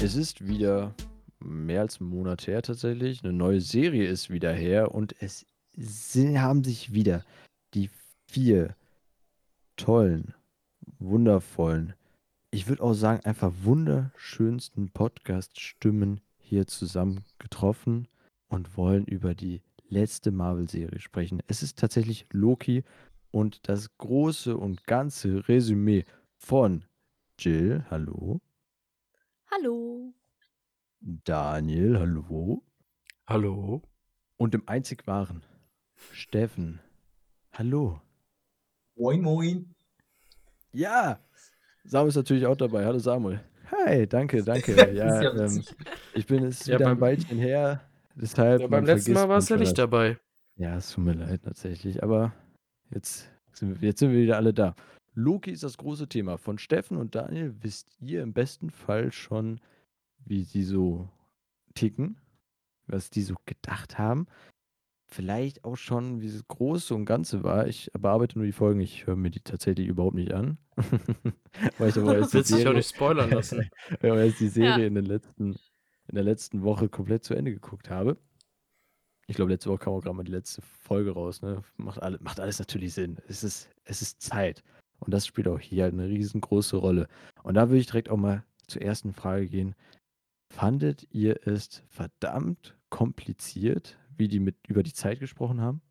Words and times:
Es 0.00 0.14
ist 0.14 0.46
wieder 0.46 0.94
mehr 1.40 1.80
als 1.80 2.00
'n 2.00 2.06
Monat 2.06 2.46
her 2.46 2.62
tatsächlich. 2.62 3.22
'Ne 3.24 3.32
neue 3.32 3.60
Serie 3.60 4.06
ist 4.06 4.30
wieder 4.30 4.52
her 4.52 4.94
und 4.94 5.20
es 5.20 5.44
haben 6.16 6.62
sich 6.62 6.92
wieder 6.92 7.24
die 7.74 7.90
4 8.30 8.76
tollen, 9.76 10.34
wundervollen, 10.98 11.94
ich 12.50 12.68
würde 12.68 12.82
auch 12.82 12.94
sagen, 12.94 13.24
einfach 13.24 13.52
wunderschönsten 13.62 14.90
Podcast-Stimmen 14.90 16.20
hier 16.38 16.66
zusammen 16.66 17.24
getroffen 17.38 18.08
und 18.48 18.76
wollen 18.76 19.04
über 19.04 19.34
die 19.34 19.62
letzte 19.88 20.30
Marvel-Serie 20.30 21.00
sprechen. 21.00 21.42
Es 21.48 21.62
ist 21.62 21.78
tatsächlich 21.78 22.26
Loki 22.32 22.84
und 23.32 23.68
das 23.68 23.96
große 23.98 24.56
und 24.56 24.86
ganze 24.86 25.48
Resümee 25.48 26.04
von 26.36 26.84
Jill, 27.38 27.84
hallo. 27.90 28.40
Hallo. 29.60 30.12
Daniel, 31.24 31.98
hallo. 31.98 32.62
Hallo. 33.26 33.82
Und 34.36 34.54
dem 34.54 34.62
einzig 34.68 35.06
wahren 35.06 35.42
Steffen, 36.12 36.78
hallo. 37.52 38.00
Moin, 38.96 39.20
moin. 39.20 39.74
Ja, 40.72 41.18
Samuel 41.84 42.08
ist 42.10 42.16
natürlich 42.16 42.46
auch 42.46 42.56
dabei. 42.56 42.84
Hallo 42.84 42.98
Samuel. 42.98 43.40
Hi, 43.72 44.06
danke, 44.06 44.42
danke. 44.44 44.74
Ja, 44.94 45.22
ja 45.22 45.44
ähm, 45.44 45.64
ich 46.14 46.26
bin 46.26 46.44
es 46.44 46.66
Ja, 46.66 46.76
wieder 46.76 46.86
ein 46.90 46.92
beim- 46.98 47.00
Weilchen 47.00 47.38
her, 47.38 47.80
deshalb 48.14 48.60
Ja, 48.60 48.66
beim 48.68 48.84
letzten 48.84 49.12
Mal 49.12 49.28
warst 49.28 49.50
du 49.50 49.54
manchmal 49.54 49.58
nicht 49.60 49.78
das. 49.78 49.84
dabei. 49.84 50.18
Ja, 50.56 50.76
es 50.76 50.90
tut 50.92 51.04
mir 51.04 51.14
leid 51.14 51.42
tatsächlich, 51.42 52.02
aber 52.02 52.32
jetzt 52.90 53.28
sind 53.52 53.80
wir 53.80 53.88
jetzt 53.88 53.98
sind 54.00 54.12
wir 54.12 54.20
wieder 54.22 54.36
alle 54.36 54.54
da. 54.54 54.74
Loki 55.18 55.50
ist 55.50 55.64
das 55.64 55.76
große 55.76 56.08
Thema. 56.08 56.38
Von 56.38 56.58
Steffen 56.58 56.96
und 56.96 57.16
Daniel 57.16 57.52
wisst 57.60 57.88
ihr 58.00 58.22
im 58.22 58.32
besten 58.32 58.70
Fall 58.70 59.10
schon, 59.10 59.60
wie 60.24 60.44
sie 60.44 60.62
so 60.62 61.08
ticken, 61.74 62.20
was 62.86 63.10
die 63.10 63.22
so 63.22 63.34
gedacht 63.44 63.98
haben. 63.98 64.28
Vielleicht 65.10 65.64
auch 65.64 65.76
schon, 65.76 66.20
wie 66.20 66.30
das 66.30 66.46
Große 66.46 66.94
und 66.94 67.04
Ganze 67.04 67.42
war. 67.42 67.66
Ich 67.66 67.90
bearbeite 67.98 68.38
nur 68.38 68.46
die 68.46 68.52
Folgen, 68.52 68.78
ich 68.80 69.08
höre 69.08 69.16
mir 69.16 69.30
die 69.30 69.40
tatsächlich 69.40 69.88
überhaupt 69.88 70.14
nicht 70.14 70.32
an. 70.32 70.58
Weil 71.78 71.88
ich 71.88 71.98
aber 71.98 72.16
erst 72.16 72.34
die 72.34 72.38
auch 72.38 72.44
Serie, 72.44 72.74
nicht 72.74 72.94
spoilern 72.94 73.30
lassen. 73.30 73.68
weil 74.00 74.18
ich 74.18 74.26
erst 74.26 74.40
die 74.40 74.48
Serie 74.48 74.82
Ja. 74.82 74.86
in, 74.86 74.94
den 74.94 75.06
letzten, 75.06 75.52
in 76.06 76.14
der 76.14 76.24
letzten 76.24 76.62
Woche 76.62 76.88
komplett 76.88 77.24
zu 77.24 77.34
Ende 77.34 77.52
geguckt 77.52 77.90
habe. 77.90 78.18
Ich 79.26 79.34
glaube, 79.34 79.50
letzte 79.50 79.70
Woche 79.70 79.78
kam 79.78 79.94
auch 79.94 80.00
gerade 80.00 80.16
mal 80.16 80.22
die 80.22 80.30
letzte 80.30 80.62
Folge 80.62 81.10
raus. 81.10 81.42
Ne? 81.42 81.62
Macht, 81.76 82.00
alle, 82.00 82.18
macht 82.20 82.38
alles 82.38 82.60
natürlich 82.60 82.94
Sinn. 82.94 83.18
Es 83.26 83.42
ist, 83.42 83.68
es 83.84 84.00
ist 84.00 84.22
Zeit. 84.22 84.62
Und 84.98 85.12
das 85.12 85.26
spielt 85.26 85.48
auch 85.48 85.60
hier 85.60 85.84
halt 85.84 85.94
eine 85.94 86.08
riesengroße 86.08 86.76
Rolle. 86.76 87.08
Und 87.42 87.54
da 87.54 87.68
würde 87.68 87.80
ich 87.80 87.86
direkt 87.86 88.08
auch 88.08 88.16
mal 88.16 88.44
zur 88.66 88.82
ersten 88.82 89.12
Frage 89.12 89.46
gehen. 89.46 89.74
Fandet 90.50 91.06
ihr 91.12 91.46
es 91.46 91.82
verdammt 91.88 92.76
kompliziert, 92.90 93.98
wie 94.16 94.28
die 94.28 94.40
mit 94.40 94.56
über 94.66 94.82
die 94.82 94.92
Zeit 94.92 95.20
gesprochen 95.20 95.60
haben? 95.60 95.82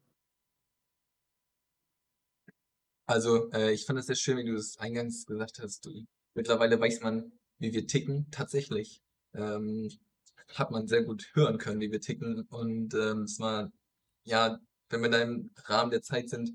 Also, 3.05 3.49
äh, 3.51 3.71
ich 3.71 3.85
fand 3.85 3.99
es 3.99 4.07
sehr 4.07 4.15
schön, 4.15 4.37
wie 4.37 4.43
du 4.43 4.55
es 4.55 4.77
eingangs 4.79 5.25
gesagt 5.25 5.59
hast. 5.59 5.85
Du, 5.85 6.05
mittlerweile 6.33 6.79
weiß 6.79 7.01
man, 7.01 7.31
wie 7.57 7.73
wir 7.73 7.87
ticken. 7.87 8.29
Tatsächlich 8.31 9.01
ähm, 9.33 9.89
hat 10.53 10.71
man 10.71 10.87
sehr 10.87 11.03
gut 11.03 11.29
hören 11.33 11.57
können, 11.57 11.79
wie 11.79 11.91
wir 11.91 12.01
ticken. 12.01 12.41
Und 12.49 12.93
ähm, 12.95 13.23
es 13.23 13.39
war, 13.39 13.71
ja, 14.25 14.59
wenn 14.89 15.01
wir 15.01 15.09
da 15.09 15.21
im 15.21 15.51
Rahmen 15.65 15.91
der 15.91 16.01
Zeit 16.01 16.29
sind, 16.29 16.51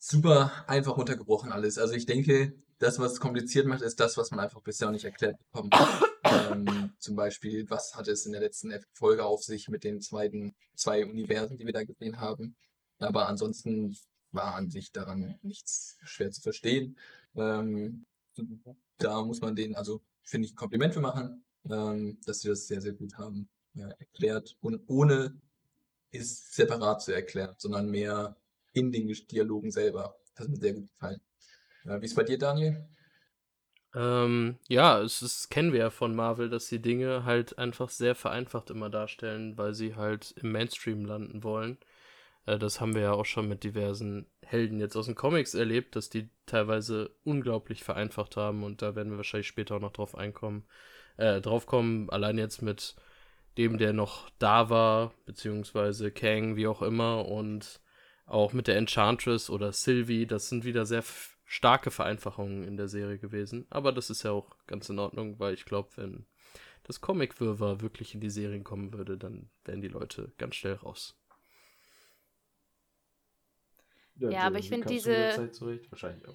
super 0.00 0.50
einfach 0.66 0.96
runtergebrochen 0.96 1.52
alles. 1.52 1.78
Also 1.78 1.94
ich 1.94 2.06
denke, 2.06 2.54
das, 2.78 2.98
was 2.98 3.12
es 3.12 3.20
kompliziert 3.20 3.66
macht, 3.66 3.82
ist 3.82 4.00
das, 4.00 4.16
was 4.16 4.30
man 4.30 4.40
einfach 4.40 4.62
bisher 4.62 4.86
noch 4.86 4.94
nicht 4.94 5.04
erklärt 5.04 5.36
bekommen 5.38 5.70
hat. 5.72 6.10
Ähm, 6.24 6.92
zum 6.98 7.14
Beispiel, 7.14 7.68
was 7.68 7.94
hat 7.94 8.08
es 8.08 8.24
in 8.26 8.32
der 8.32 8.40
letzten 8.40 8.74
Folge 8.94 9.24
auf 9.24 9.44
sich 9.44 9.68
mit 9.68 9.84
den 9.84 10.00
zweiten, 10.00 10.54
zwei 10.74 11.04
Universen, 11.04 11.58
die 11.58 11.66
wir 11.66 11.72
da 11.72 11.84
gesehen 11.84 12.20
haben. 12.20 12.56
Aber 12.98 13.28
ansonsten 13.28 13.96
war 14.32 14.54
an 14.54 14.70
sich 14.70 14.92
daran 14.92 15.38
nichts 15.42 15.98
schwer 16.02 16.30
zu 16.30 16.40
verstehen. 16.40 16.96
Ähm, 17.34 18.06
da 18.96 19.22
muss 19.22 19.40
man 19.40 19.54
denen, 19.54 19.74
also 19.74 20.00
finde 20.22 20.46
ich, 20.46 20.56
Kompliment 20.56 20.94
für 20.94 21.00
machen, 21.00 21.44
ähm, 21.68 22.18
dass 22.24 22.40
sie 22.40 22.48
das 22.48 22.66
sehr, 22.66 22.80
sehr 22.80 22.92
gut 22.92 23.18
haben 23.18 23.48
ja, 23.74 23.88
erklärt 23.88 24.56
und 24.60 24.82
ohne 24.86 25.38
es 26.12 26.52
separat 26.54 27.02
zu 27.02 27.12
erklären, 27.12 27.54
sondern 27.58 27.90
mehr 27.90 28.36
in 28.72 28.92
den 28.92 29.08
Dialogen 29.30 29.70
selber. 29.70 30.16
Das 30.34 30.44
hat 30.44 30.48
mir 30.50 30.56
sehr 30.56 30.74
gut 30.74 30.88
gefallen. 30.88 31.20
Äh, 31.84 32.00
wie 32.00 32.06
ist 32.06 32.14
bei 32.14 32.24
dir, 32.24 32.38
Daniel? 32.38 32.88
ähm, 33.94 34.58
ja, 34.68 35.00
es 35.00 35.20
ist, 35.22 35.50
kennen 35.50 35.72
wir 35.72 35.80
ja 35.80 35.90
von 35.90 36.14
Marvel, 36.14 36.48
dass 36.48 36.68
sie 36.68 36.80
Dinge 36.80 37.24
halt 37.24 37.58
einfach 37.58 37.88
sehr 37.90 38.14
vereinfacht 38.14 38.70
immer 38.70 38.88
darstellen, 38.88 39.58
weil 39.58 39.74
sie 39.74 39.96
halt 39.96 40.32
im 40.40 40.52
Mainstream 40.52 41.04
landen 41.04 41.42
wollen. 41.42 41.78
Äh, 42.46 42.58
das 42.58 42.80
haben 42.80 42.94
wir 42.94 43.02
ja 43.02 43.12
auch 43.12 43.26
schon 43.26 43.48
mit 43.48 43.64
diversen 43.64 44.26
Helden 44.42 44.80
jetzt 44.80 44.96
aus 44.96 45.06
den 45.06 45.16
Comics 45.16 45.54
erlebt, 45.54 45.96
dass 45.96 46.08
die 46.08 46.30
teilweise 46.46 47.10
unglaublich 47.24 47.82
vereinfacht 47.84 48.36
haben 48.36 48.62
und 48.64 48.82
da 48.82 48.94
werden 48.94 49.10
wir 49.10 49.16
wahrscheinlich 49.18 49.48
später 49.48 49.76
auch 49.76 49.80
noch 49.80 49.92
drauf 49.92 50.14
einkommen, 50.16 50.66
äh, 51.16 51.40
drauf 51.40 51.66
kommen, 51.66 52.10
allein 52.10 52.38
jetzt 52.38 52.62
mit 52.62 52.94
dem, 53.58 53.78
der 53.78 53.92
noch 53.92 54.30
da 54.38 54.70
war, 54.70 55.12
beziehungsweise 55.26 56.12
Kang, 56.12 56.56
wie 56.56 56.68
auch 56.68 56.82
immer, 56.82 57.26
und 57.26 57.80
auch 58.30 58.52
mit 58.52 58.66
der 58.68 58.76
Enchantress 58.76 59.50
oder 59.50 59.72
Sylvie, 59.72 60.26
das 60.26 60.48
sind 60.48 60.64
wieder 60.64 60.86
sehr 60.86 61.04
starke 61.44 61.90
Vereinfachungen 61.90 62.64
in 62.64 62.76
der 62.76 62.88
Serie 62.88 63.18
gewesen. 63.18 63.66
Aber 63.70 63.92
das 63.92 64.10
ist 64.10 64.22
ja 64.22 64.30
auch 64.30 64.56
ganz 64.66 64.88
in 64.88 64.98
Ordnung, 64.98 65.38
weil 65.38 65.54
ich 65.54 65.64
glaube, 65.64 65.90
wenn 65.96 66.26
das 66.84 67.00
Comic-Wirrwarr 67.00 67.80
wirklich 67.80 68.14
in 68.14 68.20
die 68.20 68.30
Serien 68.30 68.64
kommen 68.64 68.92
würde, 68.92 69.18
dann 69.18 69.50
wären 69.64 69.80
die 69.82 69.88
Leute 69.88 70.32
ganz 70.38 70.54
schnell 70.56 70.74
raus. 70.74 71.16
Ja, 74.16 74.42
aber 74.42 74.56
Jill, 74.56 74.60
ich 74.60 74.66
wie 74.66 74.68
find 74.68 74.84
kamst 74.84 75.06
du 75.06 75.10
mit 75.10 75.18
der 75.18 75.30
diese- 75.30 75.36
Zeit 75.36 75.54
zurecht? 75.54 75.90
Wahrscheinlich 75.90 76.28
auch. 76.28 76.34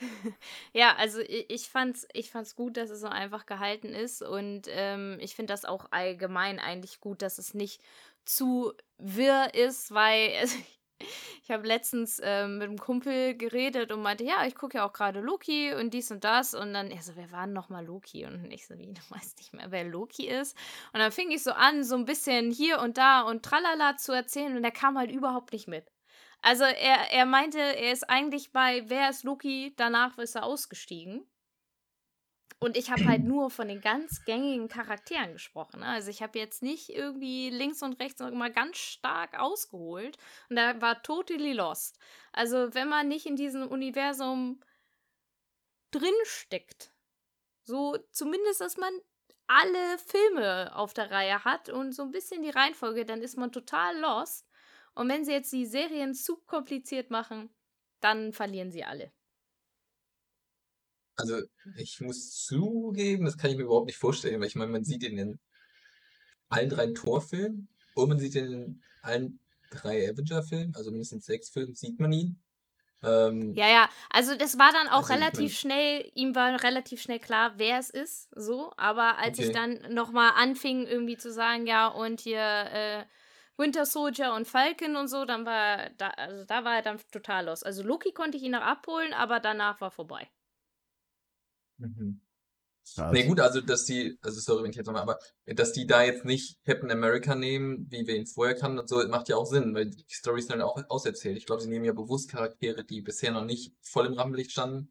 Ja, 0.72 0.94
also 0.96 1.18
ich, 1.20 1.50
ich 1.50 1.68
fand's, 1.68 2.06
ich 2.12 2.30
fand's 2.30 2.54
gut, 2.54 2.76
dass 2.76 2.90
es 2.90 3.00
so 3.00 3.08
einfach 3.08 3.46
gehalten 3.46 3.88
ist 3.88 4.22
und 4.22 4.62
ähm, 4.68 5.18
ich 5.20 5.34
finde 5.34 5.52
das 5.52 5.64
auch 5.64 5.86
allgemein 5.90 6.60
eigentlich 6.60 7.00
gut, 7.00 7.20
dass 7.22 7.38
es 7.38 7.52
nicht 7.54 7.82
zu 8.24 8.72
wirr 8.98 9.54
ist, 9.54 9.92
weil 9.92 10.30
ich 11.42 11.50
habe 11.50 11.66
letztens 11.66 12.20
ähm, 12.22 12.58
mit 12.58 12.68
einem 12.68 12.78
Kumpel 12.78 13.36
geredet 13.36 13.92
und 13.92 14.02
meinte, 14.02 14.24
ja, 14.24 14.44
ich 14.46 14.54
gucke 14.54 14.78
ja 14.78 14.86
auch 14.86 14.92
gerade 14.92 15.20
Loki 15.20 15.72
und 15.74 15.94
dies 15.94 16.10
und 16.10 16.24
das 16.24 16.54
und 16.54 16.74
dann, 16.74 16.90
er 16.90 17.02
so, 17.02 17.16
wer 17.16 17.30
war 17.32 17.44
denn 17.44 17.54
nochmal 17.54 17.84
Loki? 17.84 18.26
Und 18.26 18.50
ich 18.50 18.66
so, 18.66 18.76
wie, 18.78 18.86
du 18.86 19.00
weißt 19.10 19.38
nicht 19.38 19.52
mehr, 19.54 19.70
wer 19.70 19.84
Loki 19.84 20.28
ist? 20.28 20.56
Und 20.92 21.00
dann 21.00 21.12
fing 21.12 21.30
ich 21.30 21.42
so 21.42 21.52
an, 21.52 21.84
so 21.84 21.96
ein 21.96 22.04
bisschen 22.04 22.50
hier 22.50 22.80
und 22.80 22.98
da 22.98 23.22
und 23.22 23.44
tralala 23.44 23.96
zu 23.96 24.12
erzählen 24.12 24.56
und 24.56 24.64
er 24.64 24.72
kam 24.72 24.98
halt 24.98 25.10
überhaupt 25.10 25.52
nicht 25.52 25.68
mit. 25.68 25.86
Also 26.40 26.64
er, 26.64 27.10
er 27.10 27.26
meinte, 27.26 27.58
er 27.58 27.92
ist 27.92 28.08
eigentlich 28.08 28.52
bei 28.52 28.88
Wer 28.88 29.10
ist 29.10 29.24
Loki? 29.24 29.74
Danach 29.76 30.18
ist 30.18 30.36
er 30.36 30.44
ausgestiegen. 30.44 31.26
Und 32.60 32.76
ich 32.76 32.90
habe 32.90 33.06
halt 33.06 33.22
nur 33.24 33.50
von 33.50 33.68
den 33.68 33.80
ganz 33.80 34.24
gängigen 34.24 34.68
Charakteren 34.68 35.32
gesprochen. 35.32 35.80
ne? 35.80 35.86
Also 35.86 36.10
ich 36.10 36.22
habe 36.22 36.38
jetzt 36.38 36.62
nicht 36.62 36.90
irgendwie 36.90 37.50
links 37.50 37.82
und 37.82 38.00
rechts 38.00 38.20
noch 38.20 38.30
mal 38.32 38.52
ganz 38.52 38.78
stark 38.78 39.38
ausgeholt. 39.38 40.16
Und 40.50 40.56
da 40.56 40.80
war 40.80 41.02
totally 41.02 41.52
lost. 41.52 41.98
Also 42.32 42.74
wenn 42.74 42.88
man 42.88 43.08
nicht 43.08 43.26
in 43.26 43.36
diesem 43.36 43.68
Universum 43.68 44.60
drinsteckt, 45.90 46.92
so 47.64 47.96
zumindest, 48.10 48.60
dass 48.60 48.76
man 48.76 48.92
alle 49.46 49.98
Filme 49.98 50.74
auf 50.76 50.92
der 50.94 51.10
Reihe 51.10 51.44
hat 51.44 51.68
und 51.70 51.92
so 51.92 52.02
ein 52.02 52.10
bisschen 52.10 52.42
die 52.42 52.50
Reihenfolge, 52.50 53.04
dann 53.04 53.22
ist 53.22 53.36
man 53.36 53.52
total 53.52 53.98
lost. 53.98 54.46
Und 54.94 55.08
wenn 55.08 55.24
sie 55.24 55.32
jetzt 55.32 55.52
die 55.52 55.64
Serien 55.66 56.14
zu 56.14 56.36
kompliziert 56.38 57.10
machen, 57.10 57.50
dann 58.00 58.32
verlieren 58.32 58.70
sie 58.70 58.84
alle. 58.84 59.12
Also, 61.18 61.42
ich 61.76 62.00
muss 62.00 62.32
zugeben, 62.46 63.24
das 63.26 63.36
kann 63.38 63.50
ich 63.50 63.56
mir 63.58 63.64
überhaupt 63.64 63.86
nicht 63.88 63.98
vorstellen, 63.98 64.40
weil 64.40 64.46
ich 64.48 64.54
meine, 64.56 64.72
man 64.72 64.84
sieht 64.84 65.02
ihn 65.02 65.18
in 65.18 65.40
allen 66.48 66.68
drei 66.70 66.88
Torfilmen 66.92 67.68
und 67.94 68.08
man 68.08 68.18
sieht 68.18 68.34
ihn 68.34 68.52
in 68.52 68.82
allen 69.02 69.40
drei 69.70 70.08
Avenger-Filmen, 70.10 70.74
also 70.74 70.90
mindestens 70.90 71.26
sechs 71.26 71.50
Filmen, 71.50 71.74
sieht 71.74 72.00
man 72.00 72.12
ihn. 72.12 72.42
Ähm, 73.02 73.56
Ja, 73.56 73.66
ja, 73.68 73.88
also 74.10 74.36
das 74.36 74.58
war 74.58 74.72
dann 74.72 74.88
auch 74.88 75.08
Also, 75.08 75.40
ich 75.40 75.48
relativ 75.48 75.58
schnell, 75.58 76.10
ihm 76.14 76.34
war 76.34 76.62
relativ 76.62 77.00
schnell 77.02 77.18
klar, 77.18 77.54
wer 77.56 77.78
es 77.78 77.90
ist, 77.90 78.28
so, 78.36 78.72
aber 78.76 79.18
als 79.18 79.38
ich 79.38 79.50
Okay. 79.50 79.50
dann 79.50 79.80
nochmal 79.94 80.32
anfing, 80.36 80.86
irgendwie 80.86 81.16
zu 81.16 81.32
sagen, 81.32 81.66
ja, 81.66 81.88
und 81.88 82.20
hier 82.20 82.38
äh, 82.40 83.04
Winter 83.56 83.84
Soldier 83.86 84.34
und 84.34 84.46
Falcon 84.46 84.96
und 84.96 85.08
so, 85.08 85.24
dann 85.24 85.44
war 85.46 85.90
da, 85.96 86.10
also 86.10 86.44
da 86.44 86.62
war 86.64 86.76
er 86.76 86.82
dann 86.82 87.00
total 87.10 87.46
los. 87.46 87.62
Also 87.64 87.82
Loki 87.82 88.12
konnte 88.12 88.36
ich 88.36 88.44
ihn 88.44 88.52
noch 88.52 88.60
abholen, 88.62 89.12
aber 89.14 89.40
danach 89.40 89.80
war 89.80 89.90
vorbei. 89.90 90.28
Mhm. 91.78 92.20
Krass. 92.94 93.12
Nee, 93.12 93.26
gut, 93.26 93.40
also 93.40 93.60
dass 93.60 93.84
die, 93.84 94.18
also 94.22 94.40
sorry, 94.40 94.62
wenn 94.62 94.70
ich 94.70 94.76
jetzt 94.76 94.86
nochmal, 94.86 95.02
aber 95.02 95.18
dass 95.44 95.72
die 95.72 95.86
da 95.86 96.02
jetzt 96.02 96.24
nicht 96.24 96.58
Captain 96.64 96.90
America 96.90 97.34
nehmen, 97.34 97.86
wie 97.90 98.06
wir 98.06 98.16
ihn 98.16 98.26
vorher 98.26 98.54
kannten 98.54 98.78
und 98.78 98.88
so, 98.88 99.06
macht 99.08 99.28
ja 99.28 99.36
auch 99.36 99.44
Sinn, 99.44 99.74
weil 99.74 99.90
die 99.90 100.04
Storys 100.08 100.46
sind 100.46 100.58
dann 100.58 100.66
auch 100.66 100.82
auserzählt. 100.88 101.36
Ich 101.36 101.44
glaube, 101.44 101.60
sie 101.60 101.68
nehmen 101.68 101.84
ja 101.84 101.92
bewusst 101.92 102.30
Charaktere, 102.30 102.84
die 102.84 103.02
bisher 103.02 103.30
noch 103.30 103.44
nicht 103.44 103.74
voll 103.82 104.06
im 104.06 104.14
Rampenlicht 104.14 104.52
standen, 104.52 104.90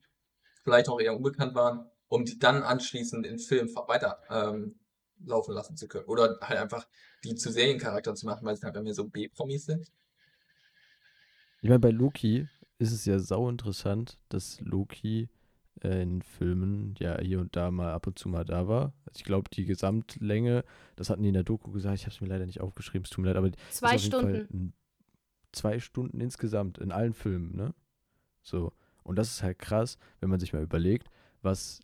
vielleicht 0.63 0.89
auch 0.89 0.99
eher 0.99 1.15
unbekannt 1.15 1.55
waren 1.55 1.89
um 2.09 2.25
die 2.25 2.39
dann 2.39 2.63
anschließend 2.63 3.25
in 3.25 3.39
Film 3.39 3.67
weiter 3.87 4.19
ähm, 4.29 4.79
laufen 5.25 5.53
lassen 5.53 5.75
zu 5.75 5.87
können. 5.87 6.05
Oder 6.05 6.37
halt 6.41 6.59
einfach 6.59 6.87
die 7.23 7.35
zu 7.35 7.51
Seriencharakter 7.51 8.15
zu 8.15 8.25
machen, 8.25 8.45
weil 8.45 8.53
es 8.53 8.63
halt 8.63 8.73
bei 8.73 8.81
mir 8.81 8.93
so 8.93 9.07
B-Promis 9.07 9.65
sind. 9.65 9.91
Ich 11.61 11.69
meine, 11.69 11.79
bei 11.79 11.89
Loki 11.89 12.47
ist 12.77 12.91
es 12.91 13.05
ja 13.05 13.19
sau 13.19 13.49
interessant, 13.49 14.19
dass 14.29 14.59
Loki 14.61 15.29
in 15.81 16.21
Filmen 16.21 16.95
ja 16.99 17.19
hier 17.19 17.39
und 17.39 17.55
da 17.55 17.71
mal 17.71 17.93
ab 17.93 18.07
und 18.07 18.17
zu 18.17 18.29
mal 18.29 18.45
da 18.45 18.67
war. 18.67 18.93
Also 19.05 19.17
ich 19.17 19.23
glaube, 19.23 19.49
die 19.51 19.65
Gesamtlänge, 19.65 20.63
das 20.95 21.09
hatten 21.09 21.21
die 21.21 21.29
in 21.29 21.33
der 21.33 21.43
Doku 21.43 21.71
gesagt, 21.71 21.95
ich 21.95 22.03
habe 22.03 22.13
es 22.13 22.21
mir 22.21 22.27
leider 22.27 22.45
nicht 22.45 22.61
aufgeschrieben, 22.61 23.05
es 23.05 23.09
tut 23.09 23.23
mir 23.23 23.29
leid, 23.29 23.37
aber 23.37 23.51
zwei 23.69 23.97
Stunden. 23.97 24.47
Ein, 24.51 24.73
zwei 25.51 25.79
Stunden 25.79 26.19
insgesamt 26.19 26.77
in 26.77 26.91
allen 26.91 27.13
Filmen, 27.13 27.55
ne? 27.55 27.73
So. 28.41 28.71
Und 29.03 29.17
das 29.17 29.29
ist 29.29 29.43
halt 29.43 29.59
krass, 29.59 29.97
wenn 30.19 30.29
man 30.29 30.39
sich 30.39 30.53
mal 30.53 30.63
überlegt, 30.63 31.09
was 31.41 31.79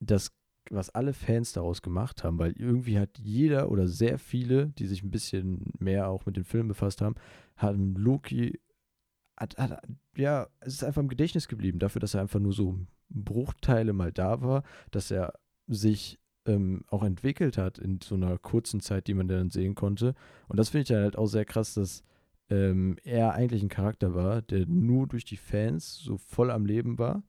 das, 0.00 0.32
was 0.70 0.90
alle 0.90 1.12
Fans 1.12 1.52
daraus 1.52 1.82
gemacht 1.82 2.24
haben, 2.24 2.38
weil 2.38 2.52
irgendwie 2.52 2.98
hat 2.98 3.18
jeder 3.18 3.70
oder 3.70 3.86
sehr 3.86 4.18
viele, 4.18 4.68
die 4.68 4.86
sich 4.86 5.02
ein 5.02 5.10
bisschen 5.10 5.72
mehr 5.78 6.08
auch 6.08 6.26
mit 6.26 6.36
den 6.36 6.44
Filmen 6.44 6.68
befasst 6.68 7.02
haben, 7.02 7.14
haben 7.56 7.94
Loki 7.94 8.58
hat, 9.38 9.56
hat, 9.58 9.82
ja, 10.16 10.48
es 10.60 10.74
ist 10.74 10.84
einfach 10.84 11.02
im 11.02 11.08
Gedächtnis 11.08 11.48
geblieben, 11.48 11.78
dafür, 11.78 12.00
dass 12.00 12.14
er 12.14 12.22
einfach 12.22 12.40
nur 12.40 12.52
so 12.52 12.78
Bruchteile 13.08 13.92
mal 13.92 14.12
da 14.12 14.40
war, 14.42 14.62
dass 14.90 15.10
er 15.10 15.34
sich 15.66 16.18
ähm, 16.46 16.84
auch 16.88 17.02
entwickelt 17.02 17.58
hat 17.58 17.78
in 17.78 18.00
so 18.02 18.14
einer 18.14 18.38
kurzen 18.38 18.80
Zeit, 18.80 19.06
die 19.06 19.14
man 19.14 19.28
dann 19.28 19.50
sehen 19.50 19.74
konnte. 19.74 20.14
Und 20.48 20.58
das 20.58 20.70
finde 20.70 20.82
ich 20.82 20.88
dann 20.88 21.02
halt 21.02 21.18
auch 21.18 21.26
sehr 21.26 21.44
krass, 21.44 21.74
dass 21.74 22.04
ähm, 22.48 22.96
er 23.04 23.34
eigentlich 23.34 23.62
ein 23.62 23.68
Charakter 23.68 24.14
war, 24.14 24.42
der 24.42 24.66
nur 24.66 25.06
durch 25.06 25.24
die 25.24 25.36
Fans 25.36 25.98
so 25.98 26.16
voll 26.16 26.50
am 26.50 26.66
Leben 26.66 26.98
war. 26.98 27.22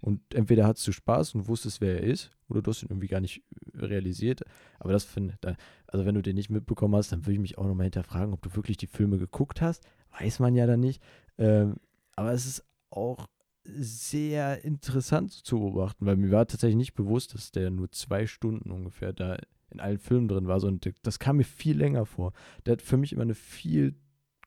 Und 0.00 0.34
entweder 0.34 0.66
hattest 0.66 0.86
du 0.88 0.92
Spaß 0.92 1.34
und 1.34 1.48
wusstest, 1.48 1.80
wer 1.80 2.00
er 2.00 2.04
ist, 2.04 2.30
oder 2.48 2.62
du 2.62 2.70
hast 2.70 2.82
ihn 2.82 2.88
irgendwie 2.88 3.08
gar 3.08 3.20
nicht 3.20 3.42
realisiert. 3.74 4.42
Aber 4.78 4.92
das 4.92 5.04
finde 5.04 5.34
ich, 5.34 5.56
also 5.88 6.06
wenn 6.06 6.14
du 6.14 6.22
den 6.22 6.36
nicht 6.36 6.48
mitbekommen 6.48 6.94
hast, 6.94 7.12
dann 7.12 7.26
würde 7.26 7.34
ich 7.34 7.40
mich 7.40 7.58
auch 7.58 7.66
nochmal 7.66 7.84
hinterfragen, 7.84 8.32
ob 8.32 8.40
du 8.40 8.54
wirklich 8.56 8.78
die 8.78 8.86
Filme 8.86 9.18
geguckt 9.18 9.60
hast. 9.60 9.84
Weiß 10.18 10.38
man 10.38 10.54
ja 10.54 10.66
dann 10.66 10.80
nicht. 10.80 11.02
Ähm, 11.36 11.76
aber 12.16 12.32
es 12.32 12.46
ist 12.46 12.64
auch 12.90 13.28
sehr 13.64 14.64
interessant 14.64 15.32
zu 15.32 15.58
beobachten, 15.58 16.06
weil 16.06 16.16
mir 16.16 16.30
war 16.30 16.46
tatsächlich 16.46 16.76
nicht 16.76 16.94
bewusst, 16.94 17.34
dass 17.34 17.52
der 17.52 17.70
nur 17.70 17.90
zwei 17.90 18.26
Stunden 18.26 18.70
ungefähr 18.70 19.12
da 19.12 19.36
in 19.70 19.80
allen 19.80 19.98
Filmen 19.98 20.28
drin 20.28 20.46
war. 20.46 20.62
Und 20.64 20.90
das 21.02 21.18
kam 21.18 21.36
mir 21.36 21.44
viel 21.44 21.76
länger 21.76 22.06
vor. 22.06 22.32
Der 22.66 22.72
hat 22.72 22.82
für 22.82 22.96
mich 22.96 23.12
immer 23.12 23.22
eine 23.22 23.34
viel 23.34 23.94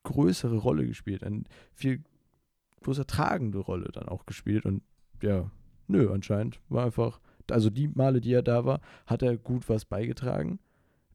größere 0.04 0.58
Rolle 0.58 0.86
gespielt, 0.86 1.24
eine 1.24 1.44
viel 1.74 2.04
größer 2.82 3.08
tragende 3.08 3.60
Rolle 3.60 3.90
dann 3.92 4.10
auch 4.10 4.26
gespielt. 4.26 4.66
Und 4.66 4.84
ja, 5.22 5.50
nö, 5.88 6.12
anscheinend 6.12 6.60
war 6.70 6.86
einfach, 6.86 7.20
also 7.50 7.70
die 7.70 7.88
Male, 7.88 8.20
die 8.20 8.34
er 8.34 8.44
da 8.44 8.66
war, 8.66 8.82
hat 9.06 9.22
er 9.22 9.38
gut 9.38 9.70
was 9.70 9.86
beigetragen, 9.86 10.60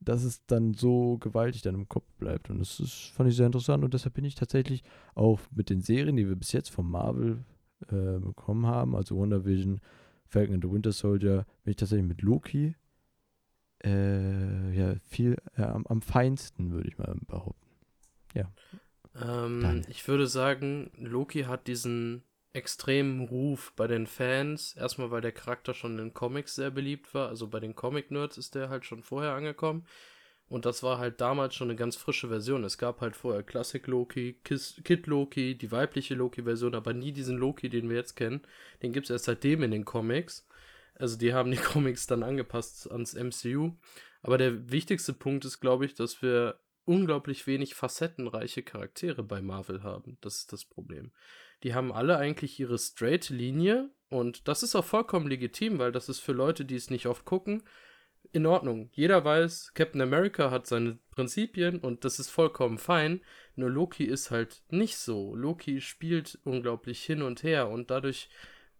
dass 0.00 0.22
es 0.24 0.46
dann 0.46 0.74
so 0.74 1.18
gewaltig 1.18 1.62
dann 1.62 1.74
im 1.74 1.88
Kopf 1.88 2.10
bleibt. 2.14 2.48
Und 2.48 2.60
das 2.60 2.80
ist, 2.80 3.12
fand 3.12 3.28
ich 3.28 3.36
sehr 3.36 3.46
interessant 3.46 3.84
und 3.84 3.92
deshalb 3.92 4.14
bin 4.14 4.24
ich 4.24 4.34
tatsächlich 4.34 4.82
auch 5.14 5.40
mit 5.50 5.68
den 5.68 5.80
Serien, 5.80 6.16
die 6.16 6.28
wir 6.28 6.36
bis 6.36 6.52
jetzt 6.52 6.70
von 6.70 6.88
Marvel 6.90 7.44
äh, 7.90 8.18
bekommen 8.18 8.66
haben, 8.66 8.94
also 8.94 9.16
Wonder 9.16 9.44
Vision, 9.44 9.80
Falcon 10.26 10.54
and 10.54 10.64
the 10.64 10.70
Winter 10.70 10.92
Soldier, 10.92 11.46
bin 11.64 11.70
ich 11.72 11.76
tatsächlich 11.76 12.06
mit 12.06 12.22
Loki 12.22 12.74
äh, 13.84 14.76
ja, 14.76 14.96
viel 15.08 15.36
äh, 15.56 15.62
am, 15.62 15.86
am, 15.86 16.02
feinsten, 16.02 16.72
würde 16.72 16.88
ich 16.88 16.98
mal 16.98 17.14
behaupten. 17.26 17.66
Ja. 18.34 18.50
Ähm, 19.20 19.82
ich 19.88 20.06
würde 20.08 20.26
sagen, 20.26 20.90
Loki 20.96 21.42
hat 21.42 21.66
diesen 21.66 22.24
extremen 22.52 23.20
Ruf 23.28 23.72
bei 23.76 23.86
den 23.86 24.06
Fans. 24.06 24.74
Erstmal, 24.74 25.10
weil 25.10 25.20
der 25.20 25.32
Charakter 25.32 25.74
schon 25.74 25.92
in 25.92 25.98
den 25.98 26.14
Comics 26.14 26.54
sehr 26.54 26.70
beliebt 26.70 27.14
war. 27.14 27.28
Also 27.28 27.48
bei 27.48 27.60
den 27.60 27.74
Comic-Nerds 27.74 28.38
ist 28.38 28.54
der 28.54 28.68
halt 28.68 28.84
schon 28.84 29.02
vorher 29.02 29.34
angekommen. 29.34 29.84
Und 30.48 30.64
das 30.64 30.82
war 30.82 30.98
halt 30.98 31.20
damals 31.20 31.54
schon 31.54 31.68
eine 31.68 31.76
ganz 31.76 31.96
frische 31.96 32.28
Version. 32.28 32.64
Es 32.64 32.78
gab 32.78 33.00
halt 33.00 33.16
vorher 33.16 33.42
Classic 33.42 33.86
Loki, 33.86 34.40
Kid 34.44 35.06
Loki, 35.06 35.56
die 35.56 35.70
weibliche 35.70 36.14
Loki-Version, 36.14 36.74
aber 36.74 36.94
nie 36.94 37.12
diesen 37.12 37.36
Loki, 37.36 37.68
den 37.68 37.90
wir 37.90 37.96
jetzt 37.96 38.16
kennen. 38.16 38.40
Den 38.82 38.92
gibt 38.92 39.06
es 39.06 39.10
erst 39.10 39.26
seitdem 39.26 39.62
in 39.62 39.70
den 39.70 39.84
Comics. 39.84 40.46
Also 40.94 41.18
die 41.18 41.34
haben 41.34 41.50
die 41.50 41.56
Comics 41.72 42.06
dann 42.06 42.22
angepasst 42.22 42.90
ans 42.90 43.14
MCU. 43.14 43.72
Aber 44.22 44.38
der 44.38 44.70
wichtigste 44.70 45.12
Punkt 45.12 45.44
ist, 45.44 45.60
glaube 45.60 45.84
ich, 45.84 45.94
dass 45.94 46.22
wir 46.22 46.58
unglaublich 46.86 47.46
wenig 47.46 47.74
facettenreiche 47.74 48.62
Charaktere 48.62 49.22
bei 49.22 49.42
Marvel 49.42 49.82
haben. 49.82 50.16
Das 50.22 50.38
ist 50.38 50.52
das 50.54 50.64
Problem. 50.64 51.12
Die 51.62 51.74
haben 51.74 51.92
alle 51.92 52.16
eigentlich 52.16 52.58
ihre 52.58 52.78
straight 52.78 53.28
Linie 53.28 53.90
und 54.08 54.48
das 54.48 54.62
ist 54.62 54.74
auch 54.74 54.84
vollkommen 54.84 55.28
legitim, 55.28 55.78
weil 55.78 55.92
das 55.92 56.08
ist 56.08 56.20
für 56.20 56.32
Leute, 56.32 56.64
die 56.64 56.76
es 56.76 56.88
nicht 56.88 57.06
oft 57.06 57.26
gucken, 57.26 57.62
in 58.32 58.46
Ordnung. 58.46 58.90
Jeder 58.92 59.24
weiß, 59.24 59.72
Captain 59.74 60.00
America 60.00 60.50
hat 60.50 60.66
seine 60.66 60.98
Prinzipien 61.10 61.80
und 61.80 62.04
das 62.04 62.18
ist 62.18 62.30
vollkommen 62.30 62.78
fein. 62.78 63.20
Nur 63.56 63.70
Loki 63.70 64.04
ist 64.04 64.30
halt 64.30 64.62
nicht 64.70 64.98
so. 64.98 65.34
Loki 65.34 65.80
spielt 65.80 66.38
unglaublich 66.44 67.02
hin 67.02 67.22
und 67.22 67.42
her 67.42 67.68
und 67.68 67.90
dadurch 67.90 68.28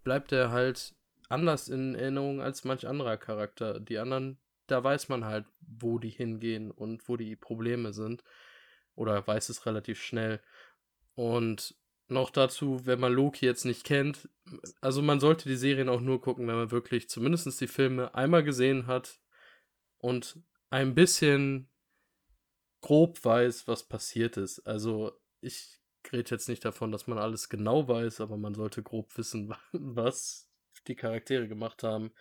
bleibt 0.05 0.33
er 0.33 0.51
halt 0.51 0.95
anders 1.29 1.69
in 1.69 1.95
Erinnerung 1.95 2.41
als 2.41 2.65
manch 2.65 2.87
anderer 2.87 3.17
Charakter. 3.17 3.81
Die 3.81 3.99
anderen, 3.99 4.39
da 4.67 4.83
weiß 4.83 5.09
man 5.09 5.25
halt, 5.25 5.47
wo 5.61 5.99
die 5.99 6.11
hingehen 6.11 6.71
und 6.71 7.09
wo 7.09 7.17
die 7.17 7.37
Probleme 7.37 7.93
sind. 7.93 8.25
Oder 8.95 9.27
weiß 9.27 9.49
es 9.49 9.65
relativ 9.67 10.01
schnell. 10.03 10.41
Und 11.15 11.75
noch 12.09 12.31
dazu, 12.31 12.87
wenn 12.87 13.01
man 13.01 13.13
Loki 13.13 13.45
jetzt 13.47 13.65
nicht 13.65 13.85
kennt, 13.85 14.29
also 14.81 15.03
man 15.03 15.21
sollte 15.21 15.49
die 15.49 15.57
Serien 15.57 15.89
auch 15.89 16.01
nur 16.01 16.21
gucken, 16.21 16.47
wenn 16.49 16.57
man 16.57 16.71
wirklich 16.71 17.09
zumindest 17.09 17.61
die 17.61 17.67
Filme 17.67 18.15
einmal 18.15 18.43
gesehen 18.43 18.87
hat, 18.87 19.21
und 19.99 20.41
ein 20.71 20.95
bisschen 20.95 21.71
grob 22.81 23.25
weiß, 23.25 23.67
was 23.67 23.85
passiert 23.85 24.37
ist. 24.37 24.61
Also 24.61 25.13
ich 25.41 25.81
rede 26.13 26.31
jetzt 26.31 26.49
nicht 26.49 26.65
davon, 26.65 26.93
dass 26.93 27.07
man 27.07 27.19
alles 27.19 27.49
genau 27.49 27.89
weiß, 27.89 28.21
aber 28.21 28.37
man 28.37 28.55
sollte 28.55 28.83
grob 28.83 29.17
wissen, 29.17 29.55
was 29.73 30.49
die 30.87 30.97
Charaktere 30.97 31.49
gemacht 31.49 31.83
haben, 31.83 32.13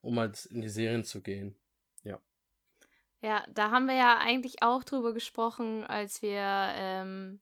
um 0.00 0.18
halt 0.18 0.46
in 0.46 0.60
die 0.60 0.68
Serien 0.68 1.04
zu 1.04 1.22
gehen. 1.22 1.56
Ja. 2.04 2.20
Ja, 3.20 3.44
da 3.52 3.70
haben 3.70 3.86
wir 3.86 3.96
ja 3.96 4.18
eigentlich 4.18 4.62
auch 4.62 4.84
drüber 4.84 5.12
gesprochen, 5.12 5.84
als 5.84 6.22
wir 6.22 6.40
ähm, 6.40 7.40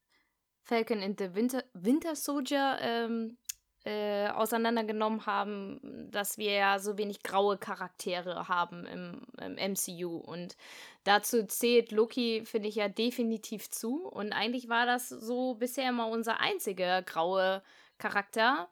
Falcon 0.62 1.00
in 1.00 1.16
the 1.18 1.34
Winter, 1.34 1.64
Winter 1.74 2.14
Soldier 2.16 2.78
ähm, 2.80 3.36
äh, 3.84 4.28
auseinandergenommen 4.28 5.26
haben, 5.26 6.08
dass 6.10 6.38
wir 6.38 6.52
ja 6.52 6.78
so 6.78 6.98
wenig 6.98 7.22
graue 7.22 7.58
Charaktere 7.58 8.48
haben 8.48 8.86
im, 8.86 9.22
im 9.40 9.72
MCU. 9.72 10.16
Und 10.18 10.56
dazu 11.04 11.44
zählt 11.46 11.90
Loki, 11.90 12.44
finde 12.44 12.68
ich 12.68 12.76
ja 12.76 12.88
definitiv 12.88 13.70
zu. 13.70 14.06
Und 14.06 14.32
eigentlich 14.32 14.68
war 14.68 14.86
das 14.86 15.08
so 15.08 15.54
bisher 15.54 15.88
immer 15.88 16.08
unser 16.08 16.40
einziger 16.40 17.02
graue 17.02 17.62
Charakter. 17.98 18.68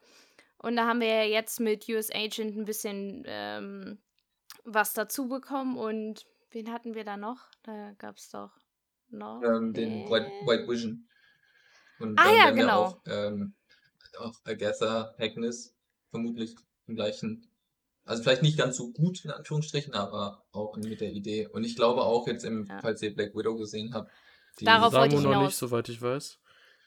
Und 0.59 0.77
da 0.77 0.87
haben 0.87 1.01
wir 1.01 1.09
ja 1.09 1.25
jetzt 1.25 1.59
mit 1.59 1.89
US 1.89 2.11
Agent 2.13 2.57
ein 2.57 2.65
bisschen 2.65 3.25
ähm, 3.27 3.99
was 4.65 4.93
dazu 4.93 5.29
bekommen. 5.29 5.77
Und 5.77 6.27
wen 6.51 6.73
hatten 6.73 6.95
wir 6.95 7.05
da 7.05 7.17
noch? 7.17 7.49
Da 7.63 7.93
gab 7.99 8.17
es 8.17 8.31
doch 8.31 8.53
noch. 9.09 9.43
Ähm, 9.43 9.73
den 9.73 10.09
White, 10.09 10.31
White 10.47 10.69
Vision. 10.69 11.09
Und 11.99 12.19
ah 12.19 12.33
ja, 12.33 12.51
genau. 12.51 12.85
Auch, 12.85 13.01
ähm, 13.07 13.55
auch 14.19 14.35
Agatha 14.45 15.15
Harkness 15.19 15.75
vermutlich 16.11 16.55
im 16.87 16.97
gleichen, 16.97 17.49
also 18.05 18.23
vielleicht 18.23 18.43
nicht 18.43 18.59
ganz 18.59 18.77
so 18.77 18.93
gut 18.93 19.25
in 19.25 19.31
Anführungsstrichen, 19.31 19.95
aber 19.95 20.45
auch 20.53 20.77
mit 20.77 21.01
der 21.01 21.13
Idee. 21.13 21.47
Und 21.47 21.65
ich 21.65 21.77
glaube 21.77 22.03
auch 22.03 22.27
jetzt, 22.27 22.45
im, 22.45 22.67
ja. 22.67 22.81
falls 22.81 23.03
ihr 23.03 23.15
Black 23.15 23.35
Widow 23.35 23.57
gesehen 23.57 23.95
habt, 23.95 24.11
die 24.59 24.65
Darauf 24.65 24.93
wollte 24.93 25.17
ich 25.17 25.23
noch 25.23 25.43
nicht, 25.43 25.57
soweit 25.57 25.89
ich 25.89 26.03
weiß. 26.03 26.39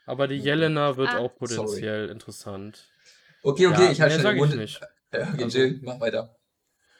Aber 0.06 0.28
die 0.28 0.36
Jelena 0.36 0.98
wird 0.98 1.10
ah. 1.10 1.20
auch 1.20 1.36
potenziell 1.36 2.02
Sorry. 2.02 2.12
interessant. 2.12 2.90
Okay, 3.42 3.68
okay, 3.68 3.86
ja, 3.86 3.92
ich 3.92 4.02
halte 4.02 4.20
schon 4.22 4.50
den. 4.50 4.60
Äh, 4.60 4.66
okay, 5.12 5.44
also. 5.44 5.58
Jill, 5.58 5.80
mach 5.82 6.00
weiter. 6.00 6.36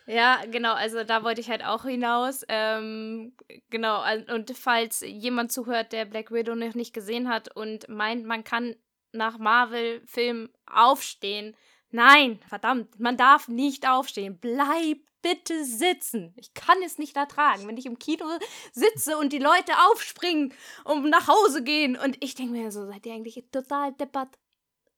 Ja, 0.06 0.42
genau, 0.52 0.74
also 0.74 1.04
da 1.06 1.24
wollte 1.24 1.40
ich 1.40 1.50
halt 1.50 1.64
auch 1.64 1.84
hinaus. 1.84 2.44
Ähm, 2.50 3.36
genau, 3.70 4.04
und 4.34 4.52
falls 4.52 5.02
jemand 5.02 5.52
zuhört, 5.52 5.94
der 5.94 6.06
Black 6.06 6.32
Widow 6.32 6.56
noch 6.56 6.76
nicht 6.76 6.94
gesehen 6.94 7.30
hat 7.30 7.56
und 7.56 7.88
meint, 7.88 8.26
man 8.26 8.44
kann 8.44 8.76
nach 9.14 9.38
Marvel-Filmen 9.38 10.50
aufstehen. 10.66 11.56
Nein, 11.92 12.40
verdammt, 12.48 13.00
man 13.00 13.18
darf 13.18 13.48
nicht 13.48 13.88
aufstehen. 13.88 14.40
Bleib 14.40 15.00
bitte 15.22 15.64
sitzen. 15.64 16.34
Ich 16.36 16.54
kann 16.54 16.78
es 16.84 16.98
nicht 16.98 17.16
ertragen, 17.16 17.68
wenn 17.68 17.78
ich 17.78 17.86
im 17.86 17.98
Kino 17.98 18.26
sitze 18.74 19.18
und 19.18 19.34
die 19.34 19.40
Leute 19.40 19.72
aufspringen 19.90 20.54
und 20.84 21.10
nach 21.10 21.28
Hause 21.28 21.64
gehen. 21.64 21.98
Und 21.98 22.22
ich 22.24 22.36
denke 22.36 22.52
mir 22.52 22.72
so, 22.72 22.86
seid 22.86 23.06
ihr 23.06 23.14
eigentlich 23.14 23.44
total 23.52 23.94
deppert, 23.94 24.38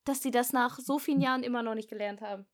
dass 0.04 0.22
sie 0.22 0.30
das 0.30 0.52
nach 0.52 0.78
so 0.78 0.98
vielen 0.98 1.20
Jahren 1.20 1.42
immer 1.42 1.62
noch 1.62 1.74
nicht 1.74 1.88
gelernt 1.88 2.20
haben. 2.20 2.46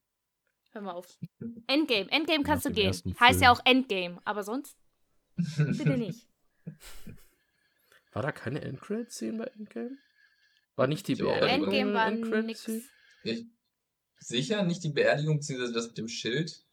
Hör 0.73 0.83
mal 0.83 0.92
auf. 0.92 1.19
Endgame. 1.66 2.11
Endgame 2.11 2.45
kannst 2.45 2.64
du 2.64 2.71
gehen. 2.71 2.95
Heißt 3.21 3.40
ja 3.40 3.52
auch 3.52 3.61
Endgame. 3.64 4.21
Aber 4.25 4.42
sonst 4.42 4.76
bitte 5.37 5.97
nicht. 5.97 6.28
War 8.12 8.23
da 8.23 8.33
keine 8.33 8.61
Endcredit-Szene 8.61 9.38
bei 9.38 9.45
Endgame? 9.59 9.99
War 10.76 10.87
nicht 10.87 11.07
die 11.09 11.17
Beerdigung? 11.17 11.73
Endgame 11.73 11.95
war 11.95 12.43
nix. 12.43 12.69
Ich, 13.25 13.47
sicher 14.19 14.62
nicht 14.62 14.83
die 14.85 14.91
Beerdigung, 14.91 15.38
beziehungsweise 15.38 15.73
das 15.73 15.88
mit 15.88 15.99
dem 15.99 16.09
Schild. 16.09 16.64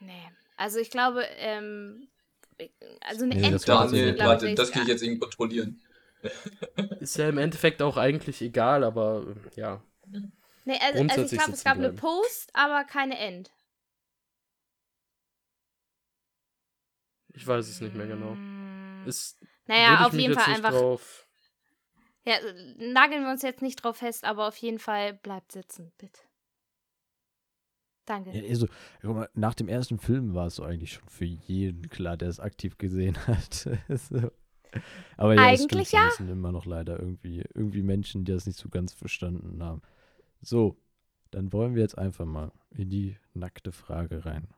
Nee. 0.00 0.30
Also 0.56 0.78
ich 0.78 0.90
glaube, 0.90 1.24
ähm, 1.36 2.08
also 3.00 3.24
eine 3.24 3.34
Nee, 3.34 3.50
mir, 3.50 3.58
Daniel, 3.58 4.18
warte, 4.18 4.48
ich, 4.48 4.54
das 4.54 4.70
kann 4.70 4.82
ich 4.82 4.88
jetzt 4.88 5.02
irgendwie 5.02 5.20
kontrollieren. 5.20 5.80
Ist 7.00 7.16
ja 7.16 7.28
im 7.28 7.38
Endeffekt 7.38 7.82
auch 7.82 7.96
eigentlich 7.96 8.40
egal, 8.42 8.84
aber 8.84 9.26
äh, 9.56 9.60
ja. 9.60 9.82
Nee, 10.64 10.78
also, 10.80 11.02
also 11.08 11.22
ich 11.24 11.32
glaube, 11.32 11.52
es 11.52 11.64
gab 11.64 11.74
eine 11.74 11.90
bleiben. 11.90 11.96
Post, 11.96 12.50
aber 12.54 12.84
keine 12.84 13.18
End. 13.18 13.50
Ich 17.34 17.46
weiß 17.46 17.68
es 17.68 17.80
nicht 17.80 17.94
mehr 17.94 18.06
genau. 18.06 18.36
Ist, 19.06 19.40
würde 19.40 19.50
Naja, 19.66 20.06
auf 20.06 20.14
jeden 20.14 20.34
Fall 20.34 20.54
einfach. 20.54 20.70
drauf. 20.70 21.21
Ja, 22.24 22.36
nageln 22.76 23.24
wir 23.24 23.30
uns 23.30 23.42
jetzt 23.42 23.62
nicht 23.62 23.82
drauf 23.82 23.96
fest, 23.96 24.24
aber 24.24 24.46
auf 24.46 24.56
jeden 24.56 24.78
Fall 24.78 25.14
bleibt 25.14 25.52
sitzen, 25.52 25.92
bitte. 25.98 26.20
Danke. 28.04 28.30
Ja, 28.30 28.48
also, 28.48 28.66
guck 29.00 29.14
mal, 29.14 29.28
nach 29.34 29.54
dem 29.54 29.68
ersten 29.68 29.98
Film 29.98 30.34
war 30.34 30.46
es 30.46 30.58
eigentlich 30.60 30.94
schon 30.94 31.08
für 31.08 31.24
jeden 31.24 31.88
klar, 31.88 32.16
der 32.16 32.28
es 32.28 32.40
aktiv 32.40 32.78
gesehen 32.78 33.16
hat. 33.26 33.68
Aber 35.16 35.34
ja, 35.34 35.42
Eigentlich 35.42 35.88
stimmt, 35.88 35.92
ja. 35.92 36.08
Es 36.08 36.16
sind 36.16 36.30
immer 36.30 36.50
noch 36.50 36.64
leider 36.64 36.98
irgendwie, 36.98 37.44
irgendwie 37.54 37.82
Menschen, 37.82 38.24
die 38.24 38.32
das 38.32 38.46
nicht 38.46 38.58
so 38.58 38.68
ganz 38.68 38.92
verstanden 38.92 39.62
haben. 39.62 39.82
So, 40.40 40.76
dann 41.30 41.52
wollen 41.52 41.74
wir 41.74 41.82
jetzt 41.82 41.98
einfach 41.98 42.24
mal 42.24 42.52
in 42.70 42.90
die 42.90 43.16
nackte 43.34 43.72
Frage 43.72 44.24
rein. 44.24 44.48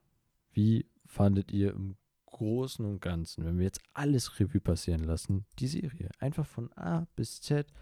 Wie 0.52 0.86
fandet 1.06 1.52
ihr 1.52 1.72
im 1.72 1.96
Großen 2.34 2.84
und 2.84 3.00
Ganzen, 3.00 3.44
wenn 3.44 3.58
wir 3.58 3.64
jetzt 3.64 3.80
alles 3.92 4.40
Revue 4.40 4.60
passieren 4.60 5.04
lassen, 5.04 5.46
die 5.60 5.68
Serie? 5.68 6.10
Einfach 6.18 6.46
von 6.46 6.72
A 6.72 7.06
bis 7.14 7.40
Z, 7.40 7.72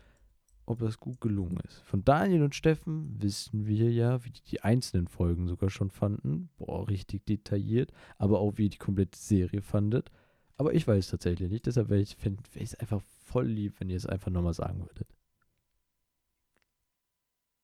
ob 0.67 0.79
das 0.81 0.99
gut 0.99 1.23
gelungen 1.23 1.59
ist. 1.67 1.81
Von 1.85 2.05
Daniel 2.05 2.43
und 2.43 2.55
Steffen 2.55 3.21
wissen 3.23 3.67
wir 3.67 3.91
ja, 3.91 4.23
wie 4.25 4.31
die, 4.31 4.43
die 4.43 4.61
einzelnen 4.61 5.09
Folgen 5.09 5.49
sogar 5.49 5.71
schon 5.71 5.91
fanden. 5.91 6.51
Boah, 6.59 6.87
richtig 6.87 7.25
detailliert. 7.25 7.93
Aber 8.19 8.41
auch 8.41 8.59
wie 8.59 8.65
ihr 8.65 8.71
die 8.71 8.79
komplette 8.79 9.19
Serie 9.19 9.63
fandet. 9.63 10.11
Aber 10.59 10.75
ich 10.75 10.87
weiß 10.87 11.07
es 11.07 11.11
tatsächlich 11.11 11.51
nicht. 11.51 11.65
Deshalb 11.65 11.89
wäre 11.89 12.03
ich 12.03 12.17
es 12.55 12.75
einfach 12.75 13.01
voll 13.25 13.47
lieb, 13.47 13.81
wenn 13.81 13.89
ihr 13.89 13.97
es 13.97 14.07
einfach 14.07 14.31
nochmal 14.31 14.55
sagen 14.55 14.81
würdet. 14.87 15.09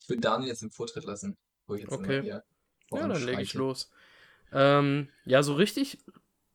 Ich 0.01 0.09
würde 0.09 0.23
Daniel 0.23 0.49
jetzt 0.49 0.63
den 0.63 0.71
Vortritt 0.71 1.05
lassen, 1.05 1.37
wo 1.67 1.75
ich 1.75 1.83
jetzt 1.83 1.93
Okay. 1.93 2.15
immer 2.15 2.23
hier 2.23 2.45
Ja, 2.93 3.09
dann 3.09 3.23
lege 3.23 3.43
ich 3.43 3.53
los. 3.53 3.91
Ähm, 4.53 5.11
ja, 5.27 5.43
so 5.43 5.53
richtig 5.53 5.99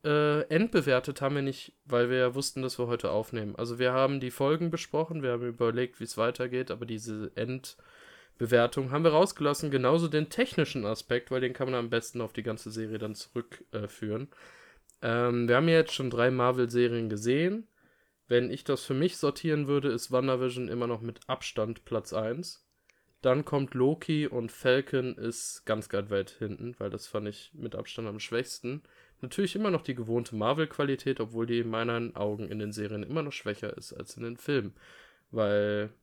äh, 0.04 0.42
endbewertet 0.42 1.20
haben 1.20 1.34
wir 1.36 1.42
nicht, 1.42 1.72
weil 1.84 2.10
wir 2.10 2.18
ja 2.18 2.34
wussten, 2.34 2.62
dass 2.62 2.78
wir 2.78 2.86
heute 2.86 3.10
aufnehmen. 3.10 3.56
Also 3.56 3.78
wir 3.78 3.92
haben 3.92 4.20
die 4.20 4.30
Folgen 4.30 4.70
besprochen, 4.70 5.22
wir 5.22 5.32
haben 5.32 5.46
überlegt, 5.46 6.00
wie 6.00 6.04
es 6.04 6.18
weitergeht, 6.18 6.70
aber 6.70 6.86
diese 6.86 7.32
Endbewertung 7.34 8.90
haben 8.90 9.04
wir 9.04 9.12
rausgelassen. 9.12 9.70
Genauso 9.70 10.08
den 10.08 10.28
technischen 10.28 10.84
Aspekt, 10.84 11.30
weil 11.30 11.40
den 11.40 11.54
kann 11.54 11.70
man 11.70 11.78
am 11.78 11.90
besten 11.90 12.20
auf 12.20 12.32
die 12.32 12.42
ganze 12.42 12.70
Serie 12.70 12.98
dann 12.98 13.14
zurückführen. 13.14 14.28
Äh, 15.00 15.28
ähm, 15.28 15.48
wir 15.48 15.56
haben 15.56 15.68
ja 15.68 15.76
jetzt 15.76 15.94
schon 15.94 16.10
drei 16.10 16.30
Marvel-Serien 16.30 17.08
gesehen. 17.08 17.68
Wenn 18.26 18.50
ich 18.50 18.64
das 18.64 18.84
für 18.84 18.94
mich 18.94 19.18
sortieren 19.18 19.66
würde, 19.66 19.88
ist 19.88 20.10
WandaVision 20.10 20.68
immer 20.68 20.86
noch 20.86 21.02
mit 21.02 21.20
Abstand 21.28 21.84
Platz 21.84 22.12
1. 22.12 22.66
Dann 23.20 23.44
kommt 23.44 23.74
Loki 23.74 24.26
und 24.26 24.52
Falcon 24.52 25.16
ist 25.16 25.64
ganz, 25.64 25.88
ganz 25.88 26.10
weit 26.10 26.30
hinten, 26.30 26.74
weil 26.78 26.90
das 26.90 27.06
fand 27.06 27.28
ich 27.28 27.52
mit 27.54 27.74
Abstand 27.74 28.08
am 28.08 28.20
schwächsten. 28.20 28.82
Natürlich 29.24 29.56
immer 29.56 29.70
noch 29.70 29.80
die 29.80 29.94
gewohnte 29.94 30.36
Marvel-Qualität, 30.36 31.18
obwohl 31.18 31.46
die 31.46 31.60
in 31.60 31.70
meinen 31.70 32.14
Augen 32.14 32.46
in 32.46 32.58
den 32.58 32.72
Serien 32.72 33.02
immer 33.02 33.22
noch 33.22 33.32
schwächer 33.32 33.74
ist 33.74 33.94
als 33.94 34.18
in 34.18 34.22
den 34.22 34.36
Filmen. 34.36 34.74
Weil 35.30 35.94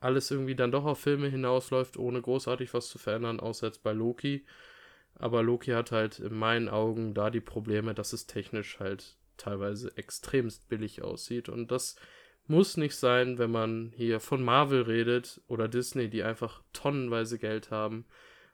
alles 0.00 0.30
irgendwie 0.30 0.54
dann 0.54 0.70
doch 0.70 0.84
auf 0.84 1.00
Filme 1.00 1.28
hinausläuft, 1.28 1.96
ohne 1.96 2.20
großartig 2.20 2.74
was 2.74 2.90
zu 2.90 2.98
verändern, 2.98 3.40
außer 3.40 3.68
jetzt 3.68 3.82
bei 3.82 3.92
Loki. 3.92 4.44
Aber 5.14 5.42
Loki 5.42 5.70
hat 5.70 5.92
halt 5.92 6.18
in 6.18 6.34
meinen 6.34 6.68
Augen 6.68 7.14
da 7.14 7.30
die 7.30 7.40
Probleme, 7.40 7.94
dass 7.94 8.12
es 8.12 8.26
technisch 8.26 8.78
halt 8.80 9.16
teilweise 9.38 9.96
extremst 9.96 10.68
billig 10.68 11.00
aussieht. 11.00 11.48
Und 11.48 11.70
das 11.70 11.96
muss 12.46 12.76
nicht 12.76 12.96
sein, 12.96 13.38
wenn 13.38 13.50
man 13.50 13.92
hier 13.96 14.20
von 14.20 14.42
Marvel 14.42 14.82
redet 14.82 15.40
oder 15.46 15.68
Disney, 15.68 16.10
die 16.10 16.22
einfach 16.22 16.62
tonnenweise 16.74 17.38
Geld 17.38 17.70
haben. 17.70 18.04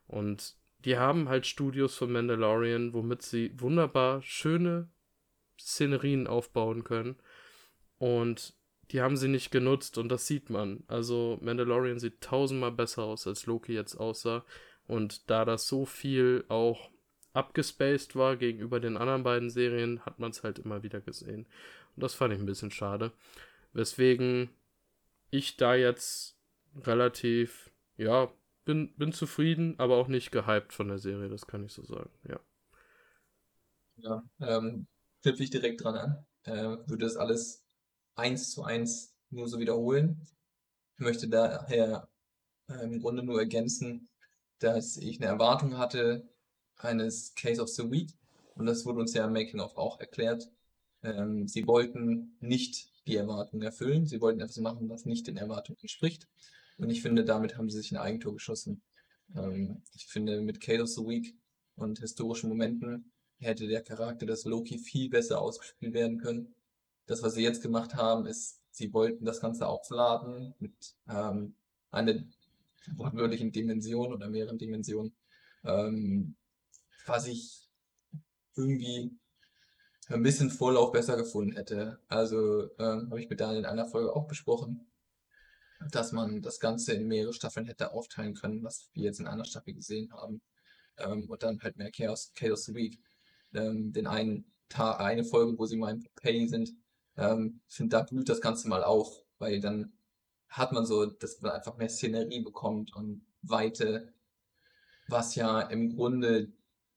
Und 0.06 0.56
die 0.84 0.96
haben 0.96 1.28
halt 1.28 1.46
Studios 1.46 1.96
von 1.96 2.12
Mandalorian, 2.12 2.92
womit 2.92 3.22
sie 3.22 3.52
wunderbar 3.58 4.22
schöne 4.22 4.88
Szenerien 5.58 6.26
aufbauen 6.26 6.84
können. 6.84 7.16
Und 7.98 8.54
die 8.90 9.00
haben 9.00 9.16
sie 9.16 9.28
nicht 9.28 9.50
genutzt 9.50 9.98
und 9.98 10.08
das 10.08 10.26
sieht 10.26 10.50
man. 10.50 10.84
Also 10.86 11.38
Mandalorian 11.42 11.98
sieht 11.98 12.20
tausendmal 12.20 12.72
besser 12.72 13.02
aus, 13.02 13.26
als 13.26 13.46
Loki 13.46 13.74
jetzt 13.74 13.96
aussah. 13.96 14.44
Und 14.86 15.28
da 15.28 15.44
das 15.44 15.66
so 15.66 15.84
viel 15.84 16.44
auch 16.48 16.90
abgespaced 17.34 18.16
war 18.16 18.36
gegenüber 18.36 18.80
den 18.80 18.96
anderen 18.96 19.22
beiden 19.22 19.50
Serien, 19.50 20.00
hat 20.06 20.18
man 20.18 20.30
es 20.30 20.42
halt 20.42 20.58
immer 20.58 20.82
wieder 20.82 21.00
gesehen. 21.00 21.46
Und 21.94 22.02
das 22.02 22.14
fand 22.14 22.32
ich 22.32 22.40
ein 22.40 22.46
bisschen 22.46 22.70
schade. 22.70 23.12
Weswegen 23.72 24.48
ich 25.30 25.56
da 25.56 25.74
jetzt 25.74 26.38
relativ, 26.84 27.70
ja, 27.96 28.32
bin, 28.68 28.92
bin 28.96 29.12
zufrieden, 29.12 29.76
aber 29.78 29.96
auch 29.96 30.08
nicht 30.08 30.30
gehypt 30.30 30.74
von 30.74 30.88
der 30.88 30.98
Serie, 30.98 31.30
das 31.30 31.46
kann 31.46 31.64
ich 31.64 31.72
so 31.72 31.82
sagen, 31.84 32.10
ja. 32.28 32.38
Ja, 33.96 34.22
ähm, 34.40 34.86
knüpfe 35.22 35.42
ich 35.42 35.48
direkt 35.48 35.82
dran 35.82 35.96
an. 35.96 36.26
Äh, 36.42 36.86
würde 36.86 36.98
das 36.98 37.16
alles 37.16 37.64
eins 38.14 38.50
zu 38.50 38.64
eins 38.64 39.14
nur 39.30 39.48
so 39.48 39.58
wiederholen. 39.58 40.20
Möchte 40.98 41.28
daher 41.28 42.10
äh, 42.68 42.84
im 42.84 43.00
Grunde 43.00 43.22
nur 43.22 43.40
ergänzen, 43.40 44.10
dass 44.58 44.98
ich 44.98 45.18
eine 45.18 45.30
Erwartung 45.30 45.78
hatte 45.78 46.28
eines 46.76 47.34
Case 47.36 47.62
of 47.62 47.70
the 47.70 47.90
Week. 47.90 48.10
Und 48.54 48.66
das 48.66 48.84
wurde 48.84 49.00
uns 49.00 49.14
ja 49.14 49.24
im 49.24 49.32
Making 49.32 49.60
of 49.60 49.78
auch 49.78 49.98
erklärt. 49.98 50.50
Ähm, 51.02 51.48
sie 51.48 51.66
wollten 51.66 52.36
nicht 52.40 52.90
die 53.06 53.16
Erwartungen 53.16 53.62
erfüllen. 53.62 54.04
Sie 54.04 54.20
wollten 54.20 54.40
etwas 54.40 54.58
machen, 54.58 54.90
was 54.90 55.06
nicht 55.06 55.26
den 55.26 55.38
Erwartungen 55.38 55.78
entspricht. 55.80 56.28
Und 56.78 56.90
ich 56.90 57.02
finde, 57.02 57.24
damit 57.24 57.56
haben 57.56 57.68
sie 57.68 57.78
sich 57.78 57.92
ein 57.92 57.98
Eigentor 57.98 58.32
geschossen. 58.32 58.82
Ähm, 59.36 59.82
ich 59.94 60.06
finde, 60.06 60.40
mit 60.40 60.56
of 60.80 60.88
the 60.88 61.02
Week 61.02 61.34
und 61.76 61.98
historischen 61.98 62.48
Momenten 62.48 63.12
hätte 63.38 63.66
der 63.66 63.82
Charakter 63.82 64.26
des 64.26 64.44
Loki 64.44 64.78
viel 64.78 65.10
besser 65.10 65.40
ausgespielt 65.40 65.92
werden 65.92 66.18
können. 66.18 66.54
Das, 67.06 67.22
was 67.22 67.34
sie 67.34 67.42
jetzt 67.42 67.62
gemacht 67.62 67.94
haben, 67.94 68.26
ist, 68.26 68.60
sie 68.70 68.92
wollten 68.92 69.24
das 69.24 69.40
Ganze 69.40 69.66
aufladen 69.66 70.54
mit 70.58 70.94
ähm, 71.08 71.54
einer 71.90 72.14
wortwörtlichen 72.96 73.52
Dimension 73.52 74.12
oder 74.12 74.28
mehreren 74.28 74.58
Dimensionen, 74.58 75.14
ähm, 75.64 76.36
was 77.06 77.26
ich 77.26 77.68
irgendwie 78.56 79.16
ein 80.08 80.22
bisschen 80.22 80.50
Vorlauf 80.50 80.92
besser 80.92 81.16
gefunden 81.16 81.56
hätte. 81.56 81.98
Also 82.08 82.70
ähm, 82.78 83.08
habe 83.10 83.20
ich 83.20 83.28
mit 83.28 83.40
Daniel 83.40 83.60
in 83.60 83.66
einer 83.66 83.86
Folge 83.86 84.14
auch 84.14 84.26
besprochen, 84.26 84.87
dass 85.90 86.12
man 86.12 86.42
das 86.42 86.60
Ganze 86.60 86.92
in 86.94 87.06
mehrere 87.06 87.32
Staffeln 87.32 87.66
hätte 87.66 87.92
aufteilen 87.92 88.34
können, 88.34 88.62
was 88.62 88.88
wir 88.92 89.04
jetzt 89.04 89.20
in 89.20 89.26
einer 89.26 89.44
Staffel 89.44 89.74
gesehen 89.74 90.12
haben. 90.12 90.40
Ähm, 90.98 91.28
und 91.28 91.42
dann 91.42 91.60
halt 91.62 91.76
mehr 91.76 91.90
Chaos, 91.90 92.32
Chaos 92.34 92.74
Week. 92.74 93.00
Ähm, 93.54 93.92
den 93.92 94.06
einen 94.06 94.44
Tag, 94.68 95.00
eine 95.00 95.24
Folge, 95.24 95.58
wo 95.58 95.66
sie 95.66 95.76
mal 95.76 95.94
in 95.94 96.06
Penny 96.16 96.48
sind, 96.48 96.74
ähm, 97.16 97.60
finde, 97.68 97.96
da 97.96 98.02
blüht 98.02 98.28
das 98.28 98.40
Ganze 98.40 98.68
mal 98.68 98.84
auf, 98.84 99.24
weil 99.38 99.60
dann 99.60 99.92
hat 100.48 100.72
man 100.72 100.86
so, 100.86 101.06
dass 101.06 101.40
man 101.40 101.52
einfach 101.52 101.76
mehr 101.76 101.88
Szenerie 101.88 102.42
bekommt 102.42 102.94
und 102.94 103.26
Weite, 103.42 104.12
was 105.08 105.34
ja 105.34 105.60
im 105.62 105.94
Grunde 105.94 106.52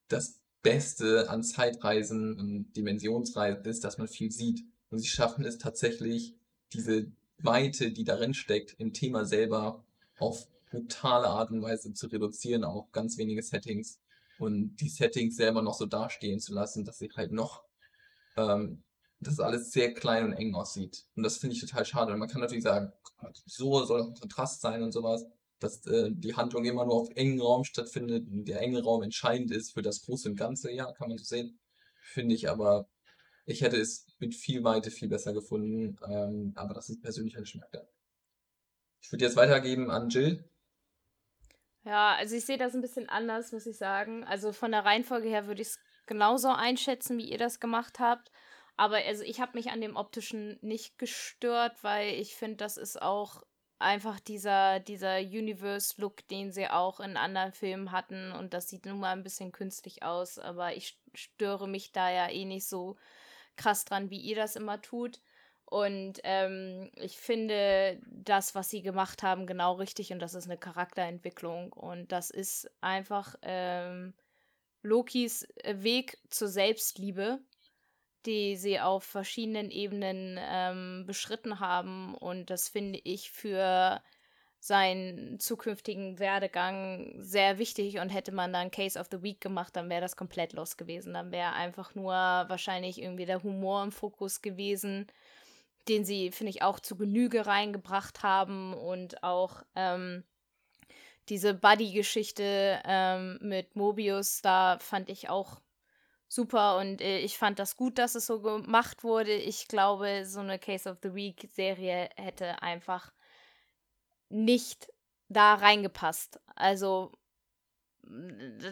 das 0.08 0.42
Beste 0.62 1.30
an 1.30 1.44
Zeitreisen 1.44 2.40
und 2.40 2.74
Dimensionsreisen 2.74 3.66
ist, 3.66 3.84
dass 3.84 3.98
man 3.98 4.08
viel 4.08 4.32
sieht. 4.32 4.64
Und 4.90 5.00
sie 5.00 5.08
schaffen 5.08 5.46
es 5.46 5.58
tatsächlich, 5.58 6.36
diese 6.74 7.12
Weite, 7.44 7.92
die 7.92 8.04
darin 8.04 8.34
steckt, 8.34 8.76
im 8.80 8.94
Thema 8.94 9.26
selber 9.26 9.84
auf 10.20 10.48
brutale 10.70 11.28
Art 11.28 11.52
und 11.52 11.62
Weise 11.62 11.94
zu 11.94 12.08
reduzieren, 12.08 12.64
auf 12.64 12.92
ganz 12.92 13.18
wenige 13.18 13.44
Settings 13.44 14.00
und 14.40 14.76
die 14.78 14.90
Settings 14.90 15.36
selber 15.36 15.62
noch 15.62 15.76
so 15.76 15.86
dastehen 15.86 16.40
zu 16.40 16.54
lassen, 16.54 16.86
dass 16.86 16.98
sie 16.98 17.12
halt 17.16 17.32
noch, 17.32 17.64
ähm, 18.38 18.84
dass 19.20 19.40
alles 19.40 19.72
sehr 19.72 19.94
klein 19.94 20.26
und 20.26 20.34
eng 20.34 20.56
aussieht. 20.56 21.06
Und 21.16 21.24
das 21.24 21.38
finde 21.38 21.56
ich 21.56 21.62
total 21.62 21.86
schade. 21.86 22.14
Und 22.14 22.20
man 22.20 22.28
kann 22.30 22.42
natürlich 22.42 22.64
sagen, 22.64 22.92
so 23.46 23.86
soll 23.86 24.02
ein 24.02 24.14
Kontrast 24.16 24.62
sein 24.62 24.82
und 24.82 24.92
sowas, 24.92 25.26
dass 25.60 25.86
äh, 25.86 26.10
die 26.12 26.36
Handlung 26.36 26.66
immer 26.66 26.86
nur 26.86 26.96
auf 26.96 27.10
engen 27.16 27.40
Raum 27.40 27.64
stattfindet 27.64 28.28
und 28.28 28.46
der 28.46 28.62
enge 28.62 28.82
Raum 28.82 29.04
entscheidend 29.04 29.52
ist 29.52 29.74
für 29.74 29.84
das 29.84 30.02
Große 30.02 30.30
und 30.30 30.36
Ganze. 30.36 30.72
Ja, 30.72 30.92
kann 30.92 31.10
man 31.10 31.18
so 31.18 31.24
sehen. 31.24 31.60
Finde 32.02 32.34
ich 32.34 32.50
aber, 32.50 32.88
ich 33.46 33.62
hätte 33.62 33.78
es 33.78 34.08
mit 34.20 34.36
viel 34.36 34.64
Weite 34.64 34.92
viel 34.92 35.10
besser 35.10 35.34
gefunden. 35.34 35.98
Ähm, 36.08 36.54
aber 36.56 36.74
das 36.74 36.90
ist 36.90 37.02
persönlicher 37.02 37.42
Geschmack 37.42 37.72
da. 37.72 37.82
Ich 39.02 39.12
würde 39.12 39.26
jetzt 39.26 39.36
weitergeben 39.36 39.90
an 39.90 40.10
Jill. 40.10 40.44
Ja, 41.84 42.16
also 42.16 42.36
ich 42.36 42.46
sehe 42.46 42.58
das 42.58 42.76
ein 42.76 42.82
bisschen 42.82 43.10
anders, 43.10 43.52
muss 43.52 43.66
ich 43.66 43.78
sagen. 43.78 44.24
Also 44.24 44.52
von 44.52 44.72
der 44.72 44.86
Reihenfolge 44.86 45.28
her 45.28 45.48
würde 45.48 45.62
ich 45.62 45.70
es 45.70 45.80
genauso 46.06 46.50
einschätzen, 46.50 47.18
wie 47.18 47.30
ihr 47.30 47.40
das 47.40 47.60
gemacht 47.60 48.00
habt. 48.00 48.32
Aber 48.78 48.98
also 48.98 49.24
ich 49.24 49.42
habe 49.42 49.58
mich 49.58 49.72
an 49.72 49.82
dem 49.82 49.96
optischen 49.96 50.60
nicht 50.62 50.98
gestört, 51.00 51.84
weil 51.84 52.14
ich 52.16 52.36
finde, 52.36 52.58
das 52.58 52.78
ist 52.78 53.02
auch 53.02 53.44
einfach 53.80 54.20
dieser, 54.20 54.80
dieser 54.80 55.18
Universe-Look, 55.18 56.28
den 56.28 56.52
sie 56.52 56.68
auch 56.68 57.00
in 57.00 57.18
anderen 57.18 57.52
Filmen 57.52 57.92
hatten. 57.92 58.32
Und 58.32 58.54
das 58.54 58.70
sieht 58.70 58.86
nun 58.86 59.00
mal 59.00 59.14
ein 59.14 59.24
bisschen 59.24 59.52
künstlich 59.52 60.04
aus, 60.04 60.38
aber 60.38 60.76
ich 60.76 61.00
störe 61.16 61.68
mich 61.68 61.92
da 61.92 62.12
ja 62.12 62.30
eh 62.30 62.46
nicht 62.46 62.68
so 62.68 62.98
krass 63.56 63.86
dran, 63.86 64.10
wie 64.10 64.20
ihr 64.20 64.36
das 64.36 64.56
immer 64.56 64.82
tut. 64.82 65.22
Und 65.66 66.20
ähm, 66.24 66.92
ich 66.96 67.18
finde 67.18 68.02
das, 68.06 68.56
was 68.56 68.70
sie 68.70 68.82
gemacht 68.82 69.24
haben, 69.24 69.48
genau 69.48 69.74
richtig. 69.74 70.12
Und 70.12 70.20
das 70.20 70.34
ist 70.34 70.46
eine 70.46 70.58
Charakterentwicklung. 70.58 71.72
Und 71.72 72.12
das 72.12 72.30
ist 72.30 72.70
einfach 72.82 73.36
ähm, 73.42 74.14
Lokis 74.82 75.48
Weg 75.64 76.18
zur 76.30 76.50
Selbstliebe 76.50 77.40
die 78.26 78.56
sie 78.56 78.80
auf 78.80 79.04
verschiedenen 79.04 79.72
Ebenen 79.72 80.40
ähm, 80.40 81.06
beschritten 81.08 81.60
haben. 81.60 82.16
Und 82.16 82.50
das 82.50 82.70
finde 82.70 83.00
ich 83.04 83.32
für 83.32 84.02
seinen 84.64 85.40
zukünftigen 85.40 86.20
Werdegang 86.20 87.16
sehr 87.18 87.58
wichtig. 87.58 87.98
Und 87.98 88.10
hätte 88.10 88.32
man 88.32 88.54
dann 88.54 88.70
Case 88.70 88.98
of 88.98 89.08
the 89.12 89.24
Week 89.24 89.42
gemacht, 89.42 89.76
dann 89.76 89.90
wäre 89.90 90.02
das 90.02 90.16
komplett 90.16 90.54
los 90.54 90.78
gewesen. 90.78 91.16
Dann 91.16 91.32
wäre 91.32 91.54
einfach 91.54 91.96
nur 91.96 92.14
wahrscheinlich 92.14 93.02
irgendwie 93.02 93.26
der 93.26 93.42
Humor 93.42 93.84
im 93.84 93.92
Fokus 93.92 94.44
gewesen, 94.44 95.08
den 95.88 96.06
sie, 96.06 96.32
finde 96.32 96.52
ich, 96.52 96.62
auch 96.62 96.80
zu 96.80 96.96
Genüge 96.96 97.48
reingebracht 97.48 98.22
haben. 98.22 98.76
Und 98.76 99.24
auch 99.24 99.64
ähm, 99.76 100.24
diese 101.28 101.56
Buddy-Geschichte 101.56 102.84
ähm, 102.86 103.40
mit 103.42 103.76
Mobius, 103.76 104.44
da 104.44 104.78
fand 104.80 105.10
ich 105.10 105.28
auch 105.28 105.60
super 106.28 106.78
und 106.78 107.02
äh, 107.02 107.18
ich 107.18 107.38
fand 107.38 107.58
das 107.58 107.76
gut, 107.76 107.98
dass 107.98 108.14
es 108.14 108.28
so 108.28 108.42
gemacht 108.42 109.04
wurde. 109.04 109.34
Ich 109.34 109.68
glaube, 109.68 110.24
so 110.26 110.40
eine 110.40 110.60
Case 110.60 110.88
of 110.88 110.98
the 111.02 111.16
Week 111.16 111.50
Serie 111.52 112.10
hätte 112.16 112.62
einfach 112.62 113.12
nicht 114.32 114.92
da 115.30 115.56
reingepasst. 115.56 116.40
Also 116.56 117.12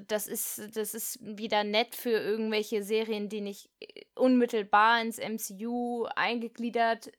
das 0.07 0.27
ist 0.27 0.75
das 0.75 0.93
ist 0.93 1.19
wieder 1.21 1.63
nett 1.63 1.95
für 1.95 2.09
irgendwelche 2.09 2.83
Serien, 2.83 3.29
die 3.29 3.41
nicht 3.41 3.69
äh, 3.79 4.05
unmittelbar 4.15 5.01
ins 5.01 5.19
MCU 5.19 6.05
eingegliedert 6.15 7.11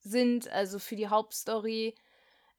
sind, 0.00 0.48
also 0.48 0.78
für 0.78 0.96
die 0.96 1.08
Hauptstory. 1.08 1.94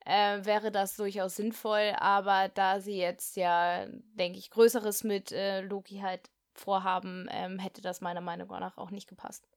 Äh, 0.06 0.46
wäre 0.46 0.72
das 0.72 0.96
durchaus 0.96 1.36
sinnvoll, 1.36 1.94
aber 1.98 2.50
da 2.50 2.80
sie 2.80 2.98
jetzt 2.98 3.36
ja, 3.36 3.86
denke 4.14 4.40
ich, 4.40 4.50
Größeres 4.52 5.04
mit 5.04 5.34
äh, 5.34 5.62
Loki 5.62 6.00
halt 6.00 6.30
vorhaben, 6.54 7.28
ähm, 7.30 7.60
hätte 7.60 7.82
das 7.82 8.00
meiner 8.00 8.22
Meinung 8.22 8.48
nach 8.48 8.78
auch 8.78 8.90
nicht 8.90 9.10
gepasst. 9.10 9.50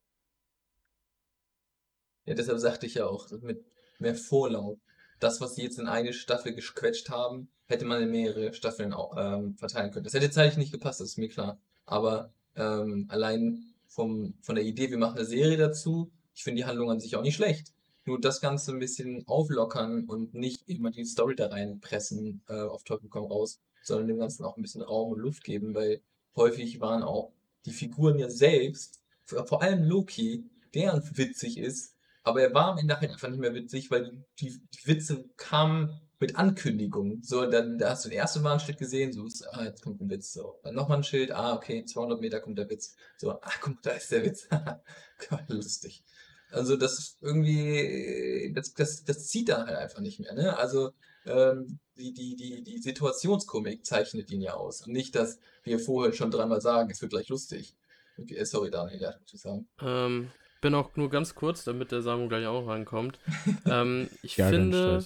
Ja, 2.24 2.34
deshalb 2.34 2.58
sagte 2.58 2.86
ich 2.86 2.94
ja 2.94 3.06
auch, 3.06 3.30
mit 3.42 3.64
mehr 4.00 4.16
Vorlauf. 4.16 4.78
Das, 5.20 5.40
was 5.40 5.54
sie 5.54 5.62
jetzt 5.62 5.78
in 5.78 5.86
eine 5.86 6.12
Staffel 6.12 6.54
gequetscht 6.54 7.10
haben, 7.10 7.48
hätte 7.66 7.84
man 7.84 8.02
in 8.02 8.10
mehrere 8.10 8.52
Staffeln 8.52 8.92
auch, 8.92 9.16
ähm, 9.16 9.56
verteilen 9.56 9.92
können. 9.92 10.04
Das 10.04 10.14
hätte 10.14 10.30
zeitlich 10.30 10.58
nicht 10.58 10.72
gepasst, 10.72 11.00
das 11.00 11.10
ist 11.10 11.18
mir 11.18 11.28
klar. 11.28 11.60
Aber 11.86 12.32
ähm, 12.56 13.06
allein 13.08 13.64
vom, 13.86 14.34
von 14.42 14.56
der 14.56 14.64
Idee, 14.64 14.90
wir 14.90 14.98
machen 14.98 15.18
eine 15.18 15.26
Serie 15.26 15.56
dazu, 15.56 16.10
ich 16.34 16.42
finde 16.42 16.62
die 16.62 16.66
Handlung 16.66 16.90
an 16.90 17.00
sich 17.00 17.16
auch 17.16 17.22
nicht 17.22 17.36
schlecht. 17.36 17.72
Nur 18.06 18.20
das 18.20 18.40
Ganze 18.40 18.72
ein 18.72 18.78
bisschen 18.78 19.26
auflockern 19.28 20.06
und 20.06 20.34
nicht 20.34 20.68
immer 20.68 20.90
die 20.90 21.04
Story 21.04 21.36
da 21.36 21.48
reinpressen, 21.48 22.42
äh, 22.48 22.62
auf 22.62 22.82
Teufel 22.82 23.08
komm 23.08 23.26
raus, 23.26 23.60
sondern 23.82 24.08
dem 24.08 24.18
Ganzen 24.18 24.44
auch 24.44 24.56
ein 24.56 24.62
bisschen 24.62 24.82
Raum 24.82 25.12
und 25.12 25.20
Luft 25.20 25.44
geben, 25.44 25.74
weil 25.74 26.00
häufig 26.34 26.80
waren 26.80 27.02
auch 27.02 27.32
die 27.66 27.72
Figuren 27.72 28.18
ja 28.18 28.30
selbst, 28.30 29.00
vor 29.26 29.62
allem 29.62 29.84
Loki, 29.84 30.44
der 30.74 31.02
witzig 31.14 31.58
ist, 31.58 31.94
aber 32.22 32.42
er 32.42 32.54
war 32.54 32.72
am 32.72 32.78
Ende 32.78 32.98
halt 32.98 33.10
einfach 33.10 33.28
nicht 33.28 33.40
mehr 33.40 33.54
witzig, 33.54 33.90
weil 33.90 34.24
die, 34.38 34.60
die 34.74 34.86
Witze 34.86 35.24
kamen 35.36 36.00
mit 36.20 36.36
Ankündigungen. 36.36 37.22
So, 37.22 37.46
dann 37.46 37.78
da 37.78 37.90
hast 37.90 38.04
du 38.04 38.10
den 38.10 38.18
ersten 38.18 38.60
Stück 38.60 38.78
gesehen, 38.78 39.12
so, 39.12 39.26
ah, 39.52 39.64
jetzt 39.64 39.82
kommt 39.82 40.00
ein 40.00 40.10
Witz. 40.10 40.32
So, 40.32 40.60
dann 40.62 40.74
nochmal 40.74 40.99
ein 40.99 41.04
Schild, 41.04 41.32
ah, 41.32 41.54
okay, 41.54 41.84
200 41.84 42.21
Meter 42.21 42.40
kommt 42.40 42.58
der 42.58 42.68
Witz. 42.68 42.95
So, 43.16 43.32
ah, 43.32 43.52
guck, 43.60 43.80
da 43.82 43.92
ist 43.92 44.12
der 44.12 44.25
Witz. 44.25 44.47
Lustig. 45.49 46.04
Also, 46.50 46.76
das 46.76 46.99
ist 46.99 47.18
irgendwie, 47.23 48.52
das, 48.54 48.75
das, 48.75 49.04
das 49.04 49.28
zieht 49.28 49.49
dann 49.49 49.66
halt 49.66 49.78
einfach 49.78 50.00
nicht 50.00 50.21
mehr, 50.21 50.34
ne? 50.34 50.56
Also, 50.58 50.90
ähm, 51.25 51.78
die, 51.97 52.12
die, 52.12 52.36
die, 52.36 52.62
die 52.62 52.78
Situationskomik 52.78 53.84
zeichnet 53.86 54.30
ihn 54.30 54.40
ja 54.40 54.54
aus. 54.54 54.86
Und 54.86 54.92
nicht, 54.92 55.14
dass 55.14 55.38
wir 55.62 55.78
vorher 55.78 56.12
schon 56.12 56.30
dreimal 56.30 56.60
sagen, 56.60 56.90
es 56.90 57.00
wird 57.00 57.12
gleich 57.12 57.28
lustig. 57.28 57.76
Okay, 58.18 58.45
sorry, 58.45 58.71
Daniel, 58.71 59.00
ja, 59.00 59.14
zu 59.25 59.36
sagen. 59.36 59.68
Ähm, 59.80 60.30
bin 60.60 60.75
auch 60.75 60.96
nur 60.96 61.10
ganz 61.10 61.34
kurz, 61.34 61.64
damit 61.64 61.92
der 61.92 62.02
Samu 62.02 62.28
gleich 62.28 62.46
auch 62.46 62.66
reinkommt. 62.66 63.18
ähm, 63.66 64.08
ich 64.23 64.36
ja, 64.36 64.49
finde, 64.49 65.04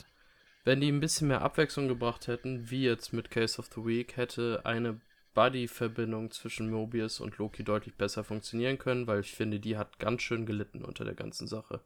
wenn 0.64 0.80
die 0.80 0.90
ein 0.90 1.00
bisschen 1.00 1.28
mehr 1.28 1.42
Abwechslung 1.42 1.88
gebracht 1.88 2.26
hätten, 2.26 2.70
wie 2.70 2.84
jetzt 2.84 3.12
mit 3.12 3.30
Case 3.30 3.58
of 3.58 3.68
the 3.74 3.84
Week, 3.84 4.16
hätte 4.16 4.62
eine 4.64 5.00
Buddy-Verbindung 5.34 6.30
zwischen 6.30 6.70
Mobius 6.70 7.20
und 7.20 7.38
Loki 7.38 7.64
deutlich 7.64 7.96
besser 7.96 8.22
funktionieren 8.22 8.78
können, 8.78 9.06
weil 9.06 9.20
ich 9.20 9.32
finde, 9.32 9.58
die 9.58 9.76
hat 9.76 9.98
ganz 9.98 10.22
schön 10.22 10.46
gelitten 10.46 10.84
unter 10.84 11.04
der 11.04 11.14
ganzen 11.14 11.48
Sache. 11.48 11.80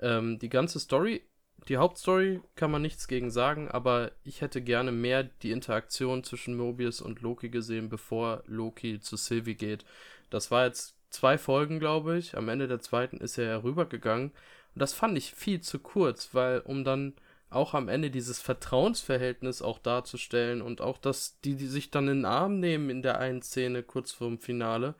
Ähm, 0.00 0.38
die 0.38 0.48
ganze 0.48 0.80
Story 0.80 1.22
die 1.66 1.76
Hauptstory 1.76 2.40
kann 2.54 2.70
man 2.70 2.82
nichts 2.82 3.08
gegen 3.08 3.30
sagen, 3.30 3.68
aber 3.68 4.12
ich 4.22 4.40
hätte 4.40 4.62
gerne 4.62 4.92
mehr 4.92 5.24
die 5.24 5.50
Interaktion 5.50 6.22
zwischen 6.22 6.56
Mobius 6.56 7.00
und 7.00 7.20
Loki 7.20 7.48
gesehen, 7.48 7.88
bevor 7.88 8.42
Loki 8.46 9.00
zu 9.00 9.16
Sylvie 9.16 9.56
geht. 9.56 9.84
Das 10.30 10.50
war 10.50 10.66
jetzt 10.66 10.94
zwei 11.10 11.38
Folgen, 11.38 11.78
glaube 11.78 12.18
ich. 12.18 12.36
Am 12.36 12.48
Ende 12.48 12.68
der 12.68 12.80
zweiten 12.80 13.18
ist 13.18 13.38
er 13.38 13.62
rübergegangen. 13.64 14.30
Und 14.74 14.82
das 14.82 14.92
fand 14.92 15.16
ich 15.18 15.32
viel 15.32 15.60
zu 15.60 15.78
kurz, 15.78 16.34
weil 16.34 16.60
um 16.60 16.84
dann 16.84 17.14
auch 17.50 17.74
am 17.74 17.88
Ende 17.88 18.10
dieses 18.10 18.40
Vertrauensverhältnis 18.40 19.62
auch 19.62 19.78
darzustellen 19.78 20.60
und 20.60 20.80
auch, 20.80 20.98
dass 20.98 21.40
die, 21.40 21.56
die 21.56 21.66
sich 21.66 21.90
dann 21.90 22.08
in 22.08 22.18
den 22.18 22.24
Arm 22.26 22.60
nehmen 22.60 22.90
in 22.90 23.02
der 23.02 23.18
einen 23.18 23.42
Szene 23.42 23.82
kurz 23.82 24.12
vorm 24.12 24.38
Finale, 24.38 24.94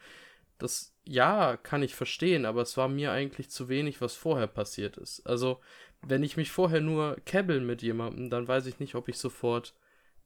das 0.56 0.94
ja, 1.04 1.56
kann 1.56 1.82
ich 1.82 1.94
verstehen, 1.94 2.44
aber 2.44 2.62
es 2.62 2.76
war 2.76 2.88
mir 2.88 3.12
eigentlich 3.12 3.50
zu 3.50 3.68
wenig, 3.68 4.00
was 4.00 4.14
vorher 4.14 4.46
passiert 4.46 4.96
ist. 4.96 5.26
Also 5.26 5.60
wenn 6.02 6.22
ich 6.22 6.36
mich 6.36 6.50
vorher 6.50 6.80
nur 6.80 7.16
kebbel 7.24 7.60
mit 7.60 7.82
jemandem, 7.82 8.30
dann 8.30 8.48
weiß 8.48 8.66
ich 8.66 8.78
nicht, 8.78 8.94
ob 8.94 9.08
ich 9.08 9.18
sofort 9.18 9.74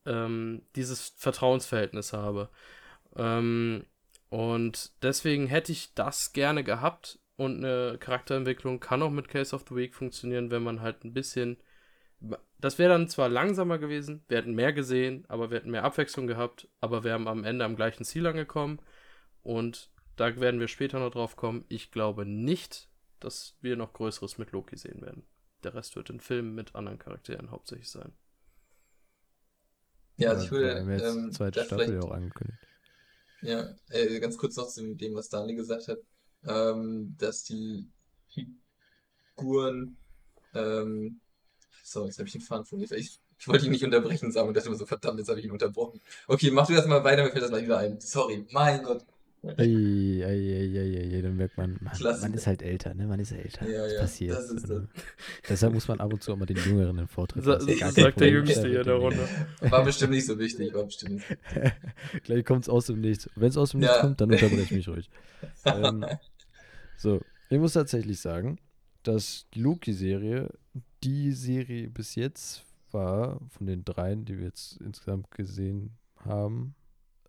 ähm, 0.07 0.63
dieses 0.77 1.15
Vertrauensverhältnis 1.17 2.13
habe. 2.13 2.49
Ähm, 3.17 3.85
und 4.33 4.93
deswegen 5.03 5.47
hätte 5.47 5.73
ich 5.73 5.93
das 5.93 6.33
gerne 6.33 6.65
gehabt 6.65 7.19
und 7.37 7.63
eine 7.63 7.99
Charakterentwicklung 7.99 8.81
kann 8.81 9.03
auch 9.03 9.11
mit 9.11 9.29
Case 9.29 9.55
of 9.55 9.67
the 9.69 9.77
Week 9.77 9.95
funktionieren, 9.95 10.51
wenn 10.51 10.63
man 10.63 10.81
halt 10.81 11.05
ein 11.05 11.13
bisschen. 11.13 11.59
Das 12.59 12.79
wäre 12.79 12.95
dann 12.95 13.11
zwar 13.11 13.29
langsamer 13.29 13.77
gewesen, 13.77 14.25
wir 14.29 14.39
hätten 14.39 14.55
mehr 14.55 14.73
gesehen, 14.73 15.27
aber 15.29 15.51
wir 15.51 15.59
hätten 15.59 15.71
mehr 15.71 15.85
Abwechslung 15.85 16.27
gehabt, 16.27 16.67
aber 16.81 17.05
wir 17.05 17.13
haben 17.13 17.29
am 17.29 17.45
Ende 17.45 17.67
am 17.67 17.77
gleichen 17.77 18.05
Ziel 18.07 18.27
angekommen 18.27 18.81
und 19.43 19.91
da 20.17 20.35
werden 20.41 20.61
wir 20.61 20.69
später 20.69 20.99
noch 20.99 21.11
drauf 21.11 21.37
kommen. 21.37 21.67
Ich 21.69 21.91
glaube 21.91 22.25
nicht, 22.25 22.89
dass 23.21 23.59
wir 23.61 23.77
noch 23.77 23.93
Größeres 23.93 24.39
mit 24.39 24.53
Loki 24.53 24.79
sehen 24.79 25.03
werden. 25.03 25.27
Der 25.63 25.75
Rest 25.75 25.95
wird 25.95 26.09
in 26.09 26.21
Filmen 26.21 26.55
mit 26.55 26.75
anderen 26.75 26.99
Charakteren 26.99 27.51
hauptsächlich 27.51 27.91
sein. 27.91 28.15
Ja, 30.17 30.31
also 30.31 30.45
ich 30.47 30.51
würde. 30.51 30.87
Wir 30.87 30.97
jetzt 30.97 31.15
ähm, 31.17 31.33
zweite 31.33 31.65
Staffel 31.65 31.93
ja 31.93 32.01
auch 32.01 32.13
angekündigt. 32.13 32.72
Ja, 33.43 33.75
äh, 33.91 34.21
ganz 34.21 34.39
kurz 34.39 34.57
noch 34.57 34.69
zu 34.69 34.95
dem, 34.95 35.15
was 35.15 35.29
Daniel 35.29 35.57
gesagt 35.57 35.89
hat, 35.89 35.99
ähm, 36.47 37.15
dass 37.19 37.45
die 37.45 37.89
Figuren. 38.29 39.97
Ähm, 40.55 41.21
so, 41.83 42.07
jetzt 42.07 42.19
habe 42.19 42.29
ich 42.29 42.33
den 42.33 42.41
Faden 42.41 42.65
von 42.65 42.81
ich, 42.81 42.93
ich 42.93 43.49
wollte 43.49 43.67
ihn 43.67 43.73
nicht 43.73 43.85
unterbrechen, 43.85 44.31
sagen 44.31 44.49
und 44.49 44.57
dachte 44.57 44.69
immer 44.69 44.79
so, 44.79 44.87
verdammt, 44.87 45.19
jetzt 45.19 45.29
habe 45.29 45.41
ich 45.41 45.47
ihn 45.47 45.51
unterbrochen. 45.51 46.01
Okay, 46.29 46.51
mach 46.53 46.67
du 46.69 46.75
das 46.75 46.87
mal 46.87 47.03
weiter, 47.03 47.25
mir 47.25 47.31
fällt 47.31 47.43
das 47.43 47.51
mal 47.51 47.63
wieder 47.63 47.79
ein. 47.79 48.01
Sorry, 48.01 48.47
mein 48.53 48.83
Gott. 48.85 49.05
Ei, 49.45 50.23
ei, 50.25 50.25
ei, 50.25 50.79
ei, 50.79 51.17
ei, 51.17 51.21
dann 51.21 51.35
merkt 51.35 51.57
man, 51.57 51.77
man, 51.81 51.93
man, 52.21 52.35
ist 52.35 52.47
halt 52.47 52.63
älter, 52.63 52.95
ne? 52.95 53.09
Man 53.09 53.19
ist 53.19 53.33
älter. 53.33 53.69
Ja, 53.69 53.83
das 53.83 53.93
ja, 53.93 54.01
passiert. 54.01 54.37
Das 54.37 54.51
ist 54.51 54.71
das. 54.71 54.83
Deshalb 55.49 55.75
muss 55.75 55.89
man 55.89 55.99
ab 55.99 56.13
und 56.13 56.23
zu 56.23 56.33
auch 56.33 56.37
mal 56.37 56.47
den 56.47 56.59
Jüngeren 56.59 56.97
den 56.97 57.09
Vortritt 57.09 57.43
Sa 57.43 57.59
Sagt 57.59 58.21
der 58.21 58.29
Jüngste 58.29 58.69
hier 58.69 58.85
der 58.85 58.95
Runde. 58.95 59.29
War 59.61 59.85
bestimmt 59.85 60.13
nicht 60.13 60.27
so 60.27 60.39
wichtig, 60.39 60.73
war 60.75 60.85
bestimmt 60.85 61.15
nicht. 61.15 61.27
Gleich 62.23 62.45
kommt 62.45 62.63
es 62.65 62.69
aus 62.69 62.87
dem 62.87 63.01
Nichts. 63.01 63.29
Wenn 63.35 63.49
es 63.49 63.57
aus 63.57 63.73
dem 63.73 63.81
Nichts 63.81 63.97
ja. 63.97 64.03
kommt, 64.03 64.21
dann 64.21 64.31
unterbreche 64.31 64.63
ich 64.63 64.71
mich 64.87 64.89
ruhig. 64.89 65.11
ähm, 65.65 66.07
so, 66.97 67.21
ich 67.51 67.59
muss 67.59 67.73
tatsächlich 67.73 68.21
sagen, 68.21 68.61
dass 69.03 69.47
die 69.55 69.61
Loki-Serie 69.61 70.51
die 71.03 71.33
Serie 71.33 71.91
bis 71.91 72.15
jetzt 72.15 72.65
war, 72.93 73.41
von 73.49 73.67
den 73.67 73.85
dreien, 73.85 74.25
die 74.25 74.39
wir 74.39 74.45
jetzt 74.45 74.77
insgesamt 74.81 75.33
gesehen 75.33 75.99
haben, 76.25 76.77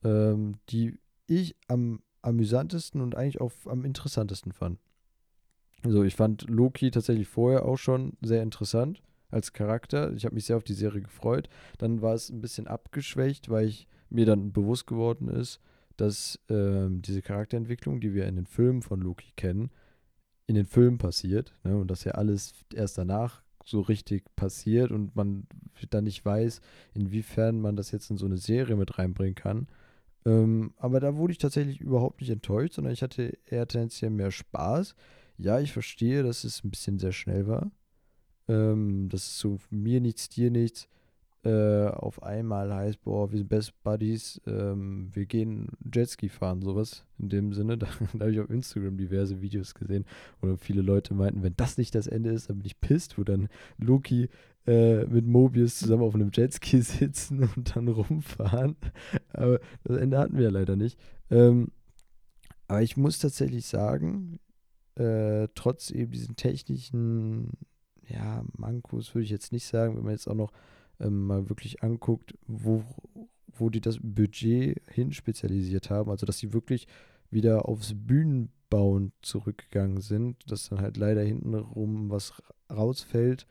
ähm, 0.03 0.59
die 0.69 0.99
ich 1.27 1.55
am 1.67 2.01
amüsantesten 2.21 3.01
und 3.01 3.15
eigentlich 3.15 3.41
auch 3.41 3.51
am 3.65 3.85
interessantesten 3.85 4.51
fand. 4.51 4.79
Also 5.83 6.03
ich 6.03 6.15
fand 6.15 6.49
Loki 6.49 6.91
tatsächlich 6.91 7.27
vorher 7.27 7.65
auch 7.65 7.77
schon 7.77 8.17
sehr 8.21 8.41
interessant 8.41 9.01
als 9.29 9.51
Charakter. 9.51 10.13
Ich 10.13 10.25
habe 10.25 10.35
mich 10.35 10.45
sehr 10.45 10.57
auf 10.57 10.63
die 10.63 10.73
Serie 10.73 11.01
gefreut. 11.01 11.49
Dann 11.77 12.01
war 12.01 12.13
es 12.13 12.29
ein 12.29 12.41
bisschen 12.41 12.67
abgeschwächt, 12.67 13.49
weil 13.49 13.67
ich 13.67 13.87
mir 14.09 14.25
dann 14.25 14.53
bewusst 14.53 14.87
geworden 14.87 15.27
ist, 15.27 15.59
dass 15.97 16.39
ähm, 16.49 17.01
diese 17.01 17.21
Charakterentwicklung, 17.21 17.99
die 17.99 18.13
wir 18.13 18.27
in 18.27 18.35
den 18.35 18.45
Filmen 18.45 18.81
von 18.81 19.01
Loki 19.01 19.31
kennen, 19.35 19.69
in 20.47 20.55
den 20.55 20.65
Filmen 20.65 20.97
passiert. 20.97 21.53
Ne? 21.63 21.75
Und 21.75 21.91
dass 21.91 22.03
ja 22.03 22.13
alles 22.13 22.53
erst 22.73 22.97
danach 22.97 23.43
so 23.65 23.81
richtig 23.81 24.23
passiert 24.35 24.91
und 24.91 25.15
man 25.15 25.47
dann 25.89 26.03
nicht 26.05 26.23
weiß, 26.23 26.61
inwiefern 26.93 27.59
man 27.59 27.75
das 27.75 27.91
jetzt 27.91 28.09
in 28.09 28.17
so 28.17 28.25
eine 28.25 28.37
Serie 28.37 28.75
mit 28.75 28.97
reinbringen 28.97 29.35
kann. 29.35 29.67
Ähm, 30.25 30.73
aber 30.77 30.99
da 30.99 31.17
wurde 31.17 31.33
ich 31.33 31.37
tatsächlich 31.37 31.81
überhaupt 31.81 32.21
nicht 32.21 32.29
enttäuscht, 32.29 32.73
sondern 32.73 32.93
ich 32.93 33.01
hatte 33.01 33.37
eher 33.49 33.67
tendenziell 33.67 34.11
mehr 34.11 34.31
Spaß. 34.31 34.95
Ja, 35.37 35.59
ich 35.59 35.73
verstehe, 35.73 36.23
dass 36.23 36.43
es 36.43 36.63
ein 36.63 36.69
bisschen 36.69 36.99
sehr 36.99 37.11
schnell 37.11 37.47
war. 37.47 37.71
Ähm, 38.47 39.09
dass 39.09 39.21
es 39.21 39.39
so 39.39 39.59
mir 39.69 40.01
nichts, 40.01 40.29
dir 40.29 40.51
nichts 40.51 40.87
äh, 41.43 41.87
auf 41.87 42.23
einmal 42.23 42.73
heißt, 42.73 43.03
boah, 43.03 43.29
wir 43.31 43.37
sind 43.37 43.49
Best 43.49 43.73
Buddies, 43.83 44.41
ähm, 44.47 45.09
wir 45.13 45.25
gehen 45.25 45.67
Jetski 45.93 46.29
fahren, 46.29 46.61
sowas 46.61 47.05
in 47.19 47.29
dem 47.29 47.53
Sinne. 47.53 47.77
Da, 47.83 47.87
da 48.13 48.19
habe 48.21 48.31
ich 48.31 48.39
auf 48.39 48.49
Instagram 48.49 48.97
diverse 48.97 49.41
Videos 49.41 49.73
gesehen, 49.73 50.05
wo 50.39 50.55
viele 50.55 50.81
Leute 50.81 51.13
meinten, 51.13 51.43
wenn 51.43 51.55
das 51.57 51.77
nicht 51.77 51.95
das 51.95 52.07
Ende 52.07 52.29
ist, 52.29 52.49
dann 52.49 52.57
bin 52.59 52.65
ich 52.65 52.79
pisst, 52.79 53.17
wo 53.17 53.23
dann 53.23 53.49
Loki 53.77 54.29
äh, 54.65 55.05
mit 55.05 55.25
Mobius 55.25 55.79
zusammen 55.79 56.03
auf 56.03 56.15
einem 56.15 56.31
Jetski 56.33 56.81
sitzen 56.81 57.49
und 57.55 57.75
dann 57.75 57.87
rumfahren. 57.87 58.75
Aber 59.33 59.59
das 59.83 59.97
Ende 59.97 60.17
hatten 60.17 60.37
wir 60.37 60.43
ja 60.43 60.49
leider 60.49 60.75
nicht. 60.75 60.99
Ähm, 61.29 61.71
aber 62.67 62.81
ich 62.81 62.97
muss 62.97 63.19
tatsächlich 63.19 63.65
sagen, 63.65 64.39
äh, 64.95 65.47
trotz 65.55 65.89
eben 65.91 66.11
diesen 66.11 66.35
technischen 66.35 67.49
ja, 68.07 68.43
Mankos 68.57 69.13
würde 69.13 69.23
ich 69.25 69.31
jetzt 69.31 69.51
nicht 69.51 69.65
sagen, 69.65 69.95
wenn 69.95 70.03
man 70.03 70.13
jetzt 70.13 70.27
auch 70.27 70.35
noch 70.35 70.51
ähm, 70.99 71.25
mal 71.25 71.49
wirklich 71.49 71.83
anguckt, 71.83 72.37
wo, 72.45 72.83
wo 73.47 73.69
die 73.69 73.81
das 73.81 73.97
Budget 74.01 74.81
hin 74.89 75.11
spezialisiert 75.13 75.89
haben. 75.89 76.09
Also, 76.09 76.25
dass 76.25 76.39
sie 76.39 76.53
wirklich 76.53 76.87
wieder 77.29 77.67
aufs 77.67 77.93
Bühnenbauen 77.95 79.11
zurückgegangen 79.21 80.01
sind, 80.01 80.37
dass 80.49 80.69
dann 80.69 80.81
halt 80.81 80.97
leider 80.97 81.21
hintenrum 81.21 82.09
was 82.09 82.33
rausfällt, 82.71 83.47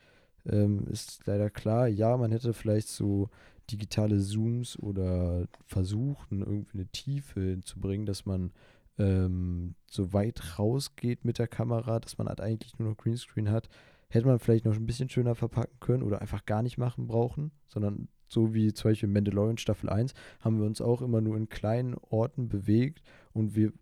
ähm, 0.49 0.87
ist 0.89 1.27
leider 1.27 1.51
klar. 1.51 1.89
Ja, 1.89 2.17
man 2.17 2.33
hätte 2.33 2.53
vielleicht 2.53 2.89
so 2.89 3.29
digitale 3.71 4.21
Zooms 4.21 4.79
oder 4.79 5.47
versuchen, 5.67 6.41
irgendwie 6.41 6.79
eine 6.79 6.87
Tiefe 6.87 7.41
hinzubringen, 7.41 8.07
dass 8.07 8.27
man 8.27 8.53
ähm, 8.99 9.75
so 9.91 10.13
weit 10.13 10.59
rausgeht 10.59 11.25
mit 11.25 11.39
der 11.39 11.49
Kamera, 11.49 12.01
dass 12.01 12.19
man 12.19 12.29
halt 12.29 12.41
eigentlich 12.41 12.79
nur 12.79 12.91
noch 12.91 12.97
Greenscreen 12.97 13.51
hat. 13.51 13.69
Hätte 14.09 14.27
man 14.27 14.39
vielleicht 14.39 14.67
noch 14.67 14.75
ein 14.75 14.87
bisschen 14.87 15.09
schöner 15.09 15.35
verpacken 15.35 15.79
können 15.81 16.03
oder 16.03 16.21
einfach 16.21 16.45
gar 16.45 16.63
nicht 16.63 16.77
machen 16.77 17.07
brauchen, 17.07 17.51
sondern 17.67 18.09
so 18.29 18.55
wie 18.55 18.73
zum 18.73 18.91
Beispiel 18.91 19.09
Mandalorian 19.09 19.59
Staffel 19.59 19.91
1 19.91 20.15
haben 20.41 20.59
wir 20.59 20.67
uns 20.67 20.81
auch 20.81 21.03
immer 21.03 21.21
nur 21.21 21.37
in 21.37 21.49
kleinen 21.49 21.95
Orten 22.11 22.49
bewegt 22.49 23.03
und 23.33 23.55
wir, 23.55 23.73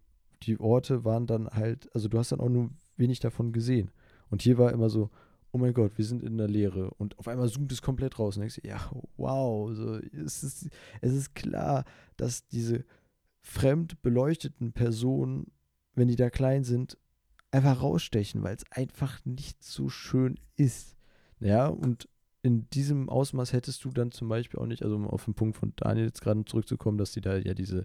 die 0.42 0.58
Orte 0.58 1.04
waren 1.04 1.26
dann 1.26 1.48
halt, 1.48 1.88
also 1.94 2.08
du 2.08 2.18
hast 2.18 2.32
dann 2.32 2.40
auch 2.40 2.48
nur 2.48 2.70
wenig 2.96 3.20
davon 3.20 3.52
gesehen. 3.52 3.90
Und 4.28 4.42
hier 4.42 4.58
war 4.58 4.72
immer 4.72 4.88
so, 4.88 5.10
oh 5.52 5.58
mein 5.58 5.74
Gott, 5.74 5.92
wir 5.96 6.04
sind 6.04 6.22
in 6.22 6.38
der 6.38 6.48
Leere 6.48 6.90
und 6.94 7.18
auf 7.18 7.28
einmal 7.28 7.48
zoomt 7.48 7.72
es 7.72 7.82
komplett 7.82 8.18
raus 8.18 8.36
und 8.36 8.42
denkst, 8.42 8.60
ja, 8.62 8.90
wow, 9.16 9.74
so, 9.74 9.96
es, 9.96 10.42
ist, 10.42 10.68
es 11.00 11.12
ist 11.12 11.34
klar, 11.34 11.84
dass 12.16 12.46
diese 12.46 12.84
fremd 13.40 14.00
beleuchteten 14.02 14.72
Personen, 14.72 15.50
wenn 15.94 16.08
die 16.08 16.16
da 16.16 16.30
klein 16.30 16.64
sind, 16.64 16.96
einfach 17.50 17.82
rausstechen, 17.82 18.42
weil 18.42 18.56
es 18.56 18.70
einfach 18.70 19.24
nicht 19.24 19.64
so 19.64 19.88
schön 19.88 20.38
ist. 20.56 20.96
Ja, 21.40 21.66
und 21.66 22.08
in 22.42 22.68
diesem 22.70 23.08
Ausmaß 23.08 23.52
hättest 23.52 23.84
du 23.84 23.90
dann 23.90 24.12
zum 24.12 24.28
Beispiel 24.28 24.60
auch 24.60 24.66
nicht, 24.66 24.82
also 24.82 24.96
um 24.96 25.06
auf 25.06 25.24
den 25.24 25.34
Punkt 25.34 25.56
von 25.56 25.72
Daniel 25.76 26.06
jetzt 26.06 26.22
gerade 26.22 26.44
zurückzukommen, 26.44 26.96
dass 26.96 27.12
die 27.12 27.20
da 27.20 27.36
ja 27.36 27.54
diese 27.54 27.84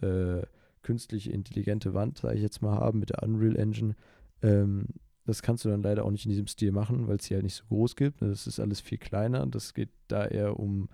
äh, 0.00 0.42
künstliche 0.82 1.30
intelligente 1.30 1.94
Wand, 1.94 2.18
sage 2.18 2.36
ich 2.36 2.42
jetzt 2.42 2.62
mal, 2.62 2.76
haben 2.76 2.98
mit 2.98 3.10
der 3.10 3.22
Unreal 3.22 3.56
Engine. 3.56 3.94
Ähm, 4.40 4.86
das 5.24 5.42
kannst 5.42 5.64
du 5.64 5.68
dann 5.68 5.82
leider 5.82 6.04
auch 6.04 6.10
nicht 6.10 6.24
in 6.24 6.30
diesem 6.30 6.46
Stil 6.46 6.72
machen, 6.72 7.06
weil 7.06 7.16
es 7.16 7.24
sie 7.24 7.34
halt 7.34 7.44
nicht 7.44 7.54
so 7.54 7.64
groß 7.66 7.96
gibt. 7.96 8.22
Das 8.22 8.46
ist 8.46 8.60
alles 8.60 8.80
viel 8.80 8.98
kleiner. 8.98 9.46
Das 9.46 9.74
geht 9.74 9.90
da 10.08 10.26
eher 10.26 10.58
um 10.58 10.88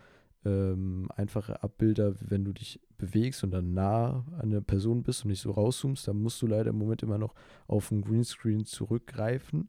ähm, 0.44 1.08
einfache 1.16 1.62
Abbilder, 1.62 2.14
wenn 2.20 2.44
du 2.44 2.52
dich 2.52 2.80
bewegst 2.96 3.44
und 3.44 3.50
dann 3.50 3.74
nah 3.74 4.24
an 4.38 4.50
eine 4.50 4.62
Person 4.62 5.02
bist 5.02 5.24
und 5.24 5.30
nicht 5.30 5.40
so 5.40 5.50
rauszoomst, 5.50 6.06
dann 6.08 6.20
musst 6.20 6.40
du 6.42 6.46
leider 6.46 6.70
im 6.70 6.78
Moment 6.78 7.02
immer 7.02 7.18
noch 7.18 7.34
auf 7.66 7.88
den 7.88 8.02
Greenscreen 8.02 8.64
zurückgreifen. 8.64 9.68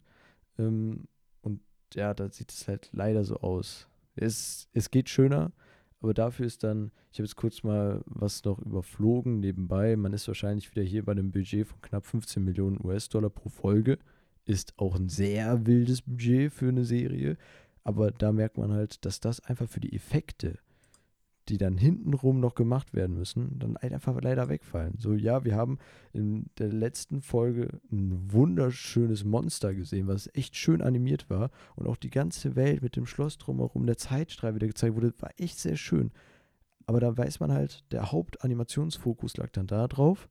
Ähm, 0.58 1.08
und 1.42 1.62
ja, 1.94 2.14
da 2.14 2.30
sieht 2.30 2.52
es 2.52 2.68
halt 2.68 2.90
leider 2.92 3.24
so 3.24 3.38
aus. 3.38 3.88
Es, 4.16 4.68
es 4.74 4.92
geht 4.92 5.10
schöner, 5.10 5.52
aber 6.02 6.14
dafür 6.14 6.46
ist 6.46 6.64
dann, 6.64 6.92
ich 7.12 7.20
habe 7.20 7.26
jetzt 7.26 7.36
kurz 7.36 7.64
mal 7.64 8.02
was 8.06 8.44
noch 8.44 8.60
überflogen 8.60 9.40
nebenbei. 9.40 9.96
Man 9.96 10.14
ist 10.14 10.28
wahrscheinlich 10.28 10.70
wieder 10.72 10.84
hier 10.84 11.04
bei 11.06 11.12
einem 11.14 11.32
Budget 11.32 11.68
von 11.68 11.82
knapp 11.82 12.06
15 12.06 12.44
Millionen 12.44 12.84
US-Dollar 12.84 13.30
pro 13.30 13.50
Folge. 13.50 13.98
Ist 14.50 14.74
auch 14.78 14.96
ein 14.96 15.10
sehr 15.10 15.68
wildes 15.68 16.02
Budget 16.02 16.52
für 16.52 16.70
eine 16.70 16.84
Serie. 16.84 17.38
Aber 17.84 18.10
da 18.10 18.32
merkt 18.32 18.58
man 18.58 18.72
halt, 18.72 19.06
dass 19.06 19.20
das 19.20 19.40
einfach 19.42 19.70
für 19.70 19.80
die 19.80 19.96
Effekte, 19.96 20.58
die 21.50 21.60
dann 21.60 21.78
hintenrum 21.78 22.40
noch 22.40 22.56
gemacht 22.56 22.96
werden 22.96 23.16
müssen, 23.16 23.60
dann 23.60 23.78
einfach 23.78 24.20
leider 24.20 24.50
wegfallen. 24.50 24.96
So, 24.98 25.14
ja, 25.14 25.46
wir 25.46 25.56
haben 25.56 25.78
in 26.14 26.48
der 26.58 26.70
letzten 26.70 27.22
Folge 27.22 27.80
ein 27.92 28.34
wunderschönes 28.34 29.24
Monster 29.24 29.76
gesehen, 29.76 30.08
was 30.08 30.32
echt 30.34 30.56
schön 30.56 30.82
animiert 30.82 31.30
war. 31.30 31.52
Und 31.76 31.86
auch 31.86 31.98
die 31.98 32.10
ganze 32.10 32.56
Welt 32.56 32.82
mit 32.82 32.96
dem 32.96 33.06
Schloss 33.06 33.38
drumherum, 33.38 33.86
der 33.86 33.98
Zeitstrahl 33.98 34.56
wieder 34.56 34.66
gezeigt 34.66 34.96
wurde, 34.96 35.14
war 35.20 35.30
echt 35.38 35.60
sehr 35.60 35.76
schön. 35.76 36.10
Aber 36.88 37.00
da 37.00 37.16
weiß 37.16 37.40
man 37.40 37.52
halt, 37.52 37.84
der 37.92 38.12
Hauptanimationsfokus 38.12 39.38
lag 39.38 39.52
dann 39.52 39.68
da 39.68 39.88
drauf 39.88 40.28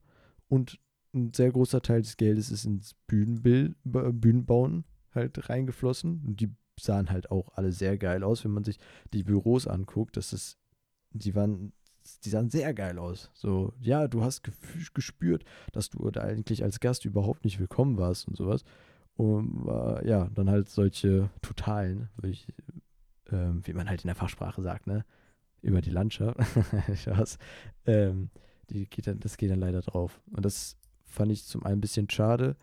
und 0.49 0.77
ein 1.13 1.33
sehr 1.33 1.51
großer 1.51 1.81
Teil 1.81 2.01
des 2.01 2.17
Geldes 2.17 2.51
ist 2.51 2.65
ins 2.65 2.93
Bühnenbild, 3.07 3.75
Bühnenbauen 3.83 4.85
halt 5.13 5.49
reingeflossen. 5.49 6.23
Und 6.25 6.39
die 6.39 6.51
sahen 6.79 7.09
halt 7.09 7.31
auch 7.31 7.49
alle 7.55 7.71
sehr 7.71 7.97
geil 7.97 8.23
aus, 8.23 8.43
wenn 8.43 8.51
man 8.51 8.63
sich 8.63 8.77
die 9.13 9.23
Büros 9.23 9.67
anguckt. 9.67 10.17
Das 10.17 10.33
ist, 10.33 10.57
die 11.11 11.35
waren, 11.35 11.73
die 12.23 12.29
sahen 12.29 12.49
sehr 12.49 12.73
geil 12.73 12.99
aus. 12.99 13.29
So, 13.33 13.73
ja, 13.79 14.07
du 14.07 14.23
hast 14.23 14.43
gespürt, 14.93 15.43
dass 15.71 15.89
du 15.89 16.09
da 16.11 16.21
eigentlich 16.21 16.63
als 16.63 16.79
Gast 16.79 17.05
überhaupt 17.05 17.43
nicht 17.43 17.59
willkommen 17.59 17.97
warst 17.97 18.27
und 18.27 18.37
sowas. 18.37 18.63
Und 19.15 19.67
äh, 19.67 20.07
ja, 20.07 20.29
dann 20.33 20.49
halt 20.49 20.69
solche 20.69 21.29
totalen, 21.41 22.09
ich, 22.23 22.47
äh, 23.25 23.51
wie 23.63 23.73
man 23.73 23.89
halt 23.89 24.03
in 24.03 24.07
der 24.07 24.15
Fachsprache 24.15 24.61
sagt, 24.61 24.87
ne? 24.87 25.05
Über 25.61 25.81
die 25.81 25.91
Landschaft. 25.91 26.39
Ähm, 27.85 28.29
die 28.69 28.87
geht 28.87 29.07
dann, 29.07 29.19
das 29.19 29.37
geht 29.37 29.49
dann 29.49 29.59
leider 29.59 29.81
drauf. 29.81 30.21
Und 30.31 30.45
das 30.45 30.77
fand 31.09 31.31
ich 31.31 31.45
zum 31.45 31.63
einen 31.63 31.77
ein 31.77 31.81
bisschen 31.81 32.09
schade, 32.09 32.55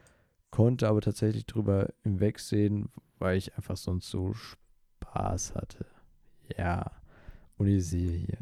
konnte 0.51 0.89
aber 0.89 1.01
tatsächlich 1.01 1.47
drüber 1.47 1.93
hinwegsehen, 2.03 2.89
weil 3.19 3.37
ich 3.37 3.55
einfach 3.57 3.77
sonst 3.77 4.09
so 4.09 4.33
Spaß 4.35 5.55
hatte. 5.55 5.87
Ja. 6.57 6.91
Und 7.59 7.69
ich 7.69 7.87
sehe 7.87 8.13
hier. 8.13 8.39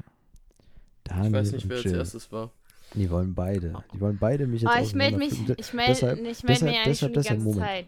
Daniel 1.05 1.27
ich 1.27 1.33
weiß 1.33 1.53
nicht, 1.53 1.69
wer 1.69 1.77
als 1.77 1.87
erstes 1.87 2.33
war. 2.33 2.53
Die 2.95 3.11
wollen 3.11 3.35
beide. 3.35 3.75
Die 3.93 4.01
wollen 4.01 4.19
beide 4.19 4.47
mich 4.47 4.63
jetzt 4.63 4.73
oh, 4.75 4.81
ich 4.81 4.95
melde 4.95 5.17
mich, 5.17 5.33
ich 5.33 5.73
melde 5.73 5.93
deshalb, 5.93 6.19
ich 6.21 6.43
melde 6.45 6.65
mich 6.65 6.75
eigentlich 6.75 6.85
deshalb, 6.85 7.15
deshalb, 7.15 7.39
die 7.39 7.45
ganze 7.45 7.59
Zeit. 7.59 7.87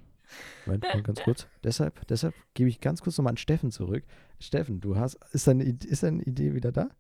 Moment, 0.67 0.85
Moment, 0.85 1.05
ganz 1.05 1.23
kurz. 1.23 1.47
deshalb, 1.65 2.07
deshalb 2.09 2.35
gebe 2.55 2.69
ich 2.69 2.81
ganz 2.81 3.01
kurz 3.03 3.17
nochmal 3.17 3.33
an 3.33 3.37
Steffen 3.37 3.71
zurück. 3.71 4.05
Steffen, 4.41 4.81
du 4.81 4.97
hast, 4.97 5.19
ist 5.33 5.47
deine, 5.47 5.65
ist 5.65 6.03
deine 6.03 6.23
Idee 6.23 6.55
wieder 6.55 6.73
da? 6.73 6.91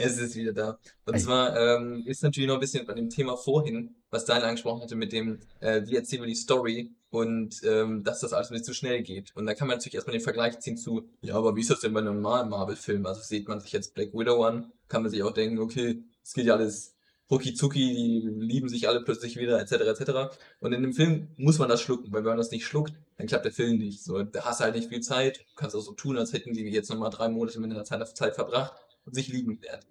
Es 0.00 0.18
ist 0.18 0.34
wieder 0.34 0.52
da. 0.52 0.78
Und 1.04 1.14
Ey. 1.14 1.20
zwar 1.20 1.56
ähm, 1.56 2.02
ist 2.06 2.22
natürlich 2.22 2.48
noch 2.48 2.54
ein 2.54 2.60
bisschen 2.60 2.86
bei 2.86 2.94
dem 2.94 3.10
Thema 3.10 3.36
vorhin, 3.36 3.94
was 4.10 4.24
Daniel 4.24 4.46
angesprochen 4.46 4.82
hatte, 4.82 4.96
mit 4.96 5.12
dem, 5.12 5.40
äh, 5.60 5.82
wie 5.86 5.96
erzählen 5.96 6.22
wir 6.22 6.28
die 6.28 6.34
Story 6.34 6.92
und 7.10 7.60
ähm, 7.64 8.02
dass 8.04 8.20
das 8.20 8.32
alles 8.32 8.50
ein 8.50 8.54
bisschen 8.54 8.66
zu 8.66 8.74
schnell 8.74 9.02
geht. 9.02 9.34
Und 9.34 9.46
da 9.46 9.54
kann 9.54 9.68
man 9.68 9.76
natürlich 9.76 9.94
erstmal 9.94 10.16
den 10.16 10.22
Vergleich 10.22 10.58
ziehen 10.60 10.76
zu, 10.76 11.08
ja, 11.22 11.34
aber 11.34 11.56
wie 11.56 11.60
ist 11.60 11.70
das 11.70 11.80
denn 11.80 11.92
bei 11.92 12.00
einem 12.00 12.20
normalen 12.20 12.48
Marvel-Film? 12.48 13.04
Also 13.06 13.20
sieht 13.22 13.48
man 13.48 13.60
sich 13.60 13.72
jetzt 13.72 13.94
Black 13.94 14.12
Widow 14.14 14.42
an, 14.44 14.72
kann 14.88 15.02
man 15.02 15.10
sich 15.10 15.22
auch 15.22 15.32
denken, 15.32 15.58
okay, 15.58 16.02
es 16.22 16.34
geht 16.34 16.46
ja 16.46 16.54
alles 16.54 16.94
rucki 17.30 17.54
zucki, 17.54 17.94
die 17.94 18.28
lieben 18.44 18.68
sich 18.68 18.88
alle 18.88 19.02
plötzlich 19.02 19.36
wieder, 19.36 19.60
etc., 19.60 19.72
etc. 20.00 20.36
Und 20.58 20.72
in 20.72 20.82
dem 20.82 20.92
Film 20.92 21.28
muss 21.36 21.58
man 21.58 21.68
das 21.68 21.80
schlucken, 21.80 22.12
weil 22.12 22.24
wenn 22.24 22.30
man 22.30 22.38
das 22.38 22.50
nicht 22.50 22.64
schluckt, 22.64 22.94
dann 23.16 23.26
klappt 23.26 23.44
der 23.44 23.52
Film 23.52 23.78
nicht. 23.78 24.02
So, 24.02 24.22
da 24.22 24.44
hast 24.44 24.60
du 24.60 24.64
halt 24.64 24.74
nicht 24.74 24.88
viel 24.88 25.00
Zeit, 25.00 25.38
du 25.38 25.54
kannst 25.54 25.76
auch 25.76 25.80
so 25.80 25.92
tun, 25.92 26.18
als 26.18 26.32
hätten 26.32 26.54
die 26.54 26.62
jetzt 26.64 26.90
nochmal 26.90 27.10
drei 27.10 27.28
Monate 27.28 27.60
mit 27.60 27.70
der 27.70 27.84
Zeit, 27.84 28.16
Zeit 28.16 28.34
verbracht 28.34 28.72
und 29.04 29.14
sich 29.14 29.28
lieben 29.28 29.60
werden. 29.62 29.86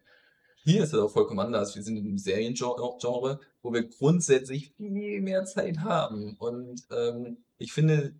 Hier 0.63 0.83
ist 0.83 0.93
es 0.93 0.99
auch 0.99 1.11
vollkommen 1.11 1.39
anders. 1.39 1.75
Wir 1.75 1.83
sind 1.83 1.97
in 1.97 2.05
einem 2.05 2.17
Seriengenre, 2.17 3.39
wo 3.61 3.73
wir 3.73 3.87
grundsätzlich 3.87 4.73
viel 4.75 5.21
mehr 5.21 5.45
Zeit 5.45 5.79
haben. 5.79 6.35
Und 6.37 6.85
ähm, 6.91 7.37
ich 7.57 7.71
finde, 7.71 8.13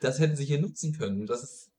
das 0.00 0.18
hätten 0.18 0.36
sie 0.36 0.44
hier 0.44 0.60
nutzen 0.60 0.92
können. 0.92 1.26
Das 1.26 1.42
ist 1.42 1.70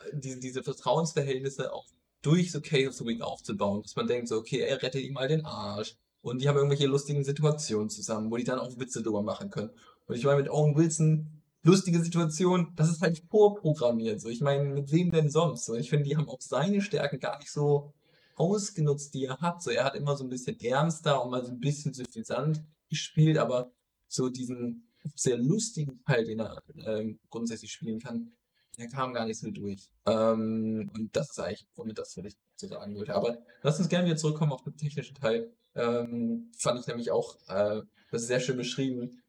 äh, 0.00 0.16
diese, 0.16 0.38
diese 0.38 0.62
Vertrauensverhältnisse 0.62 1.72
auch 1.72 1.86
durch 2.22 2.52
so 2.52 2.60
Case 2.60 2.88
of 2.88 2.94
the 2.94 3.04
Week 3.04 3.20
aufzubauen, 3.20 3.82
dass 3.82 3.96
man 3.96 4.06
denkt, 4.06 4.28
so, 4.28 4.36
okay, 4.36 4.60
er 4.60 4.82
rettet 4.82 5.02
ihm 5.02 5.14
mal 5.14 5.28
den 5.28 5.44
Arsch. 5.44 5.96
Und 6.20 6.42
die 6.42 6.48
haben 6.48 6.56
irgendwelche 6.56 6.86
lustigen 6.86 7.24
Situationen 7.24 7.90
zusammen, 7.90 8.30
wo 8.30 8.36
die 8.36 8.44
dann 8.44 8.58
auch 8.58 8.78
Witze 8.78 9.02
drüber 9.02 9.22
machen 9.22 9.50
können. 9.50 9.70
Und 10.06 10.16
ich 10.16 10.24
meine, 10.24 10.42
mit 10.42 10.50
Owen 10.50 10.76
Wilson, 10.76 11.37
lustige 11.68 12.02
Situation, 12.02 12.72
das 12.76 12.88
ist 12.90 13.02
halt 13.02 13.22
vorprogrammiert. 13.30 14.20
So, 14.20 14.28
ich 14.28 14.40
meine, 14.40 14.64
mit 14.64 14.90
wem 14.92 15.10
denn 15.10 15.30
sonst? 15.30 15.66
So, 15.66 15.74
ich 15.74 15.90
finde, 15.90 16.04
die 16.08 16.16
haben 16.16 16.28
auch 16.28 16.40
seine 16.40 16.80
Stärken 16.80 17.20
gar 17.20 17.38
nicht 17.38 17.50
so 17.50 17.92
ausgenutzt, 18.36 19.14
die 19.14 19.24
er 19.26 19.38
hat. 19.38 19.62
So, 19.62 19.70
er 19.70 19.84
hat 19.84 19.94
immer 19.94 20.16
so 20.16 20.24
ein 20.24 20.30
bisschen 20.30 20.58
ernster 20.60 21.22
und 21.22 21.30
mal 21.30 21.44
so 21.44 21.52
ein 21.52 21.60
bisschen 21.60 21.92
suffisant 21.92 22.62
gespielt, 22.88 23.38
aber 23.38 23.70
so 24.08 24.28
diesen 24.28 24.88
sehr 25.14 25.36
lustigen 25.36 26.02
Teil, 26.04 26.24
den 26.24 26.40
er 26.40 26.62
ähm, 26.86 27.18
grundsätzlich 27.30 27.72
spielen 27.72 28.00
kann, 28.00 28.32
der 28.78 28.88
kam 28.88 29.12
gar 29.12 29.26
nicht 29.26 29.38
so 29.38 29.50
durch. 29.50 29.90
Ähm, 30.06 30.90
und 30.94 31.14
das 31.14 31.30
ist 31.30 31.40
eigentlich 31.40 31.66
womit 31.74 31.98
das, 31.98 32.16
was 32.16 32.24
ich 32.24 32.36
so 32.56 32.68
sagen 32.68 32.94
wollte. 32.96 33.14
Aber 33.14 33.38
lass 33.62 33.78
uns 33.78 33.88
gerne 33.88 34.06
wieder 34.06 34.16
zurückkommen 34.16 34.52
auf 34.52 34.62
den 34.62 34.76
technischen 34.76 35.16
Teil. 35.16 35.52
Ähm, 35.74 36.50
fand 36.56 36.80
ich 36.80 36.86
nämlich 36.86 37.10
auch 37.10 37.36
äh, 37.48 37.82
das 38.10 38.22
ist 38.22 38.28
sehr 38.28 38.40
schön 38.40 38.56
beschrieben, 38.56 39.22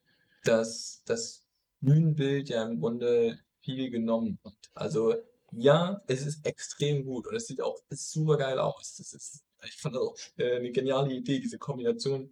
dass 0.44 1.04
das 1.06 1.44
Bühnenbild 1.82 2.50
ja 2.50 2.64
im 2.64 2.80
Grunde 2.80 3.40
viel 3.62 3.90
genommen 3.90 4.40
hat. 4.44 4.54
Also 4.74 5.16
ja, 5.52 6.02
es 6.08 6.26
ist 6.26 6.46
extrem 6.46 7.06
gut 7.06 7.28
und 7.28 7.36
es 7.36 7.48
sieht 7.48 7.62
auch 7.62 7.80
super 7.90 8.38
geil 8.38 8.60
aus. 8.60 8.96
Das 8.98 9.14
ist, 9.14 9.44
ich 9.66 9.78
fand 9.78 9.96
das 9.96 10.02
auch 10.02 10.16
äh, 10.38 10.58
eine 10.58 10.72
geniale 10.72 11.14
Idee, 11.14 11.40
diese 11.40 11.58
Kombination. 11.58 12.32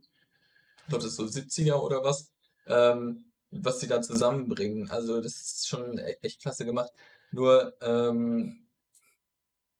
Ich 0.78 0.90
glaube, 0.90 1.04
das 1.04 1.14
ist 1.14 1.18
so 1.18 1.24
70er 1.24 1.76
oder 1.76 2.04
was. 2.04 2.32
Ähm, 2.68 3.28
was 3.52 3.80
sie 3.80 3.88
da 3.88 4.02
zusammenbringen. 4.02 4.90
Also 4.90 5.22
das 5.22 5.36
ist 5.36 5.68
schon 5.68 5.98
e-, 5.98 6.18
echt 6.22 6.42
klasse 6.42 6.66
gemacht. 6.66 6.92
Nur 7.32 7.74
ähm, 7.82 8.68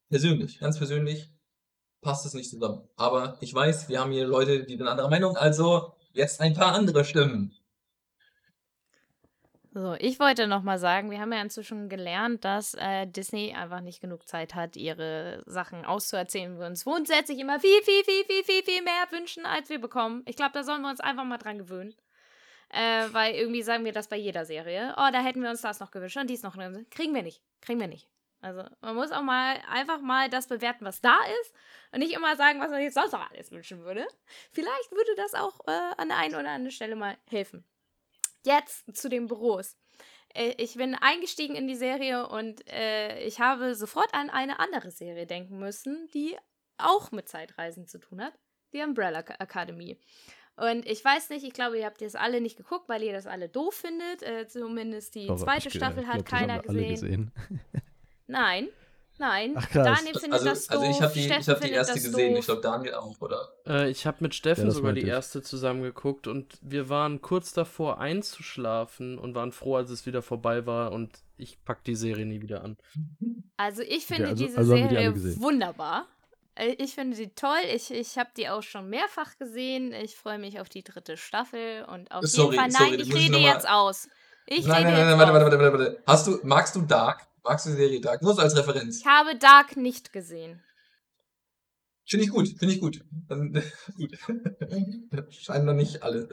persönlich, 0.10 0.60
ganz 0.60 0.78
persönlich, 0.78 1.30
passt 2.02 2.26
es 2.26 2.34
nicht 2.34 2.50
zusammen. 2.50 2.88
Aber 2.96 3.38
ich 3.42 3.54
weiß, 3.54 3.90
wir 3.90 4.00
haben 4.00 4.12
hier 4.12 4.28
Leute, 4.28 4.64
die 4.64 4.78
sind 4.78 4.88
anderer 4.88 5.10
Meinung, 5.10 5.36
also 5.36 5.94
jetzt 6.14 6.42
ein 6.42 6.54
paar 6.54 6.74
andere 6.74 7.06
Stimmen. 7.06 7.54
So, 9.80 9.94
ich 10.00 10.20
wollte 10.20 10.48
noch 10.48 10.64
mal 10.64 10.80
sagen, 10.80 11.12
wir 11.12 11.20
haben 11.20 11.32
ja 11.32 11.40
inzwischen 11.40 11.88
gelernt, 11.88 12.44
dass 12.44 12.74
äh, 12.74 13.06
Disney 13.06 13.54
einfach 13.54 13.82
nicht 13.82 14.02
genug 14.02 14.28
Zeit 14.28 14.56
hat, 14.56 14.76
ihre 14.76 15.44
Sachen 15.46 15.86
auszuerzählen. 15.86 16.58
Wir 16.58 16.66
uns 16.66 16.84
grundsätzlich 16.84 17.38
immer 17.38 17.60
viel, 17.60 17.84
viel, 17.84 18.04
viel, 18.04 18.26
viel, 18.26 18.44
viel, 18.44 18.64
viel 18.64 18.82
mehr 18.82 19.06
wünschen, 19.12 19.46
als 19.46 19.70
wir 19.70 19.80
bekommen. 19.80 20.24
Ich 20.26 20.36
glaube, 20.36 20.54
da 20.54 20.64
sollen 20.64 20.82
wir 20.82 20.90
uns 20.90 21.00
einfach 21.00 21.26
mal 21.26 21.38
dran 21.38 21.60
gewöhnen. 21.60 21.94
Äh, 22.70 23.04
weil 23.12 23.36
irgendwie 23.36 23.62
sagen 23.62 23.86
wir 23.86 23.92
das 23.92 24.08
bei 24.08 24.16
jeder 24.16 24.46
Serie. 24.46 24.96
Oh, 24.98 25.10
da 25.14 25.22
hätten 25.22 25.44
wir 25.44 25.52
uns 25.52 25.62
das 25.62 25.80
noch 25.80 25.92
gewünscht 25.92 26.18
und 26.18 26.28
dies 26.28 26.42
noch. 26.42 26.58
Kriegen 26.90 27.14
wir 27.14 27.22
nicht. 27.22 27.44
Kriegen 27.62 27.80
wir 27.80 27.88
nicht. 27.88 28.10
Also 28.42 28.64
man 28.82 28.96
muss 28.96 29.12
auch 29.12 29.22
mal 29.22 29.62
einfach 29.70 30.02
mal 30.02 30.28
das 30.28 30.48
bewerten, 30.48 30.86
was 30.86 31.02
da 31.02 31.20
ist 31.42 31.54
und 31.92 32.00
nicht 32.00 32.16
immer 32.16 32.36
sagen, 32.36 32.60
was 32.60 32.72
man 32.72 32.82
sich 32.82 32.96
sonst 32.96 33.12
noch 33.12 33.30
alles 33.30 33.52
wünschen 33.52 33.84
würde. 33.84 34.08
Vielleicht 34.52 34.92
würde 34.92 35.14
das 35.18 35.36
auch 35.36 35.60
äh, 35.68 35.94
an 35.98 36.08
der 36.08 36.18
einen 36.18 36.34
oder 36.34 36.50
anderen 36.50 36.72
Stelle 36.72 36.96
mal 36.96 37.16
helfen. 37.30 37.64
Jetzt 38.46 38.96
zu 38.96 39.10
den 39.10 39.28
Büros. 39.28 39.78
Äh, 40.34 40.54
ich 40.58 40.76
bin 40.76 40.96
eingestiegen 40.96 41.56
in 41.56 41.68
die 41.68 41.76
Serie 41.76 42.28
und 42.28 42.68
äh, 42.70 43.20
ich 43.24 43.40
habe 43.40 43.76
sofort 43.76 44.14
an 44.14 44.30
eine 44.30 44.60
andere 44.60 44.92
Serie 44.92 45.26
denken 45.26 45.60
müssen, 45.60 46.08
die 46.14 46.38
auch 46.78 47.12
mit 47.12 47.28
Zeitreisen 47.28 47.88
zu 47.88 48.00
tun 48.00 48.22
hat. 48.22 48.34
Die 48.74 48.82
Umbrella 48.82 49.20
Academy. 49.40 50.00
Und 50.58 50.88
ich 50.88 51.06
weiß 51.06 51.30
nicht, 51.30 51.46
ich 51.46 51.54
glaube, 51.54 51.78
ihr 51.78 51.86
habt 51.86 52.02
das 52.02 52.16
alle 52.16 52.42
nicht 52.42 52.58
geguckt, 52.58 52.90
weil 52.90 53.04
ihr 53.04 53.14
das 53.14 53.28
alle 53.28 53.48
doof 53.48 53.76
findet. 53.76 54.24
Äh, 54.24 54.48
zumindest 54.48 55.16
die 55.16 55.30
Aber 55.30 55.38
zweite 55.38 55.70
Staffel 55.70 56.08
hat 56.08 56.26
glaub, 56.26 56.26
das 56.26 56.40
keiner 56.40 56.60
gesehen. 56.62 56.90
gesehen. 56.90 57.32
Nein, 58.28 58.68
nein. 59.20 59.54
Ach. 59.56 59.68
Daniel 59.74 60.14
findet 60.20 60.34
Also, 60.34 60.46
das 60.46 60.68
doof. 60.68 60.80
also 60.82 60.92
ich 60.92 61.02
habe 61.02 61.14
die, 61.14 61.20
ich 61.28 61.50
hab 61.50 61.62
die 61.62 61.70
erste 61.72 61.94
gesehen, 61.96 62.30
doof. 62.32 62.40
ich 62.40 62.46
glaube 62.46 62.62
Daniel 62.62 62.94
auch, 62.96 63.16
oder? 63.22 63.50
Äh, 63.66 63.90
ich 63.90 64.06
habe 64.06 64.18
mit 64.22 64.36
Steffen 64.36 64.66
Ja, 64.66 64.72
sogar 64.72 64.94
die 64.94 65.02
ich. 65.02 65.08
erste 65.08 65.42
zusammengeguckt 65.42 66.28
und 66.28 66.58
wir 66.62 66.90
waren 66.90 67.22
kurz 67.22 67.54
davor 67.54 68.00
einzuschlafen 68.00 69.18
und 69.18 69.36
waren 69.36 69.52
froh, 69.52 69.76
als 69.76 69.90
es 69.90 70.06
wieder 70.06 70.22
vorbei 70.22 70.66
war 70.66 70.92
und 70.92 71.12
ich 71.38 71.64
pack 71.66 71.84
die 71.84 71.96
Serie 71.96 72.26
nie 72.26 72.42
wieder 72.42 72.64
an. 72.64 72.78
Also 73.58 73.82
ich 73.84 74.06
finde 74.06 74.30
also- 74.30 74.46
diese 74.46 74.58
also 74.58 74.76
die 74.76 74.82
Serie 74.84 75.14
gesehen. 75.14 75.42
wunderbar. 75.42 76.08
Äh, 76.56 76.76
Ich 76.80 76.96
finde 76.96 77.16
sie 77.16 77.30
toll. 77.30 77.58
Ich, 77.74 77.92
ich 77.92 78.18
habe 78.18 78.30
die 78.36 78.50
auch 78.50 78.64
schon 78.64 78.90
mehrfach 78.90 79.38
gesehen. 79.38 79.94
Ich 79.94 80.16
freue 80.16 80.40
mich 80.40 80.60
auf 80.60 80.70
die 80.70 80.84
dritte 80.84 81.16
Staffel 81.18 81.86
und 81.86 82.12
auf 82.12 82.26
Sorry, 82.26 82.56
jeden 82.56 82.62
Fall. 82.62 82.72
sorry, 82.72 82.90
Nein, 82.92 83.00
das 83.00 83.08
ich 83.08 83.16
rede 83.16 83.38
jetzt 83.38 83.70
aus. 83.70 84.08
Ich 84.48 84.66
nein, 84.66 84.86
rede 84.88 84.98
nein, 84.98 85.08
nein, 85.08 85.10
jetzt 85.10 85.20
warte, 85.20 85.34
aus. 85.34 85.52
warte, 85.52 85.60
warte, 85.60 85.80
warte. 85.80 86.04
Hast 86.08 86.28
du, 86.28 86.40
magst 86.44 86.76
du 86.76 86.82
Dark? 86.82 87.28
Magst 87.48 87.66
du 87.66 87.70
die 87.70 87.78
Serie 87.78 88.02
Dark? 88.02 88.22
Nur 88.22 88.34
so 88.34 88.42
als 88.42 88.58
Referenz. 88.58 89.00
Ich 89.00 89.06
habe 89.06 89.38
Dark 89.38 89.78
nicht 89.78 90.12
gesehen. 90.12 90.62
Finde 92.06 92.26
ich 92.26 92.32
gut, 92.32 92.48
finde 92.60 92.74
ich 92.74 92.82
gut. 92.82 93.06
Dann, 93.30 93.54
gut. 93.96 94.18
Scheinen 95.30 95.66
noch 95.66 95.74
nicht 95.74 96.04
alle 96.04 96.28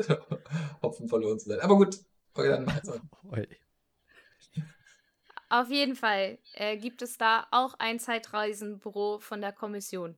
Hopfen 0.83 1.09
verloren 1.09 1.39
zu 1.39 1.49
sein. 1.49 1.61
Aber 1.61 1.77
gut, 1.77 1.99
okay, 2.35 2.49
dann 2.49 2.69
also. 2.69 2.99
Auf 5.49 5.71
jeden 5.71 5.95
Fall 5.95 6.39
äh, 6.55 6.77
gibt 6.79 7.01
es 7.01 7.17
da 7.17 7.47
auch 7.53 7.75
ein 7.79 8.01
Zeitreisenbüro 8.01 9.21
von 9.21 9.41
der 9.41 9.53
Kommission. 9.53 10.17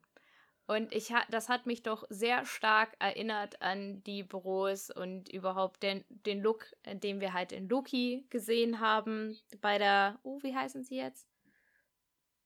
Und 0.68 0.92
ich 0.92 1.12
ha 1.12 1.22
das 1.30 1.48
hat 1.48 1.66
mich 1.66 1.82
doch 1.84 2.04
sehr 2.08 2.44
stark 2.44 2.96
erinnert 2.98 3.62
an 3.62 4.02
die 4.02 4.24
Büros 4.24 4.90
und 4.90 5.28
überhaupt 5.28 5.82
den, 5.82 6.04
den 6.08 6.40
Look, 6.42 6.66
äh, 6.82 6.96
den 6.96 7.20
wir 7.20 7.32
halt 7.32 7.52
in 7.52 7.68
Loki 7.68 8.26
gesehen 8.30 8.80
haben. 8.80 9.38
Bei 9.60 9.78
der, 9.78 10.18
oh, 10.24 10.38
wie 10.42 10.54
heißen 10.56 10.82
sie 10.82 10.96
jetzt? 10.96 11.28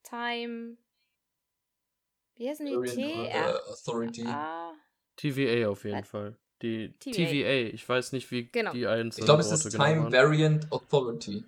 Time. 0.03 0.77
Wie 2.35 2.47
heißen 2.49 2.65
die? 2.65 2.91
T? 2.93 3.01
äh, 3.01 3.27
R 3.29 3.61
Authority. 3.69 4.25
A? 4.27 4.73
TVA 5.15 5.69
auf 5.69 5.83
jeden 5.83 5.99
Was? 6.01 6.07
Fall. 6.07 6.37
Die 6.61 6.93
TVA. 6.99 7.15
TVA. 7.15 7.73
Ich 7.73 7.87
weiß 7.89 8.11
nicht, 8.11 8.29
wie 8.29 8.45
Genau. 8.51 8.71
die 8.71 8.85
einzelnen 8.85 9.23
Ich 9.23 9.25
glaube, 9.25 9.41
es 9.41 9.49
Worte 9.49 9.67
ist 9.67 9.73
genau 9.73 9.85
Time 9.85 10.03
waren. 10.03 10.13
Variant 10.13 10.71
Authority. 10.71 11.43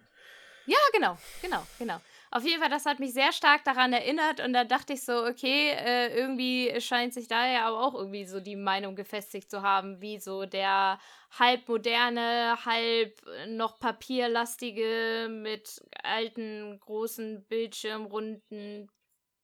Ja, 0.65 0.77
genau, 0.91 1.17
genau, 1.41 1.63
genau. 1.77 1.99
Auf 2.35 2.43
jeden 2.45 2.59
Fall, 2.59 2.71
das 2.71 2.87
hat 2.87 2.99
mich 2.99 3.13
sehr 3.13 3.31
stark 3.31 3.63
daran 3.63 3.93
erinnert 3.93 4.39
und 4.39 4.53
da 4.53 4.63
dachte 4.63 4.93
ich 4.93 5.03
so, 5.03 5.23
okay, 5.23 5.69
äh, 5.69 6.17
irgendwie 6.17 6.81
scheint 6.81 7.13
sich 7.13 7.27
da 7.27 7.45
ja 7.45 7.67
aber 7.67 7.79
auch 7.79 7.93
irgendwie 7.93 8.25
so 8.25 8.39
die 8.39 8.55
Meinung 8.55 8.95
gefestigt 8.95 9.51
zu 9.51 9.61
haben, 9.61 10.01
wie 10.01 10.17
so 10.17 10.47
der 10.47 10.97
halb 11.37 11.67
moderne, 11.67 12.57
halb 12.65 13.21
noch 13.49 13.77
papierlastige 13.79 15.27
mit 15.29 15.79
alten, 16.01 16.79
großen 16.79 17.45
Bildschirm, 17.45 18.05
runden 18.05 18.89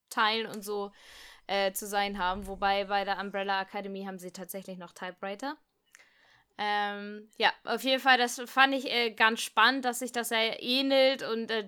Teilen 0.10 0.48
und 0.48 0.64
so 0.64 0.92
äh, 1.46 1.72
zu 1.74 1.86
sein 1.86 2.18
haben. 2.18 2.48
Wobei 2.48 2.86
bei 2.86 3.06
der 3.06 3.20
Umbrella 3.20 3.62
Academy 3.62 4.06
haben 4.06 4.18
sie 4.18 4.32
tatsächlich 4.32 4.80
noch 4.80 4.94
Typewriter. 4.94 5.58
Ähm, 6.62 7.30
ja, 7.38 7.54
auf 7.64 7.84
jeden 7.84 8.02
Fall, 8.02 8.18
das 8.18 8.42
fand 8.46 8.76
ich 8.76 8.92
äh, 8.92 9.12
ganz 9.12 9.40
spannend, 9.40 9.86
dass 9.86 10.00
sich 10.00 10.12
das 10.12 10.28
sehr 10.28 10.62
ähnelt. 10.62 11.24
Und 11.24 11.50
äh, 11.50 11.66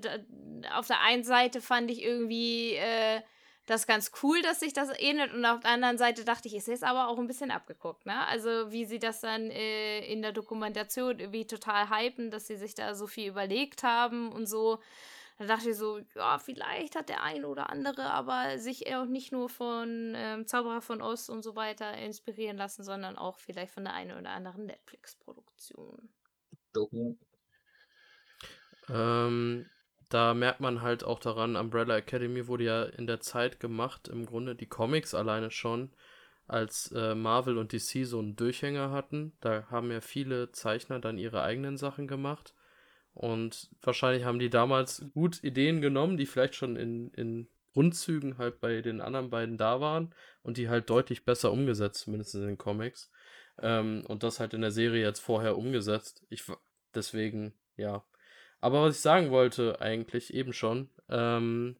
auf 0.75 0.87
der 0.87 0.99
einen 0.99 1.23
Seite 1.23 1.61
fand 1.61 1.89
ich 1.89 2.03
irgendwie 2.03 2.73
äh, 2.73 3.21
das 3.67 3.87
ganz 3.87 4.11
cool, 4.21 4.41
dass 4.41 4.59
sich 4.59 4.73
das 4.73 4.89
ähnelt. 4.99 5.33
Und 5.33 5.45
auf 5.45 5.61
der 5.61 5.71
anderen 5.71 5.97
Seite 5.97 6.25
dachte 6.25 6.49
ich, 6.49 6.55
ist 6.55 6.67
jetzt 6.67 6.83
aber 6.83 7.07
auch 7.07 7.17
ein 7.17 7.27
bisschen 7.27 7.51
abgeguckt, 7.51 8.05
ne? 8.05 8.27
Also, 8.27 8.69
wie 8.73 8.83
sie 8.83 8.99
das 8.99 9.21
dann 9.21 9.49
äh, 9.49 10.05
in 10.11 10.21
der 10.21 10.33
Dokumentation 10.33 11.19
irgendwie 11.19 11.47
total 11.47 11.89
hypen, 11.89 12.29
dass 12.29 12.47
sie 12.47 12.57
sich 12.57 12.75
da 12.75 12.93
so 12.93 13.07
viel 13.07 13.29
überlegt 13.29 13.83
haben 13.83 14.29
und 14.33 14.45
so. 14.45 14.79
Da 15.41 15.47
dachte 15.47 15.71
ich 15.71 15.75
so, 15.75 15.99
ja, 16.13 16.37
vielleicht 16.37 16.95
hat 16.95 17.09
der 17.09 17.23
ein 17.23 17.45
oder 17.45 17.71
andere 17.71 18.11
aber 18.11 18.59
sich 18.59 18.93
auch 18.93 19.05
nicht 19.05 19.31
nur 19.31 19.49
von 19.49 20.13
ähm, 20.15 20.45
Zauberer 20.45 20.81
von 20.81 21.01
Oz 21.01 21.29
und 21.29 21.41
so 21.41 21.55
weiter 21.55 21.97
inspirieren 21.97 22.57
lassen, 22.57 22.83
sondern 22.83 23.17
auch 23.17 23.39
vielleicht 23.39 23.73
von 23.73 23.83
der 23.83 23.95
einen 23.95 24.15
oder 24.19 24.29
anderen 24.29 24.67
Netflix-Produktion. 24.67 26.09
Doku. 26.73 27.15
Ähm, 28.87 29.65
da 30.09 30.35
merkt 30.35 30.59
man 30.59 30.83
halt 30.83 31.03
auch 31.03 31.17
daran, 31.17 31.55
Umbrella 31.55 31.97
Academy 31.97 32.47
wurde 32.47 32.65
ja 32.65 32.83
in 32.83 33.07
der 33.07 33.19
Zeit 33.19 33.59
gemacht, 33.59 34.09
im 34.09 34.27
Grunde 34.27 34.53
die 34.53 34.69
Comics 34.69 35.15
alleine 35.15 35.49
schon, 35.49 35.91
als 36.45 36.91
äh, 36.91 37.15
Marvel 37.15 37.57
und 37.57 37.73
DC 37.73 38.05
so 38.05 38.19
einen 38.19 38.35
Durchhänger 38.35 38.91
hatten. 38.91 39.35
Da 39.41 39.65
haben 39.71 39.89
ja 39.89 40.01
viele 40.01 40.51
Zeichner 40.51 40.99
dann 40.99 41.17
ihre 41.17 41.41
eigenen 41.41 41.77
Sachen 41.77 42.07
gemacht. 42.07 42.53
Und 43.13 43.69
wahrscheinlich 43.81 44.23
haben 44.23 44.39
die 44.39 44.49
damals 44.49 45.05
gut 45.13 45.43
Ideen 45.43 45.81
genommen, 45.81 46.17
die 46.17 46.25
vielleicht 46.25 46.55
schon 46.55 46.75
in, 46.75 47.11
in 47.11 47.47
Grundzügen 47.73 48.37
halt 48.37 48.59
bei 48.59 48.81
den 48.81 49.01
anderen 49.01 49.29
beiden 49.29 49.57
da 49.57 49.79
waren 49.81 50.13
und 50.43 50.57
die 50.57 50.69
halt 50.69 50.89
deutlich 50.89 51.25
besser 51.25 51.51
umgesetzt, 51.51 52.01
zumindest 52.01 52.35
in 52.35 52.41
den 52.41 52.57
Comics. 52.57 53.11
Ähm, 53.61 54.03
und 54.07 54.23
das 54.23 54.39
halt 54.39 54.53
in 54.53 54.61
der 54.61 54.71
Serie 54.71 55.03
jetzt 55.03 55.19
vorher 55.19 55.57
umgesetzt. 55.57 56.25
Ich, 56.29 56.43
deswegen, 56.95 57.53
ja. 57.77 58.03
Aber 58.59 58.83
was 58.83 58.95
ich 58.95 59.01
sagen 59.01 59.31
wollte, 59.31 59.81
eigentlich 59.81 60.33
eben 60.33 60.53
schon, 60.53 60.89
ähm, 61.09 61.77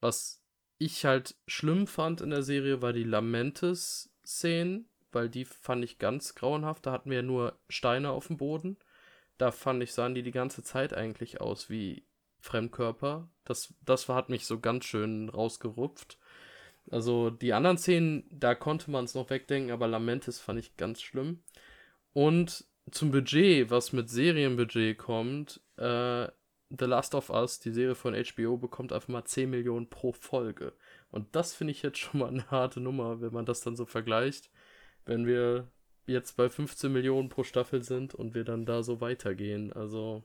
was 0.00 0.42
ich 0.78 1.04
halt 1.04 1.36
schlimm 1.46 1.86
fand 1.86 2.20
in 2.20 2.30
der 2.30 2.42
Serie, 2.42 2.82
war 2.82 2.92
die 2.92 3.04
Lamentes-Szenen, 3.04 4.88
weil 5.12 5.28
die 5.28 5.44
fand 5.44 5.84
ich 5.84 5.98
ganz 5.98 6.34
grauenhaft. 6.34 6.84
Da 6.84 6.92
hatten 6.92 7.10
wir 7.10 7.18
ja 7.18 7.22
nur 7.22 7.58
Steine 7.68 8.10
auf 8.10 8.26
dem 8.26 8.36
Boden. 8.36 8.76
Da 9.38 9.50
fand 9.50 9.82
ich, 9.82 9.92
sahen 9.92 10.14
die 10.14 10.22
die 10.22 10.32
ganze 10.32 10.62
Zeit 10.62 10.94
eigentlich 10.94 11.40
aus 11.40 11.68
wie 11.70 12.04
Fremdkörper. 12.40 13.28
Das, 13.44 13.74
das 13.84 14.08
hat 14.08 14.28
mich 14.28 14.46
so 14.46 14.60
ganz 14.60 14.84
schön 14.84 15.28
rausgerupft. 15.28 16.18
Also 16.90 17.30
die 17.30 17.52
anderen 17.52 17.78
Szenen, 17.78 18.24
da 18.30 18.54
konnte 18.54 18.90
man 18.90 19.04
es 19.04 19.14
noch 19.14 19.30
wegdenken, 19.30 19.72
aber 19.72 19.88
Lamentes 19.88 20.38
fand 20.38 20.60
ich 20.60 20.76
ganz 20.76 21.02
schlimm. 21.02 21.42
Und 22.12 22.64
zum 22.90 23.10
Budget, 23.10 23.70
was 23.70 23.92
mit 23.92 24.08
Serienbudget 24.08 24.96
kommt, 24.96 25.60
äh, 25.76 26.28
The 26.70 26.84
Last 26.84 27.14
of 27.14 27.30
Us, 27.30 27.60
die 27.60 27.70
Serie 27.70 27.94
von 27.94 28.14
HBO, 28.14 28.56
bekommt 28.56 28.92
einfach 28.92 29.08
mal 29.08 29.24
10 29.24 29.50
Millionen 29.50 29.88
pro 29.88 30.12
Folge. 30.12 30.72
Und 31.10 31.34
das 31.36 31.54
finde 31.54 31.72
ich 31.72 31.82
jetzt 31.82 31.98
schon 31.98 32.20
mal 32.20 32.28
eine 32.28 32.50
harte 32.50 32.80
Nummer, 32.80 33.20
wenn 33.20 33.32
man 33.32 33.46
das 33.46 33.60
dann 33.60 33.76
so 33.76 33.86
vergleicht. 33.86 34.50
Wenn 35.04 35.26
wir 35.26 35.70
jetzt 36.06 36.36
bei 36.36 36.48
15 36.48 36.92
Millionen 36.92 37.28
pro 37.28 37.42
Staffel 37.44 37.82
sind 37.82 38.14
und 38.14 38.34
wir 38.34 38.44
dann 38.44 38.64
da 38.66 38.82
so 38.82 39.00
weitergehen. 39.00 39.72
Also, 39.72 40.22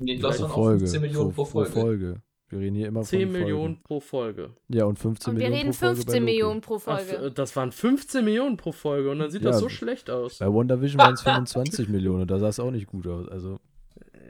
Nee, 0.00 0.18
Pro 0.18 0.28
auch 0.28 0.48
Folge. 0.54 0.78
15 0.80 1.00
Millionen 1.02 1.32
pro 1.32 1.44
Folge. 1.44 1.70
Folge. 1.72 2.22
Wir 2.50 2.60
reden 2.60 2.76
hier 2.76 2.86
immer 2.88 3.02
10 3.02 3.22
von 3.30 3.32
Millionen 3.40 3.74
Folgen. 3.74 3.82
pro 3.82 4.00
Folge. 4.00 4.50
Ja, 4.68 4.84
und 4.84 4.98
15 4.98 5.32
Und 5.34 5.38
wir 5.40 5.50
Millionen 5.50 5.60
reden 5.60 5.72
pro 5.72 5.86
Folge 5.86 5.96
bei 5.96 6.02
15 6.04 6.22
Loki. 6.22 6.24
Millionen 6.24 6.60
pro 6.60 6.78
Folge. 6.78 7.12
f- 7.26 7.34
das 7.34 7.56
waren 7.56 7.72
15 7.72 8.24
Millionen 8.24 8.56
pro 8.56 8.72
Folge 8.72 9.10
und 9.10 9.18
dann 9.18 9.30
sieht 9.30 9.42
Ja, 9.42 9.50
das 9.50 9.60
so 9.60 9.68
schlecht 9.68 10.08
aus. 10.08 10.38
Bei 10.38 10.46
WandaVision 10.46 10.98
waren 11.00 11.14
es 11.14 11.22
25 11.22 11.88
Millionen 11.88 12.22
und 12.22 12.30
da 12.30 12.38
sah 12.38 12.48
es 12.48 12.60
auch 12.60 12.70
nicht 12.70 12.86
gut 12.86 13.06
aus. 13.06 13.28
Also, 13.28 13.58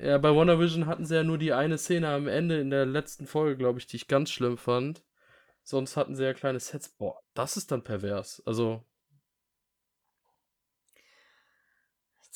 Ja, 0.02 0.16
bei 0.18 0.34
WandaVision 0.34 0.86
hatten 0.86 1.04
sie 1.04 1.14
ja 1.16 1.22
nur 1.22 1.38
die 1.38 1.52
eine 1.52 1.76
Szene 1.78 2.08
am 2.08 2.26
Ende 2.28 2.58
in 2.60 2.70
der 2.70 2.86
letzten 2.86 3.26
Folge, 3.26 3.56
glaube 3.56 3.78
ich, 3.78 3.86
die 3.86 3.96
ich 3.96 4.08
ganz 4.08 4.30
schlimm 4.30 4.56
fand. 4.56 5.04
Sonst 5.62 5.96
hatten 5.98 6.14
sie 6.16 6.24
ja 6.24 6.32
kleine 6.32 6.58
Sets. 6.60 6.88
Boah, 6.88 7.20
das 7.34 7.56
ist 7.58 7.70
dann 7.70 7.82
pervers. 7.84 8.42
Also, 8.46 8.82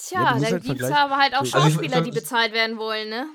Tja, 0.09 0.21
Ja, 0.21 0.33
dann 0.33 0.43
halt 0.43 0.51
gibt's 0.51 0.67
vergleichen. 0.67 0.97
aber 0.97 1.17
halt 1.17 1.35
auch 1.35 1.45
So- 1.45 1.57
Also 1.59 1.69
ich- 1.69 1.75
Schauspieler, 1.75 2.01
die 2.03 2.11
bezahlt 2.11 2.53
werden 2.53 2.77
wollen, 2.79 3.09
ne? 3.09 3.27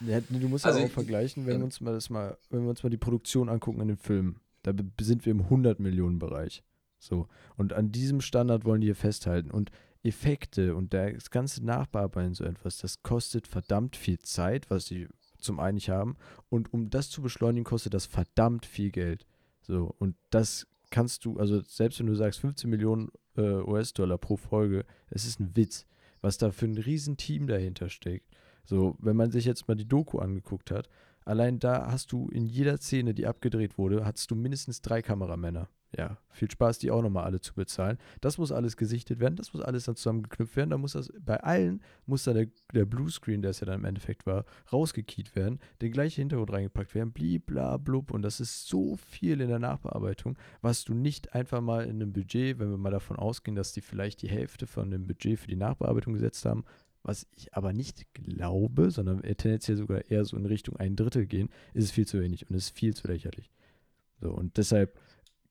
ja, 0.00 0.20
du 0.20 0.48
musst 0.48 0.64
Also 0.64 0.78
ja 0.78 0.84
auch 0.84 0.88
ich- 0.88 0.94
vergleichen, 0.94 1.46
wenn 1.46 1.54
ja. 1.54 1.58
wir 1.60 1.64
uns 1.64 1.80
mal 1.80 1.92
das 1.92 2.08
mal, 2.10 2.36
wenn 2.50 2.62
wir 2.62 2.70
uns 2.70 2.82
mal 2.82 2.88
die 2.90 2.96
Produktion 2.96 3.48
angucken 3.48 3.80
in 3.80 3.88
den 3.88 3.96
Filmen. 3.96 4.40
Da 4.62 4.72
sind 5.00 5.24
wir 5.26 5.30
im 5.32 5.48
100 5.48 5.80
Millionen 5.80 6.18
Bereich. 6.18 6.62
So. 6.98 7.28
Und 7.56 7.72
an 7.72 7.92
diesem 7.92 8.20
Standard 8.20 8.64
wollen 8.64 8.80
die 8.80 8.86
hier 8.88 8.96
festhalten. 8.96 9.50
Und 9.50 9.70
Effekte 10.02 10.74
und 10.76 10.94
das 10.94 11.30
ganze 11.30 11.64
Nachbearbeiten 11.64 12.34
so 12.34 12.44
etwas, 12.44 12.78
das 12.78 13.02
kostet 13.02 13.46
verdammt 13.46 13.96
viel 13.96 14.18
Zeit, 14.20 14.70
was 14.70 14.86
sie 14.86 15.08
zum 15.38 15.60
einen 15.60 15.74
nicht 15.74 15.90
haben. 15.90 16.16
Und 16.48 16.72
um 16.72 16.88
das 16.90 17.10
zu 17.10 17.20
beschleunigen, 17.22 17.64
kostet 17.64 17.94
das 17.94 18.06
verdammt 18.06 18.64
viel 18.66 18.90
Geld. 18.90 19.26
So. 19.60 19.94
Und 19.98 20.16
das 20.30 20.66
kannst 20.90 21.24
du, 21.24 21.38
also 21.38 21.60
selbst 21.60 21.98
wenn 22.00 22.06
du 22.06 22.14
sagst 22.14 22.40
15 22.40 22.70
Millionen 22.70 23.10
äh, 23.36 23.42
US-Dollar 23.42 24.18
pro 24.18 24.36
Folge, 24.36 24.84
es 25.10 25.24
ist 25.26 25.38
ein 25.40 25.54
Witz, 25.54 25.86
was 26.20 26.38
da 26.38 26.50
für 26.50 26.66
ein 26.66 26.78
riesen 26.78 27.16
Team 27.16 27.46
dahinter 27.46 27.88
steckt. 27.88 28.26
So, 28.64 28.96
wenn 28.98 29.16
man 29.16 29.30
sich 29.30 29.44
jetzt 29.44 29.68
mal 29.68 29.74
die 29.74 29.88
Doku 29.88 30.18
angeguckt 30.18 30.70
hat, 30.70 30.88
allein 31.28 31.58
da 31.58 31.90
hast 31.90 32.12
du 32.12 32.28
in 32.30 32.46
jeder 32.46 32.78
Szene, 32.78 33.14
die 33.14 33.26
abgedreht 33.26 33.78
wurde, 33.78 34.04
hattest 34.04 34.30
du 34.30 34.34
mindestens 34.34 34.80
drei 34.80 35.02
Kameramänner. 35.02 35.68
Ja, 35.96 36.18
viel 36.28 36.50
Spaß, 36.50 36.78
die 36.78 36.90
auch 36.90 37.00
nochmal 37.00 37.24
alle 37.24 37.40
zu 37.40 37.54
bezahlen. 37.54 37.96
Das 38.20 38.36
muss 38.36 38.52
alles 38.52 38.76
gesichtet 38.76 39.20
werden, 39.20 39.36
das 39.36 39.54
muss 39.54 39.62
alles 39.62 39.84
dann 39.84 39.96
zusammengeknüpft 39.96 40.54
werden. 40.54 40.68
Da 40.68 40.76
muss 40.76 40.92
das, 40.92 41.10
bei 41.18 41.42
allen 41.42 41.82
muss 42.04 42.24
dann 42.24 42.34
der, 42.34 42.48
der 42.74 42.84
Bluescreen, 42.84 43.40
der 43.40 43.52
es 43.52 43.60
ja 43.60 43.66
dann 43.66 43.80
im 43.80 43.86
Endeffekt 43.86 44.26
war, 44.26 44.44
rausgekiet 44.70 45.34
werden, 45.34 45.60
der 45.80 45.88
gleiche 45.88 46.20
Hintergrund 46.20 46.52
reingepackt 46.52 46.94
werden, 46.94 47.12
blibla 47.12 47.78
blub. 47.78 48.10
Und 48.10 48.20
das 48.20 48.38
ist 48.38 48.68
so 48.68 48.96
viel 48.96 49.40
in 49.40 49.48
der 49.48 49.58
Nachbearbeitung, 49.58 50.36
was 50.60 50.84
du 50.84 50.92
nicht 50.92 51.32
einfach 51.34 51.62
mal 51.62 51.84
in 51.84 52.02
einem 52.02 52.12
Budget, 52.12 52.58
wenn 52.58 52.70
wir 52.70 52.76
mal 52.76 52.90
davon 52.90 53.16
ausgehen, 53.16 53.56
dass 53.56 53.72
die 53.72 53.80
vielleicht 53.80 54.20
die 54.20 54.28
Hälfte 54.28 54.66
von 54.66 54.90
dem 54.90 55.06
Budget 55.06 55.38
für 55.38 55.48
die 55.48 55.56
Nachbearbeitung 55.56 56.12
gesetzt 56.12 56.44
haben, 56.44 56.64
was 57.08 57.26
ich 57.34 57.54
aber 57.54 57.72
nicht 57.72 58.12
glaube, 58.12 58.90
sondern 58.90 59.22
tendenziell 59.22 59.78
sogar 59.78 60.10
eher 60.10 60.26
so 60.26 60.36
in 60.36 60.44
Richtung 60.44 60.76
ein 60.76 60.94
Drittel 60.94 61.26
gehen, 61.26 61.48
ist 61.72 61.84
es 61.84 61.90
viel 61.90 62.06
zu 62.06 62.20
wenig 62.20 62.48
und 62.48 62.54
ist 62.54 62.68
viel 62.68 62.94
zu 62.94 63.08
lächerlich. 63.08 63.50
So, 64.20 64.30
und 64.30 64.58
deshalb 64.58 65.00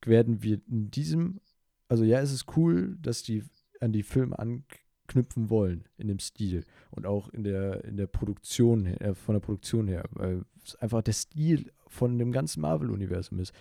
werden 0.05 0.43
wir 0.43 0.61
in 0.69 0.91
diesem, 0.91 1.41
also 1.87 2.03
ja, 2.03 2.19
es 2.19 2.31
ist 2.31 2.55
cool, 2.55 2.95
dass 3.01 3.23
die 3.23 3.43
an 3.81 3.91
die 3.91 4.03
Filme 4.03 4.37
anknüpfen 4.37 5.49
wollen, 5.49 5.85
in 5.97 6.07
dem 6.07 6.19
Stil 6.19 6.63
und 6.91 7.07
auch 7.07 7.29
in 7.29 7.43
der, 7.43 7.83
in 7.85 7.97
der 7.97 8.07
Produktion, 8.07 8.85
äh, 8.85 9.15
von 9.15 9.33
der 9.33 9.39
Produktion 9.39 9.87
her, 9.87 10.03
weil 10.11 10.45
es 10.63 10.75
einfach 10.75 11.01
der 11.01 11.13
Stil 11.13 11.71
von 11.87 12.19
dem 12.19 12.31
ganzen 12.31 12.61
Marvel-Universum 12.61 13.39
ist. 13.39 13.51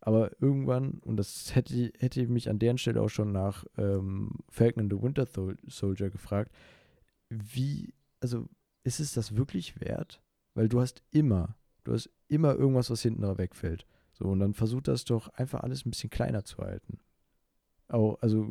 Aber 0.00 0.32
irgendwann, 0.40 0.98
und 1.04 1.18
das 1.18 1.54
hätte, 1.54 1.92
hätte 1.98 2.20
ich 2.20 2.28
mich 2.28 2.50
an 2.50 2.58
deren 2.58 2.78
Stelle 2.78 3.00
auch 3.00 3.10
schon 3.10 3.30
nach 3.30 3.64
ähm, 3.78 4.32
Falcon 4.48 4.82
and 4.82 4.92
the 4.92 5.00
Winter 5.00 5.28
Soldier 5.68 6.10
gefragt, 6.10 6.50
wie, 7.54 7.94
also 8.20 8.48
ist 8.82 9.00
es 9.00 9.14
das 9.14 9.36
wirklich 9.36 9.80
wert? 9.80 10.22
Weil 10.54 10.68
du 10.68 10.80
hast 10.80 11.02
immer, 11.10 11.56
du 11.84 11.92
hast 11.92 12.10
immer 12.28 12.54
irgendwas, 12.54 12.90
was 12.90 13.02
hinten 13.02 13.22
wegfällt. 13.38 13.86
So, 14.12 14.26
und 14.26 14.38
dann 14.38 14.54
versucht 14.54 14.88
das 14.88 15.04
doch 15.04 15.28
einfach 15.30 15.62
alles 15.62 15.84
ein 15.84 15.90
bisschen 15.90 16.10
kleiner 16.10 16.44
zu 16.44 16.58
halten. 16.58 16.98
Auch, 17.88 18.16
also, 18.20 18.46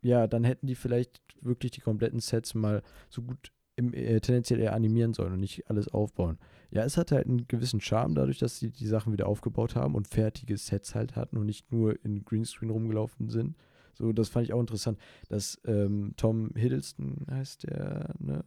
ja, 0.00 0.26
dann 0.26 0.44
hätten 0.44 0.66
die 0.66 0.74
vielleicht 0.74 1.20
wirklich 1.42 1.72
die 1.72 1.80
kompletten 1.80 2.20
Sets 2.20 2.54
mal 2.54 2.82
so 3.10 3.22
gut 3.22 3.52
im, 3.76 3.94
äh, 3.94 4.20
tendenziell 4.20 4.58
eher 4.60 4.72
animieren 4.72 5.14
sollen 5.14 5.34
und 5.34 5.40
nicht 5.40 5.70
alles 5.70 5.88
aufbauen. 5.88 6.38
Ja, 6.70 6.84
es 6.84 6.96
hat 6.96 7.12
halt 7.12 7.26
einen 7.26 7.46
gewissen 7.46 7.80
Charme 7.80 8.14
dadurch, 8.14 8.38
dass 8.38 8.58
sie 8.58 8.70
die 8.70 8.86
Sachen 8.86 9.12
wieder 9.12 9.28
aufgebaut 9.28 9.76
haben 9.76 9.94
und 9.94 10.08
fertige 10.08 10.56
Sets 10.56 10.94
halt 10.94 11.14
hatten 11.14 11.36
und 11.36 11.46
nicht 11.46 11.70
nur 11.70 12.04
in 12.04 12.24
Greenscreen 12.24 12.70
rumgelaufen 12.70 13.28
sind. 13.28 13.56
So, 13.98 14.12
das 14.12 14.28
fand 14.28 14.46
ich 14.46 14.52
auch 14.52 14.60
interessant, 14.60 14.98
dass 15.28 15.60
ähm, 15.66 16.14
Tom 16.16 16.50
Hiddleston 16.54 17.26
heißt 17.30 17.64
der, 17.64 18.14
ne? 18.18 18.44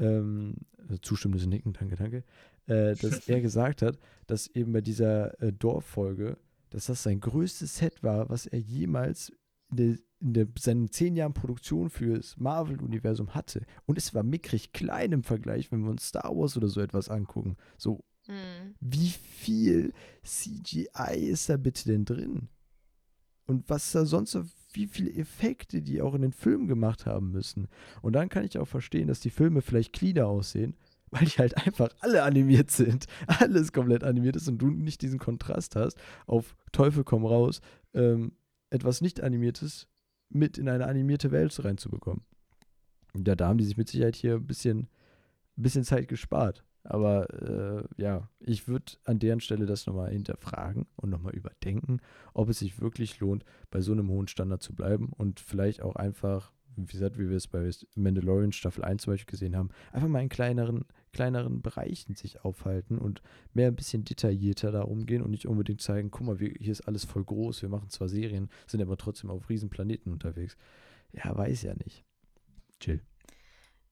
Ähm, 0.00 0.54
zustimmendes 1.02 1.48
Nicken, 1.48 1.72
danke, 1.72 1.96
danke. 1.96 2.24
Äh, 2.66 2.94
dass 2.94 3.18
er 3.28 3.40
gesagt 3.40 3.82
hat, 3.82 3.98
dass 4.28 4.46
eben 4.46 4.72
bei 4.72 4.80
dieser 4.80 5.42
äh, 5.42 5.52
Dorffolge, 5.52 6.38
dass 6.70 6.86
das 6.86 7.02
sein 7.02 7.18
größtes 7.18 7.78
Set 7.78 8.02
war, 8.04 8.28
was 8.28 8.46
er 8.46 8.60
jemals 8.60 9.32
in, 9.70 9.76
der, 9.76 9.96
in 10.20 10.32
der, 10.34 10.46
seinen 10.56 10.92
zehn 10.92 11.16
Jahren 11.16 11.34
Produktion 11.34 11.90
fürs 11.90 12.36
Marvel-Universum 12.36 13.34
hatte. 13.34 13.62
Und 13.86 13.98
es 13.98 14.14
war 14.14 14.22
mickrig 14.22 14.72
klein 14.72 15.10
im 15.10 15.24
Vergleich, 15.24 15.72
wenn 15.72 15.82
wir 15.82 15.90
uns 15.90 16.06
Star 16.06 16.30
Wars 16.36 16.56
oder 16.56 16.68
so 16.68 16.80
etwas 16.80 17.08
angucken. 17.08 17.56
So, 17.76 18.04
Hm. 18.28 18.74
wie 18.80 19.08
viel 19.08 19.92
CGI 20.22 21.16
ist 21.16 21.48
da 21.48 21.56
bitte 21.56 21.88
denn 21.88 22.04
drin? 22.04 22.48
Und 23.48 23.68
was 23.70 23.92
da 23.92 24.04
sonst 24.04 24.32
so, 24.32 24.44
wie 24.72 24.86
viele 24.86 25.10
Effekte 25.10 25.80
die 25.80 26.02
auch 26.02 26.14
in 26.14 26.20
den 26.20 26.32
Filmen 26.32 26.68
gemacht 26.68 27.06
haben 27.06 27.32
müssen. 27.32 27.66
Und 28.02 28.12
dann 28.12 28.28
kann 28.28 28.44
ich 28.44 28.58
auch 28.58 28.68
verstehen, 28.68 29.08
dass 29.08 29.20
die 29.20 29.30
Filme 29.30 29.62
vielleicht 29.62 29.94
cleaner 29.94 30.26
aussehen, 30.26 30.76
weil 31.10 31.24
die 31.24 31.38
halt 31.38 31.56
einfach 31.56 31.88
alle 32.00 32.22
animiert 32.22 32.70
sind. 32.70 33.06
Alles 33.26 33.72
komplett 33.72 34.04
animiert 34.04 34.36
ist 34.36 34.46
und 34.48 34.58
du 34.58 34.68
nicht 34.68 35.00
diesen 35.00 35.18
Kontrast 35.18 35.74
hast, 35.74 35.96
auf 36.26 36.54
Teufel 36.72 37.02
komm 37.02 37.24
raus, 37.24 37.62
ähm, 37.94 38.32
etwas 38.68 39.00
nicht 39.00 39.22
animiertes 39.22 39.88
mit 40.28 40.58
in 40.58 40.68
eine 40.68 40.86
animierte 40.86 41.30
Welt 41.30 41.64
reinzubekommen. 41.64 42.22
Und 43.14 43.26
ja, 43.26 43.34
da 43.34 43.48
haben 43.48 43.56
die 43.56 43.64
sich 43.64 43.78
mit 43.78 43.88
Sicherheit 43.88 44.16
hier 44.16 44.34
ein 44.34 44.46
bisschen, 44.46 44.90
ein 45.56 45.62
bisschen 45.62 45.84
Zeit 45.84 46.08
gespart. 46.08 46.62
Aber 46.90 47.28
äh, 47.98 48.02
ja, 48.02 48.30
ich 48.40 48.66
würde 48.66 48.92
an 49.04 49.18
deren 49.18 49.40
Stelle 49.40 49.66
das 49.66 49.86
nochmal 49.86 50.10
hinterfragen 50.10 50.86
und 50.96 51.10
nochmal 51.10 51.34
überdenken, 51.34 52.00
ob 52.32 52.48
es 52.48 52.60
sich 52.60 52.80
wirklich 52.80 53.20
lohnt, 53.20 53.44
bei 53.70 53.82
so 53.82 53.92
einem 53.92 54.08
hohen 54.08 54.26
Standard 54.26 54.62
zu 54.62 54.74
bleiben 54.74 55.10
und 55.14 55.38
vielleicht 55.38 55.82
auch 55.82 55.96
einfach, 55.96 56.50
wie 56.76 56.86
gesagt, 56.86 57.18
wie 57.18 57.28
wir 57.28 57.36
es 57.36 57.46
bei 57.46 57.70
Mandalorian 57.94 58.52
Staffel 58.52 58.84
1 58.84 59.02
zum 59.02 59.12
Beispiel 59.12 59.30
gesehen 59.30 59.54
haben, 59.54 59.68
einfach 59.92 60.08
mal 60.08 60.22
in 60.22 60.30
kleineren, 60.30 60.86
kleineren 61.12 61.60
Bereichen 61.60 62.14
sich 62.14 62.42
aufhalten 62.42 62.96
und 62.96 63.20
mehr 63.52 63.68
ein 63.68 63.76
bisschen 63.76 64.04
detaillierter 64.04 64.72
da 64.72 64.80
umgehen 64.80 65.20
und 65.20 65.30
nicht 65.30 65.46
unbedingt 65.46 65.82
zeigen, 65.82 66.10
guck 66.10 66.26
mal, 66.26 66.40
wir, 66.40 66.54
hier 66.58 66.72
ist 66.72 66.88
alles 66.88 67.04
voll 67.04 67.24
groß, 67.24 67.60
wir 67.60 67.68
machen 67.68 67.90
zwar 67.90 68.08
Serien, 68.08 68.48
sind 68.66 68.80
aber 68.80 68.96
trotzdem 68.96 69.28
auf 69.28 69.50
riesen 69.50 69.68
Planeten 69.68 70.10
unterwegs. 70.10 70.56
Ja, 71.12 71.36
weiß 71.36 71.64
ja 71.64 71.74
nicht. 71.74 72.02
Chill. 72.80 73.02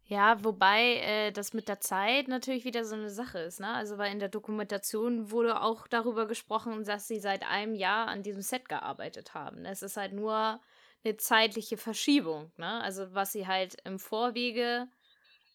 Ja, 0.08 0.44
wobei 0.44 0.96
äh, 1.00 1.32
das 1.32 1.52
mit 1.52 1.68
der 1.68 1.80
Zeit 1.80 2.28
natürlich 2.28 2.64
wieder 2.64 2.84
so 2.84 2.94
eine 2.94 3.10
Sache 3.10 3.40
ist, 3.40 3.58
ne? 3.58 3.68
Also 3.74 3.98
weil 3.98 4.12
in 4.12 4.20
der 4.20 4.28
Dokumentation 4.28 5.32
wurde 5.32 5.60
auch 5.60 5.88
darüber 5.88 6.26
gesprochen, 6.26 6.84
dass 6.84 7.08
sie 7.08 7.18
seit 7.18 7.44
einem 7.44 7.74
Jahr 7.74 8.06
an 8.06 8.22
diesem 8.22 8.42
Set 8.42 8.68
gearbeitet 8.68 9.34
haben. 9.34 9.64
Es 9.64 9.82
ist 9.82 9.96
halt 9.96 10.12
nur 10.12 10.60
eine 11.04 11.16
zeitliche 11.16 11.76
Verschiebung, 11.76 12.52
ne? 12.56 12.80
Also 12.82 13.14
was 13.14 13.32
sie 13.32 13.48
halt 13.48 13.76
im 13.84 13.98
Vorwege 13.98 14.86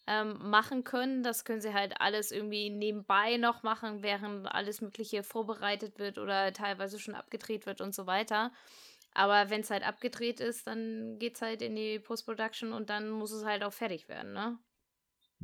ähm, 0.08 0.38
machen 0.50 0.84
können, 0.84 1.24
das 1.24 1.46
können 1.46 1.62
sie 1.62 1.74
halt 1.74 2.02
alles 2.02 2.32
irgendwie 2.32 2.70
nebenbei 2.70 3.38
noch 3.38 3.64
machen, 3.64 4.04
während 4.04 4.48
alles 4.52 4.82
Mögliche 4.82 5.24
vorbereitet 5.24 6.00
wird 6.00 6.18
oder 6.18 6.52
teilweise 6.54 7.00
schon 7.00 7.16
abgedreht 7.16 7.66
wird 7.66 7.82
und 7.82 7.96
so 7.96 8.08
weiter. 8.08 8.52
Aber 9.14 9.50
wenn 9.50 9.62
es 9.62 9.70
halt 9.70 9.84
abgedreht 9.86 10.40
ist, 10.40 10.68
dann 10.68 11.18
geht 11.20 11.36
es 11.36 11.42
halt 11.42 11.62
in 11.62 11.76
die 11.76 12.00
Post-Production 12.00 12.74
und 12.74 12.90
dann 12.90 13.10
muss 13.10 13.32
es 13.32 13.46
halt 13.46 13.64
auch 13.64 13.74
fertig 13.74 14.08
werden, 14.10 14.34
ne? 14.34 14.58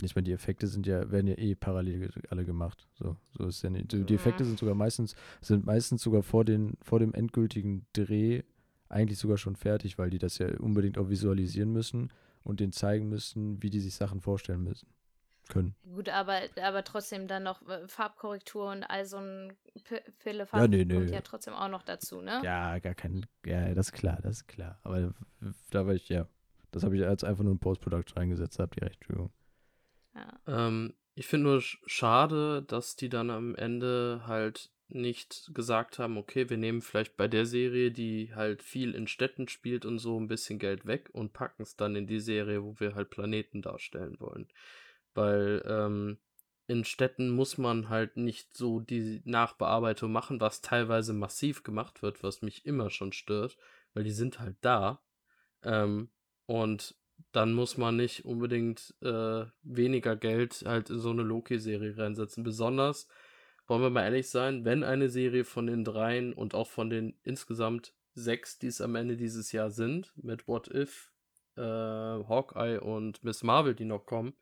Ich 0.03 0.15
meine, 0.15 0.25
die 0.25 0.31
Effekte 0.31 0.67
sind 0.67 0.85
ja, 0.85 1.09
werden 1.11 1.25
ja 1.27 1.37
eh 1.37 1.55
parallel 1.55 2.11
alle 2.29 2.45
gemacht. 2.45 2.87
So, 2.93 3.17
so 3.31 3.47
ist 3.47 3.63
ja 3.63 3.69
nicht. 3.71 3.91
Die 3.91 4.05
die 4.05 4.13
Effekte 4.13 4.43
Mhm. 4.43 4.47
sind 4.47 4.59
sogar 4.59 4.75
meistens, 4.75 5.15
sind 5.41 5.65
meistens 5.65 6.03
sogar 6.03 6.21
vor, 6.21 6.45
den, 6.45 6.77
vor 6.83 6.99
dem 6.99 7.13
endgültigen 7.13 7.87
Dreh 7.93 8.43
eigentlich 8.89 9.17
sogar 9.17 9.37
schon 9.37 9.55
fertig, 9.55 9.97
weil 9.97 10.09
die 10.11 10.19
das 10.19 10.37
ja 10.37 10.55
unbedingt 10.59 10.97
auch 10.99 11.09
visualisieren 11.09 11.71
müssen 11.73 12.13
und 12.43 12.59
denen 12.59 12.71
zeigen 12.73 13.09
müssen, 13.09 13.61
wie 13.63 13.69
die 13.71 13.79
sich 13.79 13.95
Sachen 13.95 14.21
vorstellen 14.21 14.63
müssen. 14.63 14.87
Können. 15.47 15.75
Gut, 15.93 16.09
aber, 16.09 16.41
aber 16.61 16.83
trotzdem 16.83 17.27
dann 17.27 17.43
noch 17.43 17.67
äh, 17.67 17.87
Farbkorrektur 17.87 18.69
und 18.69 18.83
all 18.83 19.05
so 19.05 19.17
ein 19.17 19.53
Pille 20.19 20.47
Ja, 20.51 20.67
nee, 20.67 20.85
kommt 20.85 21.05
nee. 21.05 21.13
ja 21.13 21.21
trotzdem 21.21 21.53
auch 21.53 21.69
noch 21.69 21.83
dazu, 21.83 22.21
ne? 22.21 22.41
Ja, 22.43 22.79
gar 22.79 22.95
kein. 22.95 23.25
Ja, 23.45 23.73
das 23.73 23.87
ist 23.87 23.93
klar, 23.93 24.19
das 24.21 24.37
ist 24.37 24.47
klar. 24.47 24.79
Aber 24.83 25.13
da 25.71 25.85
war 25.85 25.93
ich, 25.93 26.09
ja. 26.09 26.27
Das 26.71 26.83
habe 26.83 26.97
ich 26.97 27.05
als 27.05 27.23
einfach 27.23 27.43
nur 27.43 27.53
in 27.53 27.59
Post-Production 27.59 28.17
reingesetzt, 28.17 28.59
habt 28.59 28.77
ihr 28.77 28.83
recht, 28.83 28.95
Entschuldigung. 28.95 29.31
Ja. 30.13 30.39
Ähm, 30.67 30.93
ich 31.15 31.27
finde 31.27 31.47
nur 31.49 31.59
sch- 31.59 31.77
schade, 31.85 32.63
dass 32.63 32.95
die 32.95 33.09
dann 33.09 33.29
am 33.29 33.55
Ende 33.55 34.23
halt 34.27 34.69
nicht 34.89 35.51
gesagt 35.53 35.99
haben, 35.99 36.17
okay, 36.17 36.49
wir 36.49 36.57
nehmen 36.57 36.81
vielleicht 36.81 37.17
bei 37.17 37.27
der 37.27 37.45
Serie, 37.45 37.91
die 37.91 38.33
halt 38.33 38.63
viel 38.63 38.95
in 38.95 39.07
Städten 39.07 39.47
spielt 39.47 39.85
und 39.85 39.99
so 39.99 40.19
ein 40.19 40.27
bisschen 40.27 40.59
Geld 40.59 40.85
weg 40.85 41.09
und 41.11 41.33
packen 41.33 41.63
es 41.63 41.75
dann 41.75 41.95
in 41.95 42.07
die 42.07 42.19
Serie, 42.19 42.63
wo 42.63 42.79
wir 42.79 42.95
halt 42.95 43.09
Planeten 43.09 43.61
darstellen 43.61 44.17
wollen. 44.19 44.47
Weil 45.17 45.63
ähm, 45.65 46.19
in 46.67 46.83
Städten 46.83 47.31
muss 47.31 47.57
man 47.57 47.89
halt 47.89 48.17
nicht 48.17 48.55
so 48.55 48.79
die 48.79 49.23
Nachbearbeitung 49.25 50.11
machen, 50.11 50.39
was 50.39 50.61
teilweise 50.61 51.11
massiv 51.13 51.63
gemacht 51.63 52.03
wird, 52.03 52.21
was 52.21 52.43
mich 52.43 52.67
immer 52.67 52.91
schon 52.91 53.13
stört, 53.13 53.57
weil 53.95 54.03
die 54.03 54.11
sind 54.11 54.39
halt 54.39 54.57
da. 54.61 55.01
Ähm, 55.63 56.11
und 56.45 56.95
dann 57.31 57.53
muss 57.53 57.77
man 57.77 57.95
nicht 57.95 58.25
unbedingt 58.25 58.93
äh, 59.01 59.45
weniger 59.63 60.15
Geld 60.15 60.63
halt 60.67 60.91
in 60.91 60.99
so 60.99 61.09
eine 61.09 61.23
Loki-Serie 61.23 61.97
reinsetzen. 61.97 62.43
Besonders, 62.43 63.07
wollen 63.65 63.81
wir 63.81 63.89
mal 63.89 64.03
ehrlich 64.03 64.29
sein, 64.29 64.65
wenn 64.65 64.83
eine 64.83 65.09
Serie 65.09 65.45
von 65.45 65.65
den 65.65 65.83
dreien 65.83 66.31
und 66.31 66.53
auch 66.53 66.69
von 66.69 66.91
den 66.91 67.17
insgesamt 67.23 67.95
sechs, 68.13 68.59
die 68.59 68.67
es 68.67 68.81
am 68.81 68.93
Ende 68.93 69.17
dieses 69.17 69.51
Jahr 69.51 69.71
sind, 69.71 70.13
mit 70.15 70.47
What 70.47 70.67
If, 70.67 71.11
äh, 71.55 71.61
Hawkeye 71.61 72.79
und 72.79 73.23
Miss 73.23 73.41
Marvel, 73.41 73.73
die 73.73 73.85
noch 73.85 74.05
kommen, 74.05 74.35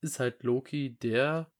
ist 0.00 0.20
halt 0.20 0.42
Loki 0.42 0.96
der, 0.98 1.50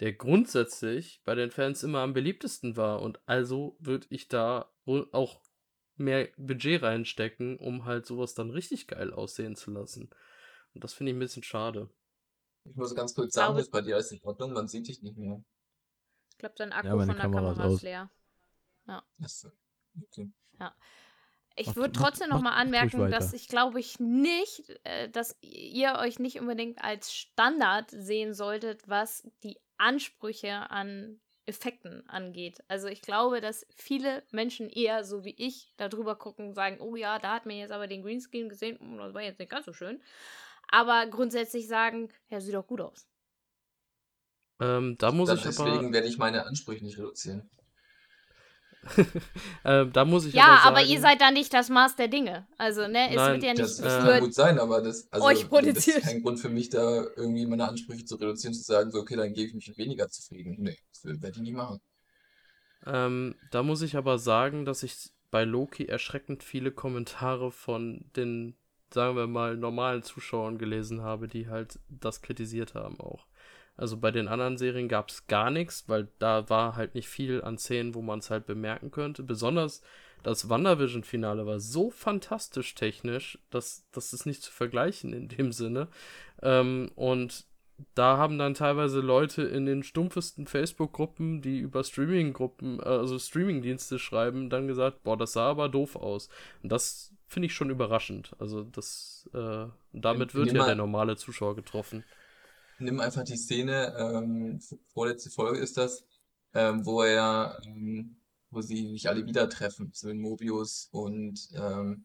der 0.00 0.12
grundsätzlich 0.12 1.22
bei 1.24 1.34
den 1.34 1.50
Fans 1.50 1.82
immer 1.82 2.00
am 2.00 2.12
beliebtesten 2.12 2.76
war. 2.76 3.02
Und 3.02 3.20
also 3.26 3.76
würde 3.78 4.06
ich 4.10 4.28
da 4.28 4.72
wohl 4.84 5.08
auch 5.12 5.40
mehr 5.96 6.28
Budget 6.36 6.82
reinstecken, 6.82 7.58
um 7.58 7.84
halt 7.84 8.06
sowas 8.06 8.34
dann 8.34 8.50
richtig 8.50 8.86
geil 8.88 9.12
aussehen 9.12 9.56
zu 9.56 9.70
lassen. 9.70 10.10
Und 10.74 10.84
das 10.84 10.94
finde 10.94 11.12
ich 11.12 11.16
ein 11.16 11.20
bisschen 11.20 11.42
schade. 11.42 11.88
Ich 12.64 12.76
muss 12.76 12.94
ganz 12.94 13.14
kurz 13.14 13.34
sagen, 13.34 13.58
ist 13.58 13.70
bei 13.70 13.80
dir 13.80 13.96
alles 13.96 14.12
in 14.12 14.22
Ordnung, 14.22 14.52
man 14.52 14.68
sieht 14.68 14.88
dich 14.88 15.02
nicht 15.02 15.16
mehr. 15.16 15.42
Ich 16.30 16.38
glaube, 16.38 16.54
dein 16.56 16.72
Akku 16.72 16.88
Ja, 16.88 16.96
von 16.96 17.08
der 17.08 17.16
Kamera 17.16 17.50
ist 17.50 17.58
Kamera 17.58 17.66
ist 17.66 17.72
aus. 17.74 17.82
leer. 17.82 18.10
Achso. 19.22 19.50
Okay. 20.10 20.30
Ich 21.56 21.76
würde 21.76 21.92
trotzdem 21.92 22.28
noch 22.30 22.38
macht- 22.38 22.42
mal 22.42 22.52
macht 22.54 22.94
ruhig 22.94 22.94
anmerken, 22.94 23.10
dass 23.10 23.32
ich 23.32 23.48
glaube 23.48 23.80
ich 23.80 23.98
nicht, 24.00 24.64
äh, 24.84 25.08
dass 25.10 25.36
ihr 25.42 25.94
euch 25.98 26.18
nicht 26.18 26.40
unbedingt 26.40 26.82
als 26.82 27.12
Standard 27.14 27.90
sehen 27.90 28.34
solltet, 28.34 28.88
was 28.88 29.28
die 29.42 29.58
Ansprüche 29.78 30.70
an 30.70 31.20
Effekten 31.44 32.08
angeht. 32.08 32.58
Also 32.68 32.86
ich 32.88 33.02
glaube, 33.02 33.40
dass 33.40 33.66
viele 33.74 34.24
Menschen 34.30 34.68
eher 34.70 35.04
so 35.04 35.24
wie 35.24 35.34
ich 35.36 35.72
da 35.76 35.88
drüber 35.88 36.16
gucken 36.16 36.48
und 36.48 36.54
sagen, 36.54 36.80
oh 36.80 36.94
ja, 36.96 37.18
da 37.18 37.34
hat 37.34 37.46
man 37.46 37.56
jetzt 37.56 37.72
aber 37.72 37.88
den 37.88 38.02
Greenscreen 38.02 38.48
gesehen, 38.48 38.78
hm, 38.78 38.98
das 38.98 39.12
war 39.14 39.22
jetzt 39.22 39.38
nicht 39.40 39.50
ganz 39.50 39.66
so 39.66 39.72
schön. 39.72 40.02
Aber 40.68 41.06
grundsätzlich 41.08 41.68
sagen, 41.68 42.08
ja, 42.30 42.40
sieht 42.40 42.54
doch 42.54 42.66
gut 42.66 42.80
aus. 42.80 43.08
Ähm, 44.60 44.96
da 44.98 45.12
muss 45.12 45.30
ich 45.32 45.44
Deswegen 45.44 45.58
aber, 45.58 45.92
werde 45.92 46.08
ich 46.08 46.16
meine 46.18 46.46
Ansprüche 46.46 46.84
nicht 46.84 46.96
reduzieren. 46.98 47.50
ähm, 49.64 49.92
da 49.92 50.04
muss 50.04 50.26
ich 50.26 50.34
Ja, 50.34 50.44
aber, 50.44 50.62
aber, 50.62 50.76
sagen, 50.80 50.90
ihr 50.90 51.00
seid 51.00 51.20
da 51.20 51.30
nicht 51.30 51.52
das 51.54 51.68
Maß 51.68 51.96
der 51.96 52.08
Dinge. 52.08 52.46
Also, 52.58 52.88
ne, 52.88 53.10
es 53.10 53.16
Nein, 53.16 53.32
wird 53.34 53.42
ja 53.44 53.50
nicht 53.50 53.62
Das, 53.62 53.78
äh, 53.78 53.84
das 53.84 54.04
für 54.04 54.10
kann 54.10 54.20
gut 54.20 54.34
sein, 54.34 54.58
aber 54.58 54.82
das, 54.82 55.10
also, 55.12 55.26
euch 55.26 55.46
das 55.48 55.86
ist 55.86 56.02
kein 56.02 56.22
Grund 56.22 56.40
für 56.40 56.48
mich, 56.48 56.68
da 56.70 57.04
irgendwie 57.16 57.46
meine 57.46 57.68
Ansprüche 57.68 58.04
zu 58.04 58.16
reduzieren, 58.16 58.54
zu 58.54 58.62
sagen, 58.62 58.90
so, 58.90 59.00
okay, 59.00 59.16
dann 59.16 59.32
gebe 59.32 59.48
ich 59.48 59.54
mich 59.54 59.78
weniger 59.78 60.08
zufrieden. 60.08 60.56
Nee, 60.58 60.78
das 60.92 61.04
werde 61.04 61.36
ich 61.36 61.42
nicht 61.42 61.54
machen. 61.54 61.80
Ähm, 62.86 63.36
da 63.50 63.62
muss 63.62 63.82
ich 63.82 63.96
aber 63.96 64.18
sagen, 64.18 64.64
dass 64.64 64.82
ich 64.82 65.12
bei 65.30 65.44
Loki 65.44 65.86
erschreckend 65.86 66.42
viele 66.42 66.72
Kommentare 66.72 67.52
von 67.52 68.04
den, 68.16 68.56
sagen 68.92 69.16
wir 69.16 69.28
mal, 69.28 69.56
normalen 69.56 70.02
Zuschauern 70.02 70.58
gelesen 70.58 71.02
habe, 71.02 71.28
die 71.28 71.48
halt 71.48 71.78
das 71.88 72.20
kritisiert 72.20 72.74
haben 72.74 72.98
auch. 72.98 73.26
Also 73.76 73.96
bei 73.96 74.10
den 74.10 74.28
anderen 74.28 74.58
Serien 74.58 74.88
gab 74.88 75.08
es 75.08 75.26
gar 75.26 75.50
nichts, 75.50 75.88
weil 75.88 76.08
da 76.18 76.48
war 76.48 76.76
halt 76.76 76.94
nicht 76.94 77.08
viel 77.08 77.42
an 77.42 77.58
Szenen, 77.58 77.94
wo 77.94 78.02
man 78.02 78.18
es 78.18 78.30
halt 78.30 78.46
bemerken 78.46 78.90
könnte. 78.90 79.22
Besonders 79.22 79.82
das 80.22 80.48
WandaVision-Finale 80.48 81.46
war 81.46 81.58
so 81.58 81.90
fantastisch 81.90 82.74
technisch, 82.74 83.38
dass 83.50 83.84
das 83.92 84.12
ist 84.12 84.26
nicht 84.26 84.42
zu 84.42 84.52
vergleichen 84.52 85.12
in 85.12 85.28
dem 85.28 85.52
Sinne. 85.52 85.88
Ähm, 86.42 86.92
und 86.94 87.44
da 87.94 88.16
haben 88.16 88.38
dann 88.38 88.54
teilweise 88.54 89.00
Leute 89.00 89.42
in 89.42 89.66
den 89.66 89.82
stumpfesten 89.82 90.46
Facebook-Gruppen, 90.46 91.42
die 91.42 91.58
über 91.58 91.82
Streaming-Gruppen, 91.82 92.78
äh, 92.80 92.84
also 92.84 93.18
Streaming-Dienste 93.18 93.98
schreiben, 93.98 94.50
dann 94.50 94.68
gesagt, 94.68 95.02
boah, 95.02 95.16
das 95.16 95.32
sah 95.32 95.50
aber 95.50 95.68
doof 95.68 95.96
aus. 95.96 96.28
Und 96.62 96.70
das 96.70 97.12
finde 97.26 97.46
ich 97.46 97.54
schon 97.54 97.70
überraschend. 97.70 98.32
Also 98.38 98.62
das, 98.62 99.28
äh, 99.34 99.66
damit 99.92 100.34
wird 100.34 100.52
ja 100.52 100.64
der 100.64 100.74
normale 100.76 101.16
Zuschauer 101.16 101.56
getroffen. 101.56 102.04
Nimm 102.82 103.00
einfach 103.00 103.22
die 103.22 103.36
Szene, 103.36 103.94
ähm, 103.96 104.60
vorletzte 104.92 105.30
Folge 105.30 105.60
ist 105.60 105.76
das, 105.76 106.04
ähm, 106.52 106.84
wo 106.84 107.02
er, 107.02 107.60
ähm, 107.64 108.16
wo 108.50 108.60
sie 108.60 108.90
sich 108.90 109.08
alle 109.08 109.24
wieder 109.24 109.48
treffen, 109.48 109.90
so 109.94 110.08
mit 110.08 110.18
Mobius 110.18 110.88
und, 110.90 111.48
ähm, 111.54 112.04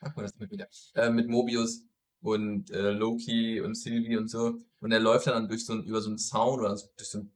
mal 0.00 0.22
das 0.22 0.38
mit 0.38 0.50
wieder, 0.50 0.68
äh, 0.94 1.10
mit 1.10 1.28
Mobius 1.28 1.82
und 2.22 2.70
äh, 2.70 2.92
Loki 2.92 3.60
und 3.60 3.74
Sylvie 3.74 4.16
und 4.16 4.28
so. 4.28 4.58
Und 4.80 4.92
er 4.92 5.00
läuft 5.00 5.26
dann 5.26 5.48
durch 5.48 5.66
so 5.66 5.74
ein, 5.74 5.84
über 5.84 6.00
so 6.00 6.08
einen 6.08 6.18
Zaun 6.18 6.60
oder 6.60 6.78
durch 6.96 7.08
so 7.08 7.18
ein 7.18 7.32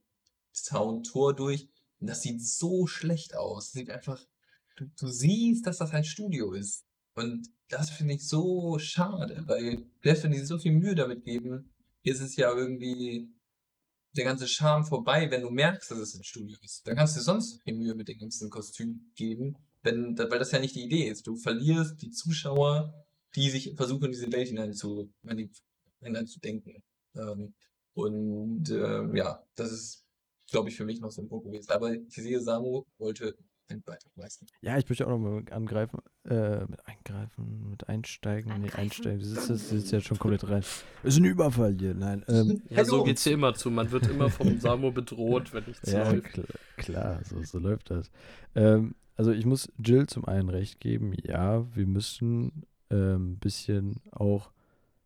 Zauntor 0.51 1.35
durch. 1.35 1.69
Und 1.99 2.07
das 2.07 2.23
sieht 2.23 2.41
so 2.41 2.87
schlecht 2.87 3.35
aus. 3.35 3.71
Sieht 3.71 3.91
einfach, 3.91 4.19
du, 4.77 4.85
du 4.99 5.07
siehst, 5.07 5.67
dass 5.67 5.77
das 5.77 5.91
ein 5.91 6.03
Studio 6.03 6.53
ist. 6.53 6.83
Und 7.13 7.47
das 7.69 7.91
finde 7.91 8.15
ich 8.15 8.27
so 8.27 8.79
schade, 8.79 9.43
weil 9.47 9.85
selbst 10.03 10.23
wenn 10.23 10.31
die 10.31 10.39
so 10.39 10.57
viel 10.57 10.73
Mühe 10.73 10.95
damit 10.95 11.23
geben, 11.23 11.71
ist 12.05 12.21
es 12.21 12.35
ja 12.35 12.53
irgendwie 12.53 13.29
der 14.15 14.25
ganze 14.25 14.47
Charme 14.47 14.85
vorbei, 14.85 15.29
wenn 15.29 15.41
du 15.41 15.49
merkst, 15.49 15.91
dass 15.91 15.97
es 15.97 16.15
ein 16.15 16.23
Studio 16.23 16.57
ist. 16.61 16.87
Dann 16.87 16.95
kannst 16.95 17.17
du 17.17 17.21
sonst 17.21 17.51
so 17.51 17.57
viel 17.59 17.75
Mühe 17.75 17.95
mit 17.95 18.07
den 18.07 18.17
ganzen 18.17 18.49
Kostümen 18.49 19.11
geben, 19.15 19.57
wenn, 19.83 20.17
weil 20.17 20.39
das 20.39 20.51
ja 20.51 20.59
nicht 20.59 20.75
die 20.75 20.83
Idee 20.83 21.09
ist. 21.09 21.27
Du 21.27 21.35
verlierst 21.35 22.01
die 22.01 22.11
Zuschauer, 22.11 23.05
die 23.35 23.49
sich 23.49 23.73
versuchen, 23.75 24.05
in 24.05 24.11
diese 24.11 24.31
Welt 24.31 24.47
hineinzu, 24.47 25.11
hineinzudenken. 26.01 26.81
Ähm, 27.15 27.53
und 27.93 28.69
ähm, 28.69 29.15
ja, 29.15 29.43
das 29.55 29.71
ist, 29.71 30.05
glaube 30.49 30.69
ich, 30.69 30.75
für 30.75 30.85
mich 30.85 31.01
noch 31.01 31.11
so 31.11 31.21
ein 31.21 31.27
Punkt 31.27 31.45
gewesen. 31.45 31.71
Aber 31.71 31.93
ich 31.93 32.13
sehe, 32.13 32.39
Samu 32.41 32.83
wollte. 32.97 33.35
Ja, 34.61 34.77
ich 34.77 34.87
möchte 34.89 35.05
auch 35.07 35.11
nochmal 35.11 35.43
angreifen, 35.51 35.99
äh, 36.25 36.65
mit 36.65 36.85
eingreifen, 36.85 37.69
mit 37.69 37.87
einsteigen, 37.89 38.49
nee, 38.49 38.55
Angreifen? 38.55 38.79
einsteigen, 38.79 39.19
du 39.19 39.25
sitzt, 39.25 39.49
jetzt- 39.49 39.69
sitzt 39.69 39.91
ja 39.91 40.01
schon 40.01 40.17
komplett 40.19 40.47
rein. 40.47 40.63
Ist 41.03 41.17
ein 41.17 41.25
Überfall 41.25 41.75
hier, 41.77 41.93
nein, 41.93 42.23
ähm, 42.27 42.61
Ja, 42.69 42.85
so 42.85 42.93
Hallo. 42.93 43.03
geht's 43.05 43.23
hier 43.23 43.33
immer 43.33 43.53
zu. 43.53 43.71
Man 43.71 43.91
wird 43.91 44.07
immer 44.07 44.29
vom 44.29 44.59
Samo 44.59 44.91
bedroht, 44.91 45.53
wenn 45.53 45.63
nichts 45.65 45.91
ja, 45.91 46.11
läuft. 46.11 46.33
klar, 46.33 46.45
klar 46.77 47.23
so, 47.25 47.41
so 47.43 47.59
läuft 47.59 47.89
das. 47.91 48.11
Ähm, 48.55 48.95
also 49.15 49.31
ich 49.31 49.45
muss 49.45 49.71
Jill 49.83 50.07
zum 50.07 50.25
einen 50.25 50.49
recht 50.49 50.79
geben, 50.79 51.13
ja, 51.23 51.65
wir 51.75 51.87
müssen 51.87 52.45
ein 52.47 52.65
ähm, 52.91 53.37
bisschen 53.37 53.95
auch 54.11 54.51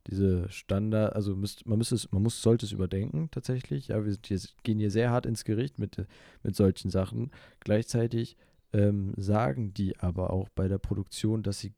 diese 0.08 0.50
Standard, 0.50 1.14
also 1.14 1.36
müsst, 1.36 1.68
man 1.68 1.78
müsste 1.78 1.94
es, 1.96 2.12
man 2.12 2.24
muss, 2.24 2.42
sollte 2.42 2.66
es 2.66 2.72
überdenken 2.72 3.30
tatsächlich. 3.32 3.90
Ja, 3.90 4.04
wir 4.04 4.12
sind 4.12 4.26
hier, 4.26 4.40
gehen 4.64 4.80
hier 4.80 4.90
sehr 4.90 5.12
hart 5.12 5.26
ins 5.28 5.44
Gericht 5.44 5.78
mit, 5.78 6.04
mit 6.42 6.56
solchen 6.56 6.90
Sachen. 6.90 7.30
Gleichzeitig 7.60 8.36
ähm, 8.74 9.14
sagen 9.18 9.74
die 9.74 10.00
aber 10.00 10.32
auch 10.32 10.50
bei 10.50 10.68
der 10.68 10.78
Produktion, 10.78 11.44
dass 11.44 11.60
sie 11.60 11.74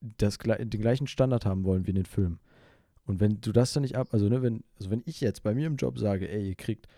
das, 0.00 0.38
den 0.38 0.70
gleichen 0.70 1.06
Standard 1.06 1.46
haben 1.46 1.64
wollen 1.64 1.86
wie 1.86 1.90
in 1.90 1.96
den 1.96 2.06
Filmen. 2.06 2.38
Und 3.06 3.20
wenn 3.20 3.40
du 3.40 3.52
das 3.52 3.72
dann 3.72 3.82
nicht 3.82 3.96
ab, 3.96 4.08
also 4.12 4.28
ne, 4.28 4.42
wenn, 4.42 4.64
also 4.78 4.90
wenn 4.90 5.02
ich 5.06 5.20
jetzt 5.20 5.42
bei 5.42 5.54
mir 5.54 5.66
im 5.66 5.76
Job 5.76 5.98
sage, 5.98 6.28
ey, 6.30 6.48
ihr 6.48 6.54
kriegt 6.54 6.88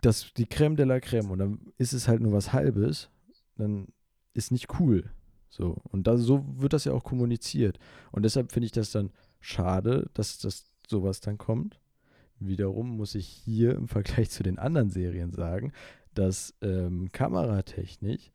das, 0.00 0.32
die 0.36 0.46
Creme 0.46 0.76
de 0.76 0.86
la 0.86 1.00
Creme 1.00 1.30
und 1.30 1.38
dann 1.38 1.60
ist 1.78 1.92
es 1.92 2.08
halt 2.08 2.20
nur 2.20 2.32
was 2.32 2.52
Halbes, 2.52 3.08
dann 3.56 3.88
ist 4.34 4.50
nicht 4.50 4.78
cool. 4.80 5.10
So. 5.48 5.76
Und 5.90 6.06
da, 6.06 6.16
so 6.16 6.44
wird 6.60 6.72
das 6.72 6.84
ja 6.84 6.92
auch 6.92 7.04
kommuniziert. 7.04 7.78
Und 8.10 8.24
deshalb 8.24 8.52
finde 8.52 8.66
ich 8.66 8.72
das 8.72 8.90
dann 8.90 9.10
schade, 9.40 10.10
dass 10.14 10.38
das 10.38 10.66
sowas 10.88 11.20
dann 11.20 11.38
kommt. 11.38 11.78
Wiederum 12.40 12.96
muss 12.96 13.14
ich 13.14 13.28
hier 13.28 13.74
im 13.74 13.88
Vergleich 13.88 14.30
zu 14.30 14.42
den 14.42 14.58
anderen 14.58 14.90
Serien 14.90 15.32
sagen, 15.32 15.72
dass 16.14 16.54
ähm, 16.62 17.10
Kameratechnik 17.12 18.32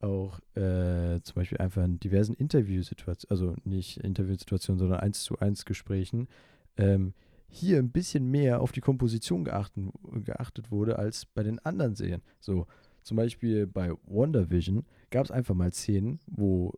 auch 0.00 0.38
äh, 0.54 1.20
zum 1.22 1.34
Beispiel 1.34 1.58
einfach 1.58 1.84
in 1.84 1.98
diversen 1.98 2.34
Interviewsituationen, 2.34 3.30
also 3.30 3.56
nicht 3.64 3.98
Interviewsituationen, 3.98 4.78
sondern 4.78 5.00
eins 5.00 5.24
zu 5.24 5.38
eins 5.38 5.64
Gesprächen, 5.64 6.28
ähm, 6.76 7.14
hier 7.48 7.78
ein 7.78 7.90
bisschen 7.90 8.30
mehr 8.30 8.60
auf 8.60 8.72
die 8.72 8.80
Komposition 8.80 9.44
geachten, 9.44 9.90
geachtet 10.24 10.70
wurde 10.70 10.98
als 10.98 11.26
bei 11.26 11.42
den 11.42 11.58
anderen 11.60 11.94
Serien. 11.94 12.22
So, 12.40 12.66
zum 13.02 13.16
Beispiel 13.16 13.66
bei 13.66 13.92
WandaVision 14.06 14.84
gab 15.10 15.24
es 15.24 15.30
einfach 15.30 15.54
mal 15.54 15.72
Szenen, 15.72 16.20
wo 16.26 16.74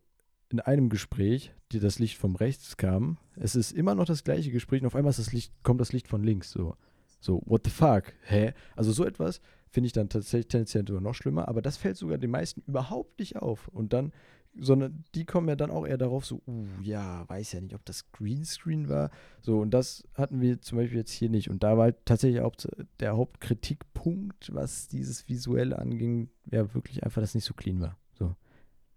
in 0.49 0.59
einem 0.59 0.89
Gespräch, 0.89 1.53
die 1.71 1.79
das 1.79 1.99
Licht 1.99 2.17
vom 2.17 2.35
rechts 2.35 2.77
kam, 2.77 3.17
es 3.35 3.55
ist 3.55 3.71
immer 3.71 3.95
noch 3.95 4.05
das 4.05 4.23
gleiche 4.23 4.51
Gespräch 4.51 4.81
und 4.81 4.87
auf 4.87 4.95
einmal 4.95 5.13
das 5.13 5.33
Licht, 5.33 5.53
kommt 5.63 5.81
das 5.81 5.93
Licht 5.93 6.07
von 6.07 6.23
links. 6.23 6.51
So, 6.51 6.75
so 7.19 7.41
what 7.45 7.61
the 7.65 7.69
fuck? 7.69 8.13
Hä? 8.23 8.53
Also 8.75 8.91
so 8.91 9.05
etwas 9.05 9.41
finde 9.71 9.87
ich 9.87 9.93
dann 9.93 10.09
tatsächlich 10.09 10.49
tendenziell 10.49 10.85
sogar 10.85 11.01
noch 11.01 11.15
schlimmer, 11.15 11.47
aber 11.47 11.61
das 11.61 11.77
fällt 11.77 11.97
sogar 11.97 12.17
den 12.17 12.31
meisten 12.31 12.61
überhaupt 12.67 13.19
nicht 13.19 13.37
auf. 13.37 13.69
Und 13.69 13.93
dann, 13.93 14.11
sondern 14.53 15.05
die 15.15 15.25
kommen 15.25 15.47
ja 15.47 15.55
dann 15.55 15.71
auch 15.71 15.87
eher 15.87 15.97
darauf, 15.97 16.25
so, 16.25 16.41
uh, 16.45 16.65
ja, 16.81 17.27
weiß 17.29 17.53
ja 17.53 17.61
nicht, 17.61 17.73
ob 17.73 17.85
das 17.85 18.11
Greenscreen 18.11 18.89
war. 18.89 19.09
So, 19.41 19.59
und 19.59 19.71
das 19.71 20.03
hatten 20.13 20.41
wir 20.41 20.61
zum 20.61 20.77
Beispiel 20.77 20.97
jetzt 20.97 21.11
hier 21.11 21.29
nicht. 21.29 21.49
Und 21.49 21.63
da 21.63 21.77
war 21.77 21.85
halt 21.85 22.05
tatsächlich 22.05 22.41
auch 22.41 22.55
der 22.99 23.15
Hauptkritikpunkt, 23.15 24.53
was 24.53 24.89
dieses 24.89 25.29
Visuelle 25.29 25.79
anging, 25.79 26.29
ja 26.51 26.73
wirklich 26.73 27.03
einfach, 27.03 27.21
dass 27.21 27.31
es 27.31 27.35
nicht 27.35 27.45
so 27.45 27.53
clean 27.53 27.79
war. 27.79 27.97
So, 28.13 28.35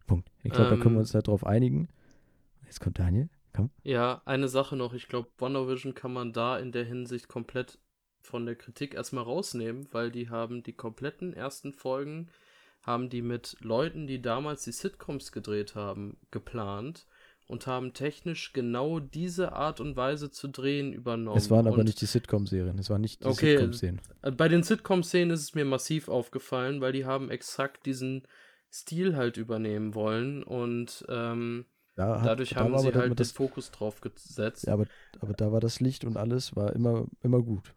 Punkt. 0.07 0.29
Ich 0.43 0.51
glaube, 0.51 0.71
da 0.71 0.77
können 0.77 0.89
Ähm. 0.89 0.95
wir 0.95 1.01
uns 1.01 1.13
darauf 1.13 1.47
einigen. 1.47 1.89
Jetzt 2.67 2.81
kommt 2.81 2.99
Daniel. 2.99 3.29
Komm. 3.55 3.71
Ja, 3.85 4.21
eine 4.25 4.49
Sache 4.49 4.75
noch. 4.75 4.95
Ich 4.95 5.07
glaube, 5.07 5.29
WandaVision 5.39 5.95
kann 5.95 6.13
man 6.13 6.33
da 6.33 6.59
in 6.59 6.73
der 6.73 6.85
Hinsicht 6.85 7.29
komplett 7.29 7.79
von 8.25 8.47
der 8.47 8.57
Kritik 8.57 8.95
erstmal 8.95 9.25
rausnehmen, 9.25 9.89
weil 9.93 10.11
die 10.11 10.29
haben 10.31 10.63
die 10.63 10.73
kompletten 10.73 11.33
ersten 11.35 11.73
Folgen 11.73 12.29
haben 12.83 13.09
die 13.09 13.23
mit 13.23 13.57
Leuten, 13.61 14.07
die 14.07 14.21
damals 14.21 14.65
die 14.65 14.73
Sitcoms 14.73 15.33
gedreht 15.33 15.75
haben, 15.75 16.19
geplant 16.31 17.07
und 17.47 17.67
haben 17.67 17.95
technisch 17.95 18.53
genau 18.53 19.01
diese 19.01 19.53
Art 19.53 19.81
und 19.81 19.97
Weise 19.97 20.31
zu 20.31 20.49
drehen 20.49 20.93
übernommen. 20.93 21.39
Es 21.39 21.51
waren 21.51 21.67
aber 21.67 21.77
und 21.77 21.85
nicht 21.85 22.01
die 22.01 22.07
Sitcom-Serien, 22.07 22.79
es 22.79 22.89
waren 22.89 23.03
nicht 23.03 23.25
die 23.25 23.27
Okay, 23.29 23.57
Sitcom-Serien. 23.57 24.01
äh, 24.23 24.31
Bei 24.31 24.49
den 24.49 24.63
Sitcom-Szenen 24.63 25.31
ist 25.31 25.41
es 25.41 25.55
mir 25.55 25.65
massiv 25.65 26.09
aufgefallen, 26.09 26.81
weil 26.81 26.93
die 26.93 27.05
haben 27.05 27.31
exakt 27.31 27.87
diesen 27.87 28.27
Stil 28.73 29.17
halt 29.17 29.37
übernehmen 29.37 29.95
wollen 29.95 30.43
und 30.43 31.05
ähm, 31.09 31.67
hat- 31.97 32.27
dadurch 32.27 32.57
da 32.57 32.57
haben 32.57 32.77
sie 32.79 32.93
halt 32.95 33.13
dann 33.13 33.17
den 33.17 33.17
das, 33.21 33.33
Fokus 33.33 33.71
drauf 33.71 34.01
gesetzt. 34.01 34.67
ja, 34.67 34.73
aber, 34.75 34.87
aber 35.21 35.35
da 35.35 35.53
war 35.53 35.61
das 35.61 35.81
Licht 35.81 36.05
und 36.05 36.17
alles 36.17 36.57
war 36.57 36.73
immer, 36.75 37.07
immer 37.23 37.43
gut. 37.43 37.75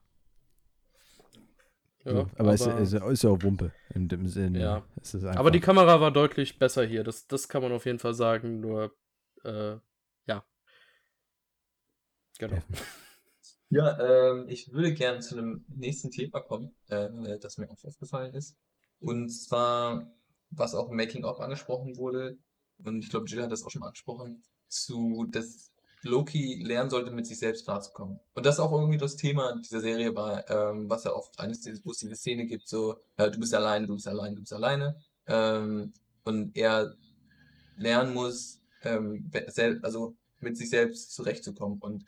Ja, 2.07 2.13
so, 2.13 2.29
aber, 2.37 2.53
es 2.53 2.65
ist, 2.65 2.93
ist 2.93 3.23
ja 3.23 3.29
auch 3.29 3.43
Wumpe 3.43 3.73
in 3.93 4.07
dem 4.07 4.27
Sinne. 4.27 4.59
Ja. 4.59 4.83
Es 5.01 5.13
ist 5.13 5.25
einfach, 5.25 5.39
aber 5.39 5.51
die 5.51 5.59
Kamera 5.59 5.99
war 5.99 6.11
deutlich 6.11 6.57
besser 6.57 6.85
hier, 6.85 7.03
das, 7.03 7.27
das 7.27 7.49
kann 7.49 7.61
man 7.61 7.73
auf 7.73 7.85
jeden 7.85 7.99
Fall 7.99 8.13
sagen, 8.13 8.61
nur 8.61 8.95
äh, 9.43 9.75
ja. 10.25 10.45
Genau. 12.39 12.57
Ja, 13.69 13.99
ähm, 13.99 14.45
ich 14.47 14.71
würde 14.71 14.93
gerne 14.93 15.19
zu 15.19 15.37
einem 15.37 15.65
nächsten 15.67 16.09
Thema 16.09 16.39
kommen, 16.39 16.73
äh, 16.87 17.09
das 17.39 17.57
mir 17.57 17.69
auch 17.69 17.83
aufgefallen 17.83 18.33
ist. 18.33 18.55
Und 18.99 19.29
zwar, 19.29 20.09
was 20.49 20.75
auch 20.75 20.89
im 20.89 20.95
Making-of 20.95 21.41
angesprochen 21.41 21.97
wurde, 21.97 22.37
und 22.85 22.99
ich 22.99 23.09
glaube, 23.09 23.25
Jill 23.25 23.43
hat 23.43 23.51
das 23.51 23.63
auch 23.63 23.69
schon 23.69 23.81
mal 23.81 23.87
angesprochen, 23.87 24.43
zu, 24.69 25.25
dass 25.29 25.73
Loki 26.07 26.63
lernen 26.63 26.89
sollte, 26.89 27.11
mit 27.11 27.27
sich 27.27 27.39
selbst 27.39 27.65
klarzukommen. 27.65 28.19
Und 28.33 28.45
das 28.45 28.59
auch 28.59 28.71
irgendwie 28.71 28.97
das 28.97 29.15
Thema 29.15 29.55
dieser 29.61 29.81
Serie 29.81 30.15
war, 30.15 30.49
ähm, 30.49 30.89
was 30.89 31.03
ja 31.03 31.13
oft 31.13 31.39
es 31.39 31.61
diese 31.61 32.15
Szene 32.15 32.45
gibt, 32.45 32.67
so, 32.67 32.97
äh, 33.17 33.29
du 33.29 33.39
bist 33.39 33.53
alleine, 33.53 33.87
du 33.87 33.93
bist 33.93 34.07
alleine, 34.07 34.35
du 34.35 34.41
bist 34.41 34.53
alleine. 34.53 34.95
Ähm, 35.27 35.93
und 36.23 36.55
er 36.57 36.95
lernen 37.77 38.13
muss, 38.13 38.61
ähm, 38.83 39.29
also 39.81 40.15
mit 40.39 40.57
sich 40.57 40.69
selbst 40.69 41.13
zurechtzukommen. 41.13 41.79
Und 41.79 42.05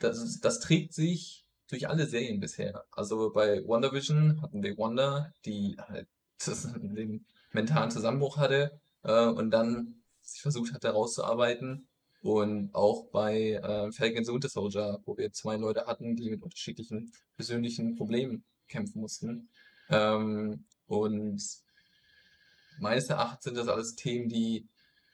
das, 0.00 0.18
ist, 0.18 0.44
das 0.44 0.60
trägt 0.60 0.94
sich 0.94 1.46
durch 1.68 1.88
alle 1.88 2.06
Serien 2.06 2.40
bisher. 2.40 2.84
Also 2.90 3.32
bei 3.32 3.66
WandaVision 3.66 4.42
hatten 4.42 4.62
wir 4.62 4.76
Wanda, 4.76 5.32
die 5.44 5.76
halt 5.78 6.08
den 6.76 7.24
mentalen 7.52 7.90
Zusammenbruch 7.90 8.36
hatte 8.36 8.80
äh, 9.04 9.26
und 9.26 9.50
dann 9.50 10.02
sich 10.20 10.42
versucht 10.42 10.72
hat, 10.72 10.84
herauszuarbeiten. 10.84 11.88
Und 12.22 12.72
auch 12.72 13.06
bei 13.10 13.54
äh, 13.54 13.90
Falcon 13.90 14.18
and 14.18 14.26
the 14.26 14.32
Winter 14.32 14.48
Soldier, 14.48 15.00
wo 15.04 15.16
wir 15.16 15.32
zwei 15.32 15.56
Leute 15.56 15.86
hatten, 15.86 16.14
die 16.14 16.30
mit 16.30 16.42
unterschiedlichen 16.42 17.12
persönlichen 17.34 17.96
Problemen 17.96 18.44
kämpfen 18.68 19.00
mussten. 19.00 19.48
Ähm, 19.90 20.64
und 20.86 21.42
meines 22.78 23.08
Erachtens 23.08 23.44
sind 23.44 23.56
das 23.56 23.68
alles 23.68 23.96
Themen, 23.96 24.28
die 24.28 24.68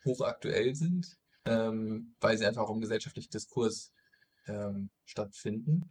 hochaktuell 0.04 0.74
sind, 0.74 1.16
ähm, 1.46 2.14
weil 2.20 2.36
sie 2.36 2.46
einfach 2.46 2.62
auch 2.62 2.74
im 2.74 2.80
gesellschaftlichen 2.80 3.30
Diskurs 3.30 3.90
ähm, 4.46 4.90
stattfinden. 5.06 5.88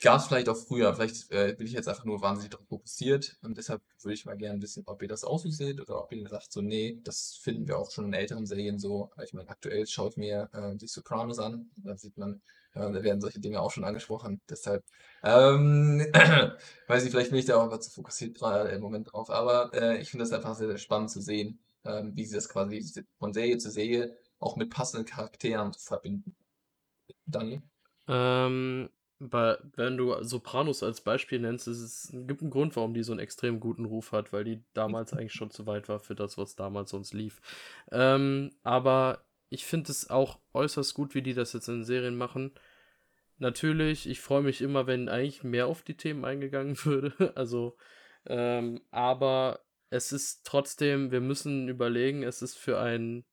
Gab 0.00 0.20
es 0.20 0.26
vielleicht 0.26 0.48
auch 0.48 0.56
früher, 0.56 0.94
vielleicht 0.94 1.30
äh, 1.30 1.54
bin 1.56 1.66
ich 1.66 1.72
jetzt 1.72 1.88
einfach 1.88 2.04
nur 2.04 2.20
wahnsinnig 2.20 2.50
darauf 2.50 2.66
fokussiert 2.66 3.38
und 3.42 3.56
deshalb 3.56 3.80
würde 4.02 4.14
ich 4.14 4.26
mal 4.26 4.36
gerne 4.36 4.60
wissen, 4.60 4.82
ob 4.86 5.00
ihr 5.02 5.08
das 5.08 5.24
auch 5.24 5.38
so 5.38 5.48
seht 5.50 5.80
oder 5.80 6.02
ob 6.02 6.12
ihr 6.12 6.28
sagt, 6.28 6.52
so, 6.52 6.60
nee, 6.60 7.00
das 7.04 7.38
finden 7.40 7.66
wir 7.68 7.78
auch 7.78 7.90
schon 7.90 8.06
in 8.06 8.12
älteren 8.12 8.46
Serien 8.46 8.78
so. 8.78 9.10
Ich 9.22 9.32
meine, 9.32 9.48
aktuell 9.48 9.86
schaue 9.86 10.10
ich 10.10 10.16
mir 10.16 10.50
äh, 10.52 10.76
die 10.76 10.88
Sopranos 10.88 11.38
an, 11.38 11.70
da 11.76 11.96
sieht 11.96 12.18
man, 12.18 12.42
äh, 12.74 12.92
da 12.92 13.02
werden 13.02 13.20
solche 13.20 13.40
Dinge 13.40 13.60
auch 13.60 13.70
schon 13.70 13.84
angesprochen. 13.84 14.40
Deshalb, 14.48 14.84
ähm, 15.22 16.00
weiß 16.88 17.04
ich, 17.04 17.10
vielleicht 17.10 17.30
bin 17.30 17.38
ich 17.38 17.46
da 17.46 17.56
auch 17.56 17.64
einfach 17.64 17.80
zu 17.80 17.90
fokussiert 17.90 18.36
gerade 18.36 18.70
im 18.70 18.82
Moment 18.82 19.12
drauf, 19.12 19.30
aber 19.30 19.72
äh, 19.74 20.00
ich 20.00 20.10
finde 20.10 20.24
das 20.24 20.32
einfach 20.32 20.54
sehr, 20.54 20.68
sehr 20.68 20.78
spannend 20.78 21.10
zu 21.10 21.20
sehen, 21.20 21.60
ähm, 21.84 22.12
wie 22.14 22.26
sie 22.26 22.34
das 22.34 22.48
quasi 22.48 22.84
von 23.18 23.32
Serie 23.32 23.58
zu 23.58 23.70
Serie 23.70 24.16
auch 24.38 24.56
mit 24.56 24.70
passenden 24.70 25.06
Charakteren 25.06 25.72
verbinden. 25.72 26.36
Dani? 27.26 27.62
Ähm, 28.08 28.90
bei, 29.30 29.58
wenn 29.76 29.96
du 29.96 30.22
Sopranos 30.22 30.82
als 30.82 31.00
Beispiel 31.00 31.38
nennst, 31.40 31.68
ist 31.68 31.80
es 31.80 32.10
gibt 32.12 32.42
einen 32.42 32.50
Grund, 32.50 32.76
warum 32.76 32.94
die 32.94 33.02
so 33.02 33.12
einen 33.12 33.20
extrem 33.20 33.60
guten 33.60 33.84
Ruf 33.84 34.12
hat, 34.12 34.32
weil 34.32 34.44
die 34.44 34.62
damals 34.74 35.12
eigentlich 35.14 35.32
schon 35.32 35.50
zu 35.50 35.66
weit 35.66 35.88
war 35.88 36.00
für 36.00 36.14
das, 36.14 36.38
was 36.38 36.56
damals 36.56 36.90
sonst 36.90 37.14
lief. 37.14 37.40
Ähm, 37.90 38.50
aber 38.62 39.24
ich 39.48 39.64
finde 39.64 39.90
es 39.90 40.10
auch 40.10 40.38
äußerst 40.52 40.94
gut, 40.94 41.14
wie 41.14 41.22
die 41.22 41.34
das 41.34 41.52
jetzt 41.52 41.68
in 41.68 41.84
Serien 41.84 42.16
machen. 42.16 42.52
Natürlich, 43.38 44.08
ich 44.08 44.20
freue 44.20 44.42
mich 44.42 44.60
immer, 44.60 44.86
wenn 44.86 45.08
eigentlich 45.08 45.42
mehr 45.42 45.66
auf 45.66 45.82
die 45.82 45.96
Themen 45.96 46.24
eingegangen 46.24 46.76
würde. 46.84 47.32
Also, 47.36 47.76
ähm, 48.26 48.80
aber 48.90 49.60
es 49.90 50.12
ist 50.12 50.44
trotzdem, 50.44 51.10
wir 51.10 51.20
müssen 51.20 51.68
überlegen, 51.68 52.22
es 52.22 52.42
ist 52.42 52.56
für 52.56 52.80
ein, 52.80 53.24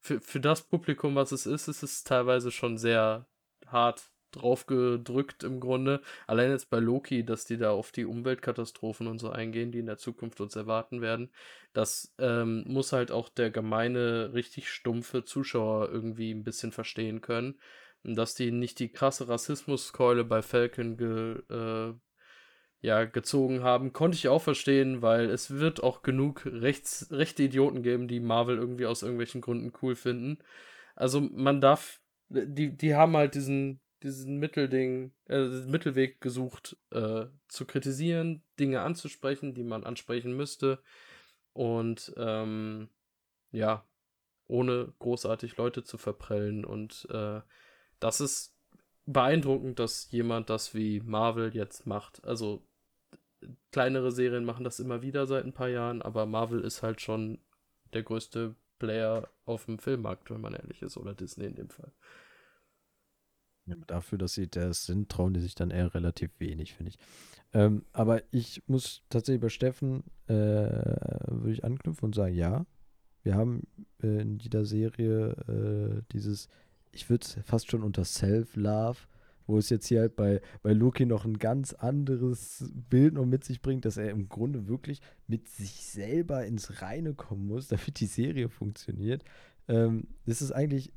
für, 0.00 0.20
für 0.20 0.40
das 0.40 0.62
Publikum, 0.62 1.14
was 1.14 1.32
es 1.32 1.46
ist, 1.46 1.68
es 1.68 1.82
ist 1.82 2.06
teilweise 2.06 2.50
schon 2.50 2.76
sehr 2.76 3.26
hart 3.66 4.11
drauf 4.32 4.66
gedrückt 4.66 5.44
im 5.44 5.60
Grunde. 5.60 6.00
Allein 6.26 6.50
jetzt 6.50 6.70
bei 6.70 6.78
Loki, 6.78 7.24
dass 7.24 7.44
die 7.44 7.58
da 7.58 7.70
auf 7.70 7.92
die 7.92 8.04
Umweltkatastrophen 8.04 9.06
und 9.06 9.18
so 9.18 9.30
eingehen, 9.30 9.72
die 9.72 9.78
in 9.78 9.86
der 9.86 9.98
Zukunft 9.98 10.40
uns 10.40 10.56
erwarten 10.56 11.00
werden. 11.00 11.30
Das 11.72 12.14
ähm, 12.18 12.64
muss 12.66 12.92
halt 12.92 13.10
auch 13.12 13.28
der 13.28 13.50
gemeine, 13.50 14.32
richtig 14.34 14.68
stumpfe 14.70 15.24
Zuschauer 15.24 15.90
irgendwie 15.90 16.32
ein 16.32 16.44
bisschen 16.44 16.72
verstehen 16.72 17.20
können. 17.20 17.58
Und 18.04 18.16
dass 18.16 18.34
die 18.34 18.50
nicht 18.50 18.78
die 18.80 18.90
krasse 18.90 19.28
Rassismuskeule 19.28 20.24
bei 20.24 20.42
Falcon 20.42 20.96
ge, 20.96 21.42
äh, 21.48 21.94
ja, 22.80 23.04
gezogen 23.04 23.62
haben, 23.62 23.92
konnte 23.92 24.16
ich 24.16 24.28
auch 24.28 24.42
verstehen, 24.42 25.02
weil 25.02 25.30
es 25.30 25.52
wird 25.52 25.82
auch 25.82 26.02
genug 26.02 26.44
rechts, 26.46 27.08
rechte 27.12 27.44
Idioten 27.44 27.82
geben, 27.82 28.08
die 28.08 28.20
Marvel 28.20 28.58
irgendwie 28.58 28.86
aus 28.86 29.02
irgendwelchen 29.02 29.40
Gründen 29.40 29.72
cool 29.82 29.94
finden. 29.94 30.38
Also 30.96 31.20
man 31.20 31.60
darf, 31.60 32.00
die, 32.28 32.76
die 32.76 32.94
haben 32.96 33.16
halt 33.16 33.36
diesen, 33.36 33.80
diesen 34.02 34.38
Mittelding, 34.38 35.12
äh, 35.28 35.46
Mittelweg 35.66 36.20
gesucht, 36.20 36.76
äh, 36.90 37.26
zu 37.48 37.66
kritisieren, 37.66 38.42
Dinge 38.58 38.80
anzusprechen, 38.82 39.54
die 39.54 39.64
man 39.64 39.84
ansprechen 39.84 40.36
müsste. 40.36 40.82
Und 41.52 42.12
ähm, 42.16 42.88
ja, 43.50 43.86
ohne 44.46 44.92
großartig 44.98 45.56
Leute 45.56 45.84
zu 45.84 45.98
verprellen. 45.98 46.64
Und 46.64 47.06
äh, 47.10 47.40
das 48.00 48.20
ist 48.20 48.56
beeindruckend, 49.06 49.78
dass 49.78 50.10
jemand 50.10 50.50
das 50.50 50.74
wie 50.74 51.00
Marvel 51.00 51.54
jetzt 51.54 51.86
macht. 51.86 52.24
Also 52.24 52.66
kleinere 53.70 54.12
Serien 54.12 54.44
machen 54.44 54.64
das 54.64 54.80
immer 54.80 55.02
wieder 55.02 55.26
seit 55.26 55.44
ein 55.44 55.52
paar 55.52 55.68
Jahren, 55.68 56.02
aber 56.02 56.26
Marvel 56.26 56.60
ist 56.62 56.82
halt 56.82 57.00
schon 57.00 57.38
der 57.92 58.02
größte 58.02 58.54
Player 58.78 59.28
auf 59.44 59.66
dem 59.66 59.78
Filmmarkt, 59.78 60.30
wenn 60.30 60.40
man 60.40 60.54
ehrlich 60.54 60.82
ist, 60.82 60.96
oder 60.96 61.14
Disney 61.14 61.46
in 61.46 61.54
dem 61.54 61.70
Fall. 61.70 61.92
Dafür, 63.86 64.18
dass 64.18 64.34
sie 64.34 64.48
das 64.48 64.86
sind, 64.86 65.08
trauen 65.08 65.34
die 65.34 65.40
sich 65.40 65.54
dann 65.54 65.70
eher 65.70 65.94
relativ 65.94 66.30
wenig, 66.40 66.74
finde 66.74 66.90
ich. 66.90 66.98
Ähm, 67.54 67.84
aber 67.92 68.22
ich 68.32 68.62
muss 68.66 69.02
tatsächlich 69.08 69.42
bei 69.42 69.48
Steffen, 69.50 70.04
äh, 70.26 70.32
würde 70.32 71.52
ich 71.52 71.64
anknüpfen 71.64 72.06
und 72.06 72.14
sagen, 72.14 72.34
ja, 72.34 72.66
wir 73.22 73.34
haben 73.34 73.62
äh, 74.02 74.22
in 74.22 74.38
jeder 74.38 74.64
Serie 74.64 75.30
äh, 75.48 76.02
dieses, 76.12 76.48
ich 76.90 77.08
würde 77.08 77.24
es 77.24 77.38
fast 77.44 77.70
schon 77.70 77.82
unter 77.82 78.04
Self-Love, 78.04 78.98
wo 79.46 79.58
es 79.58 79.70
jetzt 79.70 79.86
hier 79.86 80.00
halt 80.00 80.16
bei, 80.16 80.40
bei 80.62 80.72
Loki 80.72 81.06
noch 81.06 81.24
ein 81.24 81.38
ganz 81.38 81.72
anderes 81.72 82.70
Bild 82.90 83.14
noch 83.14 83.26
mit 83.26 83.44
sich 83.44 83.60
bringt, 83.60 83.84
dass 83.84 83.96
er 83.96 84.10
im 84.10 84.28
Grunde 84.28 84.66
wirklich 84.66 85.00
mit 85.26 85.48
sich 85.48 85.84
selber 85.84 86.46
ins 86.46 86.82
Reine 86.82 87.14
kommen 87.14 87.46
muss, 87.46 87.68
damit 87.68 88.00
die 88.00 88.06
Serie 88.06 88.48
funktioniert. 88.48 89.24
Ähm, 89.68 90.08
das 90.26 90.42
ist 90.42 90.52
eigentlich 90.52 90.92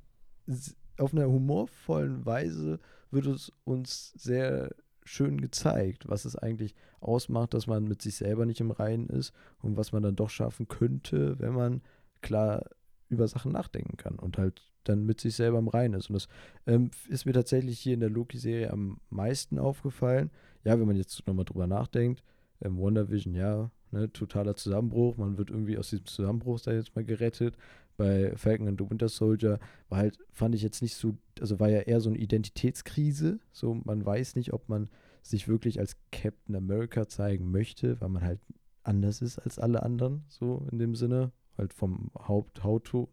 auf 0.98 1.14
einer 1.14 1.28
humorvollen 1.28 2.26
Weise 2.26 2.80
wird 3.12 3.26
es 3.28 3.52
uns 3.64 4.12
sehr 4.14 4.74
schön 5.04 5.40
gezeigt, 5.40 6.10
was 6.10 6.26
es 6.26 6.36
eigentlich 6.36 6.76
ausmacht, 7.00 7.54
dass 7.54 7.68
man 7.68 7.84
mit 7.88 8.02
sich 8.02 8.16
selber 8.16 8.46
nicht 8.46 8.60
im 8.60 8.72
Reinen 8.72 9.08
ist 9.08 9.34
und 9.60 9.78
was 9.78 9.92
man 9.92 10.04
dann 10.04 10.16
doch 10.16 10.30
schaffen 10.30 10.68
könnte, 10.68 11.40
wenn 11.40 11.54
man 11.54 11.82
klar 12.22 12.64
über 13.10 13.28
Sachen 13.28 13.52
nachdenken 13.52 13.98
kann 13.98 14.16
und 14.16 14.38
halt 14.38 14.64
dann 14.84 15.06
mit 15.06 15.22
sich 15.22 15.36
selber 15.36 15.60
im 15.60 15.68
Reinen 15.68 15.96
ist. 15.96 16.10
Und 16.10 16.16
das 16.16 16.28
ähm, 16.66 16.92
ist 17.08 17.26
mir 17.26 17.34
tatsächlich 17.34 17.80
hier 17.80 17.94
in 17.94 18.00
der 18.00 18.10
Loki-Serie 18.10 18.72
am 18.72 19.00
meisten 19.10 19.60
aufgefallen. 19.60 20.32
Ja, 20.64 20.80
wenn 20.80 20.88
man 20.88 20.96
jetzt 20.96 21.26
nochmal 21.28 21.46
drüber 21.46 21.68
nachdenkt, 21.68 22.24
ähm, 22.62 22.80
WandaVision, 22.80 23.36
ja, 23.36 23.70
ne, 23.92 24.12
totaler 24.12 24.56
Zusammenbruch, 24.56 25.18
man 25.18 25.38
wird 25.38 25.50
irgendwie 25.50 25.78
aus 25.78 25.90
diesem 25.90 26.06
Zusammenbruch 26.06 26.60
da 26.62 26.72
jetzt 26.74 26.96
mal 26.96 27.06
gerettet. 27.06 27.56
Bei 27.98 28.36
Falcon 28.36 28.68
and 28.68 28.80
the 28.80 28.90
Winter 28.90 29.10
Soldier 29.10 29.60
war 29.90 30.00
halt, 30.00 30.18
fand 30.32 30.56
ich 30.56 30.62
jetzt 30.62 30.82
nicht 30.82 30.96
so, 30.96 31.18
also 31.40 31.60
war 31.60 31.70
ja 31.70 31.80
eher 31.80 32.02
so 32.02 32.10
eine 32.10 32.20
Identitätskrise. 32.20 33.40
So, 33.52 33.74
man 33.74 34.06
weiß 34.06 34.36
nicht, 34.36 34.54
ob 34.54 34.68
man 34.70 34.90
sich 35.22 35.48
wirklich 35.48 35.80
als 35.80 35.98
Captain 36.12 36.56
America 36.56 37.08
zeigen 37.08 37.52
möchte, 37.52 38.00
weil 38.02 38.10
man 38.10 38.24
halt 38.24 38.40
anders 38.84 39.22
ist 39.22 39.40
als 39.40 39.60
alle 39.60 39.84
anderen, 39.84 40.26
so 40.28 40.68
in 40.72 40.80
dem 40.80 40.96
Sinne. 40.96 41.32
Halt 41.58 41.74
vom 41.74 42.12
Haupt, 42.18 42.64
Hautton, 42.64 43.08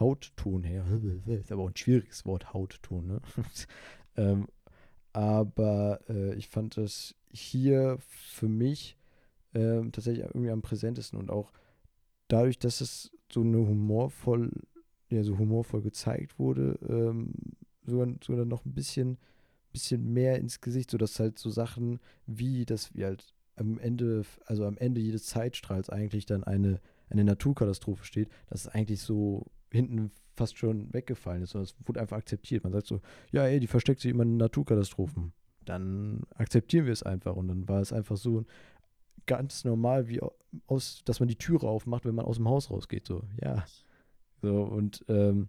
Hautton 0.00 0.64
her. 0.64 0.86
Ist 1.26 1.52
aber 1.52 1.64
auch 1.64 1.68
ein 1.68 1.76
schwieriges 1.76 2.24
Wort, 2.24 2.54
Hautton, 2.54 3.06
ne? 3.06 3.20
ähm, 4.16 4.46
aber 5.12 6.00
äh, 6.08 6.34
ich 6.34 6.48
fand 6.48 6.76
das 6.76 7.14
hier 7.30 7.98
für 8.00 8.48
mich 8.48 8.96
äh, 9.52 9.82
tatsächlich 9.90 10.24
irgendwie 10.24 10.50
am 10.50 10.62
präsentesten 10.62 11.18
und 11.18 11.30
auch 11.30 11.52
dadurch, 12.28 12.58
dass 12.58 12.80
es 12.80 13.12
so 13.34 13.42
eine 13.42 13.58
humorvoll, 13.58 14.50
ja, 15.10 15.22
so 15.22 15.38
humorvoll 15.38 15.82
gezeigt 15.82 16.38
wurde, 16.38 16.78
ähm, 16.88 17.32
sogar, 17.84 18.08
sogar 18.24 18.44
noch 18.46 18.64
ein 18.64 18.72
bisschen, 18.72 19.18
bisschen 19.72 20.12
mehr 20.12 20.38
ins 20.38 20.60
Gesicht, 20.60 20.90
sodass 20.90 21.20
halt 21.20 21.38
so 21.38 21.50
Sachen 21.50 22.00
wie, 22.26 22.64
dass 22.64 22.94
wir 22.94 23.06
halt 23.06 23.34
am 23.56 23.78
Ende, 23.78 24.22
also 24.46 24.64
am 24.64 24.78
Ende 24.78 25.00
jedes 25.00 25.26
Zeitstrahls 25.26 25.90
eigentlich 25.90 26.26
dann 26.26 26.44
eine, 26.44 26.80
eine 27.10 27.24
Naturkatastrophe 27.24 28.04
steht, 28.04 28.28
dass 28.48 28.62
es 28.62 28.68
eigentlich 28.68 29.02
so 29.02 29.46
hinten 29.70 30.10
fast 30.34 30.58
schon 30.58 30.92
weggefallen 30.92 31.42
ist, 31.42 31.50
sondern 31.50 31.64
es 31.66 31.76
wurde 31.86 32.00
einfach 32.00 32.16
akzeptiert. 32.16 32.64
Man 32.64 32.72
sagt 32.72 32.86
so, 32.86 33.00
ja, 33.30 33.44
ey, 33.44 33.60
die 33.60 33.66
versteckt 33.66 34.00
sich 34.00 34.10
immer 34.10 34.24
in 34.24 34.36
Naturkatastrophen. 34.36 35.32
Dann 35.64 36.22
akzeptieren 36.34 36.86
wir 36.86 36.92
es 36.92 37.02
einfach. 37.02 37.36
Und 37.36 37.48
dann 37.48 37.68
war 37.68 37.80
es 37.80 37.92
einfach 37.92 38.16
so 38.16 38.44
ganz 39.26 39.64
normal, 39.64 40.08
wie 40.08 40.20
aus, 40.66 41.02
dass 41.04 41.20
man 41.20 41.28
die 41.28 41.38
Türe 41.38 41.68
aufmacht, 41.68 42.04
wenn 42.04 42.14
man 42.14 42.24
aus 42.24 42.36
dem 42.36 42.48
Haus 42.48 42.70
rausgeht. 42.70 43.06
So, 43.06 43.24
ja. 43.40 43.64
So, 44.42 44.62
und 44.62 45.04
ähm, 45.08 45.48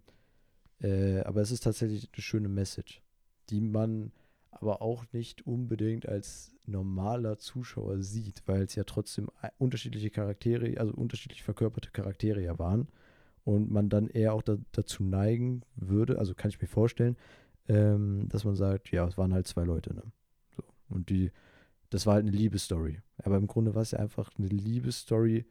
äh, 0.80 1.20
aber 1.20 1.40
es 1.40 1.50
ist 1.50 1.64
tatsächlich 1.64 2.08
eine 2.12 2.22
schöne 2.22 2.48
Message, 2.48 3.02
die 3.50 3.60
man 3.60 4.12
aber 4.50 4.80
auch 4.82 5.04
nicht 5.12 5.46
unbedingt 5.46 6.08
als 6.08 6.54
normaler 6.64 7.38
Zuschauer 7.38 8.02
sieht, 8.02 8.42
weil 8.46 8.62
es 8.62 8.74
ja 8.74 8.84
trotzdem 8.84 9.30
unterschiedliche 9.58 10.10
Charaktere, 10.10 10.80
also 10.80 10.92
unterschiedlich 10.94 11.42
verkörperte 11.42 11.90
Charaktere 11.90 12.42
ja 12.42 12.58
waren 12.58 12.88
und 13.44 13.70
man 13.70 13.88
dann 13.88 14.08
eher 14.08 14.34
auch 14.34 14.42
da, 14.42 14.56
dazu 14.72 15.04
neigen 15.04 15.62
würde, 15.76 16.18
also 16.18 16.34
kann 16.34 16.48
ich 16.48 16.60
mir 16.60 16.68
vorstellen, 16.68 17.16
ähm, 17.68 18.28
dass 18.28 18.44
man 18.44 18.56
sagt, 18.56 18.90
ja, 18.90 19.06
es 19.06 19.18
waren 19.18 19.32
halt 19.32 19.46
zwei 19.46 19.64
Leute, 19.64 19.94
ne? 19.94 20.02
So. 20.56 20.62
Und 20.88 21.10
die, 21.10 21.30
das 21.90 22.06
war 22.06 22.14
halt 22.14 22.26
eine 22.26 22.36
Liebesstory. 22.36 23.00
Aber 23.18 23.36
im 23.36 23.46
Grunde 23.46 23.74
war 23.74 23.82
es 23.82 23.92
ja 23.92 23.98
einfach 23.98 24.30
eine 24.38 24.48
Liebesstory 24.48 25.46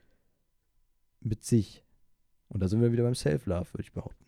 mit 1.22 1.44
sich. 1.44 1.84
Und 2.50 2.62
da 2.62 2.68
sind 2.68 2.82
wir 2.82 2.92
wieder 2.92 3.04
beim 3.04 3.16
Self-Love, 3.16 3.74
würde 3.74 3.84
ich 3.84 3.94
behaupten. 3.94 4.26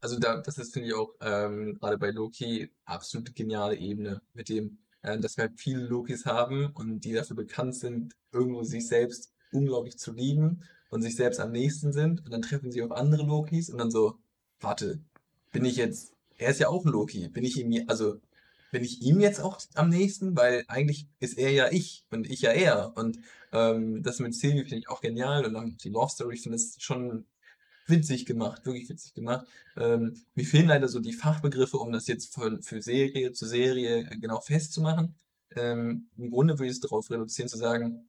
Also 0.00 0.18
da, 0.18 0.40
das 0.40 0.58
ist, 0.58 0.72
finde 0.72 0.88
ich, 0.88 0.94
auch 0.94 1.12
ähm, 1.20 1.74
gerade 1.74 1.98
bei 1.98 2.10
Loki 2.10 2.70
absolut 2.84 3.34
geniale 3.34 3.76
Ebene, 3.76 4.22
mit 4.32 4.48
dem, 4.48 4.78
äh, 5.02 5.18
dass 5.18 5.36
wir 5.36 5.44
halt 5.44 5.58
viele 5.58 5.84
Lokis 5.86 6.24
haben 6.24 6.66
und 6.74 7.00
die 7.00 7.12
dafür 7.12 7.34
bekannt 7.34 7.74
sind, 7.74 8.14
irgendwo 8.32 8.62
sich 8.62 8.86
selbst 8.86 9.32
unglaublich 9.50 9.98
zu 9.98 10.12
lieben 10.12 10.62
und 10.90 11.02
sich 11.02 11.16
selbst 11.16 11.40
am 11.40 11.50
nächsten 11.50 11.92
sind. 11.92 12.24
Und 12.24 12.32
dann 12.32 12.42
treffen 12.42 12.70
sie 12.70 12.82
auf 12.82 12.92
andere 12.92 13.24
Lokis 13.24 13.70
und 13.70 13.78
dann 13.78 13.90
so, 13.90 14.18
warte, 14.60 15.00
bin 15.50 15.64
ich 15.64 15.76
jetzt, 15.76 16.12
er 16.36 16.50
ist 16.50 16.60
ja 16.60 16.68
auch 16.68 16.84
ein 16.84 16.92
Loki, 16.92 17.28
bin 17.28 17.44
ich 17.44 17.58
ihm, 17.58 17.84
also 17.88 18.20
bin 18.70 18.84
ich 18.84 19.02
ihm 19.02 19.20
jetzt 19.20 19.40
auch 19.40 19.60
am 19.74 19.88
nächsten, 19.88 20.36
weil 20.36 20.64
eigentlich 20.68 21.08
ist 21.20 21.38
er 21.38 21.50
ja 21.50 21.70
ich 21.70 22.04
und 22.10 22.28
ich 22.30 22.42
ja 22.42 22.50
er. 22.50 22.96
Und 22.96 23.18
ähm, 23.52 24.02
das 24.02 24.18
mit 24.18 24.34
Sylvie 24.34 24.64
finde 24.64 24.78
ich 24.78 24.88
auch 24.88 25.00
genial 25.00 25.44
und 25.46 25.54
dann 25.54 25.76
die 25.76 25.88
Love 25.88 26.10
Story 26.10 26.36
finde 26.36 26.58
ich 26.58 26.82
schon 26.82 27.26
witzig 27.86 28.26
gemacht, 28.26 28.66
wirklich 28.66 28.88
witzig 28.88 29.14
gemacht. 29.14 29.46
Ähm, 29.76 30.14
mir 30.34 30.44
fehlen 30.44 30.68
leider 30.68 30.88
so 30.88 31.00
die 31.00 31.14
Fachbegriffe, 31.14 31.78
um 31.78 31.92
das 31.92 32.06
jetzt 32.06 32.34
von, 32.34 32.62
für 32.62 32.82
Serie 32.82 33.32
zu 33.32 33.46
Serie 33.46 34.04
genau 34.20 34.40
festzumachen. 34.40 35.14
Ähm, 35.56 36.10
Im 36.16 36.30
Grunde 36.30 36.54
würde 36.58 36.66
ich 36.66 36.72
es 36.72 36.80
darauf 36.80 37.10
reduzieren, 37.10 37.48
zu 37.48 37.56
sagen, 37.56 38.08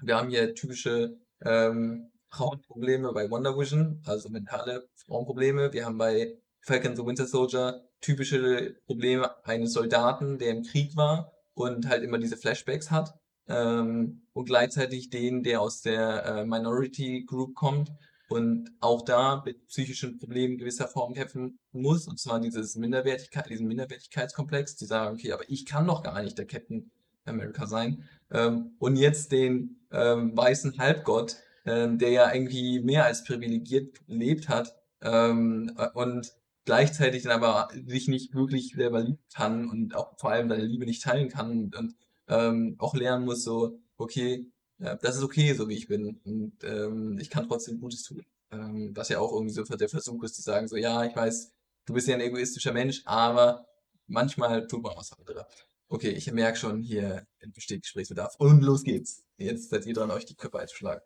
wir 0.00 0.16
haben 0.16 0.28
hier 0.28 0.54
typische 0.54 1.18
ähm, 1.40 2.10
Frauenprobleme 2.30 3.12
bei 3.12 3.30
Wonder 3.30 3.58
Vision, 3.58 4.02
also 4.04 4.28
mentale 4.28 4.88
Frauenprobleme. 4.94 5.72
Wir 5.72 5.86
haben 5.86 5.96
bei 5.96 6.36
Falcon 6.60 6.94
the 6.94 7.04
Winter 7.04 7.26
Soldier 7.26 7.87
typische 8.00 8.76
Probleme 8.86 9.30
eines 9.44 9.72
Soldaten, 9.72 10.38
der 10.38 10.50
im 10.50 10.62
Krieg 10.62 10.96
war 10.96 11.32
und 11.54 11.88
halt 11.88 12.02
immer 12.02 12.18
diese 12.18 12.36
Flashbacks 12.36 12.90
hat. 12.90 13.14
Ähm, 13.48 14.22
und 14.32 14.44
gleichzeitig 14.44 15.10
den, 15.10 15.42
der 15.42 15.60
aus 15.60 15.80
der 15.80 16.24
äh, 16.24 16.44
Minority 16.44 17.24
Group 17.26 17.54
kommt 17.54 17.90
und 18.28 18.70
auch 18.80 19.02
da 19.02 19.42
mit 19.44 19.66
psychischen 19.68 20.18
Problemen 20.18 20.58
gewisser 20.58 20.86
Form 20.86 21.14
kämpfen 21.14 21.58
muss, 21.72 22.06
und 22.06 22.18
zwar 22.18 22.40
dieses 22.40 22.76
Minderwertigkeit, 22.76 23.48
diesen 23.48 23.66
Minderwertigkeitskomplex, 23.66 24.76
die 24.76 24.84
sagen, 24.84 25.14
okay, 25.14 25.32
aber 25.32 25.48
ich 25.48 25.64
kann 25.64 25.86
doch 25.86 26.02
gar 26.02 26.22
nicht 26.22 26.36
der 26.36 26.46
Captain 26.46 26.90
America 27.24 27.66
sein. 27.66 28.04
Ähm, 28.30 28.72
und 28.78 28.96
jetzt 28.96 29.32
den 29.32 29.80
ähm, 29.90 30.36
weißen 30.36 30.78
Halbgott, 30.78 31.36
ähm, 31.64 31.98
der 31.98 32.10
ja 32.10 32.32
irgendwie 32.32 32.80
mehr 32.80 33.06
als 33.06 33.24
privilegiert 33.24 34.06
gelebt 34.06 34.48
hat 34.48 34.74
ähm, 35.02 35.72
und 35.94 36.32
gleichzeitig 36.68 37.22
dann 37.22 37.32
aber 37.32 37.70
sich 37.86 38.08
nicht 38.08 38.34
wirklich 38.34 38.74
selber 38.74 39.00
lieben 39.00 39.24
kann 39.32 39.70
und 39.70 39.94
auch 39.94 40.18
vor 40.18 40.32
allem 40.32 40.50
seine 40.50 40.66
Liebe 40.66 40.84
nicht 40.84 41.02
teilen 41.02 41.30
kann 41.30 41.50
und, 41.50 41.74
und 41.74 41.96
ähm, 42.28 42.76
auch 42.76 42.94
lernen 42.94 43.24
muss, 43.24 43.42
so, 43.42 43.80
okay, 43.96 44.44
ja, 44.78 44.94
das 44.96 45.16
ist 45.16 45.22
okay, 45.22 45.54
so 45.54 45.70
wie 45.70 45.76
ich 45.76 45.88
bin. 45.88 46.20
Und 46.26 46.62
ähm, 46.64 47.18
ich 47.18 47.30
kann 47.30 47.48
trotzdem 47.48 47.80
Gutes 47.80 48.02
tun. 48.02 48.22
Ähm, 48.50 48.92
was 48.94 49.08
ja 49.08 49.18
auch 49.18 49.32
irgendwie 49.32 49.54
so 49.54 49.64
der 49.64 49.88
Versuch 49.88 50.22
ist, 50.24 50.34
zu 50.34 50.42
sagen, 50.42 50.68
so, 50.68 50.76
ja, 50.76 51.06
ich 51.06 51.16
weiß, 51.16 51.54
du 51.86 51.94
bist 51.94 52.06
ja 52.06 52.16
ein 52.16 52.20
egoistischer 52.20 52.74
Mensch, 52.74 53.00
aber 53.06 53.66
manchmal 54.06 54.66
tut 54.66 54.82
man 54.82 54.94
was 54.94 55.14
anderes. 55.14 55.46
Okay, 55.88 56.10
ich 56.10 56.30
merke 56.32 56.58
schon, 56.58 56.82
hier 56.82 57.26
besteht 57.54 57.80
Gesprächsbedarf. 57.80 58.34
Und 58.36 58.60
los 58.60 58.82
geht's. 58.84 59.24
Jetzt 59.38 59.70
seid 59.70 59.86
ihr 59.86 59.94
dran, 59.94 60.10
euch 60.10 60.26
die 60.26 60.34
Köpfe 60.34 60.58
einzuschlagen. 60.58 61.00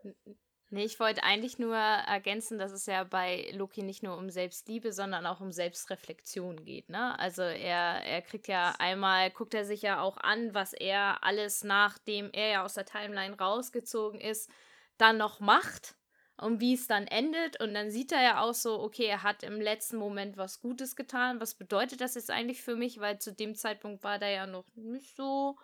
Nee, 0.75 0.85
ich 0.87 0.99
wollte 0.99 1.23
eigentlich 1.23 1.59
nur 1.59 1.77
ergänzen, 1.77 2.59
dass 2.59 2.73
es 2.73 2.87
ja 2.87 3.05
bei 3.05 3.51
Loki 3.53 3.83
nicht 3.83 4.03
nur 4.03 4.17
um 4.17 4.31
Selbstliebe, 4.31 4.95
sondern 4.95 5.27
auch 5.27 5.43
um 5.43 5.53
Selbstreflexion 5.53 6.65
geht. 6.65 6.89
Ne? 6.89 7.19
Also 7.19 7.43
er, 7.43 8.03
er 8.07 8.23
kriegt 8.23 8.49
ja 8.49 8.75
einmal, 8.79 9.31
guckt 9.33 9.53
er 9.53 9.67
sich 9.67 9.83
ja 9.83 10.01
auch 10.01 10.17
an, 10.17 10.55
was 10.55 10.73
er 10.73 11.23
alles, 11.25 11.63
nachdem 11.63 12.31
er 12.33 12.49
ja 12.49 12.65
aus 12.65 12.73
der 12.73 12.87
Timeline 12.87 13.37
rausgezogen 13.37 14.19
ist, 14.19 14.49
dann 14.97 15.19
noch 15.19 15.41
macht 15.41 15.95
und 16.39 16.61
wie 16.61 16.73
es 16.73 16.87
dann 16.87 17.07
endet. 17.07 17.61
Und 17.61 17.75
dann 17.75 17.91
sieht 17.91 18.11
er 18.11 18.23
ja 18.23 18.41
auch 18.41 18.55
so, 18.55 18.81
okay, 18.81 19.05
er 19.05 19.23
hat 19.23 19.43
im 19.43 19.61
letzten 19.61 19.99
Moment 19.99 20.39
was 20.39 20.63
Gutes 20.63 20.97
getan. 20.97 21.39
Was 21.39 21.55
bedeutet 21.55 22.01
das 22.01 22.15
jetzt 22.15 22.31
eigentlich 22.31 22.63
für 22.63 22.77
mich? 22.77 22.99
Weil 22.99 23.19
zu 23.19 23.35
dem 23.35 23.55
Zeitpunkt 23.57 24.05
war 24.05 24.19
der 24.19 24.31
ja 24.31 24.47
noch 24.47 24.65
nicht 24.75 25.15
so 25.17 25.59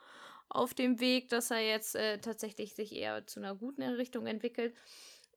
auf 0.49 0.75
dem 0.75 1.01
Weg, 1.01 1.29
dass 1.29 1.51
er 1.51 1.61
jetzt 1.61 1.95
äh, 1.95 2.19
tatsächlich 2.19 2.75
sich 2.75 2.95
eher 2.95 3.27
zu 3.27 3.41
einer 3.41 3.55
guten 3.55 3.83
Richtung 3.83 4.27
entwickelt. 4.27 4.75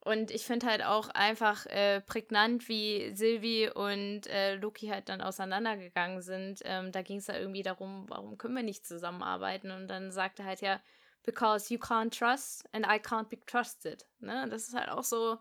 Und 0.04 0.32
ich 0.32 0.44
finde 0.44 0.66
halt 0.66 0.84
auch 0.84 1.10
einfach 1.10 1.64
äh, 1.66 2.00
prägnant, 2.00 2.68
wie 2.68 3.14
Sylvie 3.14 3.70
und 3.70 4.26
äh, 4.26 4.56
Loki 4.56 4.88
halt 4.88 5.08
dann 5.08 5.20
auseinandergegangen 5.20 6.22
sind. 6.22 6.60
Ähm, 6.64 6.90
da 6.90 7.02
ging 7.02 7.18
es 7.18 7.28
ja 7.28 7.38
irgendwie 7.38 7.62
darum, 7.62 8.06
warum 8.08 8.36
können 8.36 8.56
wir 8.56 8.64
nicht 8.64 8.84
zusammenarbeiten? 8.84 9.70
Und 9.70 9.86
dann 9.86 10.10
sagte 10.10 10.44
halt 10.44 10.60
ja, 10.60 10.80
because 11.22 11.72
you 11.72 11.78
can't 11.78 12.18
trust 12.18 12.64
and 12.72 12.84
I 12.84 12.98
can't 12.98 13.28
be 13.28 13.38
trusted. 13.46 14.04
Ne? 14.18 14.48
Das 14.50 14.66
ist 14.66 14.74
halt 14.74 14.88
auch 14.88 15.04
so, 15.04 15.38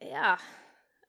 ja. 0.00 0.36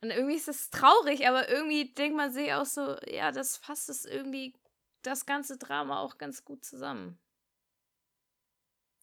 Und 0.02 0.12
irgendwie 0.12 0.36
ist 0.36 0.48
es 0.48 0.70
traurig, 0.70 1.28
aber 1.28 1.50
irgendwie 1.50 1.94
denkt 1.94 2.16
man 2.16 2.32
sich 2.32 2.54
auch 2.54 2.66
so, 2.66 2.96
ja, 3.08 3.32
das 3.32 3.58
fasst 3.58 3.90
es 3.90 4.06
irgendwie 4.06 4.54
das 5.02 5.26
ganze 5.26 5.58
Drama 5.58 6.00
auch 6.00 6.18
ganz 6.18 6.46
gut 6.46 6.64
zusammen. 6.64 7.20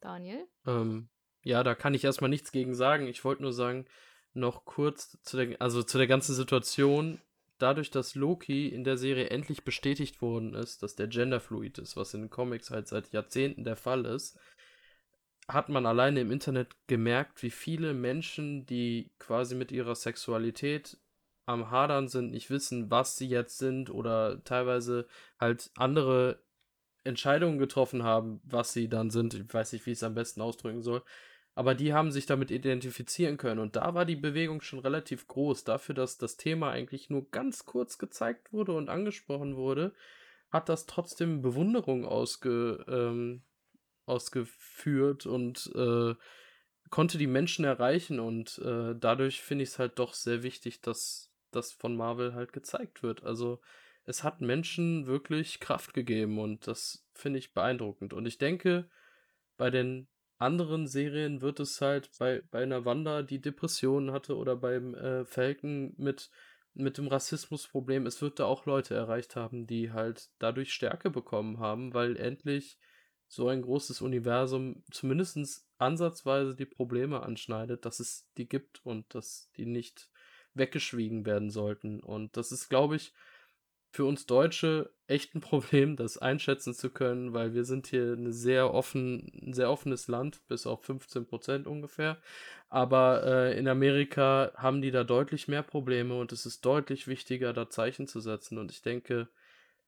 Daniel? 0.00 0.46
Ähm, 0.66 1.08
ja, 1.42 1.62
da 1.62 1.74
kann 1.74 1.94
ich 1.94 2.04
erstmal 2.04 2.30
nichts 2.30 2.52
gegen 2.52 2.74
sagen. 2.74 3.06
Ich 3.06 3.24
wollte 3.24 3.42
nur 3.42 3.52
sagen, 3.52 3.86
noch 4.34 4.64
kurz 4.64 5.18
zu 5.22 5.36
der, 5.36 5.60
also 5.60 5.82
zu 5.82 5.98
der 5.98 6.06
ganzen 6.06 6.34
Situation. 6.34 7.20
Dadurch, 7.58 7.90
dass 7.90 8.14
Loki 8.14 8.68
in 8.68 8.84
der 8.84 8.98
Serie 8.98 9.30
endlich 9.30 9.64
bestätigt 9.64 10.20
worden 10.20 10.54
ist, 10.54 10.82
dass 10.82 10.94
der 10.94 11.06
genderfluid 11.06 11.78
ist, 11.78 11.96
was 11.96 12.12
in 12.12 12.22
den 12.22 12.30
Comics 12.30 12.70
halt 12.70 12.86
seit 12.86 13.12
Jahrzehnten 13.12 13.64
der 13.64 13.76
Fall 13.76 14.04
ist, 14.04 14.38
hat 15.48 15.68
man 15.68 15.86
alleine 15.86 16.20
im 16.20 16.30
Internet 16.30 16.76
gemerkt, 16.86 17.42
wie 17.42 17.50
viele 17.50 17.94
Menschen, 17.94 18.66
die 18.66 19.12
quasi 19.18 19.54
mit 19.54 19.72
ihrer 19.72 19.94
Sexualität 19.94 20.98
am 21.46 21.70
Hadern 21.70 22.08
sind, 22.08 22.32
nicht 22.32 22.50
wissen, 22.50 22.90
was 22.90 23.16
sie 23.16 23.28
jetzt 23.28 23.58
sind 23.58 23.88
oder 23.88 24.42
teilweise 24.42 25.06
halt 25.38 25.70
andere 25.76 26.42
Entscheidungen 27.06 27.58
getroffen 27.58 28.02
haben, 28.02 28.40
was 28.44 28.72
sie 28.72 28.88
dann 28.88 29.10
sind. 29.10 29.34
Ich 29.34 29.52
weiß 29.52 29.72
nicht, 29.72 29.86
wie 29.86 29.92
ich 29.92 29.98
es 29.98 30.02
am 30.02 30.14
besten 30.14 30.40
ausdrücken 30.40 30.82
soll. 30.82 31.02
Aber 31.54 31.74
die 31.74 31.94
haben 31.94 32.12
sich 32.12 32.26
damit 32.26 32.50
identifizieren 32.50 33.38
können. 33.38 33.60
Und 33.60 33.76
da 33.76 33.94
war 33.94 34.04
die 34.04 34.16
Bewegung 34.16 34.60
schon 34.60 34.78
relativ 34.78 35.26
groß. 35.26 35.64
Dafür, 35.64 35.94
dass 35.94 36.18
das 36.18 36.36
Thema 36.36 36.70
eigentlich 36.70 37.08
nur 37.08 37.30
ganz 37.30 37.64
kurz 37.64 37.96
gezeigt 37.96 38.52
wurde 38.52 38.72
und 38.72 38.90
angesprochen 38.90 39.56
wurde, 39.56 39.94
hat 40.50 40.68
das 40.68 40.84
trotzdem 40.84 41.40
Bewunderung 41.40 42.04
ausge, 42.04 42.84
ähm, 42.88 43.42
ausgeführt 44.04 45.24
und 45.24 45.72
äh, 45.74 46.14
konnte 46.90 47.16
die 47.16 47.26
Menschen 47.26 47.64
erreichen. 47.64 48.20
Und 48.20 48.58
äh, 48.58 48.94
dadurch 48.94 49.40
finde 49.40 49.64
ich 49.64 49.70
es 49.70 49.78
halt 49.78 49.98
doch 49.98 50.12
sehr 50.12 50.42
wichtig, 50.42 50.82
dass 50.82 51.32
das 51.52 51.72
von 51.72 51.96
Marvel 51.96 52.34
halt 52.34 52.52
gezeigt 52.52 53.02
wird. 53.02 53.24
Also 53.24 53.60
es 54.06 54.24
hat 54.24 54.40
Menschen 54.40 55.06
wirklich 55.06 55.60
Kraft 55.60 55.92
gegeben 55.94 56.38
und 56.38 56.66
das 56.66 57.06
finde 57.12 57.38
ich 57.38 57.52
beeindruckend. 57.52 58.12
Und 58.12 58.26
ich 58.26 58.38
denke, 58.38 58.88
bei 59.56 59.70
den 59.70 60.08
anderen 60.38 60.86
Serien 60.86 61.40
wird 61.40 61.60
es 61.60 61.80
halt 61.80 62.10
bei, 62.18 62.42
bei 62.50 62.62
einer 62.62 62.84
Wanda, 62.84 63.22
die 63.22 63.40
Depressionen 63.40 64.12
hatte, 64.12 64.36
oder 64.36 64.56
beim 64.56 64.94
äh, 64.94 65.24
Falcon 65.24 65.94
mit 65.96 66.30
mit 66.78 66.98
dem 66.98 67.08
Rassismusproblem, 67.08 68.04
es 68.04 68.20
wird 68.20 68.38
da 68.38 68.44
auch 68.44 68.66
Leute 68.66 68.94
erreicht 68.94 69.34
haben, 69.34 69.66
die 69.66 69.92
halt 69.92 70.28
dadurch 70.38 70.74
Stärke 70.74 71.08
bekommen 71.10 71.58
haben, 71.58 71.94
weil 71.94 72.16
endlich 72.18 72.78
so 73.28 73.48
ein 73.48 73.62
großes 73.62 74.02
Universum 74.02 74.84
zumindest 74.90 75.66
ansatzweise 75.78 76.54
die 76.54 76.66
Probleme 76.66 77.22
anschneidet, 77.22 77.86
dass 77.86 77.98
es 77.98 78.28
die 78.36 78.46
gibt 78.46 78.84
und 78.84 79.14
dass 79.14 79.50
die 79.56 79.64
nicht 79.64 80.10
weggeschwiegen 80.52 81.24
werden 81.24 81.50
sollten. 81.50 82.00
Und 82.00 82.36
das 82.36 82.52
ist, 82.52 82.68
glaube 82.68 82.96
ich, 82.96 83.14
für 83.96 84.04
uns 84.04 84.26
Deutsche 84.26 84.90
echt 85.06 85.34
ein 85.34 85.40
Problem, 85.40 85.96
das 85.96 86.18
einschätzen 86.18 86.74
zu 86.74 86.90
können, 86.90 87.32
weil 87.32 87.54
wir 87.54 87.64
sind 87.64 87.86
hier 87.86 88.12
eine 88.12 88.30
sehr 88.30 88.74
offen, 88.74 89.32
ein 89.42 89.54
sehr 89.54 89.70
offenes 89.70 90.06
Land, 90.06 90.46
bis 90.48 90.66
auf 90.66 90.84
15 90.84 91.24
Prozent 91.24 91.66
ungefähr. 91.66 92.18
Aber 92.68 93.24
äh, 93.24 93.58
in 93.58 93.66
Amerika 93.66 94.52
haben 94.54 94.82
die 94.82 94.90
da 94.90 95.02
deutlich 95.02 95.48
mehr 95.48 95.62
Probleme 95.62 96.18
und 96.18 96.30
es 96.32 96.44
ist 96.44 96.64
deutlich 96.66 97.08
wichtiger, 97.08 97.54
da 97.54 97.70
Zeichen 97.70 98.06
zu 98.06 98.20
setzen. 98.20 98.58
Und 98.58 98.70
ich 98.70 98.82
denke, 98.82 99.28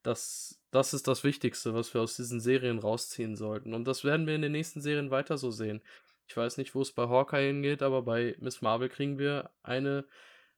das, 0.03 0.59
das 0.71 0.95
ist 0.95 1.07
das 1.07 1.23
Wichtigste, 1.23 1.75
was 1.75 1.93
wir 1.93 2.01
aus 2.01 2.17
diesen 2.17 2.41
Serien 2.41 2.79
rausziehen 2.79 3.37
sollten. 3.37 3.75
Und 3.75 3.85
das 3.85 4.05
werden 4.05 4.27
wir 4.27 4.35
in 4.35 4.43
den 4.43 4.53
nächsten 4.53 4.81
Serien 4.81 5.11
weiter 5.11 5.37
so 5.37 5.51
sehen. 5.51 5.83
Ich 6.29 6.37
weiß 6.37 6.57
nicht, 6.57 6.75
wo 6.75 6.81
es 6.81 6.93
bei 6.93 7.09
Hawkeye 7.09 7.49
hingeht, 7.49 7.83
aber 7.83 8.01
bei 8.03 8.37
Miss 8.39 8.63
Marvel 8.63 8.89
kriegen 8.89 9.19
wir 9.19 9.51
eine 9.63 10.07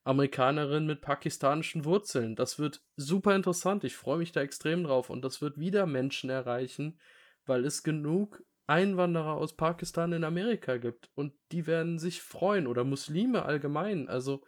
Amerikanerin 0.04 0.86
mit 0.86 1.02
pakistanischen 1.02 1.84
Wurzeln. 1.84 2.36
Das 2.36 2.58
wird 2.58 2.82
super 2.96 3.34
interessant. 3.36 3.84
Ich 3.84 3.96
freue 3.96 4.18
mich 4.18 4.32
da 4.32 4.40
extrem 4.40 4.84
drauf. 4.84 5.10
Und 5.10 5.22
das 5.22 5.42
wird 5.42 5.58
wieder 5.58 5.86
Menschen 5.86 6.30
erreichen, 6.30 6.98
weil 7.44 7.64
es 7.64 7.82
genug 7.82 8.42
Einwanderer 8.66 9.34
aus 9.34 9.56
Pakistan 9.56 10.12
in 10.12 10.24
Amerika 10.24 10.78
gibt. 10.78 11.10
Und 11.14 11.34
die 11.52 11.66
werden 11.66 11.98
sich 11.98 12.22
freuen. 12.22 12.66
Oder 12.66 12.84
Muslime 12.84 13.44
allgemein. 13.44 14.08
Also 14.08 14.42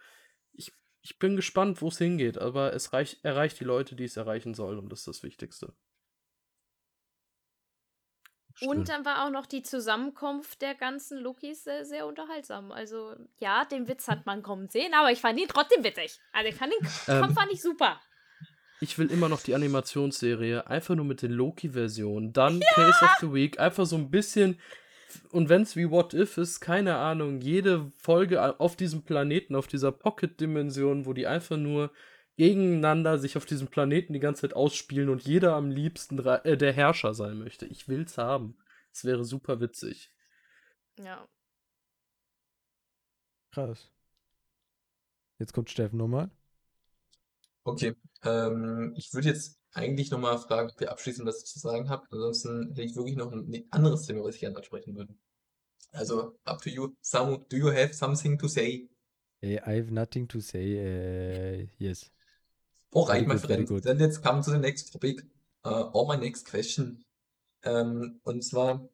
ich, 0.53 0.73
ich 1.01 1.19
bin 1.19 1.35
gespannt, 1.35 1.81
wo 1.81 1.89
es 1.89 1.97
hingeht. 1.97 2.39
Aber 2.39 2.73
es 2.73 2.93
reich, 2.93 3.19
erreicht 3.23 3.59
die 3.59 3.65
Leute, 3.65 3.95
die 3.95 4.05
es 4.05 4.17
erreichen 4.17 4.53
soll. 4.53 4.79
Und 4.79 4.89
das 4.89 4.99
ist 4.99 5.07
das 5.07 5.23
Wichtigste. 5.23 5.73
Und 8.61 8.89
dann 8.89 9.03
war 9.03 9.25
auch 9.25 9.31
noch 9.31 9.45
die 9.45 9.63
Zusammenkunft 9.63 10.61
der 10.61 10.75
ganzen 10.75 11.17
Lokis 11.17 11.63
sehr, 11.63 11.85
sehr 11.85 12.05
unterhaltsam. 12.05 12.71
Also, 12.71 13.15
ja, 13.39 13.65
den 13.65 13.87
Witz 13.87 14.07
hat 14.07 14.25
man 14.25 14.43
kommen 14.43 14.69
sehen, 14.69 14.93
aber 14.93 15.11
ich 15.11 15.19
fand 15.19 15.39
ihn 15.39 15.47
trotzdem 15.47 15.83
witzig. 15.83 16.19
Also, 16.31 16.49
ich 16.49 16.55
fand 16.55 16.73
ihn 16.73 16.87
ähm, 17.07 17.33
fand 17.33 17.51
ich 17.51 17.61
super. 17.61 17.99
Ich 18.79 18.97
will 18.99 19.09
immer 19.11 19.29
noch 19.29 19.41
die 19.41 19.55
Animationsserie, 19.55 20.67
einfach 20.67 20.95
nur 20.95 21.05
mit 21.05 21.21
den 21.21 21.31
Loki-Versionen. 21.31 22.33
Dann 22.33 22.59
ja! 22.59 22.67
Case 22.73 23.05
of 23.05 23.11
the 23.21 23.33
Week, 23.33 23.59
einfach 23.59 23.85
so 23.85 23.95
ein 23.95 24.11
bisschen. 24.11 24.59
Und 25.29 25.49
wenn 25.49 25.61
es 25.61 25.75
wie 25.75 25.89
What 25.89 26.13
If 26.13 26.37
ist, 26.37 26.59
keine 26.59 26.97
Ahnung, 26.97 27.39
jede 27.39 27.91
Folge 27.97 28.59
auf 28.59 28.75
diesem 28.75 29.03
Planeten, 29.03 29.55
auf 29.55 29.67
dieser 29.67 29.91
Pocket-Dimension, 29.91 31.05
wo 31.05 31.13
die 31.13 31.27
einfach 31.27 31.57
nur 31.57 31.91
gegeneinander 32.37 33.19
sich 33.19 33.37
auf 33.37 33.45
diesem 33.45 33.67
Planeten 33.67 34.13
die 34.13 34.19
ganze 34.19 34.41
Zeit 34.41 34.55
ausspielen 34.55 35.09
und 35.09 35.23
jeder 35.23 35.55
am 35.55 35.69
liebsten 35.69 36.19
äh, 36.19 36.57
der 36.57 36.73
Herrscher 36.73 37.13
sein 37.13 37.37
möchte. 37.39 37.65
Ich 37.65 37.87
will's 37.87 38.17
haben. 38.17 38.57
Es 38.91 39.05
wäre 39.05 39.23
super 39.23 39.59
witzig. 39.59 40.11
Ja. 40.97 41.27
Krass. 43.51 43.91
Jetzt 45.39 45.53
kommt 45.53 45.69
Steffen 45.69 45.97
nochmal. 45.97 46.31
Okay. 47.63 47.95
Ähm, 48.23 48.93
ich 48.97 49.13
würde 49.13 49.29
jetzt 49.29 49.59
eigentlich 49.73 50.11
nochmal 50.11 50.37
fragen, 50.37 50.69
ob 50.71 50.81
ihr 50.81 50.91
abschließend 50.91 51.27
was 51.27 51.45
zu 51.45 51.59
sagen 51.59 51.89
habt. 51.89 52.11
Ansonsten 52.11 52.69
hätte 52.69 52.83
ich 52.83 52.95
wirklich 52.95 53.15
noch 53.15 53.31
ein 53.31 53.65
anderes 53.71 54.05
Thema, 54.05 54.23
was 54.23 54.35
ich 54.35 54.41
gerne 54.41 54.57
ansprechen 54.57 54.95
würde. 54.95 55.15
Also, 55.91 56.39
up 56.45 56.61
to 56.61 56.69
you. 56.69 56.95
Samu, 57.01 57.37
do 57.49 57.57
you 57.57 57.71
have 57.71 57.93
something 57.93 58.37
to 58.37 58.47
say? 58.47 58.89
I 59.43 59.57
have 59.57 59.91
nothing 59.91 60.27
to 60.29 60.39
say. 60.39 60.79
Uh, 60.79 61.67
yes. 61.77 62.09
All 62.95 63.07
right, 63.07 63.25
my 63.25 63.37
friend. 63.37 63.67
Then 63.81 63.97
let's 63.97 64.21
come 64.21 64.43
to 64.43 64.51
the 64.51 64.59
next 64.59 64.93
topic. 64.93 65.23
Uh, 65.65 65.89
or 65.93 66.05
my 66.05 66.15
next 66.15 66.49
question. 66.49 67.03
Ähm, 67.63 68.19
und 68.23 68.43
zwar, 68.43 68.87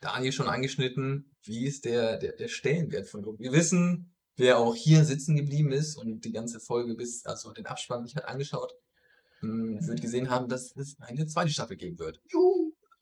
Daniel 0.00 0.32
schon 0.32 0.48
angeschnitten, 0.48 1.30
wie 1.42 1.66
ist 1.66 1.84
der, 1.84 2.16
der, 2.16 2.32
der 2.32 2.48
Stellenwert 2.48 3.06
von 3.06 3.22
Loki? 3.22 3.42
Wir 3.42 3.52
wissen, 3.52 4.14
wer 4.36 4.58
auch 4.58 4.74
hier 4.74 5.04
sitzen 5.04 5.36
geblieben 5.36 5.72
ist 5.72 5.96
und 5.96 6.24
die 6.24 6.32
ganze 6.32 6.58
Folge 6.58 6.94
bis, 6.94 7.26
also 7.26 7.52
den 7.52 7.66
Abspann 7.66 8.06
sich 8.06 8.16
hat 8.16 8.26
angeschaut, 8.26 8.72
ähm, 9.42 9.86
wird 9.86 10.00
gesehen 10.00 10.30
haben, 10.30 10.48
dass 10.48 10.74
es 10.76 10.96
eine 11.00 11.26
zweite 11.26 11.50
Staffel 11.50 11.76
geben 11.76 11.98
wird. 11.98 12.22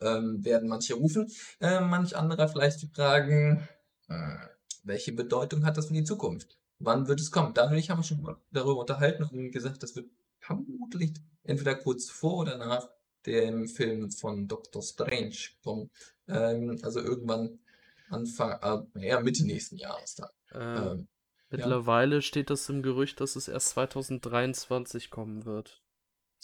Ähm, 0.01 0.45
werden 0.45 0.69
manche 0.69 0.95
rufen, 0.95 1.31
äh, 1.61 1.79
manch 1.79 2.17
anderer 2.17 2.49
vielleicht 2.49 2.81
fragen, 2.95 3.69
äh, 4.09 4.37
welche 4.83 5.13
Bedeutung 5.13 5.65
hat 5.65 5.77
das 5.77 5.87
für 5.87 5.95
die 5.95 6.03
Zukunft? 6.03 6.59
Wann 6.85 7.09
wird 7.09 7.21
es 7.21 7.31
kommen? 7.31 7.55
Daniel 7.55 7.75
und 7.75 7.79
ich 7.79 7.91
haben 7.91 8.03
schon 8.03 8.37
darüber 8.51 8.81
unterhalten 8.81 9.25
und 9.25 9.53
gesagt, 9.53 9.83
das 9.83 9.97
wird 9.97 10.11
vermutlich 10.39 11.13
entweder 11.45 11.75
kurz 11.75 12.11
vor 12.11 12.39
oder 12.39 12.59
nach 12.59 12.89
dem 13.27 13.69
Film 13.69 14.11
von 14.11 14.49
Doctor 14.49 14.83
Strange 14.83 15.37
kommen. 15.63 15.91
Ähm, 16.29 16.79
also 16.83 17.01
irgendwann 17.01 17.61
Anfang, 18.11 18.87
äh, 18.97 19.09
ja, 19.09 19.21
Mitte 19.21 19.45
nächsten 19.45 19.77
Jahres 19.77 20.17
dann. 20.17 20.29
Äh, 20.53 20.91
ähm, 20.91 21.09
mittlerweile 21.51 22.17
ja. 22.17 22.21
steht 22.21 22.51
das 22.51 22.69
im 22.69 22.83
Gerücht, 22.83 23.21
dass 23.21 23.37
es 23.37 23.49
erst 23.49 23.71
2023 23.71 25.11
kommen 25.11 25.45
wird. 25.45 25.83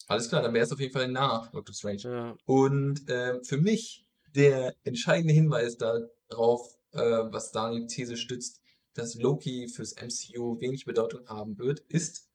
Alles 0.06 0.28
klar, 0.28 0.42
dann 0.42 0.54
wäre 0.54 0.64
es 0.64 0.72
auf 0.72 0.80
jeden 0.80 0.92
Fall 0.92 1.08
nach 1.08 1.50
Doctor 1.50 1.74
Strange. 1.74 2.02
Ja. 2.02 2.36
Und 2.44 3.08
äh, 3.08 3.42
für 3.42 3.58
mich 3.58 4.06
der 4.34 4.74
entscheidende 4.84 5.34
Hinweis 5.34 5.76
darauf, 5.76 6.78
äh, 6.92 7.00
was 7.00 7.50
Daniel 7.50 7.86
These 7.88 8.16
stützt, 8.16 8.62
dass 8.98 9.14
Loki 9.14 9.68
fürs 9.68 9.94
MCU 9.94 10.60
wenig 10.60 10.84
Bedeutung 10.84 11.26
haben 11.28 11.58
wird, 11.58 11.80
ist, 11.88 12.28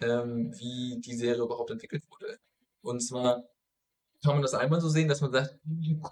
ähm, 0.00 0.52
wie 0.58 1.00
die 1.00 1.14
Serie 1.14 1.42
überhaupt 1.42 1.70
entwickelt 1.70 2.04
wurde. 2.10 2.38
Und 2.82 3.00
zwar 3.00 3.44
kann 4.22 4.34
man 4.34 4.42
das 4.42 4.54
einmal 4.54 4.80
so 4.80 4.88
sehen, 4.88 5.08
dass 5.08 5.22
man 5.22 5.32
sagt, 5.32 5.58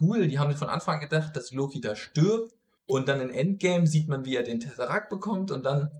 cool, 0.01 0.29
die 0.29 0.39
haben 0.39 0.55
von 0.57 0.69
Anfang 0.69 1.01
gedacht, 1.01 1.37
dass 1.37 1.53
Loki 1.53 1.81
da 1.81 1.95
stirbt 1.95 2.55
und 2.87 3.09
dann 3.09 3.21
in 3.21 3.31
Endgame 3.31 3.87
sieht 3.87 4.09
man, 4.09 4.25
wie 4.25 4.37
er 4.37 4.43
den 4.43 4.61
Tesseract 4.61 5.11
bekommt 5.11 5.51
und 5.51 5.65
dann 5.65 5.91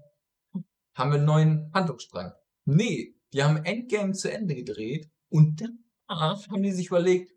haben 0.95 1.11
wir 1.11 1.17
einen 1.17 1.27
neuen 1.27 1.71
Handlungsstrang. 1.75 2.33
Nee, 2.65 3.15
die 3.33 3.43
haben 3.43 3.65
Endgame 3.65 4.15
zu 4.15 4.33
Ende 4.33 4.55
gedreht 4.55 5.11
und 5.29 5.63
danach 6.09 6.49
haben 6.49 6.63
die 6.63 6.73
sich 6.73 6.89
überlegt, 6.89 7.33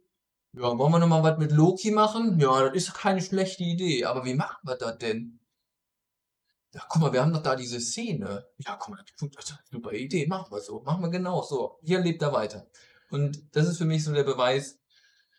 ja, 0.54 0.78
wollen 0.78 0.92
wir 0.92 1.00
nochmal 1.00 1.24
was 1.24 1.38
mit 1.38 1.52
Loki 1.52 1.92
machen? 1.92 2.40
Ja, 2.40 2.68
das 2.68 2.76
ist 2.76 2.94
keine 2.94 3.22
schlechte 3.22 3.64
Idee, 3.64 4.06
aber 4.06 4.26
wie 4.26 4.34
machen 4.34 4.60
wir 4.64 4.76
das 4.76 4.98
denn? 4.98 5.41
Ja, 6.74 6.82
guck 6.88 7.02
mal, 7.02 7.12
wir 7.12 7.22
haben 7.22 7.34
doch 7.34 7.44
da 7.44 7.56
diese 7.56 7.82
Szene. 7.82 8.46
Ja, 8.58 8.78
guck 8.78 8.90
mal, 8.90 9.04
super 9.70 9.92
Idee, 9.92 10.26
machen 10.28 10.52
wir 10.52 10.62
so. 10.62 10.82
Machen 10.82 11.04
wir 11.04 11.10
genau 11.10 11.42
so. 11.42 11.80
Hier 11.82 12.00
lebt 12.00 12.22
er 12.22 12.32
weiter. 12.32 12.68
Und 13.10 13.56
das 13.56 13.68
ist 13.68 13.78
für 13.78 13.86
mich 13.86 14.04
so 14.04 14.14
der 14.14 14.24
Beweis, 14.24 14.80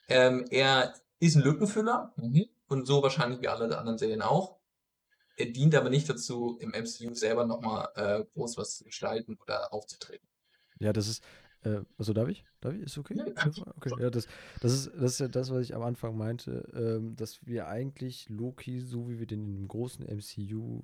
ähm, 0.09 0.45
er 0.51 0.95
ist 1.21 1.37
ein 1.37 1.43
Lückenfüller 1.43 2.13
mhm. 2.17 2.47
und 2.69 2.87
so 2.87 3.03
wahrscheinlich 3.03 3.41
wie 3.41 3.49
alle 3.49 3.79
anderen 3.79 3.99
Serien 3.99 4.23
auch. 4.23 4.59
Er 5.37 5.47
dient 5.47 5.75
aber 5.75 5.89
nicht 5.89 6.09
dazu, 6.09 6.59
im 6.61 6.71
MCU 6.71 7.15
selber 7.15 7.47
nochmal 7.47 7.89
äh, 7.95 8.25
groß 8.35 8.59
was 8.59 8.77
zu 8.77 8.85
gestalten 8.85 9.39
oder 9.41 9.73
aufzutreten. 9.73 10.29
Ja, 10.79 10.93
das 10.93 11.09
ist, 11.09 11.23
äh, 11.65 11.81
also 11.99 12.13
darf 12.13 12.29
ich? 12.29 12.45
Darf 12.61 12.75
ich? 12.75 12.83
Ist 12.83 12.99
okay? 12.99 13.21
Okay. 13.77 13.93
Ja, 14.01 14.11
das, 14.11 14.27
das, 14.61 14.73
ist, 14.73 14.93
das 14.95 15.13
ist 15.13 15.21
ja 15.21 15.29
das, 15.29 15.51
was 15.51 15.63
ich 15.63 15.75
am 15.75 15.83
Anfang 15.83 16.17
meinte, 16.17 16.69
ähm, 16.75 17.17
dass 17.17 17.47
wir 17.47 17.69
eigentlich 17.69 18.29
Loki, 18.29 18.81
so 18.81 19.09
wie 19.09 19.19
wir 19.19 19.27
den 19.27 19.57
im 19.57 19.69
großen 19.69 20.05
MCU 20.05 20.83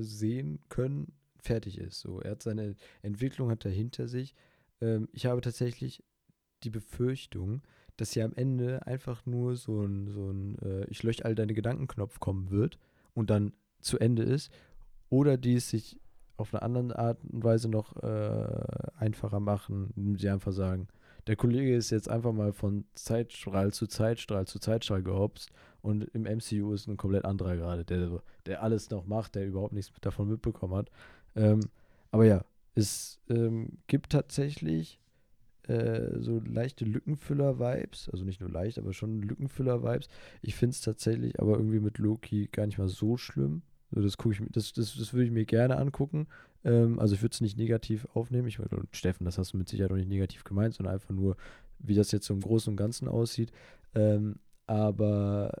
sehen 0.00 0.60
können, 0.68 1.12
fertig 1.38 1.78
ist. 1.78 2.00
So, 2.00 2.20
er 2.20 2.32
hat 2.32 2.42
seine 2.42 2.76
Entwicklung 3.02 3.50
hat 3.50 3.64
er 3.64 3.70
hinter 3.70 4.08
sich. 4.08 4.34
Ähm, 4.80 5.08
ich 5.12 5.26
habe 5.26 5.40
tatsächlich 5.40 6.02
die 6.62 6.70
Befürchtung, 6.70 7.62
dass 7.96 8.12
hier 8.12 8.24
am 8.24 8.34
Ende 8.34 8.86
einfach 8.86 9.26
nur 9.26 9.56
so 9.56 9.82
ein, 9.82 10.08
so 10.08 10.30
ein 10.30 10.58
äh, 10.60 10.84
Ich 10.86 11.02
lösche 11.02 11.24
all 11.24 11.34
deine 11.34 11.54
Gedankenknopf 11.54 12.20
kommen 12.20 12.50
wird 12.50 12.78
und 13.14 13.30
dann 13.30 13.52
zu 13.80 13.98
Ende 13.98 14.22
ist. 14.22 14.50
Oder 15.08 15.36
die 15.36 15.56
es 15.56 15.68
sich 15.68 16.00
auf 16.42 16.54
eine 16.54 16.62
andere 16.62 16.98
Art 16.98 17.18
und 17.24 17.42
Weise 17.42 17.68
noch 17.68 17.96
äh, 18.02 18.50
einfacher 18.96 19.40
machen, 19.40 19.92
indem 19.96 20.18
sie 20.18 20.28
einfach 20.28 20.52
sagen, 20.52 20.88
der 21.26 21.36
Kollege 21.36 21.76
ist 21.76 21.90
jetzt 21.90 22.10
einfach 22.10 22.32
mal 22.32 22.52
von 22.52 22.84
Zeitstrahl 22.94 23.72
zu 23.72 23.86
Zeitstrahl 23.86 24.46
zu 24.46 24.58
Zeitstrahl 24.58 25.02
gehopst 25.02 25.50
und 25.80 26.04
im 26.14 26.22
MCU 26.22 26.72
ist 26.72 26.88
ein 26.88 26.96
komplett 26.96 27.24
anderer 27.24 27.56
gerade, 27.56 27.84
der, 27.84 28.22
der 28.46 28.62
alles 28.62 28.90
noch 28.90 29.06
macht, 29.06 29.36
der 29.36 29.46
überhaupt 29.46 29.72
nichts 29.72 29.92
davon 30.00 30.28
mitbekommen 30.28 30.74
hat. 30.74 30.90
Ähm, 31.36 31.60
aber 32.10 32.24
ja, 32.26 32.44
es 32.74 33.20
ähm, 33.28 33.78
gibt 33.86 34.10
tatsächlich 34.10 34.98
äh, 35.68 36.18
so 36.18 36.40
leichte 36.44 36.84
Lückenfüller-Vibes, 36.84 38.10
also 38.10 38.24
nicht 38.24 38.40
nur 38.40 38.50
leicht, 38.50 38.78
aber 38.78 38.92
schon 38.92 39.22
Lückenfüller-Vibes. 39.22 40.08
Ich 40.40 40.56
finde 40.56 40.74
es 40.74 40.80
tatsächlich 40.80 41.38
aber 41.40 41.52
irgendwie 41.52 41.80
mit 41.80 41.98
Loki 41.98 42.48
gar 42.50 42.66
nicht 42.66 42.78
mal 42.78 42.88
so 42.88 43.16
schlimm. 43.16 43.62
Das 43.94 44.16
gucke 44.16 44.34
ich 44.34 44.42
das, 44.50 44.72
das, 44.72 44.96
das 44.96 45.12
würde 45.12 45.26
ich 45.26 45.30
mir 45.30 45.44
gerne 45.44 45.76
angucken. 45.76 46.26
Ähm, 46.64 46.98
also 46.98 47.14
ich 47.14 47.22
würde 47.22 47.34
es 47.34 47.40
nicht 47.40 47.58
negativ 47.58 48.06
aufnehmen. 48.14 48.48
Ich 48.48 48.58
meine, 48.58 48.70
Steffen, 48.92 49.24
das 49.24 49.38
hast 49.38 49.52
du 49.52 49.58
mit 49.58 49.68
Sicherheit 49.68 49.92
auch 49.92 49.96
nicht 49.96 50.08
negativ 50.08 50.44
gemeint, 50.44 50.74
sondern 50.74 50.94
einfach 50.94 51.10
nur, 51.10 51.36
wie 51.78 51.94
das 51.94 52.12
jetzt 52.12 52.26
so 52.26 52.34
im 52.34 52.40
Großen 52.40 52.70
und 52.70 52.76
Ganzen 52.76 53.08
aussieht. 53.08 53.52
Ähm, 53.94 54.36
aber 54.66 55.52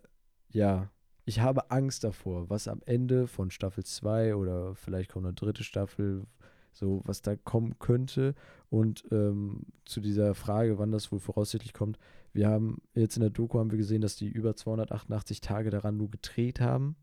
ja, 0.50 0.90
ich 1.24 1.40
habe 1.40 1.70
Angst 1.70 2.04
davor, 2.04 2.50
was 2.50 2.68
am 2.68 2.80
Ende 2.86 3.26
von 3.26 3.50
Staffel 3.50 3.84
2 3.84 4.34
oder 4.34 4.74
vielleicht 4.74 5.10
kommt 5.10 5.26
eine 5.26 5.34
dritte 5.34 5.64
Staffel, 5.64 6.26
so 6.72 7.02
was 7.04 7.22
da 7.22 7.36
kommen 7.36 7.78
könnte. 7.78 8.34
Und 8.70 9.04
ähm, 9.12 9.66
zu 9.84 10.00
dieser 10.00 10.34
Frage, 10.34 10.78
wann 10.78 10.90
das 10.90 11.12
wohl 11.12 11.20
voraussichtlich 11.20 11.74
kommt, 11.74 11.98
wir 12.32 12.48
haben 12.48 12.80
jetzt 12.94 13.16
in 13.16 13.20
der 13.20 13.30
Doku 13.30 13.58
haben 13.58 13.70
wir 13.70 13.78
gesehen, 13.78 14.00
dass 14.00 14.16
die 14.16 14.28
über 14.28 14.56
288 14.56 15.40
Tage 15.40 15.70
daran 15.70 15.96
nur 15.96 16.10
gedreht 16.10 16.60
haben. 16.60 16.96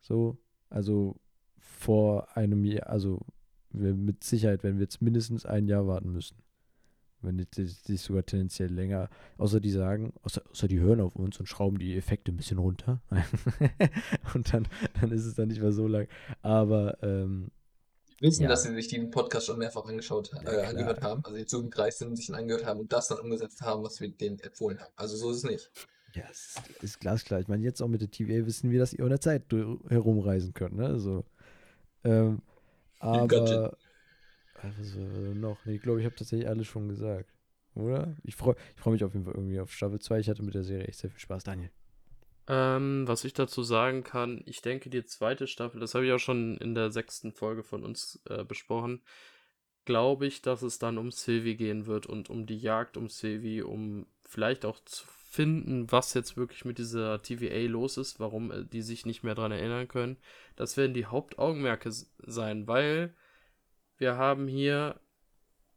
So, 0.00 0.36
also 0.70 1.16
vor 1.58 2.36
einem 2.36 2.64
Jahr, 2.64 2.88
also 2.88 3.20
wir, 3.70 3.94
mit 3.94 4.24
Sicherheit 4.24 4.62
werden 4.62 4.76
wir 4.78 4.84
jetzt 4.84 5.02
mindestens 5.02 5.46
ein 5.46 5.68
Jahr 5.68 5.86
warten 5.86 6.12
müssen. 6.12 6.36
Wenn 7.20 7.34
nicht, 7.36 7.54
sich 7.56 8.00
sogar 8.00 8.24
tendenziell 8.24 8.72
länger. 8.72 9.10
Außer 9.38 9.58
die 9.58 9.72
sagen, 9.72 10.12
außer, 10.22 10.42
außer 10.50 10.68
die 10.68 10.78
hören 10.78 11.00
auf 11.00 11.16
uns 11.16 11.38
und 11.40 11.46
schrauben 11.46 11.78
die 11.78 11.96
Effekte 11.96 12.30
ein 12.30 12.36
bisschen 12.36 12.58
runter. 12.58 13.02
und 14.34 14.52
dann, 14.54 14.68
dann 15.00 15.10
ist 15.10 15.24
es 15.26 15.34
dann 15.34 15.48
nicht 15.48 15.60
mehr 15.60 15.72
so 15.72 15.88
lang. 15.88 16.06
Aber 16.42 17.02
ähm, 17.02 17.50
wissen, 18.20 18.44
Ja. 18.44 18.48
dass 18.48 18.62
sie 18.62 18.72
sich 18.74 18.86
den 18.86 19.10
Podcast 19.10 19.46
schon 19.46 19.58
mehrfach 19.58 19.84
angeschaut, 19.86 20.30
äh, 20.44 20.62
angehört 20.62 21.02
haben, 21.02 21.24
also 21.24 21.36
die 21.36 21.46
zugereist 21.46 21.98
sind 21.98 22.08
und 22.08 22.16
sich 22.16 22.28
ihn 22.28 22.36
angehört 22.36 22.64
haben 22.64 22.80
und 22.80 22.92
das 22.92 23.08
dann 23.08 23.18
umgesetzt 23.18 23.62
haben, 23.62 23.82
was 23.82 24.00
wir 24.00 24.10
denen 24.10 24.38
empfohlen 24.38 24.78
haben. 24.78 24.92
Also 24.94 25.16
so 25.16 25.30
ist 25.30 25.38
es 25.38 25.44
nicht. 25.44 25.70
Ja, 26.14 26.24
es 26.30 26.56
ist, 26.56 26.82
ist 26.82 27.00
glasklar. 27.00 27.40
Ich 27.40 27.48
meine, 27.48 27.62
jetzt 27.62 27.82
auch 27.82 27.88
mit 27.88 28.00
der 28.00 28.10
TVA 28.10 28.46
wissen 28.46 28.70
wir, 28.70 28.78
dass 28.78 28.92
ihr 28.92 29.00
in 29.00 29.10
der 29.10 29.20
Zeit 29.20 29.44
herumreisen 29.88 30.54
könnt, 30.54 30.76
ne? 30.76 30.86
Also, 30.86 31.24
ähm, 32.04 32.40
aber, 32.98 33.76
was 34.62 34.96
war 34.96 35.34
noch? 35.34 35.64
Nee, 35.64 35.76
ich 35.76 35.82
glaube, 35.82 36.00
ich 36.00 36.06
habe 36.06 36.16
tatsächlich 36.16 36.48
alles 36.48 36.66
schon 36.66 36.88
gesagt, 36.88 37.30
oder? 37.74 38.16
Ich 38.24 38.36
freue 38.36 38.56
ich 38.74 38.80
freu 38.80 38.90
mich 38.90 39.04
auf 39.04 39.12
jeden 39.12 39.24
Fall 39.24 39.34
irgendwie 39.34 39.60
auf 39.60 39.72
Staffel 39.72 40.00
2. 40.00 40.20
Ich 40.20 40.28
hatte 40.28 40.42
mit 40.42 40.54
der 40.54 40.64
Serie 40.64 40.86
echt 40.86 40.98
sehr 40.98 41.10
viel 41.10 41.20
Spaß. 41.20 41.44
Daniel. 41.44 41.70
Ähm, 42.48 43.06
was 43.06 43.24
ich 43.24 43.34
dazu 43.34 43.62
sagen 43.62 44.04
kann, 44.04 44.42
ich 44.46 44.62
denke, 44.62 44.88
die 44.88 45.04
zweite 45.04 45.46
Staffel, 45.46 45.80
das 45.80 45.94
habe 45.94 46.06
ich 46.06 46.12
auch 46.12 46.18
schon 46.18 46.56
in 46.56 46.74
der 46.74 46.90
sechsten 46.90 47.32
Folge 47.32 47.62
von 47.62 47.84
uns 47.84 48.22
äh, 48.24 48.42
besprochen, 48.42 49.02
glaube 49.84 50.26
ich, 50.26 50.40
dass 50.40 50.62
es 50.62 50.78
dann 50.78 50.96
um 50.96 51.10
Sylvie 51.10 51.56
gehen 51.56 51.86
wird 51.86 52.06
und 52.06 52.30
um 52.30 52.46
die 52.46 52.58
Jagd 52.58 52.96
um 52.96 53.08
Sylvie, 53.08 53.62
um 53.62 54.06
vielleicht 54.28 54.64
auch 54.64 54.78
zu 54.84 55.06
finden, 55.06 55.90
was 55.90 56.14
jetzt 56.14 56.36
wirklich 56.36 56.64
mit 56.64 56.78
dieser 56.78 57.20
TVA 57.20 57.68
los 57.68 57.96
ist, 57.96 58.20
warum 58.20 58.52
äh, 58.52 58.64
die 58.64 58.82
sich 58.82 59.06
nicht 59.06 59.24
mehr 59.24 59.34
dran 59.34 59.52
erinnern 59.52 59.88
können. 59.88 60.16
Das 60.54 60.76
werden 60.76 60.94
die 60.94 61.06
Hauptaugenmerke 61.06 61.90
sein, 61.90 62.66
weil 62.66 63.14
wir 63.96 64.16
haben 64.16 64.46
hier 64.46 65.00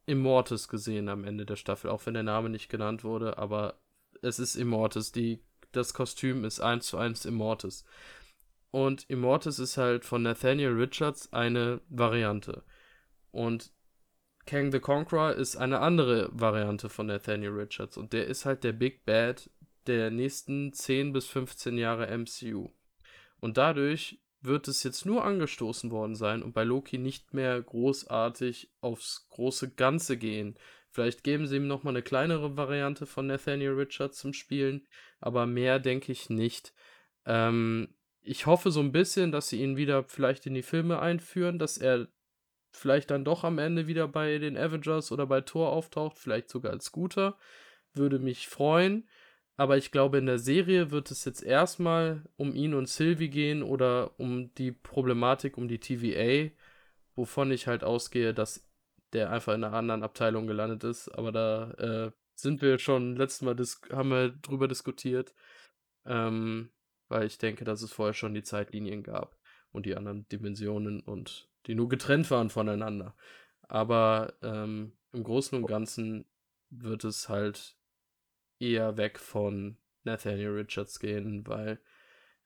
Immortus 0.05 0.67
gesehen 0.67 1.09
am 1.09 1.23
Ende 1.23 1.45
der 1.45 1.55
Staffel, 1.55 1.89
auch 1.89 2.05
wenn 2.05 2.13
der 2.13 2.23
Name 2.23 2.49
nicht 2.49 2.69
genannt 2.69 3.03
wurde, 3.03 3.37
aber 3.37 3.79
es 4.21 4.37
ist 4.37 4.55
Immortus. 4.55 5.11
Die, 5.11 5.41
das 5.71 5.93
Kostüm 5.93 6.43
ist 6.43 6.59
eins 6.59 6.87
zu 6.87 6.97
eins 6.97 7.25
Immortus. 7.25 7.85
Und 8.71 9.09
Immortus 9.09 9.59
ist 9.59 9.77
halt 9.77 10.05
von 10.05 10.23
Nathaniel 10.23 10.71
Richards 10.71 11.31
eine 11.33 11.81
Variante. 11.89 12.63
Und 13.31 13.71
Kang 14.45 14.71
the 14.71 14.79
Conqueror 14.79 15.33
ist 15.33 15.55
eine 15.55 15.79
andere 15.79 16.29
Variante 16.31 16.89
von 16.89 17.07
Nathaniel 17.07 17.51
Richards. 17.51 17.97
Und 17.97 18.13
der 18.13 18.27
ist 18.27 18.45
halt 18.45 18.63
der 18.63 18.73
Big 18.73 19.05
Bad 19.05 19.49
der 19.87 20.11
nächsten 20.11 20.73
10 20.73 21.13
bis 21.13 21.27
15 21.27 21.77
Jahre 21.77 22.07
MCU. 22.17 22.69
Und 23.39 23.57
dadurch 23.57 24.19
wird 24.41 24.67
es 24.67 24.83
jetzt 24.83 25.05
nur 25.05 25.23
angestoßen 25.23 25.91
worden 25.91 26.15
sein 26.15 26.41
und 26.41 26.53
bei 26.53 26.63
Loki 26.63 26.97
nicht 26.97 27.33
mehr 27.33 27.61
großartig 27.61 28.71
aufs 28.81 29.27
große 29.29 29.71
Ganze 29.71 30.17
gehen. 30.17 30.57
Vielleicht 30.89 31.23
geben 31.23 31.47
sie 31.47 31.57
ihm 31.57 31.67
nochmal 31.67 31.93
eine 31.93 32.01
kleinere 32.01 32.57
Variante 32.57 33.05
von 33.05 33.27
Nathaniel 33.27 33.73
Richards 33.73 34.17
zum 34.17 34.33
Spielen, 34.33 34.87
aber 35.19 35.45
mehr 35.45 35.79
denke 35.79 36.11
ich 36.11 36.29
nicht. 36.29 36.73
Ähm, 37.25 37.93
ich 38.21 38.45
hoffe 38.45 38.71
so 38.71 38.81
ein 38.81 38.91
bisschen, 38.91 39.31
dass 39.31 39.49
sie 39.49 39.61
ihn 39.61 39.77
wieder 39.77 40.03
vielleicht 40.03 40.45
in 40.47 40.53
die 40.53 40.63
Filme 40.63 40.99
einführen, 40.99 41.59
dass 41.59 41.77
er 41.77 42.07
vielleicht 42.72 43.11
dann 43.11 43.26
doch 43.26 43.43
am 43.43 43.57
Ende 43.59 43.88
wieder 43.88 44.07
bei 44.07 44.38
den 44.38 44.57
Avengers 44.57 45.11
oder 45.11 45.26
bei 45.28 45.41
Thor 45.41 45.72
auftaucht, 45.72 46.17
vielleicht 46.17 46.49
sogar 46.49 46.72
als 46.72 46.91
Guter. 46.91 47.38
Würde 47.93 48.19
mich 48.19 48.47
freuen. 48.47 49.07
Aber 49.57 49.78
ich 49.78 49.91
glaube, 49.91 50.17
in 50.17 50.26
der 50.26 50.39
Serie 50.39 50.91
wird 50.91 51.11
es 51.11 51.26
jetzt 51.26 51.43
erstmal 51.43 52.24
um 52.38 52.55
ihn 52.55 52.74
und 52.74 52.88
Sylvie 52.89 53.30
gehen 53.30 53.63
oder 53.63 54.19
um 54.19 54.53
die 54.55 54.72
Problematik 54.72 55.57
um 55.57 55.67
die 55.67 55.80
TVA, 55.80 56.51
wovon 57.15 57.51
ich 57.51 57.67
halt 57.67 57.84
ausgehe, 57.84 58.34
dass 58.34 58.67
der 59.13 59.30
einfach 59.30 59.53
in 59.53 59.63
einer 59.63 59.76
anderen 59.76 60.03
Abteilung 60.03 60.47
gelandet 60.47 60.84
ist. 60.84 61.09
Aber 61.09 61.32
da 61.32 61.72
äh, 61.72 62.11
sind 62.34 62.61
wir 62.61 62.80
schon 62.80 63.15
letztes 63.17 63.41
Mal 63.41 63.55
haben 63.95 64.09
wir 64.09 64.30
drüber 64.30 64.67
diskutiert. 64.67 65.34
Ähm, 66.05 66.72
weil 67.11 67.28
ich 67.28 67.38
denke, 67.38 67.65
dass 67.65 67.82
es 67.82 67.91
vorher 67.91 68.13
schon 68.13 68.34
die 68.34 68.41
Zeitlinien 68.41 69.03
gab 69.03 69.38
und 69.72 69.86
die 69.86 69.95
anderen 69.95 70.28
Dimensionen 70.30 71.01
und 71.01 71.50
die 71.68 71.76
nur 71.76 71.89
getrennt 71.89 72.30
waren 72.32 72.49
voneinander. 72.49 73.16
Aber 73.68 74.34
ähm, 74.41 74.93
im 75.14 75.24
Großen 75.24 75.57
und 75.57 75.68
Ganzen 75.68 76.26
wird 76.70 77.03
es 77.03 77.30
halt 77.30 77.76
eher 78.59 78.97
weg 78.97 79.20
von 79.20 79.78
Nathaniel 80.03 80.51
Richards 80.51 80.99
gehen, 80.99 81.45
weil 81.47 81.80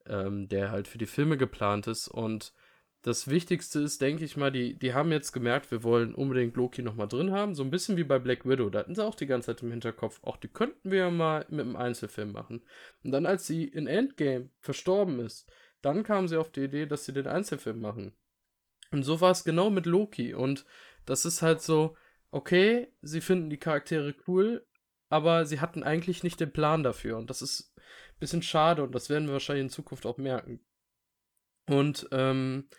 ähm, 0.08 0.48
der 0.48 0.72
halt 0.72 0.88
für 0.88 0.98
die 0.98 1.06
Filme 1.06 1.38
geplant 1.38 1.88
ist. 1.88 2.08
Und 2.08 2.54
das 3.02 3.28
Wichtigste 3.28 3.82
ist, 3.82 4.02
denke 4.02 4.26
ich 4.26 4.36
mal, 4.36 4.52
die, 4.52 4.80
die 4.80 4.94
haben 4.94 5.12
jetzt 5.12 5.32
gemerkt, 5.32 5.70
wir 5.70 5.84
wollen 5.84 6.16
unbedingt 6.16 6.56
Loki 6.56 6.82
nochmal 6.82 7.08
drin 7.08 7.32
haben. 7.32 7.54
So 7.54 7.64
ein 7.64 7.70
bisschen 7.70 7.98
wie 7.98 8.04
bei 8.04 8.18
Black 8.18 8.48
Widow. 8.48 8.70
Da 8.70 8.80
hatten 8.80 8.96
sie 8.96 9.06
auch 9.06 9.16
die 9.16 9.28
ganze 9.28 9.48
Zeit 9.48 9.62
im 9.62 9.72
Hinterkopf. 9.72 10.20
Auch 10.24 10.38
die 10.38 10.48
könnten 10.48 10.90
wir 10.90 11.00
ja 11.00 11.12
mal 11.12 11.46
mit 11.50 11.62
einem 11.62 11.76
Einzelfilm 11.76 12.32
machen. 12.32 12.64
Und 13.04 13.12
dann, 13.12 13.26
als 13.26 13.46
sie 13.46 13.66
in 13.66 13.88
Endgame 13.88 14.50
verstorben 14.60 15.20
ist, 15.20 15.52
dann 15.82 16.04
kamen 16.04 16.28
sie 16.28 16.38
auf 16.38 16.52
die 16.52 16.64
Idee, 16.64 16.88
dass 16.88 17.06
sie 17.06 17.14
den 17.14 17.28
Einzelfilm 17.28 17.80
machen. 17.80 18.14
Und 18.96 19.04
so 19.04 19.20
war 19.20 19.32
es 19.32 19.44
genau 19.44 19.70
mit 19.70 19.86
Loki. 19.86 20.34
Und 20.34 20.66
das 21.06 21.26
ist 21.26 21.42
halt 21.42 21.62
so, 21.62 21.98
okay, 22.32 22.88
sie 23.02 23.20
finden 23.20 23.50
die 23.50 23.60
Charaktere 23.60 24.16
cool, 24.26 24.66
aber 25.10 25.46
sie 25.46 25.60
hatten 25.60 25.84
eigentlich 25.84 26.24
nicht 26.24 26.40
den 26.40 26.54
Plan 26.54 26.82
dafür. 26.82 27.18
Und 27.18 27.30
das 27.30 27.42
ist 27.42 27.74
ein 27.78 28.20
bisschen 28.20 28.42
schade 28.42 28.84
und 28.84 28.96
das 28.96 29.10
werden 29.10 29.28
wir 29.28 29.34
wahrscheinlich 29.34 29.66
in 29.66 29.70
Zukunft 29.70 30.06
auch 30.06 30.18
merken. 30.18 30.62
Und 31.68 32.08
ähm, 32.14 32.70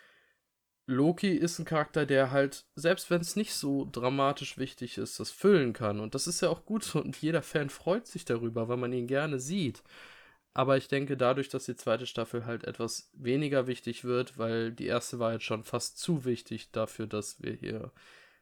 Loki 0.87 1.33
ist 1.33 1.59
ein 1.59 1.65
Charakter, 1.65 2.07
der 2.07 2.31
halt, 2.31 2.65
selbst 2.73 3.11
wenn 3.11 3.21
es 3.21 3.35
nicht 3.35 3.53
so 3.53 3.87
dramatisch 3.91 4.57
wichtig 4.57 4.97
ist, 4.97 5.19
das 5.19 5.29
füllen 5.29 5.73
kann. 5.73 5.99
Und 5.99 6.15
das 6.15 6.25
ist 6.25 6.41
ja 6.41 6.49
auch 6.49 6.65
gut 6.65 6.83
so. 6.83 6.99
Und 6.99 7.21
jeder 7.21 7.43
Fan 7.43 7.69
freut 7.69 8.07
sich 8.07 8.25
darüber, 8.25 8.69
weil 8.69 8.77
man 8.77 8.91
ihn 8.91 9.05
gerne 9.05 9.39
sieht. 9.39 9.83
Aber 10.57 10.75
ich 10.75 10.87
denke, 10.87 11.17
dadurch, 11.17 11.49
dass 11.49 11.65
die 11.65 11.75
zweite 11.75 12.07
Staffel 12.07 12.47
halt 12.47 12.63
etwas 12.63 13.11
weniger 13.13 13.67
wichtig 13.67 14.05
wird, 14.05 14.39
weil 14.39 14.71
die 14.71 14.87
erste 14.87 15.19
war 15.19 15.33
jetzt 15.33 15.43
schon 15.43 15.63
fast 15.63 15.99
zu 15.99 16.25
wichtig 16.25 16.71
dafür, 16.71 17.05
dass 17.05 17.43
wir 17.43 17.53
hier 17.53 17.91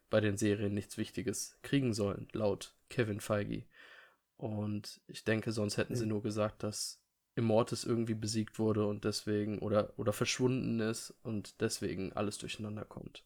bei 0.09 0.22
den 0.22 0.38
Serien 0.38 0.74
nichts 0.74 0.97
Wichtiges 0.97 1.59
kriegen 1.61 1.93
sollen, 1.93 2.30
laut 2.32 2.74
Kevin 2.88 3.20
Feige. 3.20 3.66
Und 4.38 5.01
ich 5.07 5.26
denke, 5.26 5.51
sonst 5.51 5.76
hätten 5.76 5.97
sie 5.97 6.05
nur 6.05 6.24
gesagt, 6.24 6.63
dass 6.63 7.01
Immortus 7.36 7.84
irgendwie 7.84 8.13
besiegt 8.13 8.59
wurde 8.59 8.86
und 8.86 9.03
deswegen 9.03 9.59
oder, 9.59 9.91
oder 9.97 10.13
verschwunden 10.13 10.80
ist 10.80 11.13
und 11.22 11.59
deswegen 11.59 12.13
alles 12.13 12.38
durcheinander 12.38 12.86
kommt. 12.86 13.26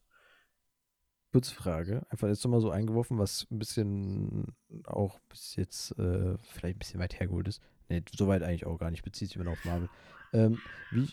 Kurze 1.31 1.53
Frage, 1.53 2.05
einfach 2.09 2.27
jetzt 2.27 2.43
nochmal 2.43 2.61
so 2.61 2.71
eingeworfen, 2.71 3.19
was 3.19 3.45
ein 3.51 3.59
bisschen 3.59 4.47
auch 4.85 5.19
bis 5.29 5.55
jetzt 5.55 5.91
äh, 5.99 6.37
vielleicht 6.39 6.77
ein 6.77 6.79
bisschen 6.79 6.99
weit 6.99 7.19
hergeholt 7.19 7.47
ist. 7.47 7.61
Ne, 7.87 8.03
soweit 8.15 8.41
eigentlich 8.41 8.65
auch 8.65 8.79
gar 8.79 8.89
nicht, 8.89 9.03
bezieht 9.03 9.29
sich 9.29 9.35
immer 9.35 9.45
noch 9.45 9.53
auf 9.53 9.65
Marvel. 9.65 9.89
Ähm, 10.33 10.59
wie, 10.91 11.09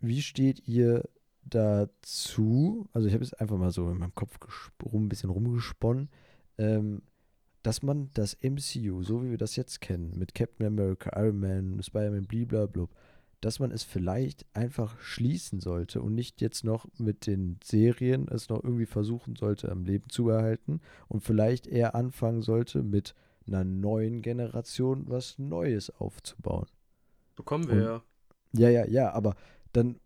wie 0.00 0.22
steht 0.22 0.66
ihr 0.68 1.04
dazu? 1.44 2.88
Also 2.92 3.08
ich 3.08 3.14
habe 3.14 3.24
jetzt 3.24 3.40
einfach 3.40 3.56
mal 3.56 3.70
so 3.70 3.90
in 3.90 3.98
meinem 3.98 4.14
Kopf 4.14 4.38
rum, 4.84 5.06
ein 5.06 5.08
bisschen 5.08 5.30
rumgesponnen, 5.30 6.10
ähm, 6.58 7.02
dass 7.62 7.82
man 7.82 8.10
das 8.14 8.36
MCU, 8.42 9.02
so 9.02 9.24
wie 9.24 9.30
wir 9.30 9.38
das 9.38 9.56
jetzt 9.56 9.80
kennen, 9.80 10.12
mit 10.18 10.34
Captain 10.34 10.66
America, 10.66 11.10
Iron 11.20 11.40
Man, 11.40 11.82
Spider-Man, 11.82 12.26
blablabla, 12.26 12.88
dass 13.40 13.58
man 13.60 13.70
es 13.70 13.82
vielleicht 13.82 14.46
einfach 14.54 14.98
schließen 15.00 15.60
sollte 15.60 16.00
und 16.00 16.14
nicht 16.14 16.40
jetzt 16.40 16.64
noch 16.64 16.86
mit 16.98 17.26
den 17.26 17.58
Serien 17.62 18.28
es 18.28 18.48
noch 18.48 18.62
irgendwie 18.64 18.86
versuchen 18.86 19.36
sollte, 19.36 19.70
am 19.70 19.84
Leben 19.84 20.08
zu 20.08 20.28
erhalten 20.28 20.80
und 21.08 21.20
vielleicht 21.20 21.66
eher 21.66 21.94
anfangen 21.94 22.42
sollte, 22.42 22.82
mit 22.82 23.14
einer 23.46 23.64
neuen 23.64 24.22
Generation 24.22 25.04
was 25.08 25.38
Neues 25.38 25.90
aufzubauen. 25.90 26.66
Bekommen 27.36 27.68
wir 27.68 27.76
ja. 27.82 28.02
Ja, 28.52 28.70
ja, 28.70 28.86
ja, 28.86 29.12
aber 29.12 29.36
dann 29.72 30.00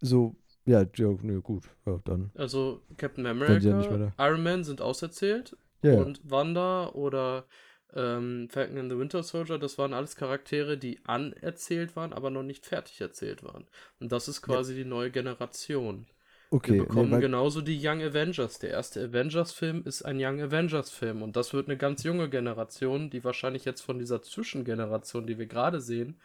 so, 0.00 0.34
ja, 0.66 0.84
ja, 0.96 1.16
nee, 1.22 1.40
gut, 1.40 1.64
ja, 1.86 2.00
dann. 2.04 2.32
Also 2.34 2.82
Captain 2.96 3.24
ja 3.24 3.30
America, 3.30 3.76
mehr 3.76 4.12
Iron 4.18 4.42
Man 4.42 4.64
sind 4.64 4.80
auserzählt 4.80 5.56
Ja, 5.82 5.92
ja. 5.92 6.02
und 6.02 6.20
Wanda 6.28 6.88
oder 6.90 7.46
ähm, 7.94 8.48
Falcon 8.50 8.78
and 8.78 8.90
the 8.90 8.98
Winter 8.98 9.22
Soldier, 9.22 9.58
das 9.58 9.78
waren 9.78 9.92
alles 9.94 10.16
Charaktere, 10.16 10.78
die 10.78 10.98
anerzählt 11.04 11.94
waren, 11.96 12.12
aber 12.12 12.30
noch 12.30 12.42
nicht 12.42 12.64
fertig 12.66 13.00
erzählt 13.00 13.42
waren. 13.42 13.66
Und 14.00 14.12
das 14.12 14.28
ist 14.28 14.42
quasi 14.42 14.74
die 14.74 14.84
neue 14.84 15.10
Generation. 15.10 16.06
okay, 16.50 16.72
Wir 16.72 16.80
nee, 16.82 16.86
bekommen 16.88 17.10
weil- 17.12 17.20
genauso 17.20 17.60
die 17.62 17.78
Young 17.82 18.02
Avengers. 18.02 18.58
Der 18.58 18.70
erste 18.70 19.02
Avengers-Film 19.04 19.82
ist 19.86 20.02
ein 20.02 20.16
Young 20.20 20.40
Avengers-Film 20.40 21.22
und 21.22 21.34
das 21.36 21.52
wird 21.54 21.68
eine 21.68 21.76
ganz 21.78 22.02
junge 22.02 22.28
Generation, 22.28 23.08
die 23.10 23.24
wahrscheinlich 23.24 23.64
jetzt 23.64 23.80
von 23.82 23.98
dieser 23.98 24.22
Zwischengeneration, 24.22 25.26
die 25.26 25.38
wir 25.38 25.46
gerade 25.46 25.80
sehen, 25.80 26.20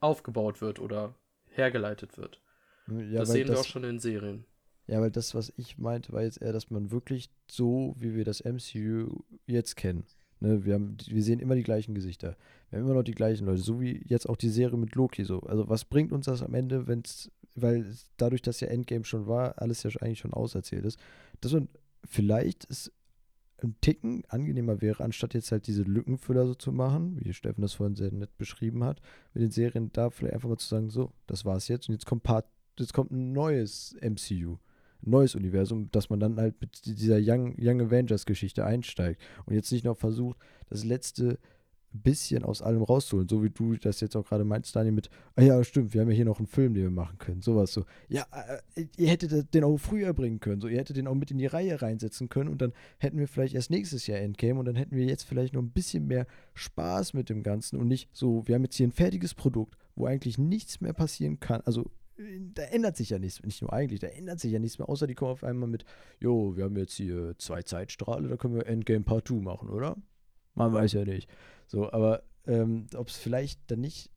aufgebaut 0.00 0.60
wird 0.60 0.78
oder 0.80 1.14
hergeleitet 1.48 2.18
wird. 2.18 2.40
ja, 2.88 3.20
das 3.20 3.30
sehen 3.30 3.48
wir 3.48 3.54
das, 3.54 3.60
auch 3.66 3.70
schon 3.70 3.84
in 3.84 3.98
Serien. 3.98 4.44
Ja, 4.86 5.00
weil 5.00 5.10
das, 5.10 5.34
was 5.34 5.52
ich 5.56 5.78
meinte, 5.78 6.12
war 6.12 6.22
jetzt 6.22 6.40
eher, 6.40 6.52
dass 6.52 6.70
man 6.70 6.90
wirklich 6.92 7.30
so, 7.50 7.94
wie 7.98 8.14
wir 8.14 8.24
das 8.24 8.40
MCU 8.44 9.24
jetzt 9.46 9.74
kennen, 9.76 10.04
ne, 10.40 10.64
wir, 10.64 10.74
haben, 10.74 10.96
wir 11.06 11.22
sehen 11.22 11.40
immer 11.40 11.54
die 11.54 11.62
gleichen 11.62 11.94
Gesichter. 11.94 12.36
Wir 12.70 12.78
haben 12.78 12.86
immer 12.86 12.94
noch 12.94 13.02
die 13.02 13.14
gleichen 13.14 13.46
Leute, 13.46 13.62
so 13.62 13.80
wie 13.80 14.02
jetzt 14.06 14.28
auch 14.28 14.36
die 14.36 14.48
Serie 14.48 14.78
mit 14.78 14.94
Loki 14.94 15.24
so. 15.24 15.40
Also 15.40 15.68
was 15.68 15.84
bringt 15.84 16.12
uns 16.12 16.26
das 16.26 16.42
am 16.42 16.54
Ende, 16.54 16.86
wenn 16.86 17.02
es, 17.04 17.30
weil 17.54 17.86
dadurch, 18.16 18.42
dass 18.42 18.60
ja 18.60 18.68
Endgame 18.68 19.04
schon 19.04 19.26
war, 19.26 19.60
alles 19.60 19.82
ja 19.82 19.90
eigentlich 20.00 20.20
schon 20.20 20.34
auserzählt 20.34 20.84
ist, 20.84 20.98
dass 21.40 21.52
man 21.52 21.68
vielleicht 22.04 22.68
es 22.70 22.92
ein 23.62 23.74
Ticken 23.80 24.22
angenehmer 24.28 24.82
wäre, 24.82 25.02
anstatt 25.02 25.32
jetzt 25.32 25.50
halt 25.50 25.66
diese 25.66 25.82
Lückenfüller 25.82 26.46
so 26.46 26.54
zu 26.54 26.72
machen, 26.72 27.18
wie 27.22 27.32
Steffen 27.32 27.62
das 27.62 27.72
vorhin 27.72 27.96
sehr 27.96 28.12
nett 28.12 28.36
beschrieben 28.36 28.84
hat, 28.84 29.00
mit 29.32 29.42
den 29.42 29.50
Serien 29.50 29.90
da 29.92 30.10
vielleicht 30.10 30.34
einfach 30.34 30.48
mal 30.48 30.58
zu 30.58 30.68
sagen, 30.68 30.90
so, 30.90 31.12
das 31.26 31.44
war's 31.46 31.68
jetzt 31.68 31.88
und 31.88 31.94
jetzt 31.94 32.04
kommt 32.04 32.22
Part, 32.22 32.46
jetzt 32.78 32.92
kommt 32.92 33.12
ein 33.12 33.32
neues 33.32 33.96
MCU 34.02 34.58
neues 35.02 35.34
Universum, 35.34 35.90
dass 35.92 36.10
man 36.10 36.20
dann 36.20 36.36
halt 36.36 36.60
mit 36.60 36.84
dieser 36.84 37.18
Young, 37.20 37.54
Young 37.58 37.80
Avengers 37.80 38.26
Geschichte 38.26 38.64
einsteigt 38.64 39.20
und 39.46 39.54
jetzt 39.54 39.72
nicht 39.72 39.84
noch 39.84 39.96
versucht, 39.96 40.38
das 40.68 40.84
letzte 40.84 41.38
bisschen 42.02 42.44
aus 42.44 42.62
allem 42.62 42.82
rauszuholen, 42.82 43.28
so 43.28 43.42
wie 43.42 43.50
du 43.50 43.76
das 43.76 44.00
jetzt 44.00 44.16
auch 44.16 44.26
gerade 44.26 44.44
meinst, 44.44 44.74
Daniel, 44.74 44.92
mit, 44.92 45.10
ah 45.34 45.42
ja, 45.42 45.62
stimmt, 45.64 45.94
wir 45.94 46.00
haben 46.00 46.10
ja 46.10 46.16
hier 46.16 46.24
noch 46.24 46.38
einen 46.38 46.46
Film, 46.46 46.74
den 46.74 46.84
wir 46.84 46.90
machen 46.90 47.18
können, 47.18 47.42
sowas 47.42 47.72
so. 47.72 47.84
Ja, 48.08 48.26
äh, 48.74 48.86
ihr 48.96 49.08
hättet 49.08 49.54
den 49.54 49.64
auch 49.64 49.76
früher 49.78 50.12
bringen 50.12 50.40
können, 50.40 50.60
so, 50.60 50.68
ihr 50.68 50.78
hättet 50.78 50.96
den 50.96 51.06
auch 51.06 51.14
mit 51.14 51.30
in 51.30 51.38
die 51.38 51.46
Reihe 51.46 51.80
reinsetzen 51.80 52.28
können 52.28 52.50
und 52.50 52.60
dann 52.60 52.72
hätten 52.98 53.18
wir 53.18 53.28
vielleicht 53.28 53.54
erst 53.54 53.70
nächstes 53.70 54.06
Jahr 54.06 54.18
Endgame 54.18 54.58
und 54.58 54.66
dann 54.66 54.76
hätten 54.76 54.96
wir 54.96 55.04
jetzt 55.04 55.24
vielleicht 55.24 55.54
noch 55.54 55.62
ein 55.62 55.70
bisschen 55.70 56.06
mehr 56.06 56.26
Spaß 56.54 57.14
mit 57.14 57.28
dem 57.28 57.42
Ganzen 57.42 57.78
und 57.78 57.88
nicht 57.88 58.08
so, 58.12 58.46
wir 58.46 58.54
haben 58.54 58.64
jetzt 58.64 58.76
hier 58.76 58.86
ein 58.86 58.92
fertiges 58.92 59.34
Produkt, 59.34 59.76
wo 59.94 60.06
eigentlich 60.06 60.38
nichts 60.38 60.80
mehr 60.80 60.92
passieren 60.92 61.40
kann, 61.40 61.62
also 61.62 61.90
da 62.54 62.62
ändert 62.62 62.96
sich 62.96 63.10
ja 63.10 63.18
nichts, 63.18 63.42
nicht 63.42 63.62
nur 63.62 63.72
eigentlich, 63.72 64.00
da 64.00 64.08
ändert 64.08 64.40
sich 64.40 64.52
ja 64.52 64.58
nichts 64.58 64.78
mehr, 64.78 64.88
außer 64.88 65.06
die 65.06 65.14
kommen 65.14 65.32
auf 65.32 65.44
einmal 65.44 65.68
mit, 65.68 65.84
jo, 66.20 66.56
wir 66.56 66.64
haben 66.64 66.76
jetzt 66.76 66.94
hier 66.94 67.34
zwei 67.38 67.62
Zeitstrahle, 67.62 68.28
da 68.28 68.36
können 68.36 68.54
wir 68.54 68.66
Endgame 68.66 69.04
Part 69.04 69.28
2 69.28 69.34
machen, 69.36 69.68
oder? 69.68 69.96
Man 70.54 70.72
weiß 70.72 70.94
ja 70.94 71.04
nicht. 71.04 71.28
So, 71.66 71.92
aber 71.92 72.22
ähm, 72.46 72.86
ob 72.94 73.08
es 73.08 73.16
vielleicht 73.16 73.70
dann 73.70 73.80
nicht 73.80 74.10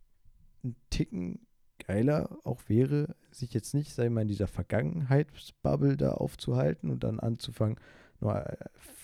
ein 0.63 0.75
Ticken 0.89 1.45
geiler 1.85 2.37
auch 2.43 2.61
wäre, 2.67 3.15
sich 3.31 3.53
jetzt 3.53 3.73
nicht, 3.73 3.93
sei 3.93 4.09
mal, 4.09 4.21
in 4.21 4.27
dieser 4.27 4.47
Vergangenheitsbubble 4.47 5.97
da 5.97 6.11
aufzuhalten 6.11 6.89
und 6.89 7.03
dann 7.03 7.19
anzufangen, 7.19 7.79
nur 8.21 8.35
äh, 8.35 8.57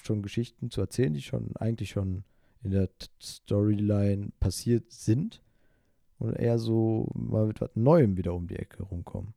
schon 0.04 0.22
Geschichten 0.22 0.72
zu 0.72 0.82
erzählen, 0.82 1.14
die 1.14 1.22
schon 1.22 1.56
eigentlich 1.58 1.90
schon 1.90 2.24
in 2.64 2.72
der 2.72 2.90
Storyline 3.22 4.30
passiert 4.40 4.92
sind 4.92 5.42
und 6.20 6.34
eher 6.34 6.58
so 6.60 7.10
mal 7.14 7.48
mit 7.48 7.62
was 7.62 7.76
Neuem 7.76 8.18
wieder 8.18 8.34
um 8.34 8.48
die 8.48 8.58
Ecke 8.58 8.84
rumkommen. 8.84 9.34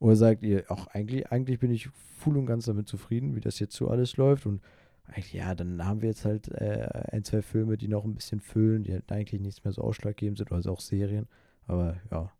Oder 0.00 0.16
sagt 0.16 0.42
ihr, 0.42 0.70
auch 0.70 0.86
eigentlich, 0.88 1.30
eigentlich 1.32 1.58
bin 1.58 1.70
ich 1.70 1.88
voll 1.88 2.36
und 2.36 2.46
ganz 2.46 2.66
damit 2.66 2.88
zufrieden, 2.88 3.34
wie 3.34 3.40
das 3.40 3.58
jetzt 3.58 3.74
so 3.74 3.88
alles 3.88 4.16
läuft 4.16 4.46
und 4.46 4.60
eigentlich, 5.06 5.32
ja, 5.32 5.54
dann 5.54 5.84
haben 5.84 6.02
wir 6.02 6.10
jetzt 6.10 6.24
halt 6.24 6.48
äh, 6.48 7.06
ein, 7.12 7.24
zwei 7.24 7.42
Filme, 7.42 7.78
die 7.78 7.88
noch 7.88 8.04
ein 8.04 8.14
bisschen 8.14 8.40
füllen, 8.40 8.84
die 8.84 8.92
halt 8.92 9.10
eigentlich 9.10 9.40
nichts 9.40 9.64
mehr 9.64 9.72
so 9.72 9.82
ausschlaggebend 9.82 10.38
sind, 10.38 10.52
also 10.52 10.72
auch 10.72 10.80
Serien. 10.80 11.26
Aber 11.66 11.96
ja. 12.10 12.30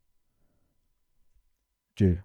Jill. 1.97 2.23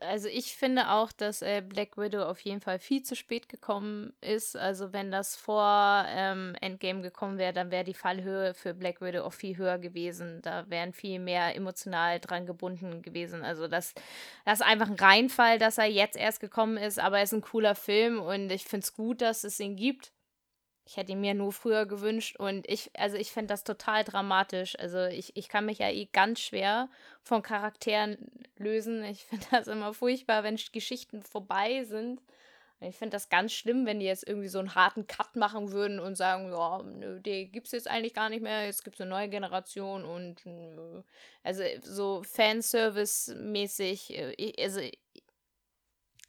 Also 0.00 0.28
ich 0.28 0.54
finde 0.54 0.90
auch, 0.90 1.12
dass 1.12 1.40
äh, 1.40 1.62
Black 1.66 1.96
Widow 1.96 2.24
auf 2.24 2.40
jeden 2.40 2.60
Fall 2.60 2.78
viel 2.78 3.02
zu 3.02 3.16
spät 3.16 3.48
gekommen 3.48 4.12
ist. 4.20 4.54
Also 4.54 4.92
wenn 4.92 5.10
das 5.10 5.34
vor 5.34 6.04
ähm, 6.08 6.54
Endgame 6.60 7.00
gekommen 7.00 7.38
wäre, 7.38 7.54
dann 7.54 7.70
wäre 7.70 7.82
die 7.82 7.94
Fallhöhe 7.94 8.52
für 8.52 8.74
Black 8.74 9.00
Widow 9.00 9.22
auch 9.24 9.32
viel 9.32 9.56
höher 9.56 9.78
gewesen. 9.78 10.42
Da 10.42 10.68
wären 10.68 10.92
viel 10.92 11.18
mehr 11.18 11.56
emotional 11.56 12.20
dran 12.20 12.44
gebunden 12.44 13.00
gewesen. 13.00 13.44
Also 13.44 13.66
das, 13.66 13.94
das 14.44 14.60
ist 14.60 14.66
einfach 14.66 14.90
ein 14.90 14.96
Reinfall, 14.96 15.58
dass 15.58 15.78
er 15.78 15.86
jetzt 15.86 16.18
erst 16.18 16.40
gekommen 16.40 16.76
ist, 16.76 16.98
aber 16.98 17.16
er 17.16 17.24
ist 17.24 17.32
ein 17.32 17.40
cooler 17.40 17.74
Film 17.74 18.20
und 18.20 18.52
ich 18.52 18.64
finde 18.64 18.84
es 18.84 18.92
gut, 18.92 19.22
dass 19.22 19.42
es 19.42 19.58
ihn 19.58 19.76
gibt. 19.76 20.12
Ich 20.84 20.98
hätte 20.98 21.12
ihn 21.12 21.20
mir 21.22 21.32
nur 21.32 21.52
früher 21.52 21.86
gewünscht 21.86 22.36
und 22.36 22.68
ich, 22.68 22.90
also 22.98 23.16
ich 23.16 23.30
finde 23.32 23.54
das 23.54 23.64
total 23.64 24.04
dramatisch. 24.04 24.78
Also 24.78 25.04
ich, 25.06 25.34
ich 25.34 25.48
kann 25.48 25.64
mich 25.64 25.78
ja 25.78 25.88
eh 25.88 26.10
ganz 26.12 26.40
schwer 26.40 26.90
von 27.22 27.40
Charakteren 27.42 28.18
lösen. 28.62 29.04
Ich 29.04 29.24
finde 29.24 29.46
das 29.50 29.68
immer 29.68 29.92
furchtbar, 29.94 30.42
wenn 30.44 30.56
Geschichten 30.72 31.22
vorbei 31.22 31.84
sind. 31.84 32.20
Ich 32.80 32.96
finde 32.96 33.14
das 33.14 33.28
ganz 33.28 33.52
schlimm, 33.52 33.86
wenn 33.86 34.00
die 34.00 34.06
jetzt 34.06 34.26
irgendwie 34.26 34.48
so 34.48 34.58
einen 34.58 34.74
harten 34.74 35.06
Cut 35.06 35.36
machen 35.36 35.70
würden 35.70 36.00
und 36.00 36.16
sagen, 36.16 36.50
ja, 36.50 36.82
die 37.20 37.48
gibt 37.50 37.66
es 37.66 37.72
jetzt 37.72 37.88
eigentlich 37.88 38.14
gar 38.14 38.28
nicht 38.28 38.42
mehr, 38.42 38.64
jetzt 38.66 38.82
gibt 38.82 38.96
es 38.96 39.00
eine 39.00 39.10
neue 39.10 39.28
Generation 39.28 40.04
und 40.04 40.44
nö. 40.44 41.02
also 41.44 41.62
so 41.82 42.22
Fanservice-mäßig, 42.24 44.10
äh, 44.10 44.52
also 44.60 44.80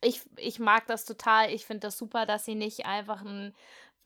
ich, 0.01 0.21
ich 0.37 0.59
mag 0.59 0.85
das 0.87 1.05
total. 1.05 1.49
Ich 1.51 1.65
finde 1.65 1.87
das 1.87 1.97
super, 1.97 2.25
dass 2.25 2.45
sie 2.45 2.55
nicht 2.55 2.85
einfach 2.85 3.23
ein 3.23 3.55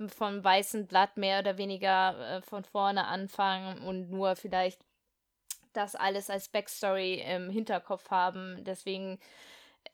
vom 0.08 0.44
weißen 0.44 0.86
Blatt 0.86 1.18
mehr 1.18 1.40
oder 1.40 1.58
weniger 1.58 2.38
äh, 2.38 2.42
von 2.44 2.64
vorne 2.64 3.08
anfangen 3.08 3.82
und 3.82 4.12
nur 4.12 4.36
vielleicht 4.36 4.80
das 5.74 5.96
alles 5.96 6.30
als 6.30 6.50
Backstory 6.50 7.22
im 7.22 7.50
Hinterkopf 7.50 8.10
haben. 8.10 8.64
Deswegen, 8.64 9.20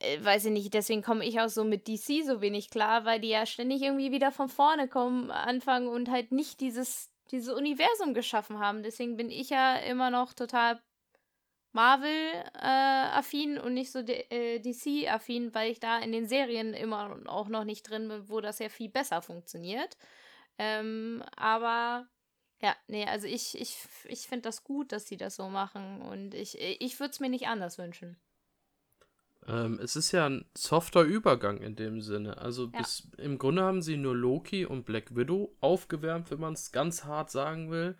äh, 0.00 0.22
weiß 0.22 0.46
ich 0.46 0.52
nicht, 0.52 0.74
deswegen 0.74 1.02
komme 1.02 1.24
ich 1.24 1.40
auch 1.40 1.48
so 1.48 1.64
mit 1.64 1.88
DC 1.88 2.24
so 2.24 2.40
wenig 2.40 2.70
klar, 2.70 3.04
weil 3.04 3.20
die 3.20 3.28
ja 3.28 3.46
ständig 3.46 3.82
irgendwie 3.82 4.12
wieder 4.12 4.32
von 4.32 4.48
vorne 4.48 4.88
kommen, 4.88 5.30
anfangen 5.30 5.88
und 5.88 6.10
halt 6.10 6.32
nicht 6.32 6.60
dieses, 6.60 7.10
dieses 7.30 7.52
Universum 7.54 8.14
geschaffen 8.14 8.58
haben. 8.58 8.82
Deswegen 8.82 9.16
bin 9.16 9.30
ich 9.30 9.50
ja 9.50 9.76
immer 9.76 10.10
noch 10.10 10.32
total 10.32 10.80
Marvel-affin 11.74 13.56
äh, 13.56 13.60
und 13.60 13.74
nicht 13.74 13.90
so 13.90 13.98
äh, 13.98 14.60
DC-affin, 14.60 15.54
weil 15.54 15.72
ich 15.72 15.80
da 15.80 15.98
in 15.98 16.12
den 16.12 16.28
Serien 16.28 16.72
immer 16.72 17.18
auch 17.26 17.48
noch 17.48 17.64
nicht 17.64 17.90
drin 17.90 18.08
bin, 18.08 18.28
wo 18.28 18.40
das 18.40 18.60
ja 18.60 18.68
viel 18.68 18.88
besser 18.88 19.22
funktioniert. 19.22 19.96
Ähm, 20.56 21.24
aber 21.36 22.06
ja, 22.64 22.74
nee, 22.88 23.04
also 23.04 23.26
ich, 23.26 23.60
ich, 23.60 23.76
ich 24.06 24.26
finde 24.26 24.44
das 24.44 24.64
gut, 24.64 24.90
dass 24.90 25.06
sie 25.06 25.18
das 25.18 25.36
so 25.36 25.50
machen 25.50 26.00
und 26.00 26.32
ich, 26.32 26.58
ich 26.58 26.98
würde 26.98 27.10
es 27.10 27.20
mir 27.20 27.28
nicht 27.28 27.46
anders 27.46 27.76
wünschen. 27.76 28.16
Ähm, 29.46 29.78
es 29.82 29.96
ist 29.96 30.12
ja 30.12 30.24
ein 30.24 30.46
softer 30.56 31.02
Übergang 31.02 31.58
in 31.60 31.76
dem 31.76 32.00
Sinne. 32.00 32.38
Also 32.38 32.70
ja. 32.72 32.78
bis, 32.78 33.10
im 33.18 33.36
Grunde 33.36 33.64
haben 33.64 33.82
sie 33.82 33.98
nur 33.98 34.16
Loki 34.16 34.64
und 34.64 34.86
Black 34.86 35.14
Widow 35.14 35.54
aufgewärmt, 35.60 36.30
wenn 36.30 36.40
man 36.40 36.54
es 36.54 36.72
ganz 36.72 37.04
hart 37.04 37.30
sagen 37.30 37.70
will. 37.70 37.98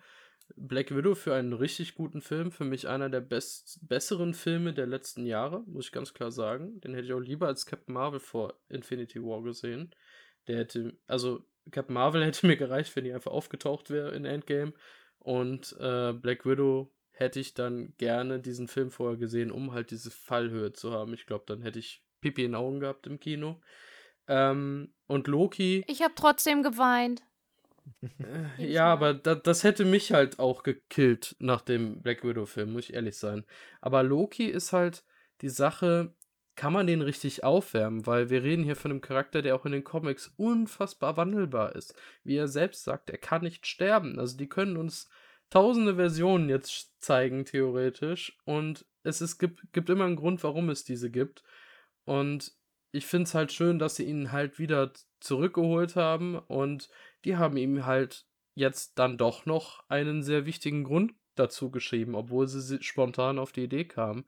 Black 0.55 0.95
Widow 0.95 1.13
für 1.13 1.35
einen 1.35 1.53
richtig 1.53 1.93
guten 1.93 2.23
Film, 2.23 2.51
für 2.51 2.65
mich 2.65 2.87
einer 2.87 3.09
der 3.09 3.21
best 3.21 3.87
besseren 3.87 4.33
Filme 4.33 4.73
der 4.73 4.87
letzten 4.87 5.27
Jahre, 5.27 5.63
muss 5.67 5.85
ich 5.85 5.91
ganz 5.91 6.15
klar 6.15 6.31
sagen. 6.31 6.81
Den 6.81 6.95
hätte 6.95 7.05
ich 7.05 7.13
auch 7.13 7.19
lieber 7.19 7.45
als 7.45 7.67
Captain 7.67 7.93
Marvel 7.93 8.19
vor 8.19 8.55
Infinity 8.67 9.21
War 9.21 9.43
gesehen. 9.43 9.93
Der 10.47 10.57
hätte, 10.57 10.97
also 11.05 11.45
Captain 11.71 11.93
Marvel 11.93 12.23
hätte 12.25 12.47
mir 12.47 12.57
gereicht, 12.57 12.95
wenn 12.95 13.03
die 13.03 13.13
einfach 13.13 13.31
aufgetaucht 13.31 13.89
wäre 13.89 14.11
in 14.15 14.25
Endgame. 14.25 14.73
Und 15.19 15.75
äh, 15.79 16.13
Black 16.13 16.45
Widow 16.45 16.91
hätte 17.11 17.39
ich 17.39 17.53
dann 17.53 17.93
gerne 17.97 18.39
diesen 18.39 18.67
Film 18.67 18.91
vorher 18.91 19.17
gesehen, 19.17 19.51
um 19.51 19.71
halt 19.71 19.91
diese 19.91 20.11
Fallhöhe 20.11 20.73
zu 20.73 20.91
haben. 20.91 21.13
Ich 21.13 21.25
glaube, 21.25 21.45
dann 21.47 21.61
hätte 21.61 21.79
ich 21.79 22.03
Pipi 22.21 22.43
in 22.43 22.51
den 22.51 22.55
Augen 22.55 22.79
gehabt 22.79 23.07
im 23.07 23.19
Kino. 23.19 23.61
Ähm, 24.27 24.93
und 25.07 25.27
Loki. 25.27 25.83
Ich 25.87 26.01
habe 26.01 26.13
trotzdem 26.15 26.63
geweint. 26.63 27.21
Äh, 28.57 28.65
ja, 28.71 28.85
aber 28.85 29.13
da, 29.13 29.35
das 29.35 29.63
hätte 29.63 29.85
mich 29.85 30.11
halt 30.11 30.39
auch 30.39 30.63
gekillt 30.63 31.35
nach 31.39 31.61
dem 31.61 32.01
Black 32.01 32.23
Widow-Film, 32.23 32.73
muss 32.73 32.89
ich 32.89 32.93
ehrlich 32.93 33.17
sein. 33.17 33.45
Aber 33.81 34.03
Loki 34.03 34.45
ist 34.45 34.73
halt 34.73 35.03
die 35.41 35.49
Sache, 35.49 36.13
kann 36.55 36.73
man 36.73 36.87
den 36.87 37.01
richtig 37.01 37.43
aufwärmen, 37.43 38.05
weil 38.05 38.29
wir 38.29 38.43
reden 38.43 38.63
hier 38.63 38.75
von 38.75 38.91
einem 38.91 39.01
Charakter, 39.01 39.41
der 39.41 39.55
auch 39.55 39.65
in 39.65 39.73
den 39.73 39.83
Comics 39.83 40.33
unfassbar 40.37 41.17
wandelbar 41.17 41.75
ist. 41.75 41.93
Wie 42.23 42.37
er 42.37 42.47
selbst 42.47 42.83
sagt, 42.83 43.09
er 43.09 43.17
kann 43.17 43.43
nicht 43.43 43.67
sterben. 43.67 44.19
Also 44.19 44.37
die 44.37 44.47
können 44.47 44.77
uns 44.77 45.09
tausende 45.49 45.95
Versionen 45.95 46.49
jetzt 46.49 47.01
zeigen, 47.01 47.45
theoretisch. 47.45 48.37
Und 48.45 48.85
es 49.03 49.21
ist, 49.21 49.37
gibt, 49.37 49.61
gibt 49.73 49.89
immer 49.89 50.05
einen 50.05 50.15
Grund, 50.15 50.43
warum 50.43 50.69
es 50.69 50.83
diese 50.83 51.11
gibt. 51.11 51.43
Und 52.05 52.53
ich 52.91 53.05
finde 53.05 53.23
es 53.23 53.35
halt 53.35 53.51
schön, 53.51 53.77
dass 53.77 53.97
sie 53.97 54.05
ihn 54.05 54.31
halt 54.31 54.57
wieder 54.57 54.93
zurückgeholt 55.19 55.95
haben 55.95 56.37
und 56.37 56.89
die 57.25 57.35
haben 57.35 57.57
ihm 57.57 57.85
halt 57.85 58.25
jetzt 58.53 58.97
dann 58.97 59.17
doch 59.17 59.45
noch 59.45 59.83
einen 59.89 60.23
sehr 60.23 60.45
wichtigen 60.45 60.85
Grund 60.85 61.13
dazu 61.35 61.69
geschrieben, 61.69 62.15
obwohl 62.15 62.47
sie 62.47 62.81
spontan 62.81 63.37
auf 63.37 63.51
die 63.51 63.65
Idee 63.65 63.83
kamen. 63.85 64.25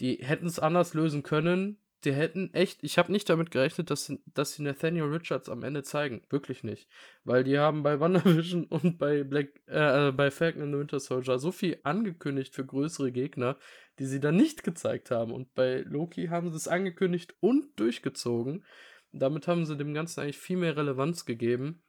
Die 0.00 0.16
hätten 0.16 0.46
es 0.46 0.58
anders 0.58 0.94
lösen 0.94 1.22
können. 1.22 1.78
Die 2.04 2.14
hätten 2.14 2.54
echt, 2.54 2.82
ich 2.82 2.96
habe 2.96 3.12
nicht 3.12 3.28
damit 3.28 3.50
gerechnet, 3.50 3.90
dass, 3.90 4.10
dass 4.32 4.54
sie 4.54 4.62
Nathaniel 4.62 5.04
Richards 5.04 5.50
am 5.50 5.62
Ende 5.62 5.82
zeigen. 5.82 6.22
Wirklich 6.30 6.64
nicht. 6.64 6.88
Weil 7.24 7.44
die 7.44 7.58
haben 7.58 7.82
bei 7.82 8.00
WandaVision 8.00 8.64
und 8.70 8.98
bei 8.98 9.22
Black, 9.22 9.60
äh, 9.68 10.08
äh, 10.08 10.12
bei 10.12 10.30
Falcon 10.30 10.62
and 10.62 10.72
the 10.72 10.78
Winter 10.78 10.98
Soldier 10.98 11.38
so 11.38 11.52
viel 11.52 11.78
angekündigt 11.82 12.54
für 12.54 12.64
größere 12.64 13.12
Gegner, 13.12 13.58
die 13.98 14.06
sie 14.06 14.20
dann 14.20 14.36
nicht 14.36 14.64
gezeigt 14.64 15.10
haben. 15.10 15.32
Und 15.32 15.54
bei 15.54 15.82
Loki 15.82 16.28
haben 16.28 16.50
sie 16.50 16.56
es 16.56 16.68
angekündigt 16.68 17.34
und 17.40 17.78
durchgezogen. 17.78 18.64
Damit 19.12 19.46
haben 19.46 19.66
sie 19.66 19.76
dem 19.76 19.92
Ganzen 19.92 20.20
eigentlich 20.20 20.38
viel 20.38 20.56
mehr 20.56 20.76
Relevanz 20.76 21.26
gegeben. 21.26 21.82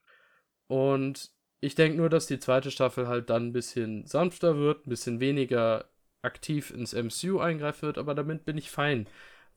Und 0.68 1.32
ich 1.62 1.76
denke 1.76 1.98
nur, 1.98 2.10
dass 2.10 2.28
die 2.28 2.40
zweite 2.40 2.72
Staffel 2.72 3.08
halt 3.08 3.30
dann 3.30 3.48
ein 3.48 3.54
bisschen 3.54 4.06
sanfter 4.08 4.58
wird, 4.58 4.86
ein 4.86 4.90
bisschen 4.90 5.20
weniger 5.20 5.90
aktiv 6.22 6.72
ins 6.72 6.94
MCU 6.94 7.40
eingreifen 7.40 7.84
wird, 7.84 7.98
aber 7.98 8.16
damit 8.16 8.46
bin 8.46 8.58
ich 8.58 8.72
fein. 8.72 9.08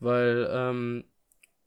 Weil 0.00 0.48
ähm, 0.50 1.04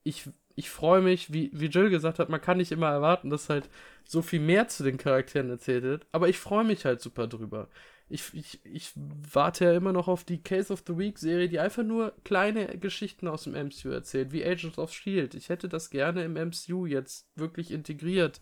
ich, 0.03 0.29
ich 0.55 0.69
freue 0.69 1.01
mich, 1.01 1.31
wie, 1.33 1.51
wie 1.53 1.67
Jill 1.67 1.89
gesagt 1.89 2.19
hat, 2.19 2.29
man 2.29 2.41
kann 2.41 2.57
nicht 2.57 2.71
immer 2.71 2.89
erwarten, 2.89 3.29
dass 3.29 3.49
halt 3.49 3.69
so 4.05 4.21
viel 4.21 4.39
mehr 4.39 4.67
zu 4.67 4.83
den 4.83 4.97
Charakteren 4.97 5.49
erzählt 5.49 5.83
wird, 5.83 6.07
aber 6.11 6.29
ich 6.29 6.39
freue 6.39 6.63
mich 6.63 6.85
halt 6.85 7.01
super 7.01 7.27
drüber. 7.27 7.69
Ich, 8.09 8.33
ich, 8.33 8.65
ich 8.65 8.93
warte 8.95 9.65
ja 9.65 9.73
immer 9.73 9.91
noch 9.91 10.07
auf 10.07 10.23
die 10.23 10.41
Case 10.41 10.71
of 10.71 10.83
the 10.87 10.97
Week 10.97 11.17
Serie, 11.19 11.49
die 11.49 11.59
einfach 11.59 11.83
nur 11.83 12.13
kleine 12.23 12.77
Geschichten 12.77 13.27
aus 13.27 13.43
dem 13.43 13.53
MCU 13.53 13.89
erzählt, 13.89 14.31
wie 14.31 14.45
Agents 14.45 14.77
of 14.77 14.93
Shield. 14.93 15.35
Ich 15.35 15.49
hätte 15.49 15.67
das 15.67 15.89
gerne 15.89 16.23
im 16.23 16.37
MCU 16.37 16.85
jetzt 16.85 17.27
wirklich 17.35 17.69
integriert, 17.71 18.39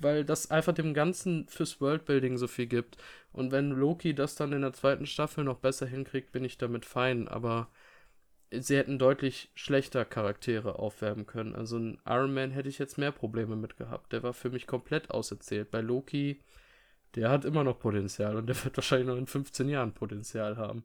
weil 0.00 0.24
das 0.24 0.50
einfach 0.50 0.72
dem 0.72 0.94
Ganzen 0.94 1.46
fürs 1.48 1.80
Worldbuilding 1.80 2.38
so 2.38 2.48
viel 2.48 2.66
gibt. 2.66 2.96
Und 3.32 3.52
wenn 3.52 3.70
Loki 3.70 4.14
das 4.14 4.34
dann 4.34 4.52
in 4.52 4.62
der 4.62 4.72
zweiten 4.72 5.06
Staffel 5.06 5.44
noch 5.44 5.58
besser 5.58 5.86
hinkriegt, 5.86 6.32
bin 6.32 6.44
ich 6.44 6.58
damit 6.58 6.84
fein. 6.84 7.28
Aber 7.28 7.68
sie 8.50 8.76
hätten 8.76 8.98
deutlich 8.98 9.50
schlechter 9.54 10.04
Charaktere 10.04 10.78
aufwerben 10.78 11.26
können. 11.26 11.54
Also 11.54 11.78
ein 11.78 11.98
Iron 12.06 12.34
Man 12.34 12.50
hätte 12.50 12.68
ich 12.68 12.78
jetzt 12.78 12.98
mehr 12.98 13.12
Probleme 13.12 13.56
mit 13.56 13.76
gehabt. 13.76 14.12
Der 14.12 14.22
war 14.22 14.32
für 14.32 14.50
mich 14.50 14.66
komplett 14.66 15.10
auserzählt. 15.10 15.70
Bei 15.70 15.80
Loki, 15.80 16.40
der 17.14 17.30
hat 17.30 17.44
immer 17.44 17.64
noch 17.64 17.78
Potenzial 17.78 18.36
und 18.36 18.46
der 18.46 18.56
wird 18.64 18.76
wahrscheinlich 18.76 19.08
noch 19.08 19.16
in 19.18 19.26
15 19.26 19.68
Jahren 19.68 19.92
Potenzial 19.92 20.56
haben. 20.56 20.84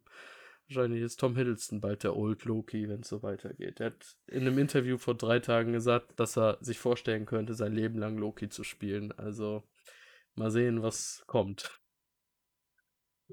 Wahrscheinlich 0.68 1.02
ist 1.02 1.20
Tom 1.20 1.36
Hiddleston 1.36 1.80
bald 1.80 2.02
der 2.02 2.16
Old 2.16 2.44
Loki, 2.44 2.88
wenn 2.88 3.00
es 3.00 3.08
so 3.08 3.22
weitergeht. 3.22 3.78
Er 3.78 3.86
hat 3.86 4.16
in 4.26 4.40
einem 4.40 4.58
Interview 4.58 4.98
vor 4.98 5.14
drei 5.14 5.38
Tagen 5.38 5.72
gesagt, 5.72 6.18
dass 6.18 6.36
er 6.36 6.58
sich 6.60 6.78
vorstellen 6.78 7.24
könnte, 7.24 7.54
sein 7.54 7.72
Leben 7.72 7.98
lang 7.98 8.18
Loki 8.18 8.48
zu 8.48 8.64
spielen. 8.64 9.12
Also 9.12 9.62
mal 10.34 10.50
sehen, 10.50 10.82
was 10.82 11.22
kommt. 11.26 11.80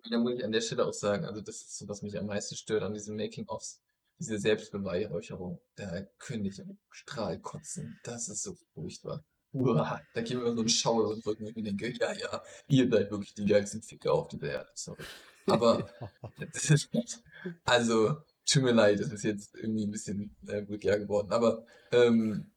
Da 0.10 0.18
muss 0.20 0.36
ich 0.36 0.44
an 0.44 0.52
der 0.52 0.62
Stelle 0.62 0.86
auch 0.86 0.94
sagen, 0.94 1.26
also 1.26 1.42
das 1.42 1.56
ist 1.56 1.78
so, 1.78 1.88
was 1.88 2.04
mich 2.04 2.18
am 2.20 2.28
meisten 2.28 2.56
stört 2.56 2.84
an 2.84 2.94
diesen 2.94 3.16
Making-ofs. 3.16 3.82
Diese 4.20 4.38
Selbstbeweihräucherung. 4.38 5.60
Da 5.76 6.02
könnte 6.20 6.50
ich 6.50 6.60
im 6.60 6.78
Strahl 6.92 7.40
kotzen. 7.40 8.00
Das 8.04 8.30
ist 8.30 8.44
so 8.44 8.56
furchtbar. 8.74 9.26
Uah, 9.54 10.02
da 10.14 10.22
geht 10.22 10.38
mir 10.38 10.54
so 10.54 10.62
ein 10.62 10.70
Schauer 10.70 11.16
so 11.16 11.30
Rücken, 11.30 11.46
und 11.46 11.58
ich 11.58 11.64
denke, 11.64 11.94
ja, 12.00 12.14
ja, 12.14 12.44
ihr 12.68 12.90
seid 12.90 13.12
wirklich 13.12 13.34
die 13.34 13.46
geilsten 13.46 13.82
Ficker 13.82 14.14
auf 14.14 14.28
dieser 14.28 14.52
Erde. 14.52 14.70
Sorry. 14.76 15.04
Aber 15.46 15.90
das 16.54 16.70
ist, 16.70 16.90
also, 17.66 18.18
tut 18.46 18.64
mir 18.64 18.72
leid, 18.72 19.00
das 19.00 19.12
ist 19.12 19.24
jetzt 19.24 19.56
irgendwie 19.56 19.86
ein 19.86 19.92
bisschen 19.92 20.36
äh, 20.48 20.68
vulgär 20.68 21.00
geworden, 21.00 21.32
aber 21.32 21.66
ähm, 21.92 22.52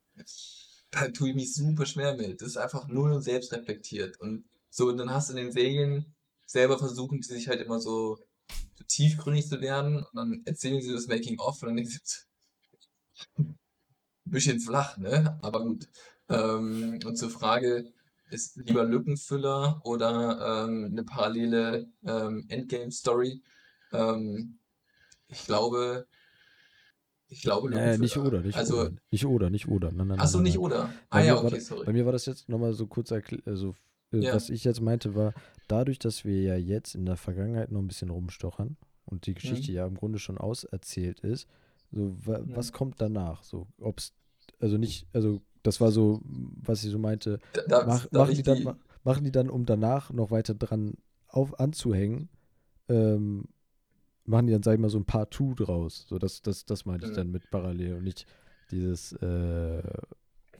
da 0.91 1.09
tue 1.09 1.31
ich 1.31 1.35
mich 1.35 1.55
super 1.55 1.87
schwer 1.87 2.17
mit. 2.17 2.41
Das 2.41 2.49
ist 2.49 2.57
einfach 2.57 2.89
null 2.89 3.13
und 3.13 3.23
selbst 3.23 3.53
reflektiert. 3.53 4.21
Und 4.21 4.45
so, 4.71 4.89
und 4.89 4.97
dann 4.97 5.11
hast 5.11 5.29
du 5.29 5.35
in 5.35 5.45
den 5.45 5.53
Serien 5.53 6.15
selber 6.47 6.79
versuchen, 6.79 7.21
die 7.21 7.27
sich 7.27 7.49
halt 7.49 7.61
immer 7.61 7.81
so, 7.81 8.19
so 8.75 8.85
tiefgründig 8.87 9.49
zu 9.49 9.61
werden 9.61 9.99
und 9.99 10.15
dann 10.15 10.43
erzählen 10.45 10.81
sie 10.81 10.93
das 10.93 11.09
Making 11.09 11.39
of 11.41 11.61
und 11.63 11.69
dann 11.69 11.77
denkst 11.77 12.01
du, 13.37 13.43
ein 13.43 13.57
bisschen 14.25 14.61
flach, 14.61 14.97
ne? 14.99 15.39
Aber 15.43 15.65
gut. 15.65 15.89
Ähm, 16.29 16.99
und 17.05 17.17
zur 17.17 17.31
Frage, 17.31 17.93
ist 18.31 18.57
lieber 18.57 18.85
Lückenfüller 18.85 19.81
oder 19.85 20.65
ähm, 20.67 20.87
eine 20.91 21.05
parallele 21.05 21.89
ähm, 22.05 22.45
Endgame-Story. 22.49 23.43
Ähm, 23.93 24.59
ich 25.29 25.45
glaube, 25.47 26.07
ich 27.29 27.43
glaube 27.43 27.75
Äh, 27.75 27.99
nicht 27.99 28.17
oder, 28.17 28.41
nicht 28.41 28.57
Also, 28.57 28.79
oder. 28.81 28.93
Nicht 29.11 29.27
oder, 29.27 29.51
nicht 29.51 29.69
oder. 29.69 29.93
Nein, 29.93 30.09
nein, 30.09 30.21
achso, 30.21 30.39
nein, 30.39 30.45
nicht 30.45 30.59
oder. 30.59 30.85
Bei 31.11 31.19
Ah 31.19 31.21
ja, 31.23 31.35
mir 31.35 31.39
war 31.43 31.47
okay, 31.47 31.57
da- 31.57 31.61
sorry. 31.65 31.87
Bei 31.87 31.93
mir 31.93 32.05
war 32.05 32.13
das 32.13 32.27
jetzt 32.27 32.49
nochmal 32.49 32.73
so 32.73 32.87
kurz 32.87 33.11
erklärt, 33.11 33.47
also 33.47 33.75
äh, 34.13 34.23
Ja. 34.23 34.35
was 34.35 34.51
ich 34.51 34.65
jetzt 34.65 34.81
meinte, 34.81 35.15
war, 35.15 35.35
dadurch, 35.69 35.99
dass 35.99 36.25
wir 36.25 36.41
ja 36.43 36.57
jetzt 36.57 36.95
in 36.95 37.07
der 37.07 37.17
Vergangenheit 37.17 37.73
noch 37.73 37.81
ein 37.81 37.89
bisschen 37.89 38.11
rumstochern 38.11 38.77
und 39.05 39.27
die 39.27 39.35
Geschichte 39.35 39.73
Mhm. 39.73 39.77
ja 39.77 39.87
im 39.87 39.97
Grunde 39.97 40.19
schon 40.19 40.39
auserzählt 40.39 41.21
ist, 41.21 41.49
so 41.91 42.13
wa 42.27 42.41
was 42.45 42.71
Mhm. 42.71 42.77
kommt 42.77 43.01
danach? 43.01 43.43
So, 43.43 43.67
ob's, 43.81 44.13
also 44.61 44.79
nicht, 44.79 45.07
also 45.13 45.43
das 45.67 45.81
war 45.81 45.91
so, 45.91 46.21
was 46.25 46.85
ich 46.85 46.91
so 46.91 46.99
meinte, 46.99 47.39
Da, 47.69 47.85
mach, 47.87 48.11
machen, 48.13 48.31
ich 48.31 48.37
die 48.39 48.43
dann, 48.43 48.59
die, 48.59 48.71
machen 49.05 49.25
die 49.25 49.33
dann, 49.33 49.51
um 49.51 49.67
danach 49.67 50.13
noch 50.13 50.31
weiter 50.31 50.55
dran 50.55 50.95
auf 51.29 51.59
anzuhängen, 51.59 52.29
ähm, 52.89 53.45
machen 54.25 54.47
die 54.47 54.53
dann, 54.53 54.63
sag 54.63 54.75
ich 54.75 54.81
mal, 54.81 54.91
so 54.91 54.99
ein 54.99 55.05
Part 55.05 55.35
2 55.35 55.55
draus. 55.65 56.07
So, 56.09 56.19
das, 56.19 56.43
das, 56.43 56.65
das 56.67 56.85
meinte 56.85 57.07
ich 57.07 57.13
Mhm. 57.13 57.17
dann 57.17 57.31
mit 57.31 57.51
parallel 57.51 57.95
und 57.95 58.05
nicht 58.05 58.27
dieses 58.71 59.13
äh, 59.13 59.83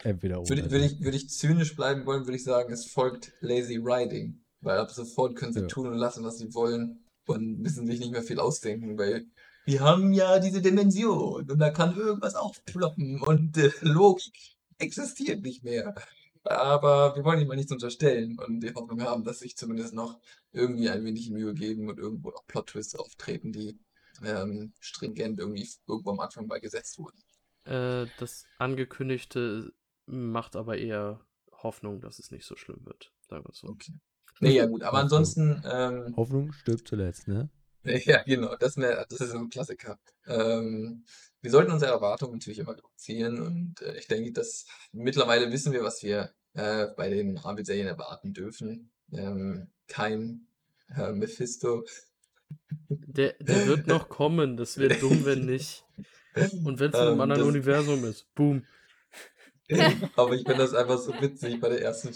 entweder 0.03 0.41
oder. 0.41 0.49
würde, 0.49 0.71
würde, 0.71 0.85
ich, 0.87 1.01
würde 1.01 1.17
ich 1.17 1.29
zynisch 1.31 1.75
bleiben 1.77 2.07
wollen, 2.07 2.27
würde 2.27 2.37
ich 2.37 2.45
sagen, 2.45 2.73
es 2.73 2.87
folgt 2.87 3.33
Lazy 3.41 3.83
Writing. 3.83 4.41
Weil 4.61 4.79
ab 4.79 4.91
sofort 4.91 5.37
können 5.37 5.53
sie 5.53 5.61
Ja. 5.61 5.67
tun 5.67 5.89
und 5.89 5.99
lassen, 5.99 6.25
was 6.25 6.39
sie 6.39 6.53
wollen 6.55 7.05
und 7.27 7.61
müssen 7.61 7.87
sich 7.87 8.01
nicht 8.01 8.11
mehr 8.13 8.23
viel 8.23 8.41
ausdenken, 8.41 8.99
weil 8.99 9.27
wir 9.65 9.81
haben 9.81 10.13
ja 10.13 10.39
diese 10.39 10.63
Dimension 10.63 11.51
und 11.51 11.59
da 11.59 11.71
kann 11.71 11.97
irgendwas 11.97 12.37
aufploppen 12.37 13.21
und 13.21 13.57
äh, 13.59 13.71
Logik 13.81 14.56
existiert 14.79 15.43
nicht 15.43 15.65
mehr. 15.65 15.95
Aber 16.45 17.17
wir 17.17 17.25
wollen 17.25 17.41
ihm 17.41 17.49
mal 17.49 17.57
nichts 17.57 17.73
unterstellen 17.73 18.39
und 18.39 18.61
die 18.61 18.73
Hoffnung 18.73 19.03
haben, 19.03 19.25
dass 19.25 19.41
sich 19.41 19.57
zumindest 19.57 19.95
noch 19.95 20.21
irgendwie 20.53 20.89
ein 20.89 21.05
wenig 21.05 21.31
Mühe 21.31 21.55
geben 21.55 21.89
und 21.89 21.99
irgendwo 21.99 22.31
noch 22.31 22.47
Plot-Twists 22.47 22.95
auftreten, 22.95 23.53
die 23.53 23.79
ähm, 24.25 24.73
stringent 24.79 25.41
irgendwie 25.41 25.69
irgendwo 25.89 26.11
am 26.11 26.21
Anfang 26.21 26.47
mal 26.47 26.61
gesetzt 26.61 26.99
wurden. 26.99 27.19
Äh, 27.65 28.07
das 28.19 28.45
Angekündigte 28.59 29.73
macht 30.07 30.55
aber 30.55 30.79
eher 30.79 31.21
Hoffnung, 31.53 32.01
dass 32.01 32.21
es 32.21 32.31
nicht 32.31 32.45
so 32.45 32.55
schlimm 32.57 32.85
wird. 32.85 33.13
Sagen 33.29 33.45
wir 33.45 33.51
es 33.51 33.59
so. 33.59 33.69
Okay. 33.69 33.93
Nee, 34.39 34.55
ja 34.55 34.67
gut, 34.67 34.83
aber 34.83 34.99
Hoffnung. 34.99 35.19
ansonsten, 35.19 35.63
ähm, 35.65 36.15
Hoffnung 36.17 36.53
stirbt 36.53 36.87
zuletzt, 36.87 37.27
ne? 37.27 37.49
Ja, 38.05 38.23
genau, 38.23 38.57
das, 38.57 38.77
wär, 38.77 39.07
das 39.09 39.21
ist 39.21 39.31
so 39.31 39.39
ein 39.39 39.49
Klassiker. 39.51 39.99
Ähm, 40.27 41.05
wir 41.41 41.51
sollten 41.51 41.73
unsere 41.73 41.93
Erwartungen 41.93 42.35
natürlich 42.35 42.59
immer 42.59 42.73
reduzieren 42.77 43.41
und 43.41 43.81
äh, 43.83 43.97
ich 43.99 44.09
denke, 44.09 44.33
dass 44.33 44.67
mittlerweile 44.93 45.51
wissen 45.53 45.73
wir, 45.73 45.83
was 45.85 46.03
wir 46.03 46.33
äh, 46.55 46.89
bei 46.97 47.11
den 47.11 47.35
Marvel-Serien 47.35 47.87
erwarten 47.87 48.33
dürfen. 48.33 48.91
Ähm, 49.13 49.71
kein 49.89 50.49
äh, 50.97 51.13
Mephisto. 51.13 51.85
Der, 52.89 53.35
der 53.41 53.67
wird 53.67 53.87
noch 53.87 54.09
kommen, 54.09 54.57
das 54.57 54.79
wäre 54.79 54.97
dumm, 54.99 55.25
wenn 55.25 55.47
nicht. 55.47 55.85
Und 56.65 56.79
wenn 56.81 56.91
es 56.91 56.95
in 56.95 57.01
einem 57.01 57.15
Ähm, 57.15 57.21
anderen 57.21 57.43
das- 57.43 57.49
Universum 57.49 58.05
ist, 58.05 58.33
boom. 58.35 58.65
Aber 60.17 60.33
ich 60.35 60.43
finde 60.43 60.59
das 60.59 60.75
einfach 60.75 60.99
so 60.99 61.13
witzig 61.21 61.61
bei 61.61 61.69
der 61.69 61.83
ersten, 61.83 62.15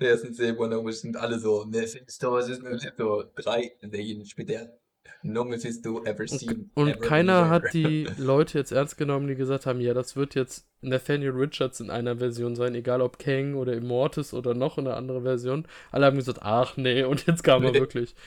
der 0.00 0.10
ersten 0.12 0.32
Serie 0.32 0.56
Wonder 0.58 0.78
Woman 0.78 0.92
sind 0.94 1.16
alle 1.16 1.38
so, 1.38 1.64
Mephisto, 1.66 2.32
was 2.32 2.48
ist 2.48 2.62
Mephisto? 2.62 3.24
Drei 3.34 3.72
Serien 3.82 4.24
später. 4.24 4.78
No 5.22 5.44
Mephisto 5.44 6.04
ever 6.04 6.26
seen. 6.26 6.70
Und 6.74 6.88
ever 6.88 7.00
keiner 7.00 7.48
hat 7.48 7.72
die 7.72 8.04
Leute 8.16 8.58
jetzt 8.58 8.72
ernst 8.72 8.96
genommen, 8.96 9.28
die 9.28 9.34
gesagt 9.34 9.66
haben, 9.66 9.80
ja, 9.80 9.94
das 9.94 10.16
wird 10.16 10.34
jetzt 10.34 10.68
Nathaniel 10.80 11.30
Richards 11.30 11.80
in 11.80 11.90
einer 11.90 12.16
Version 12.18 12.54
sein, 12.54 12.74
egal 12.74 13.00
ob 13.00 13.18
Kang 13.18 13.54
oder 13.54 13.72
Immortus 13.72 14.34
oder 14.34 14.54
noch 14.54 14.78
eine 14.78 14.94
andere 14.94 15.22
Version. 15.22 15.66
Alle 15.90 16.06
haben 16.06 16.16
gesagt, 16.16 16.40
ach 16.42 16.76
nee, 16.76 17.02
und 17.02 17.26
jetzt 17.26 17.42
kam 17.42 17.64
er 17.64 17.74
wirklich. 17.74 18.14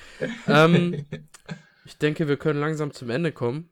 Ähm, 0.47 1.05
ich 1.85 1.97
denke, 1.97 2.27
wir 2.27 2.37
können 2.37 2.59
langsam 2.59 2.91
zum 2.91 3.09
Ende 3.09 3.31
kommen, 3.31 3.69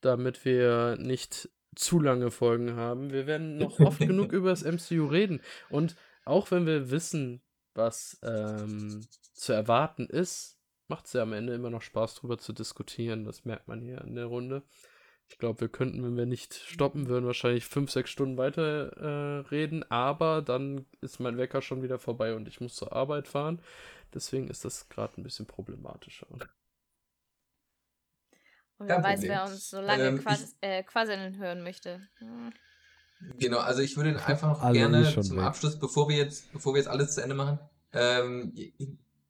damit 0.00 0.44
wir 0.44 0.96
nicht 0.98 1.48
zu 1.74 2.00
lange 2.00 2.30
Folgen 2.30 2.76
haben. 2.76 3.12
Wir 3.12 3.26
werden 3.26 3.56
noch 3.56 3.80
oft 3.80 3.98
genug 3.98 4.32
über 4.32 4.50
das 4.50 4.64
MCU 4.64 5.06
reden. 5.06 5.40
Und 5.70 5.96
auch 6.24 6.50
wenn 6.50 6.66
wir 6.66 6.90
wissen, 6.90 7.42
was 7.74 8.18
ähm, 8.22 9.06
zu 9.32 9.52
erwarten 9.52 10.06
ist, 10.06 10.58
macht 10.92 11.06
es 11.06 11.14
ja 11.14 11.22
am 11.22 11.32
Ende 11.32 11.54
immer 11.54 11.70
noch 11.70 11.80
Spaß, 11.80 12.16
drüber 12.16 12.36
zu 12.36 12.52
diskutieren. 12.52 13.24
Das 13.24 13.46
merkt 13.46 13.66
man 13.66 13.80
hier 13.80 14.02
in 14.02 14.14
der 14.14 14.26
Runde. 14.26 14.62
Ich 15.26 15.38
glaube, 15.38 15.62
wir 15.62 15.70
könnten, 15.70 16.04
wenn 16.04 16.18
wir 16.18 16.26
nicht 16.26 16.52
stoppen 16.52 17.08
würden, 17.08 17.24
wahrscheinlich 17.24 17.64
fünf, 17.64 17.90
sechs 17.90 18.10
Stunden 18.10 18.36
weiter 18.36 18.92
äh, 18.98 19.38
reden. 19.48 19.90
Aber 19.90 20.42
dann 20.42 20.84
ist 21.00 21.18
mein 21.18 21.38
Wecker 21.38 21.62
schon 21.62 21.82
wieder 21.82 21.98
vorbei 21.98 22.34
und 22.34 22.46
ich 22.46 22.60
muss 22.60 22.74
zur 22.74 22.92
Arbeit 22.92 23.26
fahren. 23.26 23.62
Deswegen 24.12 24.48
ist 24.48 24.66
das 24.66 24.90
gerade 24.90 25.18
ein 25.18 25.22
bisschen 25.22 25.46
problematischer. 25.46 26.30
Und 26.30 26.46
wer 28.78 29.02
weiß, 29.02 29.22
wer 29.22 29.44
uns 29.44 29.70
so 29.70 29.80
lange 29.80 30.08
Ähm, 30.08 30.18
quas 30.18 30.54
äh, 30.60 30.82
quasseln 30.82 31.38
hören 31.38 31.62
möchte. 31.62 32.06
Hm. 32.18 32.52
Genau, 33.38 33.60
also 33.60 33.80
ich 33.80 33.96
würde 33.96 34.22
einfach 34.26 34.48
noch 34.48 34.68
eh 34.68 34.74
gerne 34.74 35.06
schon 35.10 35.22
zum 35.22 35.38
weg. 35.38 35.44
Abschluss, 35.44 35.78
bevor 35.78 36.10
wir 36.10 36.16
jetzt, 36.16 36.52
bevor 36.52 36.74
wir 36.74 36.80
jetzt 36.80 36.88
alles 36.88 37.14
zu 37.14 37.22
Ende 37.22 37.34
machen, 37.34 37.58
ähm, 37.94 38.52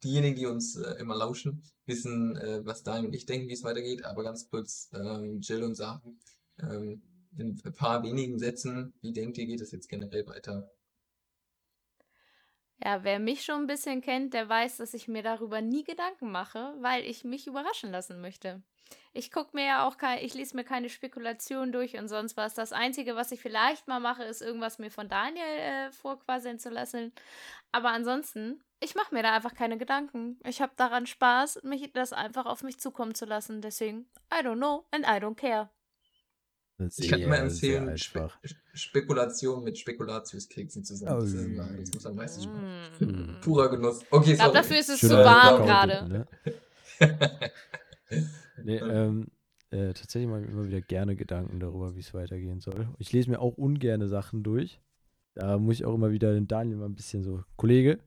diejenigen, 0.05 0.37
die 0.37 0.47
uns 0.47 0.77
äh, 0.77 0.95
immer 1.01 1.15
lauschen, 1.15 1.63
wissen, 1.87 2.37
äh, 2.37 2.65
was 2.65 2.83
Daniel 2.83 3.07
und 3.07 3.15
ich 3.15 3.27
denken, 3.27 3.49
wie 3.49 3.55
es 3.55 3.65
weitergeht, 3.65 4.05
aber 4.05 4.23
ganz 4.23 4.49
kurz, 4.49 4.91
ähm, 4.95 5.41
Jill 5.41 5.63
und 5.63 5.75
Sachen, 5.75 6.19
ähm, 6.61 7.03
in 7.37 7.61
ein 7.65 7.73
paar 7.73 8.03
wenigen 8.03 8.39
Sätzen, 8.39 8.93
wie 9.01 9.13
denkt 9.13 9.39
ihr, 9.39 9.47
geht 9.47 9.61
es 9.61 9.73
jetzt 9.73 9.89
generell 9.89 10.27
weiter? 10.27 10.71
Ja, 12.85 13.05
wer 13.05 13.21
mich 13.21 13.45
schon 13.45 13.63
ein 13.63 13.67
bisschen 13.69 14.01
kennt, 14.01 14.35
der 14.35 14.49
weiß, 14.49 14.79
dass 14.79 14.93
ich 14.93 15.07
mir 15.07 15.23
darüber 15.23 15.61
nie 15.61 15.85
Gedanken 15.85 16.33
mache, 16.33 16.75
weil 16.81 17.05
ich 17.05 17.23
mich 17.23 17.47
überraschen 17.47 17.93
lassen 17.93 18.21
möchte. 18.21 18.61
Ich 19.13 19.31
gucke 19.31 19.57
mir 19.57 19.65
ja 19.65 19.87
auch 19.87 19.99
kein, 19.99 20.25
ich 20.25 20.35
lese 20.35 20.57
mir 20.57 20.65
keine 20.65 20.89
Spekulation 20.89 21.71
durch 21.71 21.97
und 21.97 22.09
sonst 22.09 22.37
was. 22.37 22.55
Das 22.55 22.73
Einzige, 22.73 23.15
was 23.15 23.31
ich 23.31 23.41
vielleicht 23.41 23.87
mal 23.87 24.01
mache, 24.01 24.25
ist 24.25 24.43
irgendwas 24.43 24.79
mir 24.79 24.91
von 24.91 25.09
Daniel 25.09 25.45
äh, 25.45 25.93
vorquasseln 25.93 26.59
zu 26.59 26.71
lassen. 26.71 27.13
Aber 27.71 27.91
ansonsten, 27.91 28.63
ich 28.83 28.95
mache 28.95 29.15
mir 29.15 29.23
da 29.23 29.35
einfach 29.35 29.55
keine 29.55 29.79
Gedanken. 29.79 30.39
Ich 30.47 30.61
habe 30.61 30.73
daran 30.77 31.07
Spaß, 31.07 31.61
mich 31.65 31.93
das 31.93 32.13
einfach 32.13 32.47
auf 32.47 32.63
mich 32.63 32.79
zukommen 32.79 33.15
zu 33.15 33.25
lassen. 33.25 33.61
Deswegen, 33.63 34.07
I 34.33 34.45
don't 34.45 34.57
know 34.57 34.85
and 34.91 35.05
I 35.05 35.23
don't 35.25 35.35
care. 35.37 35.71
Ich 36.97 37.09
kann 37.09 37.21
immer 37.21 37.37
Sehr, 37.37 37.49
sehr 37.51 37.77
empfehlen, 37.79 37.99
Spe. 37.99 38.31
Spekulation 38.75 39.63
mit 39.63 39.79
Spekulatius-Keksen 39.79 40.83
zusammen. 40.85 41.21
Das, 41.21 41.33
ist 41.33 41.45
immer, 41.45 41.69
Oh. 41.71 41.77
das 41.79 41.95
muss 41.95 42.07
am 42.07 42.17
meisten 42.17 42.43
Spaß. 42.43 43.01
Mm. 43.01 43.41
Purer 43.41 43.69
Genuss. 43.71 44.01
Okay, 44.11 44.33
Ich 44.33 44.39
glaube, 44.39 44.55
dafür 44.55 44.79
ist 44.79 44.89
es 44.89 45.01
zu 45.01 45.11
warm 45.11 45.65
gerade. 45.65 46.09
ne? 46.09 46.27
Nee, 48.65 48.77
ähm, 48.77 49.29
äh, 49.71 49.93
tatsächlich 49.95 50.29
mache 50.31 50.41
ich 50.43 50.47
mir 50.47 50.53
immer 50.53 50.67
wieder 50.67 50.81
gerne 50.81 51.17
Gedanken 51.17 51.59
darüber, 51.61 51.95
wie 51.97 52.01
es 52.01 52.13
weitergehen 52.15 52.61
soll. 52.61 52.89
Ich 52.99 53.13
lese 53.13 53.31
mir 53.31 53.41
auch 53.41 53.57
ungerne 53.57 54.07
Sachen 54.09 54.43
durch. 54.43 54.81
Da 55.35 55.59
muss 55.59 55.77
ich 55.77 55.85
auch 55.85 55.95
immer 55.95 56.11
wieder 56.11 56.33
den 56.35 56.47
Daniel 56.47 56.77
mal 56.77 56.87
ein 56.87 56.95
bisschen 56.95 57.23
so, 57.25 57.43
Kollege, 57.57 57.99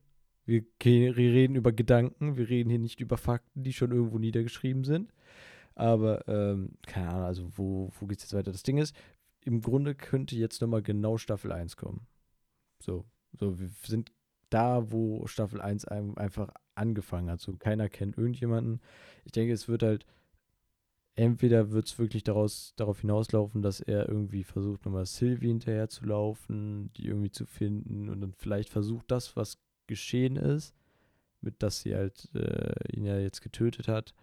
wir, 0.46 0.64
wir 0.80 1.16
reden 1.16 1.56
über 1.56 1.72
Gedanken, 1.72 2.38
wir 2.38 2.50
reden 2.50 2.70
hier 2.70 2.80
nicht 2.80 3.00
über 3.02 3.18
Fakten, 3.18 3.64
die 3.64 3.74
schon 3.74 3.92
irgendwo 3.92 4.20
niedergeschrieben 4.20 4.84
sind. 4.84 5.12
Aber, 5.76 6.28
ähm, 6.28 6.74
keine 6.88 7.10
Ahnung, 7.10 7.24
also 7.26 7.52
wo, 7.58 7.92
wo 8.00 8.06
geht 8.08 8.20
es 8.20 8.26
jetzt 8.26 8.34
weiter? 8.34 8.52
Das 8.52 8.64
Ding 8.64 8.78
ist, 8.78 8.96
im 9.42 9.62
Grunde 9.62 9.96
könnte 9.96 10.36
jetzt 10.36 10.62
nochmal 10.62 10.82
genau 10.82 11.18
Staffel 11.18 11.52
1 11.52 11.76
kommen. 11.78 12.08
So, 12.82 13.06
so, 13.40 13.60
wir 13.60 13.70
sind 13.86 14.12
da, 14.50 14.92
wo 14.92 15.28
Staffel 15.28 15.62
1 15.62 15.86
ein- 15.86 16.18
einfach 16.18 16.50
angefangen 16.76 17.30
hat. 17.30 17.42
So, 17.42 17.56
keiner 17.58 17.90
kennt 17.90 18.18
irgendjemanden. 18.18 18.82
Ich 19.26 19.32
denke, 19.34 19.54
es 19.54 19.68
wird 19.68 19.84
halt, 19.84 20.06
entweder 21.16 21.72
wird 21.72 21.88
es 21.88 21.98
wirklich 22.00 22.24
daraus, 22.24 22.74
darauf 22.76 23.02
hinauslaufen, 23.02 23.62
dass 23.62 23.80
er 23.80 24.08
irgendwie 24.10 24.44
versucht, 24.44 24.86
nochmal 24.86 25.06
Sylvie 25.06 25.48
hinterher 25.48 25.90
zu 25.90 26.06
laufen, 26.06 26.92
die 26.94 27.08
irgendwie 27.08 27.32
zu 27.32 27.46
finden 27.46 28.10
und 28.10 28.22
dann 28.22 28.34
vielleicht 28.34 28.70
versucht, 28.70 29.10
das, 29.12 29.36
was 29.36 29.58
geschehen 29.88 30.36
ist, 30.36 30.74
mit 31.42 31.62
dass 31.62 31.82
sie 31.82 31.96
halt 31.96 32.30
äh, 32.34 32.96
ihn 32.96 33.06
ja 33.06 33.18
jetzt 33.20 33.42
getötet 33.42 33.88
hat, 33.88 34.14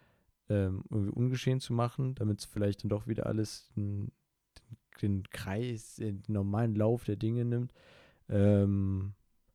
ähm, 0.48 0.84
irgendwie 0.90 1.12
ungeschehen 1.12 1.60
zu 1.60 1.72
machen, 1.72 2.14
damit 2.14 2.40
es 2.40 2.44
vielleicht 2.44 2.82
dann 2.82 2.90
doch 2.90 3.06
wieder 3.06 3.26
alles 3.26 3.70
den, 3.76 4.12
den 5.01 5.24
Kreis, 5.30 5.97
den 5.97 6.22
normalen 6.28 6.74
Lauf 6.74 7.05
der 7.05 7.16
Dinge 7.16 7.44
nimmt. 7.44 7.72
Ähm, 8.28 9.14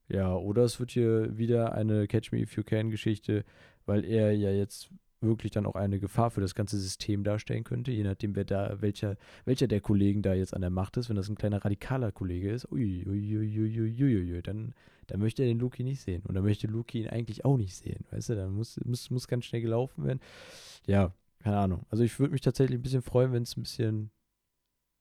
ja, 0.10 0.34
oder 0.36 0.64
es 0.64 0.80
wird 0.80 0.92
hier 0.92 1.38
wieder 1.38 1.74
eine 1.74 2.08
Catch 2.08 2.32
Me 2.32 2.40
If 2.40 2.56
You 2.56 2.64
Can 2.64 2.90
Geschichte, 2.90 3.44
weil 3.86 4.06
er 4.06 4.32
ja 4.32 4.52
jetzt 4.52 4.90
wirklich 5.22 5.52
dann 5.52 5.66
auch 5.66 5.76
eine 5.76 6.00
Gefahr 6.00 6.32
für 6.32 6.42
das 6.42 6.56
ganze 6.56 6.78
System 6.78 7.24
darstellen 7.24 7.64
könnte, 7.64 7.92
je 7.92 8.04
nachdem, 8.04 8.36
wer 8.36 8.46
da, 8.46 8.82
welcher, 8.82 9.18
welcher 9.46 9.68
der 9.68 9.82
Kollegen 9.82 10.22
da 10.22 10.34
jetzt 10.34 10.54
an 10.54 10.62
der 10.62 10.70
Macht 10.70 10.98
ist. 10.98 11.10
Wenn 11.10 11.16
das 11.16 11.30
ein 11.30 11.36
kleiner 11.36 11.64
radikaler 11.64 12.12
Kollege 12.12 12.52
ist, 12.52 12.72
ui, 12.72 13.06
ui, 13.08 13.38
ui, 13.38 13.60
ui, 13.60 13.82
ui, 13.82 14.04
ui, 14.04 14.34
ui, 14.34 14.42
dann, 14.42 14.74
dann 15.08 15.20
möchte 15.20 15.44
er 15.44 15.48
den 15.48 15.60
Luki 15.60 15.84
nicht 15.84 16.02
sehen. 16.02 16.24
Und 16.26 16.36
dann 16.36 16.44
möchte 16.44 16.68
Luki 16.68 17.02
ihn 17.02 17.10
eigentlich 17.10 17.46
auch 17.46 17.58
nicht 17.58 17.76
sehen. 17.76 18.06
Weißt 18.12 18.30
du, 18.30 18.36
dann 18.36 18.54
muss, 18.54 18.80
muss, 18.86 19.10
muss 19.10 19.28
ganz 19.28 19.46
schnell 19.46 19.62
gelaufen 19.62 20.06
werden. 20.06 20.20
Ja, 20.86 21.14
keine 21.40 21.58
Ahnung. 21.58 21.86
Also 21.90 22.04
ich 22.04 22.20
würde 22.20 22.34
mich 22.34 22.42
tatsächlich 22.42 22.78
ein 22.80 22.84
bisschen 22.84 23.02
freuen, 23.02 23.34
wenn 23.34 23.44
es 23.44 23.58
ein 23.58 23.64
bisschen 23.64 24.12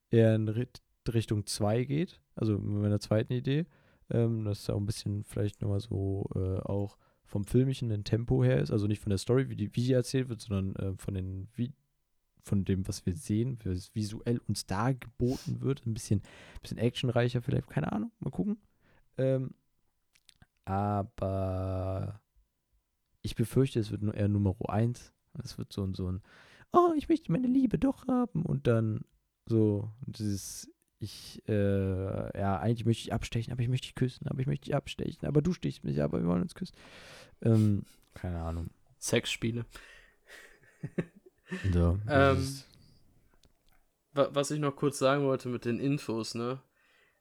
eher 0.09 0.35
in 0.35 0.47
Richtung 1.07 1.45
2 1.45 1.83
geht. 1.83 2.21
Also 2.35 2.57
mit 2.57 2.81
meiner 2.81 2.99
zweiten 2.99 3.33
Idee. 3.33 3.65
Ähm, 4.09 4.45
dass 4.45 4.61
es 4.61 4.69
auch 4.69 4.77
ein 4.77 4.85
bisschen 4.85 5.25
vielleicht 5.25 5.61
nochmal 5.61 5.81
so 5.81 6.29
äh, 6.33 6.59
auch 6.59 6.97
vom 7.27 7.45
filmischen 7.45 8.03
Tempo 8.03 8.43
her 8.43 8.59
ist. 8.59 8.71
Also 8.71 8.87
nicht 8.87 9.01
von 9.01 9.09
der 9.09 9.19
Story, 9.19 9.49
wie, 9.49 9.55
die, 9.55 9.75
wie 9.75 9.83
sie 9.83 9.93
erzählt 9.93 10.29
wird, 10.29 10.41
sondern 10.41 10.75
äh, 10.75 10.97
von 10.97 11.13
den 11.13 11.47
Vi 11.53 11.73
von 12.47 12.63
dem, 12.63 12.87
was 12.87 13.05
wir 13.05 13.13
sehen, 13.13 13.59
wie 13.61 13.69
es 13.69 13.93
visuell 13.93 14.39
uns 14.47 14.65
da 14.65 14.93
geboten 14.93 15.59
wird. 15.59 15.85
Ein 15.85 15.93
bisschen, 15.93 16.21
bisschen 16.61 16.77
actionreicher 16.77 17.41
vielleicht, 17.41 17.67
keine 17.67 17.91
Ahnung, 17.91 18.11
mal 18.19 18.31
gucken. 18.31 18.57
Ähm, 19.17 19.53
aber 20.63 22.21
ich 23.21 23.35
befürchte, 23.35 23.81
es 23.81 23.91
wird 23.91 24.01
nur 24.01 24.13
eher 24.13 24.29
Nummer 24.29 24.55
1. 24.65 25.13
Es 25.43 25.57
wird 25.57 25.73
so 25.73 25.83
ein, 25.83 25.93
so 25.93 26.09
ein, 26.09 26.21
oh, 26.71 26.93
ich 26.95 27.09
möchte 27.09 27.33
meine 27.33 27.47
Liebe 27.47 27.77
doch 27.77 28.07
haben. 28.07 28.43
Und 28.43 28.65
dann 28.65 29.01
so 29.45 29.91
dieses, 30.05 30.71
ich, 30.99 31.43
äh, 31.47 32.39
ja, 32.39 32.59
eigentlich 32.59 32.85
möchte 32.85 33.03
ich 33.03 33.13
abstechen, 33.13 33.53
aber 33.53 33.61
ich 33.61 33.69
möchte 33.69 33.87
dich 33.87 33.95
küssen, 33.95 34.27
aber 34.27 34.39
ich 34.39 34.47
möchte 34.47 34.65
dich 34.65 34.75
abstechen, 34.75 35.27
aber 35.27 35.41
du 35.41 35.53
stichst 35.53 35.83
mich, 35.83 36.01
aber 36.01 36.19
wir 36.21 36.27
wollen 36.27 36.41
uns 36.41 36.55
küssen. 36.55 36.75
Ähm, 37.41 37.83
keine 38.13 38.41
Ahnung. 38.41 38.69
Sexspiele. 38.99 39.65
So, 41.71 41.99
Ähm, 42.09 42.61
Was 44.13 44.51
ich 44.51 44.59
noch 44.59 44.75
kurz 44.75 44.97
sagen 44.97 45.23
wollte 45.23 45.49
mit 45.49 45.65
den 45.65 45.79
Infos, 45.79 46.33
ne? 46.33 46.61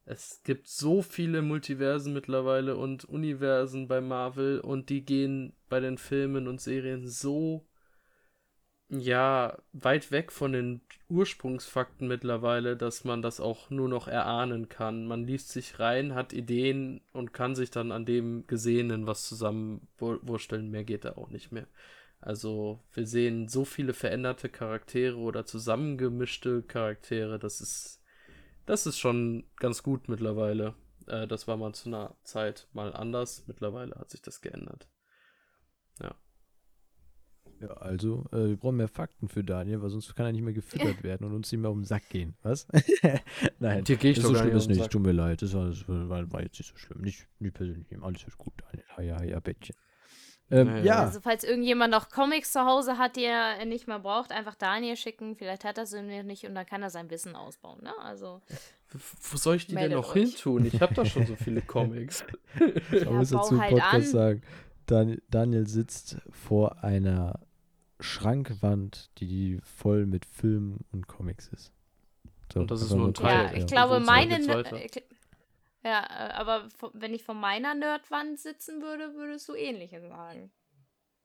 Es 0.06 0.40
gibt 0.44 0.68
so 0.68 1.02
viele 1.02 1.42
Multiversen 1.42 2.12
mittlerweile 2.12 2.76
und 2.76 3.04
Universen 3.04 3.88
bei 3.88 4.00
Marvel 4.00 4.60
und 4.60 4.88
die 4.88 5.04
gehen 5.04 5.52
bei 5.68 5.80
den 5.80 5.98
Filmen 5.98 6.46
und 6.46 6.60
Serien 6.60 7.08
so, 7.08 7.66
ja, 8.88 9.58
weit 9.72 10.10
weg 10.12 10.30
von 10.30 10.52
den 10.52 10.80
Ursprungsfakten 11.08 12.06
mittlerweile, 12.06 12.76
dass 12.76 13.04
man 13.04 13.20
das 13.22 13.40
auch 13.40 13.70
nur 13.70 13.88
noch 13.88 14.06
erahnen 14.06 14.68
kann. 14.68 15.06
Man 15.06 15.26
liest 15.26 15.48
sich 15.50 15.80
rein, 15.80 16.14
hat 16.14 16.32
Ideen 16.32 17.00
und 17.12 17.32
kann 17.32 17.54
sich 17.56 17.70
dann 17.70 17.90
an 17.90 18.04
dem 18.04 18.46
Gesehenen 18.46 19.06
was 19.06 19.26
zusammenwursteln. 19.28 20.70
Mehr 20.70 20.84
geht 20.84 21.04
da 21.04 21.16
auch 21.16 21.30
nicht 21.30 21.50
mehr. 21.50 21.66
Also 22.20 22.80
wir 22.92 23.06
sehen 23.06 23.48
so 23.48 23.64
viele 23.64 23.92
veränderte 23.92 24.48
Charaktere 24.48 25.16
oder 25.16 25.46
zusammengemischte 25.46 26.62
Charaktere, 26.62 27.38
das 27.38 27.60
ist, 27.60 28.02
das 28.64 28.86
ist 28.86 28.98
schon 28.98 29.44
ganz 29.56 29.82
gut 29.82 30.08
mittlerweile. 30.08 30.74
Äh, 31.06 31.26
das 31.26 31.46
war 31.46 31.56
mal 31.56 31.74
zu 31.74 31.88
einer 31.88 32.16
Zeit 32.24 32.68
mal 32.72 32.92
anders. 32.94 33.44
Mittlerweile 33.46 33.94
hat 33.96 34.10
sich 34.10 34.22
das 34.22 34.40
geändert. 34.40 34.88
Ja, 37.60 37.68
also, 37.68 38.24
äh, 38.32 38.48
wir 38.48 38.56
brauchen 38.56 38.76
mehr 38.76 38.88
Fakten 38.88 39.28
für 39.28 39.42
Daniel, 39.44 39.80
weil 39.82 39.90
sonst 39.90 40.14
kann 40.14 40.26
er 40.26 40.32
nicht 40.32 40.42
mehr 40.42 40.52
gefüttert 40.52 41.02
werden 41.02 41.26
und 41.26 41.34
uns 41.34 41.50
nicht 41.52 41.60
mehr 41.60 41.70
um 41.70 41.80
den 41.80 41.84
Sack 41.84 42.08
gehen. 42.10 42.34
Was? 42.42 42.66
Nein, 43.58 43.84
Dir 43.84 43.96
gehe 43.96 44.10
ich 44.12 44.16
das 44.18 44.24
doch 44.26 44.32
so 44.32 44.36
schlimm 44.38 44.54
nicht 44.54 44.62
ist 44.62 44.68
nicht. 44.68 44.90
Tut 44.90 45.02
mir 45.02 45.12
leid, 45.12 45.42
das 45.42 45.54
war, 45.54 45.66
das 45.68 45.86
war, 45.88 46.32
war 46.32 46.42
jetzt 46.42 46.58
nicht 46.58 46.70
so 46.70 46.76
schlimm. 46.76 47.00
Nicht, 47.02 47.26
nicht 47.38 47.54
persönlich. 47.54 47.86
Alles 48.02 48.24
ist 48.24 48.38
gut, 48.38 48.52
Daniel. 48.62 48.84
Ja, 48.98 49.18
ja, 49.20 49.22
ja, 49.24 49.40
Bettchen. 49.40 49.74
Ähm, 50.48 50.68
Ja, 50.68 50.76
ja, 50.76 50.84
ja. 50.84 51.00
Also, 51.04 51.20
falls 51.20 51.42
irgendjemand 51.42 51.90
noch 51.90 52.08
Comics 52.08 52.52
zu 52.52 52.60
Hause 52.60 52.98
hat, 52.98 53.16
die 53.16 53.24
er 53.24 53.64
nicht 53.64 53.88
mehr 53.88 53.98
braucht, 53.98 54.30
einfach 54.30 54.54
Daniel 54.54 54.96
schicken. 54.96 55.34
Vielleicht 55.36 55.64
hat 55.64 55.76
er 55.78 55.86
sie 55.86 56.02
nicht 56.02 56.44
und 56.46 56.54
dann 56.54 56.66
kann 56.66 56.82
er 56.82 56.90
sein 56.90 57.10
Wissen 57.10 57.34
ausbauen. 57.34 57.82
Ne? 57.82 57.92
Also, 58.00 58.42
Wo 58.92 59.36
soll 59.36 59.56
ich 59.56 59.66
die 59.66 59.74
denn 59.74 59.90
noch 59.90 60.14
euch. 60.14 60.22
hin 60.22 60.34
tun? 60.38 60.64
Ich 60.66 60.80
habe 60.80 60.94
doch 60.94 61.06
schon 61.06 61.26
so 61.26 61.34
viele 61.34 61.62
Comics. 61.66 62.24
ich 62.92 63.02
Ja, 63.02 63.10
muss 63.10 63.30
dazu 63.30 63.60
halt 63.60 63.72
Podcast 63.72 63.94
an. 63.94 64.02
sagen, 64.12 64.42
Dan 64.86 65.18
Daniel 65.28 65.66
sitzt 65.66 66.18
vor 66.30 66.84
einer 66.84 67.40
Schrankwand, 68.00 69.10
die 69.18 69.58
voll 69.62 70.06
mit 70.06 70.24
Filmen 70.24 70.84
und 70.92 71.06
Comics 71.06 71.48
ist. 71.48 71.72
So, 72.52 72.60
Und 72.60 72.70
das 72.70 72.82
ist 72.82 72.92
nur 72.92 73.08
ein 73.08 73.14
Teil, 73.14 73.46
ja, 73.46 73.54
ich 73.54 73.66
glaube, 73.66 74.00
meine. 74.00 74.36
äh, 74.36 74.88
Ja, 75.84 76.06
aber 76.34 76.68
wenn 76.94 77.14
ich 77.14 77.22
vor 77.24 77.34
meiner 77.34 77.74
Nerdwand 77.74 78.38
sitzen 78.38 78.82
würde, 78.82 79.14
würdest 79.14 79.48
du 79.48 79.54
ähnliches 79.54 80.02
sagen. 80.08 80.50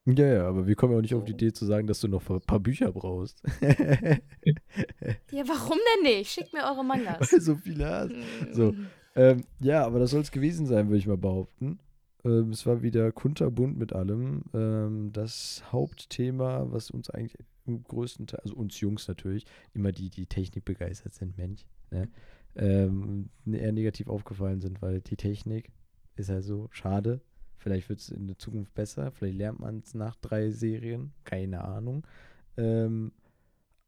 Ja, 0.06 0.26
ja, 0.26 0.48
aber 0.48 0.66
wir 0.66 0.76
kommen 0.76 0.94
ja 0.94 0.98
auch 0.98 1.02
nicht 1.04 1.14
auf 1.14 1.26
die 1.26 1.32
So. 1.32 1.36
Idee 1.38 1.54
zu 1.54 1.66
sagen, 1.66 1.86
dass 1.86 2.00
du 2.00 2.08
noch 2.08 2.28
ein 2.30 2.42
paar 2.42 2.60
Bücher 2.60 2.92
brauchst. 2.92 3.42
Ja, 5.32 5.48
warum 5.48 5.78
denn 5.96 6.04
nicht? 6.04 6.32
Schickt 6.32 6.54
mir 6.54 6.64
eure 6.64 6.84
Mangas. 6.84 7.32
Weil 7.32 7.42
so 7.42 7.56
viele 7.56 7.88
hast. 7.90 8.14
So. 8.54 8.72
Mm. 8.72 8.88
Ähm, 9.16 9.44
ja, 9.60 9.86
aber 9.86 10.00
das 10.00 10.12
soll 10.12 10.22
es 10.22 10.32
gewesen 10.32 10.66
sein, 10.66 10.88
würde 10.88 10.98
ich 10.98 11.08
mal 11.08 11.18
behaupten. 11.18 11.80
Ähm, 12.24 12.52
es 12.52 12.66
war 12.66 12.82
wieder 12.82 13.12
kunterbunt 13.12 13.78
mit 13.78 13.94
allem. 13.94 14.44
Ähm, 14.54 15.12
das 15.12 15.64
Hauptthema, 15.72 16.68
was 16.72 16.92
uns 16.92 17.10
eigentlich 17.10 17.38
im 17.66 17.84
größten 17.84 18.28
Teil, 18.28 18.40
also 18.44 18.56
uns 18.56 18.80
Jungs 18.80 19.08
natürlich, 19.08 19.46
immer 19.74 19.92
die, 19.92 20.10
die 20.10 20.26
Technik 20.26 20.66
begeistert 20.66 21.14
sind, 21.14 21.38
Mensch, 21.38 21.66
ne? 21.92 22.10
ähm, 22.56 23.30
eher 23.46 23.72
negativ 23.72 24.08
aufgefallen 24.08 24.62
sind, 24.62 24.82
weil 24.82 25.02
die 25.02 25.16
Technik 25.16 25.72
ist 26.16 26.30
halt 26.30 26.44
so 26.44 26.68
schade. 26.72 27.22
Vielleicht 27.58 27.90
wird 27.90 28.00
es 28.00 28.10
in 28.10 28.28
der 28.28 28.38
Zukunft 28.38 28.74
besser, 28.74 29.12
vielleicht 29.12 29.38
lernt 29.38 29.60
man 29.60 29.80
es 29.80 29.94
nach 29.94 30.16
drei 30.16 30.50
Serien, 30.50 31.14
keine 31.24 31.64
Ahnung. 31.64 32.06
Ähm, 32.58 33.12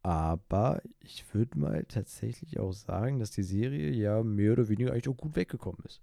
aber 0.03 0.81
ich 0.99 1.33
würde 1.33 1.57
mal 1.57 1.83
tatsächlich 1.85 2.59
auch 2.59 2.73
sagen, 2.73 3.19
dass 3.19 3.31
die 3.31 3.43
Serie 3.43 3.89
ja 3.89 4.21
mehr 4.21 4.53
oder 4.53 4.67
weniger 4.67 4.91
eigentlich 4.91 5.09
auch 5.09 5.17
gut 5.17 5.35
weggekommen 5.35 5.81
ist. 5.85 6.01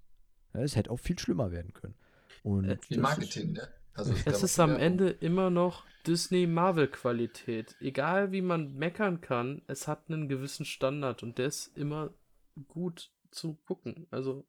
Es 0.53 0.75
hätte 0.75 0.91
auch 0.91 0.99
viel 0.99 1.17
schlimmer 1.17 1.51
werden 1.51 1.71
können. 1.71 1.93
Und 2.43 2.65
Äh, 2.65 2.77
Viel 2.77 2.97
das 2.97 3.03
Marketing, 3.03 3.53
ne? 3.53 3.67
Also 3.93 4.13
Es 4.25 4.25
glaube, 4.25 4.45
ist 4.45 4.59
am 4.59 4.69
Werbung. 4.71 4.85
Ende 4.85 5.09
immer 5.09 5.49
noch 5.49 5.85
Disney-Marvel-Qualität. 6.07 7.75
Egal 7.79 8.31
wie 8.31 8.41
man 8.41 8.73
meckern 8.75 9.21
kann, 9.21 9.61
es 9.67 9.87
hat 9.87 10.09
einen 10.09 10.27
gewissen 10.29 10.65
Standard 10.65 11.23
und 11.23 11.37
der 11.37 11.47
ist 11.47 11.75
immer 11.77 12.13
gut 12.67 13.11
zu 13.31 13.55
gucken. 13.65 14.07
Also, 14.11 14.45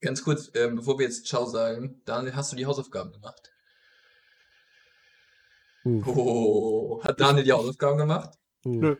Ganz 0.00 0.22
kurz, 0.22 0.50
ähm, 0.54 0.76
bevor 0.76 0.98
wir 0.98 1.06
jetzt 1.06 1.26
Ciao 1.26 1.46
sagen, 1.46 2.02
Daniel, 2.04 2.36
hast 2.36 2.52
du 2.52 2.56
die 2.56 2.66
Hausaufgaben 2.66 3.10
gemacht? 3.10 3.54
Ist, 5.84 6.06
uff, 6.06 6.06
Oh, 6.06 7.02
hat 7.04 7.20
Daniel 7.20 7.44
die 7.44 7.52
Hausaufgaben 7.52 7.98
gemacht? 7.98 8.38
uff. 8.64 8.74
Nö. 8.80 8.96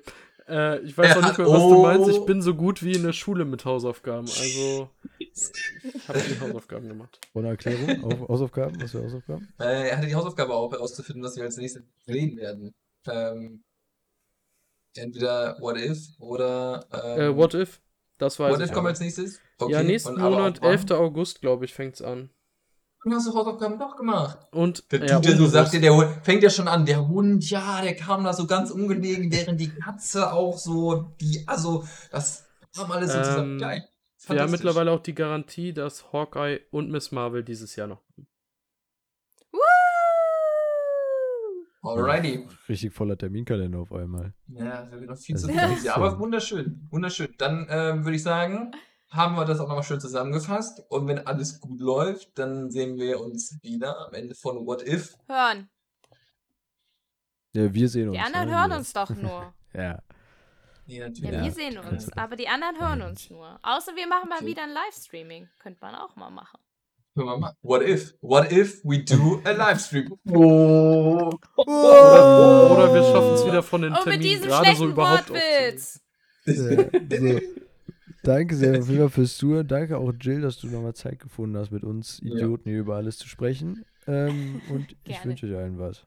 Äh, 0.49 0.81
ich 0.81 0.97
weiß 0.97 1.07
Er 1.11 1.17
auch 1.17 1.21
nicht 1.23 1.29
hat- 1.31 1.39
mehr, 1.39 1.47
was 1.49 1.59
du 1.63 1.83
meinst. 1.83 2.09
Ich 2.11 2.19
oh. 2.19 2.25
bin 2.25 2.43
so 2.43 2.55
gut 2.55 2.83
wie 2.83 2.93
in 2.93 3.03
der 3.03 3.13
Schule 3.13 3.45
mit 3.45 3.65
Hausaufgaben. 3.65 4.27
Also, 4.27 4.91
ich 5.19 6.09
habe 6.09 6.21
die 6.21 6.41
Hausaufgaben 6.41 6.89
gemacht. 6.89 7.19
Ohne 7.35 7.49
Erklärung? 7.49 8.05
Auf, 8.05 8.29
Hausaufgaben? 8.29 8.81
Was 8.83 8.91
für 8.93 9.03
Hausaufgaben? 9.03 9.49
Äh, 9.59 9.89
er 9.91 9.97
hatte 9.97 10.07
die 10.07 10.15
Hausaufgabe 10.15 10.55
auch 10.55 10.71
herauszufinden, 10.73 11.23
was 11.25 11.37
wir 11.37 11.45
als 11.45 11.57
nächstes 11.57 11.83
reden 12.09 12.37
werden. 12.37 12.75
Ähm, 13.07 13.63
entweder 14.95 15.57
What 15.61 15.77
If 15.79 15.99
oder 16.19 16.87
Äh, 16.93 17.27
ähm, 17.29 17.37
What 17.37 17.55
If? 17.55 17.81
Das 18.19 18.39
weiß 18.39 18.53
What 18.53 18.61
ich. 18.61 18.67
If 18.67 18.73
kommt 18.73 18.87
als 18.89 19.01
nächstes? 19.01 19.41
ja, 19.69 19.83
nächsten 19.83 20.15
Monat, 20.21 20.59
auch 20.59 20.63
wann? 20.65 20.71
11. 20.71 20.91
August, 20.93 21.41
glaube 21.41 21.65
ich, 21.65 21.75
fängt's 21.75 22.01
an. 22.03 22.31
Du 23.05 23.13
hast 23.13 23.29
doch 23.29 23.35
Hausaufgaben 23.35 23.79
doch 23.79 23.97
gemacht. 23.97 24.39
Und 24.51 24.91
Der 24.91 25.05
ja, 25.05 25.17
tut 25.17 25.27
ja 25.27 25.37
so, 25.37 25.47
sagt 25.47 25.75
der 25.75 25.95
Hund, 25.95 26.09
fängt 26.23 26.43
ja 26.43 26.49
schon 26.49 26.69
an, 26.69 26.87
der 26.87 27.07
Hund, 27.07 27.49
ja, 27.51 27.83
der 27.83 27.95
kam 27.95 28.25
da 28.25 28.33
so 28.33 28.47
ganz 28.47 28.71
ungelegen, 28.71 29.31
während 29.31 29.61
die 29.61 29.69
Katze 29.69 30.33
auch 30.33 30.57
so, 30.57 31.13
die, 31.21 31.45
also, 31.47 31.87
das 32.11 32.47
haben 32.77 32.91
alles 32.91 33.13
so 33.13 33.19
zusammen. 33.19 33.53
Ähm, 33.53 33.59
Geil. 33.59 33.85
Wir 34.27 34.41
haben 34.41 34.51
mittlerweile 34.51 34.91
auch 34.91 35.01
die 35.01 35.15
Garantie, 35.15 35.75
dass 35.75 36.15
Hawkeye 36.15 36.61
und 36.71 36.91
Miss 36.91 37.13
Marvel 37.13 37.45
dieses 37.45 37.77
Jahr 37.77 37.89
noch. 37.89 38.01
Woo! 39.53 39.59
Alrighty. 41.91 42.49
Richtig 42.71 42.95
voller 42.95 43.19
Terminkalender 43.19 43.81
auf 43.81 43.93
einmal. 43.93 44.33
Ja, 44.49 44.87
da 44.87 44.99
wird 44.99 45.11
noch 45.11 45.19
viel 45.19 45.35
Das 45.35 45.43
zu 45.43 45.49
tun. 45.49 45.59
dieses 45.69 45.85
Jahr. 45.85 45.97
Aber 45.97 46.13
schön. 46.13 46.21
wunderschön, 46.21 46.89
wunderschön. 46.91 47.35
Dann 47.37 47.67
ähm, 47.69 48.05
würde 48.05 48.17
ich 48.17 48.23
sagen, 48.23 48.71
haben 49.15 49.37
wir 49.37 49.45
das 49.45 49.61
auch 49.61 49.69
nochmal 49.69 49.83
schön 49.85 50.01
zusammengefasst. 50.01 50.83
Und 50.89 51.07
wenn 51.09 51.27
alles 51.27 51.61
gut 51.61 51.81
läuft, 51.81 52.39
dann 52.39 52.71
sehen 52.71 52.97
wir 52.99 53.21
uns 53.21 53.59
wieder 53.63 54.07
am 54.09 54.15
Ende 54.15 54.35
von 54.35 54.67
What 54.67 54.83
If. 54.87 55.17
Hören. 55.29 55.69
Ja, 57.55 57.73
wir 57.73 57.89
sehen 57.89 58.09
uns. 58.09 58.19
Die 58.19 58.25
anderen 58.25 58.51
hören 58.51 58.71
Wir. 58.71 58.77
uns 58.79 58.93
doch 58.93 59.11
nur. 59.11 59.53
Ja. 59.77 59.99
Nee, 60.87 60.99
Ja, 60.99 61.09
natürlich. 61.09 61.33
Ja. 61.33 61.43
wir 61.45 61.51
sehen 61.53 61.79
uns, 61.91 62.13
aber 62.17 62.37
die 62.37 62.47
anderen 62.49 62.79
hören 62.81 63.03
uns 63.03 63.29
nur. 63.31 63.59
Außer 63.63 63.97
wir 63.97 64.07
machen 64.07 64.29
mal 64.29 64.37
Okay. 64.39 64.47
wieder 64.47 64.63
ein 64.65 64.71
Livestreaming. 64.73 65.49
Könnte 65.59 65.79
man 65.81 65.95
auch 65.97 66.15
mal 66.17 66.31
machen. 66.31 66.59
Können 67.15 67.27
wir 67.29 67.39
mal. 67.39 67.55
What 67.63 67.83
if? 67.83 68.15
What 68.21 68.51
if 68.53 68.81
we 68.85 69.03
do 69.05 69.41
a 69.45 69.51
Livestream? 69.53 70.13
Oh. 70.31 71.31
Oder, 71.57 72.71
oder 72.73 72.95
wir 72.95 73.03
schaffen 73.03 73.35
es 73.35 73.47
wieder 73.47 73.63
von 73.63 73.83
den 73.83 73.93
Und 73.93 73.99
Oh, 73.99 74.05
mit 74.09 74.15
Terminen 74.15 74.31
diesem 74.31 74.49
gerade 74.49 74.65
schlechten 74.65 74.85
so 74.85 74.91
überhaupt. 74.91 75.31
Wortwitz. 75.31 76.01
Danke 78.25 78.57
sehr 78.57 78.79
auf 78.81 78.89
jeden 78.89 79.01
Fall 79.01 79.09
fürs 79.11 79.37
Zuhören. 79.37 79.67
Danke 79.69 79.99
auch, 79.99 80.13
Jill, 80.21 80.41
dass 80.41 80.59
du 80.59 80.67
nochmal 80.67 80.95
Zeit 80.95 81.21
gefunden 81.21 81.57
hast, 81.57 81.71
mit 81.71 81.85
uns 81.85 82.21
Ja. 82.23 82.35
Idioten 82.35 82.69
hier 82.71 82.81
über 82.81 82.97
alles 82.97 83.19
zu 83.19 83.29
sprechen. 83.29 83.85
Ähm, 84.07 84.61
und 84.71 84.97
ich 85.07 85.25
wünsche 85.25 85.47
euch 85.47 85.57
allen 85.57 85.79
was. 85.79 86.07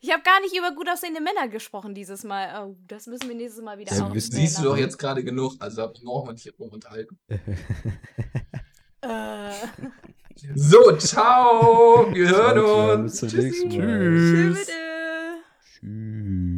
Ich 0.00 0.12
habe 0.12 0.22
gar 0.24 0.40
nicht 0.40 0.56
über 0.56 0.74
gut 0.74 0.88
aussehende 0.88 1.20
Männer 1.20 1.46
gesprochen 1.48 1.94
dieses 1.94 2.24
Mal. 2.24 2.48
Oh, 2.66 2.76
das 2.88 3.06
müssen 3.06 3.28
wir 3.28 3.36
nächstes 3.36 3.62
Mal 3.62 3.78
wieder 3.78 3.94
Ja, 3.94 4.10
Siehst 4.12 4.58
du 4.58 4.64
doch 4.64 4.76
jetzt 4.76 4.98
gerade 4.98 5.22
genug, 5.22 5.54
also 5.60 5.76
da 5.82 5.86
brauchen 5.86 6.28
wir 6.28 6.32
nicht 6.32 6.42
hier 6.42 6.54
rum 6.58 6.70
unterhalten. 6.70 7.18
Äh, 9.00 9.52
So, 10.56 10.96
ciao! 10.96 12.08
Wir 12.12 12.28
hören 12.30 12.58
uns! 13.04 13.20
Bis 13.20 13.30
zum 13.30 13.40
nächsten 13.40 13.68
Mal. 13.68 13.76
Tschüss. 13.76 14.66
tschüss. 14.66 16.57